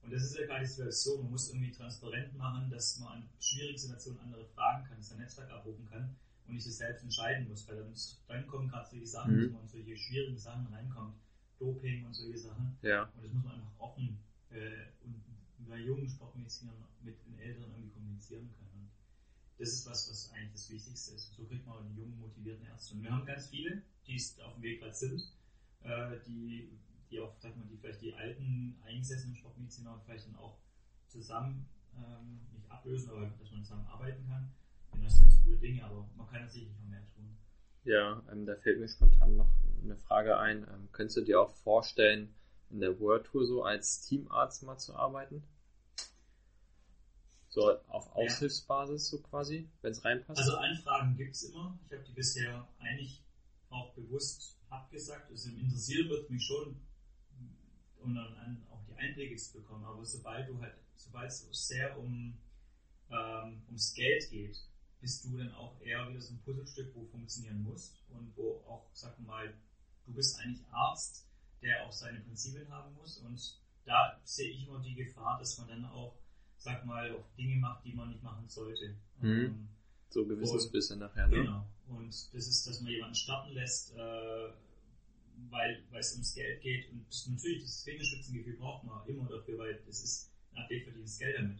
Und 0.03 0.12
das 0.12 0.22
ist 0.22 0.38
ja 0.38 0.47
gerade 0.47 0.61
die 0.61 0.70
Situation. 0.70 1.22
Man 1.22 1.32
muss 1.32 1.49
irgendwie 1.51 1.72
transparent 1.72 2.36
machen, 2.36 2.70
dass 2.70 2.99
man 2.99 3.09
an 3.09 3.28
schwierigen 3.40 3.78
Situationen 3.78 4.20
andere 4.20 4.44
fragen 4.47 4.84
kann, 4.84 5.03
sein 5.03 5.18
Netzwerk 5.18 5.51
abrufen 5.51 5.84
kann 5.86 6.16
und 6.47 6.55
nicht 6.55 6.64
sich 6.64 6.76
selbst 6.76 7.03
entscheiden 7.03 7.49
muss. 7.49 7.66
Weil 7.68 7.76
dann, 7.76 7.92
dann 8.28 8.47
kommen 8.47 8.68
gerade 8.68 8.88
solche 8.88 9.07
Sachen, 9.07 9.36
mhm. 9.36 9.42
dass 9.42 9.53
man 9.53 9.62
in 9.62 9.68
solche 9.68 9.97
schwierigen 9.97 10.38
Sachen 10.38 10.66
reinkommt. 10.66 11.16
Doping 11.59 12.05
und 12.05 12.14
solche 12.14 12.38
Sachen. 12.38 12.76
Ja. 12.82 13.05
Und 13.16 13.24
das 13.24 13.32
muss 13.32 13.44
man 13.44 13.55
einfach 13.55 13.78
offen 13.78 14.18
äh, 14.51 14.92
und 15.05 15.22
bei 15.68 15.78
jungen 15.78 16.09
Sportmedizinern 16.09 16.74
mit 17.03 17.16
den 17.26 17.38
Älteren 17.38 17.70
irgendwie 17.72 17.90
kommunizieren 17.90 18.51
können. 18.59 18.70
Und 18.82 18.90
das 19.59 19.70
ist 19.70 19.86
was, 19.86 20.11
was 20.11 20.30
eigentlich 20.32 20.53
das 20.53 20.70
Wichtigste 20.70 21.14
ist. 21.14 21.34
So 21.34 21.44
kriegt 21.44 21.66
man 21.66 21.88
die 21.88 21.97
jungen, 21.97 22.18
motivierten 22.20 22.66
Ärzte. 22.66 22.94
Und 22.94 23.03
wir 23.03 23.11
haben 23.11 23.26
ganz 23.26 23.49
viele, 23.49 23.82
die 24.07 24.20
auf 24.44 24.55
dem 24.55 24.62
Weg 24.62 24.80
gerade 24.80 24.94
sind, 24.94 25.32
äh, 25.82 26.18
die, 26.26 26.70
die 27.16 27.20
auch, 27.20 27.34
sag 27.38 27.56
mal, 27.56 27.64
die 27.66 27.76
vielleicht 27.76 28.02
die 28.02 28.14
alten 28.14 28.76
eingesessenen 28.84 29.34
Sportmediziner 29.34 30.00
vielleicht 30.04 30.26
dann 30.26 30.36
auch 30.36 30.58
zusammen 31.08 31.66
ähm, 31.96 32.40
nicht 32.52 32.70
ablösen, 32.70 33.10
aber 33.10 33.26
dass 33.26 33.50
man 33.50 33.64
zusammen 33.64 33.86
arbeiten 33.86 34.26
kann. 34.26 34.52
Und 34.90 35.02
das 35.02 35.14
sind 35.14 35.28
ganz 35.28 35.42
coole 35.42 35.56
Dinge, 35.56 35.84
aber 35.84 36.08
man 36.16 36.28
kann 36.28 36.42
natürlich 36.42 36.68
noch 36.68 36.88
mehr 36.88 37.02
tun. 37.14 37.36
Ja, 37.84 38.22
ähm, 38.30 38.44
da 38.44 38.56
fällt 38.56 38.80
mir 38.80 38.88
spontan 38.88 39.36
noch 39.36 39.50
eine 39.82 39.96
Frage 39.96 40.38
ein. 40.38 40.66
Ähm, 40.68 40.88
könntest 40.92 41.16
du 41.16 41.22
dir 41.22 41.40
auch 41.40 41.50
vorstellen, 41.50 42.34
in 42.70 42.80
der 42.80 42.98
World 43.00 43.26
Tour 43.26 43.46
so 43.46 43.62
als 43.62 44.02
Teamarzt 44.02 44.62
mal 44.64 44.76
zu 44.78 44.94
arbeiten? 44.94 45.42
So 47.48 47.78
auf 47.88 48.14
Aushilfsbasis 48.14 49.08
so 49.08 49.22
quasi, 49.22 49.70
wenn 49.80 49.92
es 49.92 50.04
reinpasst? 50.04 50.38
Also 50.38 50.56
Anfragen 50.56 51.16
gibt 51.16 51.34
es 51.34 51.44
immer. 51.44 51.78
Ich 51.86 51.92
habe 51.92 52.04
die 52.04 52.12
bisher 52.12 52.68
eigentlich 52.78 53.22
auch 53.70 53.94
bewusst 53.94 54.58
abgesagt. 54.68 55.30
Also 55.30 55.48
interessieren 55.50 56.10
wird 56.10 56.28
mich 56.28 56.44
schon, 56.44 56.76
um 58.07 58.14
dann 58.14 58.66
auch 58.70 58.82
die 58.88 58.94
Einblicke 58.94 59.36
zu 59.36 59.61
bekommen. 59.61 59.84
Aber 59.84 60.04
sobald 60.04 60.48
du 60.48 60.61
halt, 60.61 60.74
sobald 60.94 61.28
es 61.28 61.46
sehr 61.50 61.98
um 61.98 62.38
ähm, 63.11 63.62
ums 63.66 63.94
Geld 63.94 64.30
geht, 64.30 64.57
bist 65.00 65.24
du 65.24 65.36
dann 65.36 65.52
auch 65.52 65.80
eher 65.80 66.09
wieder 66.09 66.20
so 66.20 66.32
ein 66.34 66.40
Puzzlestück, 66.40 66.94
wo 66.94 67.04
funktionieren 67.04 67.62
muss 67.62 67.94
und 68.09 68.34
wo 68.36 68.62
auch, 68.66 68.88
sag 68.92 69.18
mal, 69.20 69.52
du 70.07 70.12
bist 70.12 70.38
eigentlich 70.40 70.66
Arzt, 70.70 71.28
der 71.62 71.84
auch 71.84 71.92
seine 71.92 72.20
Prinzipien 72.20 72.68
haben 72.70 72.94
muss 72.94 73.18
und 73.18 73.61
da 73.84 74.20
sehe 74.24 74.50
ich 74.50 74.66
immer 74.66 74.80
die 74.80 74.94
Gefahr, 74.94 75.38
dass 75.38 75.59
man 75.59 75.68
dann 75.68 75.84
auch, 75.84 76.16
sag 76.57 76.84
mal, 76.86 77.12
auch 77.12 77.28
Dinge 77.36 77.57
macht, 77.57 77.84
die 77.84 77.92
man 77.92 78.09
nicht 78.09 78.22
machen 78.22 78.48
sollte. 78.48 78.96
Mhm. 79.20 79.28
Ähm, 79.28 79.68
so 80.09 80.26
Gewissensbisse 80.26 80.96
nachher, 80.96 81.28
ne? 81.28 81.36
Genau. 81.36 81.66
Und 81.88 82.09
das 82.09 82.48
ist, 82.48 82.66
dass 82.66 82.80
man 82.80 82.90
jemanden 82.90 83.14
starten 83.14 83.52
lässt, 83.52 83.94
äh, 83.94 84.48
weil, 85.51 85.84
weil 85.91 86.01
es 86.01 86.12
ums 86.12 86.34
Geld 86.34 86.61
geht. 86.62 86.91
Und 86.91 87.07
natürlich, 87.28 87.62
das 87.62 87.84
Fingerspitzengefühl 87.84 88.57
braucht 88.57 88.84
man 88.84 89.07
immer 89.07 89.28
dafür, 89.28 89.59
weil 89.59 89.82
es 89.89 90.03
ist, 90.03 90.32
ein 90.53 90.62
Athlet 90.62 90.84
verdient 90.84 91.07
das 91.07 91.18
Geld 91.18 91.39
damit. 91.39 91.59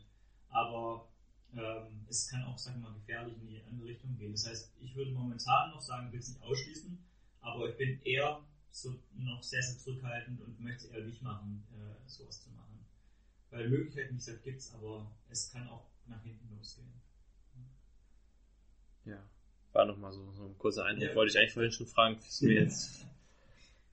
Aber 0.49 1.09
ähm, 1.55 2.07
es 2.09 2.29
kann 2.29 2.45
auch, 2.45 2.59
sagen 2.59 2.81
wir 2.81 2.91
mal, 2.91 2.99
gefährlich 2.99 3.37
in 3.41 3.49
die 3.49 3.63
andere 3.63 3.89
Richtung 3.89 4.17
gehen. 4.17 4.33
Das 4.33 4.47
heißt, 4.47 4.73
ich 4.81 4.95
würde 4.95 5.13
momentan 5.13 5.71
noch 5.71 5.81
sagen, 5.81 6.07
ich 6.07 6.13
will 6.13 6.21
es 6.21 6.29
nicht 6.29 6.43
ausschließen, 6.43 6.99
aber 7.41 7.71
ich 7.71 7.77
bin 7.77 8.01
eher 8.03 8.43
so 8.71 8.95
noch 9.15 9.43
sehr, 9.43 9.63
sehr 9.63 9.79
zurückhaltend 9.79 10.41
und 10.41 10.61
möchte 10.61 10.87
es 10.87 10.91
eher 10.91 11.05
nicht 11.05 11.23
machen, 11.23 11.67
äh, 11.73 12.09
sowas 12.09 12.43
zu 12.43 12.51
machen. 12.51 12.85
Weil 13.51 13.69
Möglichkeiten, 13.69 14.15
wie 14.15 14.19
gesagt, 14.19 14.45
gibt 14.45 14.59
es, 14.59 14.75
aber 14.75 15.11
es 15.29 15.51
kann 15.51 15.69
auch 15.69 15.87
nach 16.07 16.23
hinten 16.23 16.55
losgehen. 16.55 16.93
Ja, 19.05 19.23
war 19.73 19.87
nochmal 19.87 20.13
so, 20.13 20.33
so 20.33 20.47
ein 20.47 20.59
kurzer 20.59 20.85
Eindruck. 20.85 21.09
Ja. 21.09 21.15
Wollte 21.15 21.31
ich 21.31 21.39
eigentlich 21.39 21.53
vorhin 21.53 21.73
schon 21.73 21.87
fragen, 21.87 22.19
wie 22.41 22.47
mir 22.47 22.55
jetzt. 22.63 23.07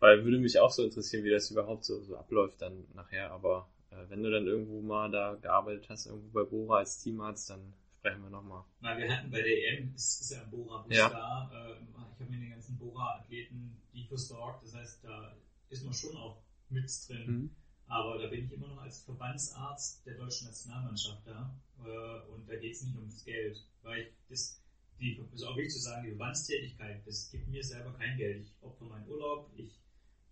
Weil 0.04 0.26
würde 0.26 0.38
mich 0.38 0.60
auch 0.60 0.70
so 0.70 0.84
interessieren, 0.84 1.24
wie 1.24 1.30
das 1.30 1.50
überhaupt 1.50 1.86
so, 1.86 2.02
so 2.02 2.18
abläuft 2.18 2.62
dann 2.62 2.84
nachher, 2.94 3.32
aber 3.32 3.70
äh, 3.90 3.96
wenn 4.10 4.22
du 4.22 4.30
dann 4.30 4.46
irgendwo 4.46 4.82
mal 4.82 5.10
da 5.10 5.36
gearbeitet 5.36 5.88
hast, 5.88 6.08
irgendwo 6.08 6.28
bei 6.28 6.44
Bora 6.44 6.80
als 6.80 7.02
Teamarzt, 7.02 7.50
dann 7.50 7.74
sprechen 8.00 8.22
wir 8.22 8.30
nochmal. 8.30 8.66
Na, 8.82 8.98
wir 8.98 9.10
hatten 9.10 9.32
bei 9.32 9.42
der 9.42 9.80
EM, 9.80 9.96
ist, 9.96 10.20
ist 10.20 10.32
ja 10.32 10.42
ein 10.42 10.52
Bora-Bus 10.52 10.98
ja. 10.98 11.08
da. 11.08 11.50
Äh, 11.54 11.84
ich 11.86 12.20
habe 12.20 12.32
mir 12.32 12.38
den 12.38 12.50
ganzen 12.50 12.78
Bora-Athleten 12.78 13.78
die 13.94 14.04
versorgt. 14.04 14.66
Das 14.66 14.74
heißt, 14.74 15.06
da 15.06 15.38
ist 15.70 15.86
man 15.86 15.94
schon 15.94 16.18
auch 16.18 16.44
mit 16.68 16.84
drin. 17.08 17.26
Mhm. 17.26 17.56
Aber 17.88 18.18
da 18.18 18.28
bin 18.28 18.44
ich 18.44 18.52
immer 18.52 18.68
noch 18.68 18.82
als 18.82 19.06
Verbandsarzt 19.06 20.06
der 20.06 20.16
deutschen 20.16 20.48
Nationalmannschaft 20.48 21.26
da. 21.26 21.56
Äh, 21.80 22.30
und 22.30 22.46
da 22.50 22.58
geht 22.58 22.74
es 22.74 22.84
nicht 22.84 22.98
ums 22.98 23.24
Geld. 23.24 23.66
Weil 23.84 24.02
ich 24.02 24.08
das, 24.28 24.62
die, 25.00 25.18
ist 25.34 25.44
auch 25.44 25.56
wichtig 25.56 25.76
zu 25.76 25.80
sagen, 25.80 26.04
die 26.04 26.10
Verbandstätigkeit, 26.10 27.08
das 27.08 27.32
gibt 27.32 27.48
mir 27.48 27.64
selber 27.64 27.94
kein 27.94 28.18
Geld. 28.18 28.42
Ich 28.42 28.54
opfer 28.62 28.84
meinen 28.84 29.08
Urlaub, 29.08 29.50
ich 29.56 29.80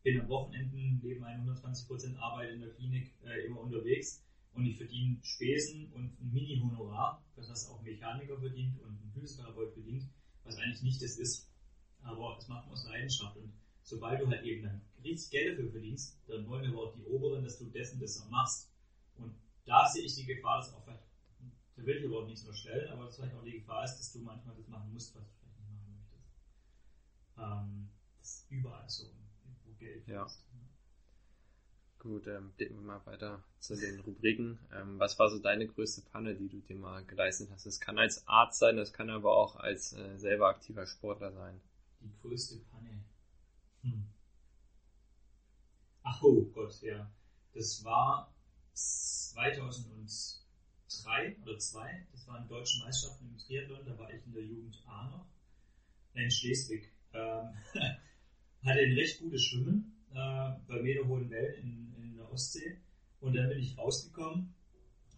bin 0.03 0.19
am 0.19 0.27
Wochenenden 0.29 0.99
neben 1.03 1.23
einer 1.23 1.43
120% 1.43 2.17
Arbeit 2.17 2.51
in 2.51 2.61
der 2.61 2.71
Klinik 2.71 3.13
äh, 3.23 3.45
immer 3.45 3.61
unterwegs 3.61 4.23
und 4.53 4.65
ich 4.65 4.77
verdiene 4.77 5.19
Spesen 5.23 5.91
und 5.93 6.19
ein 6.19 6.31
Mini-Honorar, 6.31 7.23
das 7.35 7.49
was 7.49 7.69
auch 7.69 7.79
ein 7.79 7.85
Mechaniker 7.85 8.39
verdient 8.39 8.79
und 8.81 8.89
ein 8.89 9.11
Physiotherapeut 9.13 9.73
verdient, 9.73 10.09
was 10.43 10.57
eigentlich 10.57 10.81
nicht 10.81 11.01
das 11.01 11.17
ist. 11.17 11.47
Aber 12.01 12.35
es 12.37 12.47
macht 12.47 12.65
man 12.65 12.73
aus 12.73 12.85
Leidenschaft 12.85 13.37
und 13.37 13.53
sobald 13.83 14.21
du 14.21 14.27
halt 14.27 14.43
eben 14.43 14.63
dann 14.63 14.81
richtig 15.03 15.29
Geld 15.29 15.51
dafür 15.51 15.71
verdienst, 15.71 16.17
dann 16.27 16.47
wollen 16.47 16.69
aber 16.71 16.83
auch 16.83 16.95
die 16.95 17.05
Oberen, 17.05 17.43
dass 17.43 17.59
du 17.59 17.65
dessen 17.65 17.99
das 17.99 18.19
auch 18.21 18.29
machst. 18.29 18.71
Und 19.17 19.35
da 19.65 19.87
sehe 19.87 20.03
ich 20.03 20.15
die 20.15 20.25
Gefahr, 20.25 20.57
dass 20.57 20.73
auch 20.73 20.83
vielleicht, 20.83 21.03
da 21.75 21.85
will 21.85 21.97
ich 21.97 22.05
aber 22.05 22.23
auch 22.23 22.27
nichts 22.27 22.41
unterstellen, 22.41 22.89
aber 22.89 23.05
dass 23.05 23.15
vielleicht 23.15 23.35
auch 23.35 23.43
die 23.43 23.59
Gefahr 23.59 23.83
ist, 23.83 23.97
dass 23.97 24.11
du 24.13 24.19
manchmal 24.19 24.55
das 24.55 24.67
machen 24.67 24.91
musst, 24.91 25.15
was 25.15 25.27
du 25.27 25.33
vielleicht 25.39 25.59
nicht 25.59 25.71
machen 25.71 25.93
möchtest. 25.93 26.25
Ähm, 27.37 27.89
das 28.19 28.29
ist 28.29 28.51
überall 28.51 28.89
so, 28.89 29.11
Geld 29.81 30.07
ja. 30.07 30.27
Gut, 31.97 32.27
ähm, 32.27 32.51
blicken 32.57 32.75
wir 32.75 32.81
mal 32.81 33.03
weiter 33.05 33.43
zu 33.59 33.75
den 33.75 33.99
Rubriken. 33.99 34.59
Ähm, 34.73 34.99
was 34.99 35.19
war 35.19 35.29
so 35.29 35.39
deine 35.39 35.67
größte 35.67 36.01
Panne, 36.01 36.35
die 36.35 36.49
du 36.49 36.59
dir 36.61 36.75
mal 36.75 37.03
geleistet 37.05 37.49
hast? 37.51 37.65
Das 37.65 37.79
kann 37.79 37.99
als 37.99 38.27
Arzt 38.27 38.59
sein, 38.59 38.77
das 38.77 38.93
kann 38.93 39.09
aber 39.09 39.35
auch 39.35 39.57
als 39.57 39.93
äh, 39.93 40.17
selber 40.17 40.47
aktiver 40.47 40.87
Sportler 40.87 41.31
sein. 41.31 41.61
Die 41.99 42.11
größte 42.21 42.57
Panne. 42.71 43.03
Hm. 43.81 44.05
Ach 46.03 46.23
oh 46.23 46.45
Gott, 46.45 46.81
ja. 46.81 47.11
Das 47.53 47.83
war 47.83 48.33
2003 48.73 51.37
oder 51.43 51.59
2. 51.59 52.07
Das 52.11 52.27
waren 52.27 52.47
deutsche 52.47 52.79
Meisterschaften 52.83 53.27
im 53.27 53.37
Triathlon. 53.37 53.85
Da 53.85 53.95
war 53.97 54.11
ich 54.11 54.25
in 54.25 54.33
der 54.33 54.43
Jugend 54.43 54.81
A 54.87 55.09
noch. 55.09 55.27
In 56.13 56.31
Schleswig. 56.31 56.91
Ähm, 57.13 57.53
hatte 58.69 58.79
ein 58.79 58.93
recht 58.93 59.19
gutes 59.19 59.43
Schwimmen 59.43 59.93
äh, 60.11 60.51
bei 60.67 60.81
meterhohen 60.81 61.29
Wellen 61.29 61.55
in, 61.61 62.03
in 62.03 62.15
der 62.17 62.31
Ostsee. 62.31 62.77
Und 63.19 63.35
dann 63.35 63.49
bin 63.49 63.59
ich 63.59 63.77
rausgekommen 63.77 64.53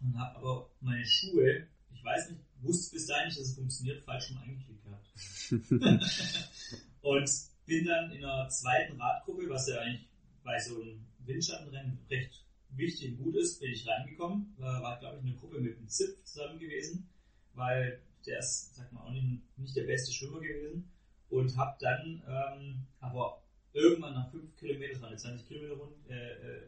und 0.02 0.18
habe 0.18 0.38
aber 0.38 0.70
meine 0.82 1.06
Schuhe, 1.06 1.68
ich 1.94 2.04
weiß 2.04 2.32
nicht, 2.32 2.42
wusste 2.62 2.96
bis 2.96 3.08
dahin 3.08 3.28
nicht, 3.28 3.40
dass 3.40 3.48
es 3.48 3.56
funktioniert, 3.56 4.04
falsch 4.04 4.30
rum 4.32 4.38
eingeklickt 4.38 4.84
gehabt. 4.84 5.08
und 7.02 7.30
bin 7.66 7.86
dann 7.86 8.12
in 8.12 8.22
der 8.22 8.48
zweiten 8.50 9.00
Radgruppe, 9.00 9.50
was 9.50 9.68
ja 9.68 9.80
eigentlich 9.80 10.08
bei 10.44 10.60
so 10.60 10.82
einem 10.82 11.06
Windschattenrennen 11.20 12.00
recht 12.10 12.44
wichtig 12.72 13.12
und 13.12 13.24
gut 13.24 13.36
ist, 13.36 13.60
bin 13.60 13.72
ich 13.72 13.88
reingekommen. 13.88 14.54
War, 14.58 14.82
war 14.82 15.00
glaube 15.00 15.18
ich, 15.18 15.24
eine 15.24 15.36
Gruppe 15.36 15.60
mit 15.60 15.78
einem 15.78 15.88
Zip 15.88 16.18
zusammen 16.26 16.60
gewesen, 16.60 17.08
weil 17.54 18.02
der 18.26 18.40
ist, 18.40 18.76
sag 18.76 18.92
mal, 18.92 19.02
auch 19.02 19.12
nicht, 19.12 19.42
nicht 19.58 19.76
der 19.76 19.84
beste 19.84 20.12
Schwimmer 20.12 20.40
gewesen. 20.40 20.92
Und 21.34 21.58
habe 21.58 21.76
dann 21.80 22.22
ähm, 22.28 22.86
aber 23.00 23.42
irgendwann 23.74 24.14
nach 24.14 24.30
5 24.30 24.56
Kilometern, 24.56 24.94
das 24.94 25.02
war 25.02 25.10
eine 25.10 25.18
20 25.18 25.48
Kilometer 25.48 25.74
Rund, 25.74 25.96
äh, 26.08 26.14
äh, 26.14 26.62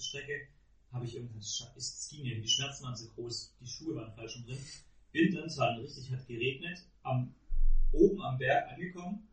Strecke, 0.00 0.48
habe 0.90 1.04
ich 1.04 1.14
irgendwann, 1.14 1.38
es 1.38 2.08
ging 2.10 2.22
mir, 2.24 2.40
die 2.40 2.48
Schmerzen 2.48 2.82
waren 2.82 2.96
so 2.96 3.06
groß, 3.10 3.54
die 3.60 3.68
Schuhe 3.68 3.94
waren 3.94 4.12
falsch 4.12 4.32
schon 4.32 4.46
drin. 4.46 4.58
Bin 5.12 5.32
dann, 5.32 5.44
es 5.44 5.56
war 5.58 5.78
richtig, 5.78 6.10
hat 6.10 6.26
geregnet, 6.26 6.78
am, 7.04 7.32
oben 7.92 8.20
am 8.22 8.36
Berg 8.36 8.72
angekommen, 8.72 9.28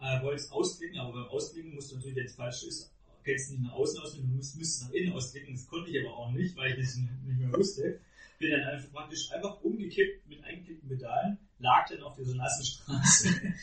äh, 0.00 0.22
wollte 0.22 0.36
es 0.36 0.50
ausklicken, 0.50 0.98
aber 1.00 1.12
beim 1.12 1.28
Ausklicken 1.28 1.74
musst 1.74 1.92
du 1.92 1.96
natürlich, 1.96 2.16
wenn 2.16 2.24
es 2.24 2.34
falsch 2.34 2.64
ist, 2.64 2.94
kennst 3.24 3.50
du 3.50 3.52
nicht 3.56 3.64
nach 3.64 3.74
außen 3.74 4.00
ausklicken, 4.00 4.30
du 4.30 4.36
müsstest 4.36 4.84
nach 4.84 4.90
innen 4.92 5.12
ausklicken, 5.12 5.54
das 5.54 5.66
konnte 5.66 5.90
ich 5.90 6.02
aber 6.02 6.16
auch 6.16 6.30
nicht, 6.32 6.56
weil 6.56 6.70
ich 6.70 6.78
das 6.78 6.96
nicht 7.26 7.40
mehr 7.40 7.52
wusste. 7.52 8.00
Bin 8.38 8.52
dann 8.52 8.62
einfach 8.62 8.90
praktisch 8.90 9.30
einfach 9.32 9.60
umgekippt 9.60 10.26
mit 10.26 10.42
eingeklickten 10.42 10.88
Pedalen, 10.88 11.36
lag 11.58 11.86
dann 11.90 12.02
auf 12.02 12.16
dieser 12.16 12.34
nassen 12.34 12.64
Straße 12.64 13.54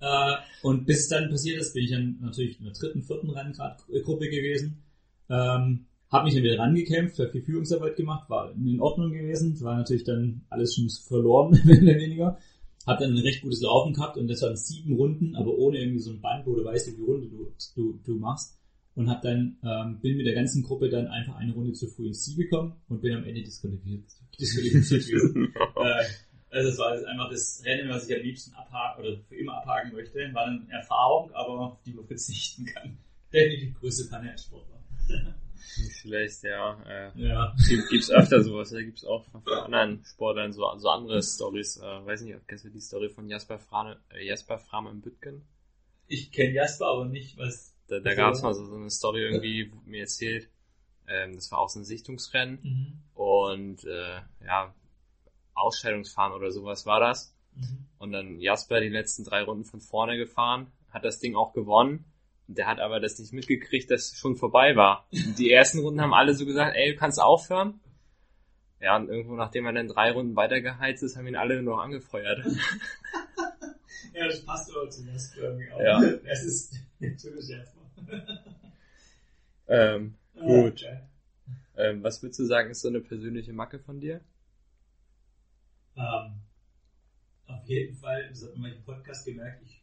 äh, 0.00 0.36
und 0.62 0.86
bis 0.86 1.08
dann 1.08 1.28
passiert 1.30 1.60
ist, 1.60 1.74
bin 1.74 1.84
ich 1.84 1.90
dann 1.90 2.18
natürlich 2.20 2.58
in 2.58 2.64
der 2.64 2.74
dritten, 2.74 3.02
vierten 3.02 3.30
Renngruppe 3.30 4.28
gewesen. 4.28 4.82
Ähm, 5.28 5.86
habe 6.10 6.24
mich 6.24 6.34
dann 6.34 6.42
wieder 6.42 6.58
rangekämpft, 6.58 7.18
habe 7.18 7.30
viel 7.30 7.42
Führungsarbeit 7.42 7.96
gemacht, 7.96 8.28
war 8.28 8.52
in 8.52 8.80
Ordnung 8.80 9.12
gewesen, 9.12 9.60
war 9.60 9.76
natürlich 9.76 10.04
dann 10.04 10.42
alles 10.48 10.74
schon 10.74 10.88
verloren, 11.06 11.52
mehr 11.64 11.82
oder 11.82 11.94
weniger. 11.94 12.38
Hab 12.86 12.98
dann 12.98 13.12
ein 13.12 13.18
recht 13.18 13.42
gutes 13.42 13.60
Laufen 13.60 13.92
gehabt 13.92 14.16
und 14.16 14.26
das 14.26 14.42
waren 14.42 14.56
sieben 14.56 14.94
Runden, 14.94 15.36
aber 15.36 15.56
ohne 15.56 15.78
irgendwie 15.78 16.00
so 16.00 16.10
ein 16.10 16.20
Band, 16.20 16.46
wo 16.46 16.56
du 16.56 16.64
weißt, 16.64 16.88
wie 16.88 16.92
viele 16.92 17.06
Runde 17.06 17.28
du, 17.28 17.52
du, 17.76 18.00
du 18.04 18.18
machst. 18.18 18.56
Und 18.96 19.08
hab 19.08 19.22
dann, 19.22 19.58
ähm, 19.62 20.00
bin 20.00 20.16
mit 20.16 20.26
der 20.26 20.34
ganzen 20.34 20.62
Gruppe 20.62 20.88
dann 20.88 21.06
einfach 21.06 21.36
eine 21.36 21.52
Runde 21.52 21.72
zu 21.72 21.86
früh 21.86 22.08
ins 22.08 22.24
Ziel 22.24 22.36
gekommen 22.36 22.74
und 22.88 23.00
bin 23.00 23.14
am 23.14 23.24
Ende 23.24 23.42
disqualifiziert 23.42 25.06
gewesen. 25.06 25.54
äh, 25.76 26.04
Also 26.50 26.68
es 26.70 26.78
war 26.78 26.92
einfach 27.06 27.30
das 27.30 27.62
Rennen, 27.64 27.88
was 27.90 28.08
ich 28.08 28.16
am 28.16 28.22
liebsten 28.22 28.54
abhaken 28.54 29.04
oder 29.04 29.16
für 29.28 29.36
immer 29.36 29.58
abhaken 29.58 29.92
möchte. 29.92 30.18
War 30.34 30.46
eine 30.46 30.66
Erfahrung, 30.70 31.32
aber 31.32 31.78
die 31.86 31.92
man 31.92 32.06
verzichten 32.06 32.66
kann. 32.66 32.98
Definitiv 33.32 33.78
größte 33.78 34.08
Panne 34.10 34.32
als 34.32 34.44
Sportler. 34.44 34.76
Nicht 35.78 35.96
schlecht, 35.98 36.42
ja. 36.42 36.82
Äh, 36.84 37.10
Ja. 37.14 37.54
gibt, 37.68 37.88
gibt's 37.90 38.10
öfter 38.10 38.42
sowas, 38.42 38.70
da 38.70 38.80
gibt's 38.82 39.04
auch 39.04 39.24
von 39.26 39.42
anderen 39.46 40.04
Sportlern 40.04 40.52
so, 40.52 40.62
so 40.78 40.88
andere 40.88 41.22
Stories. 41.22 41.76
Äh, 41.76 42.06
weiß 42.06 42.22
nicht, 42.22 42.36
kennst 42.48 42.64
du 42.64 42.70
die 42.70 42.80
Story 42.80 43.08
von 43.08 43.28
Jasper 43.28 43.58
Frame, 43.58 43.96
äh, 44.12 44.26
Jasper 44.26 44.58
Frame 44.58 44.88
in 44.88 45.00
Bütgen? 45.00 45.42
Ich 46.08 46.32
kenne 46.32 46.54
Jasper, 46.54 46.86
aber 46.86 47.04
nicht, 47.06 47.38
was. 47.38 47.72
Da, 47.86 48.00
da 48.00 48.14
gab's 48.14 48.42
mal 48.42 48.54
so, 48.54 48.64
so 48.66 48.74
eine 48.76 48.90
Story 48.90 49.20
irgendwie, 49.22 49.70
wurde 49.72 49.88
mir 49.88 50.00
erzählt. 50.00 50.48
Ähm, 51.06 51.34
das 51.36 51.50
war 51.52 51.58
auch 51.60 51.68
so 51.68 51.78
ein 51.80 51.84
Sichtungsrennen 51.84 52.58
Mhm. 52.62 52.98
und 53.14 53.84
äh, 53.84 54.20
ja, 54.44 54.74
Ausscheidungsfahren 55.60 56.32
oder 56.32 56.50
sowas 56.50 56.86
war 56.86 57.00
das. 57.00 57.34
Mhm. 57.54 57.86
Und 57.98 58.12
dann 58.12 58.40
Jasper 58.40 58.80
die 58.80 58.88
letzten 58.88 59.24
drei 59.24 59.42
Runden 59.42 59.64
von 59.64 59.80
vorne 59.80 60.16
gefahren, 60.16 60.68
hat 60.90 61.04
das 61.04 61.18
Ding 61.20 61.36
auch 61.36 61.52
gewonnen. 61.52 62.04
Der 62.46 62.66
hat 62.66 62.80
aber 62.80 62.98
das 62.98 63.18
nicht 63.18 63.32
mitgekriegt, 63.32 63.90
dass 63.90 64.12
es 64.12 64.18
schon 64.18 64.36
vorbei 64.36 64.74
war. 64.74 65.06
Die 65.12 65.52
ersten 65.52 65.78
Runden 65.80 66.00
haben 66.00 66.14
alle 66.14 66.34
so 66.34 66.44
gesagt, 66.46 66.74
ey, 66.76 66.92
du 66.92 66.98
kannst 66.98 67.20
aufhören. 67.20 67.78
Ja, 68.80 68.96
und 68.96 69.08
irgendwo, 69.08 69.36
nachdem 69.36 69.66
er 69.66 69.72
dann 69.72 69.88
drei 69.88 70.10
Runden 70.10 70.34
weitergeheizt 70.36 71.02
ist, 71.02 71.16
haben 71.16 71.26
ihn 71.28 71.36
alle 71.36 71.62
nur 71.62 71.76
noch 71.76 71.82
angefeuert. 71.82 72.44
Ja, 74.12 74.26
das 74.26 74.44
passt 74.44 74.70
aber 74.74 74.90
zu 74.90 75.04
Jasper 75.06 75.40
irgendwie 75.40 75.70
auch. 75.72 75.80
Ja. 75.80 76.02
Es 76.24 76.42
ist 76.42 76.74
natürlich 76.98 77.48
Jasper. 77.48 77.80
ähm, 79.68 80.14
Ah, 80.36 80.44
Gut. 80.44 80.72
okay. 80.84 81.00
ähm, 81.76 82.02
was 82.02 82.22
würdest 82.22 82.40
du 82.40 82.44
sagen, 82.44 82.70
ist 82.70 82.80
so 82.80 82.88
eine 82.88 83.00
persönliche 83.00 83.52
Macke 83.52 83.78
von 83.78 84.00
dir? 84.00 84.20
Ähm, 85.96 86.40
auf 87.46 87.64
jeden 87.66 87.94
Fall, 87.96 88.28
das 88.28 88.42
hat 88.44 88.56
man 88.56 88.72
im 88.72 88.82
Podcast 88.82 89.26
gemerkt, 89.26 89.62
ich, 89.64 89.82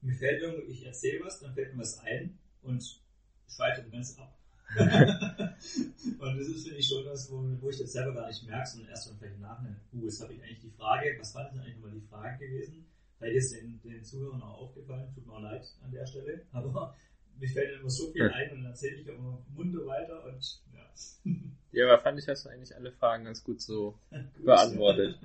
mir 0.00 0.14
fällt 0.14 0.42
irgendwo, 0.42 0.68
ich 0.68 0.84
erzähle 0.84 1.24
was, 1.24 1.40
dann 1.40 1.54
fällt 1.54 1.74
mir 1.74 1.80
was 1.80 1.98
ein 2.00 2.38
und 2.62 3.00
schweife 3.48 3.88
ganz 3.90 4.18
ab. 4.18 4.38
und 4.76 6.38
das 6.38 6.48
ist, 6.48 6.64
finde 6.64 6.78
ich, 6.78 6.88
schon 6.88 7.04
das, 7.04 7.30
wo, 7.30 7.44
wo 7.60 7.70
ich 7.70 7.78
das 7.78 7.92
selber 7.92 8.14
gar 8.14 8.26
nicht 8.26 8.44
merke, 8.46 8.66
sondern 8.66 8.90
erst 8.90 9.08
dann 9.08 9.18
vielleicht 9.18 9.34
im 9.36 9.42
Nachhinein, 9.42 9.80
uh, 9.92 10.04
jetzt 10.04 10.22
habe 10.22 10.32
ich 10.32 10.42
eigentlich 10.42 10.60
die 10.60 10.70
Frage, 10.70 11.16
was 11.18 11.34
war 11.34 11.48
denn 11.50 11.60
eigentlich 11.60 11.76
nochmal 11.76 11.92
die 11.92 12.06
Frage 12.06 12.46
gewesen? 12.46 12.86
Vielleicht 13.18 13.36
ist 13.36 13.54
den, 13.54 13.80
den 13.82 14.04
Zuhörern 14.04 14.42
auch 14.42 14.62
aufgefallen, 14.62 15.12
tut 15.14 15.26
mir 15.26 15.34
auch 15.34 15.42
leid 15.42 15.64
an 15.82 15.92
der 15.92 16.06
Stelle, 16.06 16.46
aber 16.50 16.96
mir 17.38 17.48
fällt 17.48 17.78
immer 17.78 17.90
so 17.90 18.10
viel 18.10 18.28
ein 18.30 18.50
und 18.52 18.62
dann 18.62 18.70
erzähle 18.70 18.96
ich 18.96 19.06
immer 19.06 19.44
munter 19.54 19.86
weiter 19.86 20.24
und 20.24 20.62
ja. 20.72 21.32
Ja, 21.72 21.86
aber 21.86 22.02
fand 22.02 22.18
ich, 22.18 22.28
hast 22.28 22.44
du 22.44 22.48
eigentlich 22.48 22.74
alle 22.74 22.92
Fragen 22.92 23.24
ganz 23.24 23.42
gut 23.44 23.60
so 23.60 23.98
beantwortet. 24.44 25.18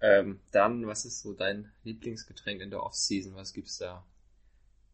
Ähm, 0.00 0.40
dann, 0.50 0.86
was 0.86 1.04
ist 1.04 1.20
so 1.20 1.34
dein 1.34 1.70
Lieblingsgetränk 1.84 2.62
in 2.62 2.70
der 2.70 2.82
Off-Season? 2.82 3.34
Was 3.34 3.52
gibt's 3.52 3.78
da? 3.78 4.06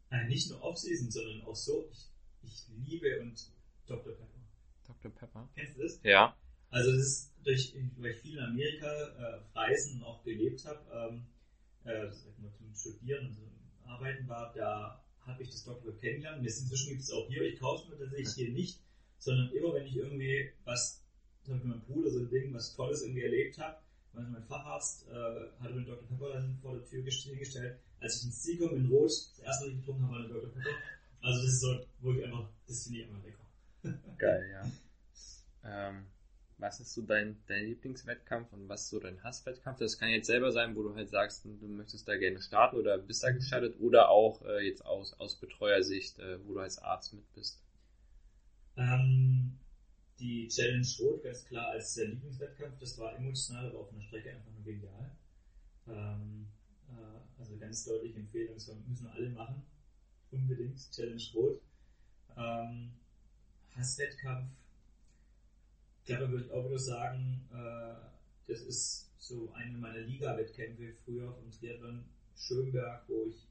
Nein, 0.09 0.27
nicht 0.27 0.49
nur 0.49 0.61
Off-Season, 0.61 1.09
sondern 1.11 1.41
auch 1.43 1.55
so. 1.55 1.89
Ich, 1.91 2.09
ich 2.43 2.65
liebe 2.85 3.21
und 3.21 3.51
Dr. 3.85 4.13
Pepper. 4.13 4.27
Dr. 4.85 5.11
Pepper? 5.11 5.49
Kennst 5.55 5.77
du 5.77 5.83
das? 5.83 5.99
Ja. 6.03 6.35
Also 6.69 6.91
das 6.91 7.01
ist 7.01 7.33
durch, 7.43 7.73
weil 7.97 8.11
ich 8.11 8.17
viel 8.17 8.37
in 8.37 8.43
Amerika 8.43 8.87
äh, 8.87 9.57
reisen 9.57 9.99
und 9.99 10.03
auch 10.03 10.23
gelebt 10.23 10.65
habe, 10.65 10.81
ähm, 10.93 11.25
äh, 11.85 12.11
zum 12.11 12.75
Studieren 12.75 13.27
und 13.27 13.33
zum 13.33 13.49
Arbeiten 13.85 14.27
war, 14.27 14.53
da 14.53 15.03
habe 15.21 15.43
ich 15.43 15.49
das 15.49 15.63
Dr. 15.63 15.81
Pepper 15.81 15.97
kennengelernt. 15.99 16.39
Und 16.39 16.45
inzwischen 16.45 16.89
gibt 16.89 17.01
es 17.01 17.11
auch 17.11 17.27
hier, 17.27 17.41
ich 17.43 17.59
kaufe 17.59 17.83
es 17.83 17.89
mir 17.89 17.97
tatsächlich 17.97 18.33
hier 18.33 18.51
nicht, 18.51 18.81
sondern 19.19 19.51
immer 19.51 19.73
wenn 19.73 19.85
ich 19.85 19.95
irgendwie 19.95 20.51
was, 20.65 21.03
zum 21.43 21.53
Beispiel 21.53 21.71
mein 21.71 21.81
Bruder 21.81 22.11
so 22.11 22.19
ein 22.19 22.29
Ding, 22.29 22.53
was 22.53 22.75
Tolles 22.75 23.01
irgendwie 23.03 23.23
erlebt 23.23 23.57
habe, 23.57 23.77
weil 24.13 24.25
mein 24.25 24.43
Facharzt 24.43 25.07
äh, 25.07 25.61
hatte 25.61 25.73
mir 25.73 25.85
Dr. 25.85 26.07
Pepper 26.07 26.33
dann 26.33 26.57
vor 26.61 26.75
der 26.75 26.85
Tür 26.85 27.03
hingestellt. 27.03 27.79
Als 27.99 28.17
ich 28.17 28.25
ins 28.25 28.41
Ziel 28.41 28.59
komme 28.59 28.77
in 28.77 28.89
Rot, 28.89 29.09
das 29.09 29.39
erste, 29.39 29.65
was 29.65 29.71
ich 29.71 29.79
getrunken 29.79 30.03
habe, 30.03 30.13
war 30.13 30.19
eine 30.19 30.29
Dr. 30.29 30.51
Pepper. 30.51 30.69
Also 31.21 31.41
das 31.41 31.51
ist 31.51 31.61
so, 31.61 31.85
wo 31.99 32.13
ich 32.13 32.23
einfach, 32.23 32.49
das 32.67 32.83
finde 32.83 32.99
ich 32.99 33.05
einfach 33.07 33.23
lecker. 33.23 33.47
Geil, 34.17 34.49
ja. 34.51 34.71
Ähm, 35.63 36.05
was 36.59 36.79
ist 36.79 36.93
so 36.93 37.01
dein, 37.03 37.37
dein 37.47 37.65
Lieblingswettkampf 37.65 38.51
und 38.51 38.67
was 38.67 38.83
ist 38.83 38.89
so 38.89 38.99
dein 38.99 39.23
Hasswettkampf? 39.23 39.77
Das 39.77 39.99
kann 39.99 40.09
jetzt 40.09 40.25
selber 40.25 40.51
sein, 40.51 40.75
wo 40.75 40.83
du 40.83 40.95
halt 40.95 41.09
sagst, 41.09 41.45
du 41.45 41.67
möchtest 41.67 42.07
da 42.07 42.17
gerne 42.17 42.41
starten 42.41 42.77
oder 42.77 42.97
bist 42.97 43.23
da 43.23 43.31
gestartet 43.31 43.79
oder 43.79 44.09
auch 44.09 44.41
äh, 44.43 44.65
jetzt 44.65 44.83
aus, 44.83 45.13
aus 45.19 45.35
Betreuersicht, 45.35 46.17
äh, 46.19 46.43
wo 46.45 46.53
du 46.53 46.59
als 46.59 46.79
Arzt 46.79 47.13
mit 47.13 47.31
bist. 47.33 47.61
Ähm, 48.75 49.59
die 50.19 50.47
Challenge 50.47 50.87
Rot 50.99 51.23
ganz 51.23 51.45
klar 51.45 51.69
als 51.69 51.93
der 51.95 52.07
Lieblingswettkampf. 52.07 52.79
Das 52.79 52.97
war 52.97 53.15
emotional, 53.15 53.69
aber 53.69 53.79
auf 53.79 53.91
einer 53.91 54.01
Strecke 54.01 54.31
einfach 54.31 54.51
nur 54.51 54.63
genial. 54.63 55.11
Ähm, 55.87 56.47
äh, 56.89 57.39
also 57.39 57.57
ganz 57.57 57.85
deutlich 57.85 58.15
Empfehlung, 58.15 58.55
das 58.55 58.67
müssen 58.87 59.07
alle 59.07 59.29
machen. 59.29 59.63
Unbedingt 60.31 60.79
Challenge 60.91 61.23
Rot. 61.35 61.61
Ähm, 62.35 62.91
Hasswettkampf. 63.75 64.51
Glaube, 66.05 66.23
da 66.23 66.31
würde 66.31 66.45
ich 66.45 66.51
auch 66.51 66.65
wieder 66.65 66.79
sagen, 66.79 67.47
äh, 67.51 67.95
das 68.47 68.61
ist 68.61 69.11
so 69.19 69.51
eine 69.53 69.77
meiner 69.77 69.99
Liga-Wettkämpfe 69.99 70.93
früher 71.03 71.33
vom 71.33 71.51
Triathlon 71.51 72.05
Schönberg, 72.35 73.03
wo 73.07 73.25
ich 73.25 73.47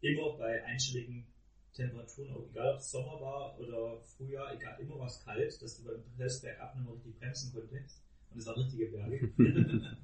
immer 0.00 0.36
bei 0.36 0.64
einstelligen 0.64 1.26
Temperaturen, 1.74 2.32
auch 2.32 2.48
egal 2.50 2.74
ob 2.74 2.78
es 2.78 2.90
Sommer 2.90 3.20
war 3.20 3.58
oder 3.58 4.00
Frühjahr, 4.00 4.54
egal, 4.54 4.78
immer 4.80 4.98
war 4.98 5.06
es 5.06 5.22
kalt, 5.24 5.60
dass 5.60 5.76
du 5.76 5.84
beim 5.84 6.02
Pressberg 6.16 6.60
ab 6.60 6.74
nicht 6.76 6.84
mehr 6.84 6.94
richtig 6.94 7.18
bremsen 7.18 7.52
konntest. 7.52 8.02
Und 8.30 8.38
es 8.38 8.46
waren 8.46 8.60
richtige 8.60 8.86
Berge. 8.86 9.16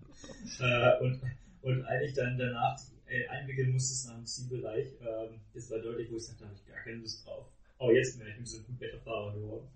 äh, 0.61 1.05
und, 1.05 1.21
und 1.63 1.85
eigentlich 1.85 2.15
dann 2.15 2.39
danach 2.39 2.79
äh, 3.07 3.27
einwickeln 3.29 3.73
musstest 3.73 4.09
nach 4.09 4.17
dem 4.17 4.27
Zielbereich. 4.27 4.89
Ähm, 5.01 5.41
das 5.55 5.71
war 5.71 5.79
deutlich, 5.79 6.11
wo 6.11 6.17
ich 6.17 6.27
sagte, 6.27 6.43
da 6.43 6.49
habe 6.49 6.57
ich 6.57 6.67
gar 6.67 6.83
keine 6.83 6.97
Lust 6.99 7.27
drauf. 7.27 7.47
Aber 7.79 7.93
jetzt 7.95 8.19
merke 8.19 8.33
ich, 8.33 8.37
bin 8.37 8.47
so 8.47 8.59
ein 8.59 8.67
gut 8.67 8.81
Wetterfahrer 8.81 9.35
geworden. 9.35 9.69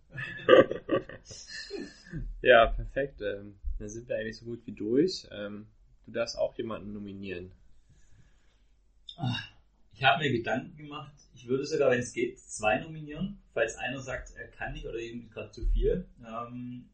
ja, 2.42 2.66
perfekt. 2.66 3.20
Ähm, 3.22 3.54
dann 3.78 3.88
sind 3.88 4.08
wir 4.08 4.16
eigentlich 4.16 4.36
so 4.36 4.44
gut 4.44 4.66
wie 4.66 4.72
durch. 4.72 5.26
Ähm, 5.30 5.66
du 6.06 6.12
darfst 6.12 6.36
auch 6.36 6.56
jemanden 6.56 6.92
nominieren. 6.92 7.50
Ich 9.96 10.02
habe 10.02 10.24
mir 10.24 10.32
Gedanken 10.32 10.76
gemacht, 10.76 11.14
ich 11.34 11.46
würde 11.46 11.64
sogar, 11.64 11.92
wenn 11.92 12.00
es 12.00 12.12
geht, 12.12 12.40
zwei 12.40 12.80
nominieren, 12.80 13.38
falls 13.52 13.76
einer 13.76 14.00
sagt, 14.00 14.32
er 14.34 14.48
kann 14.48 14.72
nicht 14.72 14.86
oder 14.86 14.98
ihm 14.98 15.30
gerade 15.30 15.52
zu 15.52 15.64
viel. 15.66 16.08
Ähm, 16.18 16.90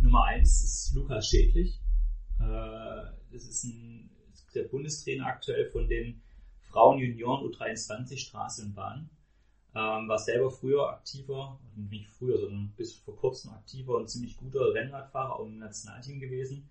Nummer 0.00 0.24
eins 0.26 0.62
ist 0.62 0.94
Lukas 0.94 1.28
Schädlich. 1.28 1.80
Äh, 2.38 3.10
das 3.32 3.44
ist 3.44 3.64
ein, 3.64 4.08
der 4.54 4.64
Bundestrainer 4.64 5.26
aktuell 5.26 5.68
von 5.70 5.88
den 5.88 6.22
Frauen-Junioren 6.60 7.50
U23 7.50 8.18
Straße 8.18 8.62
und 8.62 8.74
Bahn. 8.76 9.10
Ähm, 9.74 10.08
war 10.08 10.18
selber 10.18 10.50
früher 10.50 10.90
aktiver, 10.90 11.58
nicht 11.74 12.08
früher, 12.08 12.38
sondern 12.38 12.72
bis 12.76 12.94
vor 12.94 13.16
kurzem 13.16 13.50
aktiver 13.50 13.96
und 13.96 14.08
ziemlich 14.08 14.36
guter 14.36 14.72
Rennradfahrer 14.74 15.40
auch 15.40 15.44
im 15.44 15.58
Nationalteam 15.58 16.20
gewesen. 16.20 16.68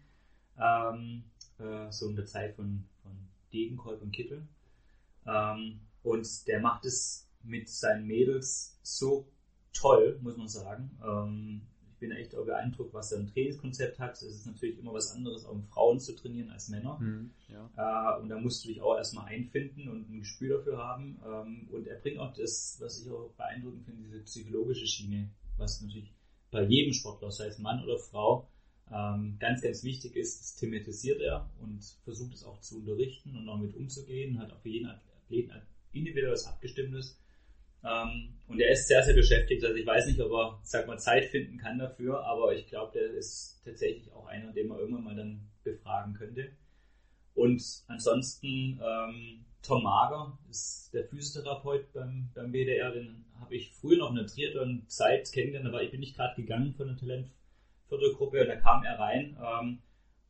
Ähm, 0.58 1.26
äh, 1.60 1.92
so 1.92 2.08
in 2.08 2.16
der 2.16 2.26
Zeit 2.26 2.56
von, 2.56 2.86
von 3.04 3.12
Degenkolb 3.52 4.02
und 4.02 4.14
Kittel. 4.14 4.48
Ähm, 5.30 5.80
und 6.04 6.48
der 6.48 6.60
macht 6.60 6.86
es 6.86 7.30
mit 7.44 7.70
seinen 7.70 8.08
Mädels 8.08 8.80
so 8.82 9.32
toll, 9.74 10.20
muss 10.22 10.38
man 10.38 10.48
sagen. 10.48 10.98
Ähm, 11.04 11.62
ich 11.92 12.00
bin 12.00 12.12
echt 12.12 12.32
beeindruckt, 12.32 12.94
was 12.94 13.12
er 13.12 13.20
ein 13.20 13.28
Trainingskonzept 13.28 14.00
hat. 14.00 14.14
Es 14.14 14.24
ist 14.24 14.46
natürlich 14.46 14.80
immer 14.80 14.94
was 14.94 15.12
anderes, 15.12 15.46
auch 15.46 15.52
um 15.52 15.64
Frauen 15.64 16.00
zu 16.00 16.16
trainieren 16.16 16.50
als 16.50 16.70
Männer. 16.70 16.98
Hm, 16.98 17.32
ja. 17.50 17.70
Äh, 17.76 18.22
und 18.22 18.30
da 18.30 18.40
musst 18.40 18.64
du 18.64 18.70
dich 18.70 18.82
auch 18.82 18.96
erstmal 18.96 19.26
einfinden 19.26 19.90
und 19.90 20.10
ein 20.10 20.20
Gespür 20.20 20.58
dafür 20.58 20.78
haben. 20.78 21.20
Ähm, 21.26 21.68
und 21.72 21.88
er 21.88 21.98
bringt 21.98 22.20
auch 22.20 22.34
das, 22.34 22.78
was 22.80 23.02
ich 23.02 23.12
auch 23.12 23.34
beeindruckend 23.36 23.84
finde, 23.84 24.04
diese 24.04 24.22
psychologische 24.22 24.88
Schiene, 24.88 25.30
was 25.58 25.82
natürlich 25.82 26.14
bei 26.52 26.64
jedem 26.64 26.94
Sportler, 26.94 27.32
sei 27.32 27.48
es 27.48 27.60
Mann 27.60 27.84
oder 27.84 27.98
Frau, 27.98 28.50
ähm, 28.92 29.38
ganz, 29.40 29.62
ganz 29.62 29.84
wichtig 29.84 30.16
ist, 30.16 30.40
das 30.40 30.56
thematisiert 30.56 31.22
er 31.22 31.50
und 31.62 31.84
versucht 32.04 32.34
es 32.34 32.44
auch 32.44 32.60
zu 32.62 32.78
unterrichten 32.78 33.36
und 33.36 33.48
auch 33.48 33.60
mit 33.60 33.76
umzugehen, 33.76 34.40
hat 34.40 34.52
auch 34.52 34.60
für 34.62 34.70
jeden 34.70 34.88
Athleten 35.30 35.62
individuell 35.92 36.32
was 36.32 36.48
Abgestimmtes. 36.48 37.20
Ähm, 37.84 38.38
und 38.48 38.60
er 38.60 38.72
ist 38.72 38.88
sehr, 38.88 39.04
sehr 39.04 39.14
beschäftigt. 39.14 39.64
Also 39.64 39.76
ich 39.76 39.86
weiß 39.86 40.08
nicht, 40.08 40.20
ob 40.20 40.32
er, 40.32 40.60
sag 40.64 40.88
mal, 40.88 40.98
Zeit 40.98 41.26
finden 41.26 41.58
kann 41.58 41.80
dafür, 41.80 42.24
aber 42.26 42.54
ich 42.54 42.68
glaube, 42.68 42.92
der 42.94 43.12
ist 43.12 43.62
tatsächlich 43.64 44.12
auch 44.12 44.26
einer, 44.26 44.52
den 44.52 44.68
man 44.68 44.80
irgendwann 44.80 45.04
mal 45.04 45.16
dann 45.16 45.50
befragen 45.64 46.14
könnte. 46.14 46.52
Und 47.36 47.62
ansonsten 47.88 48.82
ähm, 48.84 49.46
Tom 49.62 49.84
Mager 49.84 50.38
ist 50.50 50.94
der 50.94 51.06
Physiotherapeut 51.06 51.94
beim, 51.94 52.30
beim 52.34 52.52
WDR, 52.52 52.92
den 52.92 53.26
habe 53.40 53.56
ich 53.56 53.72
früher 53.72 53.98
noch 53.98 54.10
in 54.10 54.18
der 54.18 54.28
Triathlon-Zeit 54.28 55.32
kennengelernt, 55.32 55.68
aber 55.68 55.84
ich 55.84 55.92
bin 55.92 56.02
nicht 56.02 56.16
gerade 56.16 56.36
gegangen 56.36 56.74
von 56.74 56.88
der 56.88 56.98
Talentviertelgruppe 56.98 58.42
und 58.42 58.48
da 58.48 58.56
kam 58.58 58.84
er 58.84 59.00
rein, 59.00 59.38
ähm, 59.38 59.82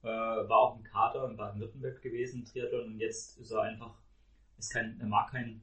äh, 0.04 0.08
war 0.08 0.60
auch 0.60 0.78
ein 0.78 0.84
Kater 0.84 1.28
in 1.30 1.38
Baden-Württemberg 1.38 2.02
gewesen, 2.02 2.46
Triathlon, 2.46 2.94
und 2.94 3.00
jetzt 3.00 3.40
ist 3.40 3.52
er 3.52 3.62
einfach, 3.62 3.98
ist 4.60 4.74
kein, 4.74 4.98
er 5.00 5.08
mag 5.08 5.32
kein 5.32 5.62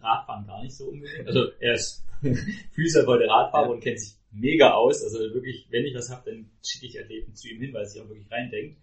Radfahren 0.00 0.46
gar 0.46 0.62
nicht 0.62 0.76
so 0.76 0.88
unbedingt. 0.88 1.26
Also 1.26 1.50
er 1.60 1.74
ist 1.74 2.04
Physiotherapeut, 2.72 3.28
Radfahrer 3.28 3.70
und 3.70 3.80
kennt 3.80 4.00
sich 4.00 4.14
mega 4.30 4.72
aus. 4.72 5.02
Also 5.02 5.18
wirklich, 5.34 5.66
wenn 5.70 5.84
ich 5.84 5.94
was 5.94 6.10
habe, 6.10 6.30
dann 6.30 6.50
schicke 6.62 6.86
ich 6.86 7.00
Athleten 7.00 7.34
zu 7.34 7.48
ihm 7.48 7.60
hin, 7.60 7.72
weil 7.72 7.82
er 7.82 7.88
sich 7.88 8.02
auch 8.02 8.08
wirklich 8.08 8.30
reindenkt. 8.30 8.78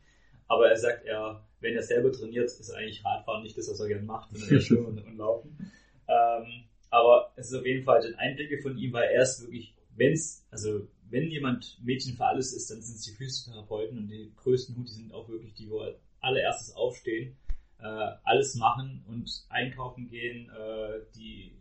Aber 0.47 0.69
er 0.69 0.75
sagt, 0.75 1.05
er, 1.05 1.47
wenn 1.61 1.75
er 1.75 1.83
selber 1.83 2.11
trainiert, 2.11 2.45
ist 2.45 2.71
eigentlich 2.71 3.05
Radfahren 3.05 3.43
nicht 3.43 3.57
das, 3.57 3.69
was 3.69 3.79
er 3.79 3.87
gerne 3.87 4.03
macht, 4.03 4.31
sondern 4.31 4.49
eher 4.49 4.61
Schwimmen 4.61 4.85
und, 4.85 5.05
und 5.05 5.17
Laufen. 5.17 5.71
Ähm, 6.07 6.65
aber 6.89 7.31
es 7.37 7.47
ist 7.47 7.57
auf 7.57 7.65
jeden 7.65 7.83
Fall 7.83 8.01
den 8.01 8.15
Einblicke 8.15 8.61
von 8.61 8.77
ihm, 8.77 8.91
weil 8.91 9.09
er 9.09 9.21
ist 9.21 9.41
wirklich, 9.41 9.73
wenn's, 9.95 10.45
also 10.51 10.87
wenn 11.09 11.29
jemand 11.29 11.79
Mädchen 11.83 12.15
für 12.15 12.25
alles 12.25 12.53
ist, 12.53 12.69
dann 12.69 12.81
sind 12.81 12.95
es 12.95 13.03
die 13.03 13.13
Physiotherapeuten 13.13 13.97
und 13.97 14.07
die 14.07 14.31
größten 14.35 14.75
Hut, 14.75 14.89
die 14.89 14.93
sind 14.93 15.13
auch 15.13 15.29
wirklich 15.29 15.53
die, 15.53 15.69
wo 15.69 15.85
allererstes 16.19 16.75
aufstehen, 16.75 17.35
äh, 17.81 18.11
alles 18.23 18.55
machen 18.55 19.03
und 19.07 19.45
einkaufen 19.49 20.09
gehen, 20.09 20.49
äh, 20.49 21.01
die 21.15 21.53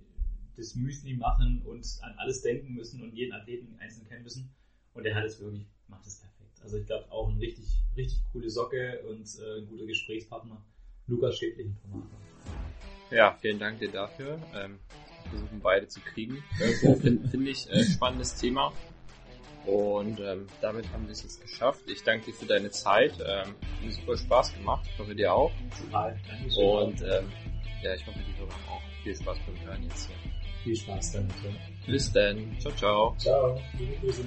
das 0.57 0.75
Müsli 0.75 1.15
machen 1.15 1.63
und 1.65 1.87
an 2.03 2.15
alles 2.19 2.43
denken 2.43 2.75
müssen 2.75 3.03
und 3.03 3.15
jeden 3.15 3.33
Athleten 3.33 3.77
einzeln 3.81 4.07
kennen 4.07 4.25
müssen. 4.25 4.51
Und 4.93 5.07
er 5.07 5.15
hat 5.15 5.25
es 5.25 5.41
wirklich, 5.41 5.67
macht 5.89 6.07
es 6.07 6.21
perfekt. 6.21 6.61
Also 6.63 6.77
ich 6.77 6.87
glaube 6.87 7.11
auch 7.11 7.29
ein 7.29 7.39
richtig, 7.39 7.67
richtig 7.97 8.21
coole 8.33 8.51
Socke 8.51 9.03
und 9.09 9.27
äh, 9.41 9.61
ein 9.61 9.69
guter 9.69 9.87
Gesprächspartner. 9.87 10.63
Lukas 11.07 11.39
Schädlich 11.39 11.67
Informator. 11.67 12.19
Ja, 13.11 13.37
vielen 13.41 13.59
Dank 13.59 13.81
dir 13.81 13.91
dafür. 13.91 14.39
Ähm, 14.55 14.79
versuchen 15.31 15.61
beide 15.61 15.89
zu 15.89 16.01
kriegen. 16.01 16.43
Finde 16.81 17.29
find 17.29 17.49
ich 17.49 17.69
äh, 17.71 17.83
spannendes 17.85 18.37
Thema. 18.37 18.73
Und 19.67 20.19
ähm, 20.21 20.47
damit 20.61 20.91
haben 20.93 21.05
wir 21.05 21.13
es 21.13 21.23
jetzt 21.23 21.41
geschafft. 21.41 21.83
Ich 21.87 22.03
danke 22.03 22.27
dir 22.27 22.35
für 22.35 22.47
deine 22.47 22.71
Zeit. 22.71 23.13
Ähm, 23.21 23.49
hat 23.49 23.85
mir 23.85 23.93
super 23.93 24.17
Spaß 24.17 24.55
gemacht. 24.55 24.87
Ich 24.93 24.99
hoffe 24.99 25.15
dir 25.15 25.33
auch. 25.35 25.53
Total, 25.85 26.19
danke 26.29 26.51
schön. 26.51 26.65
Und 26.65 27.03
ähm, 27.03 27.33
ja, 27.83 27.95
ich 27.95 28.07
hoffe, 28.07 28.19
die 28.19 28.39
Hörer 28.39 28.53
haben 28.53 28.69
auch 28.69 29.03
viel 29.03 29.15
Spaß 29.15 29.39
beim 29.47 29.67
Hören 29.67 29.83
jetzt 29.85 30.07
hier. 30.07 30.17
Viel 30.65 30.77
Spaß 30.77 31.13
damit. 31.13 31.35
Ja. 31.45 31.51
Bis 31.87 32.13
dann. 32.13 32.57
Ciao, 32.61 32.73
ciao. 32.75 33.15
Ciao. 33.19 33.61
Liebe 33.79 33.97
Grüße. 33.97 34.25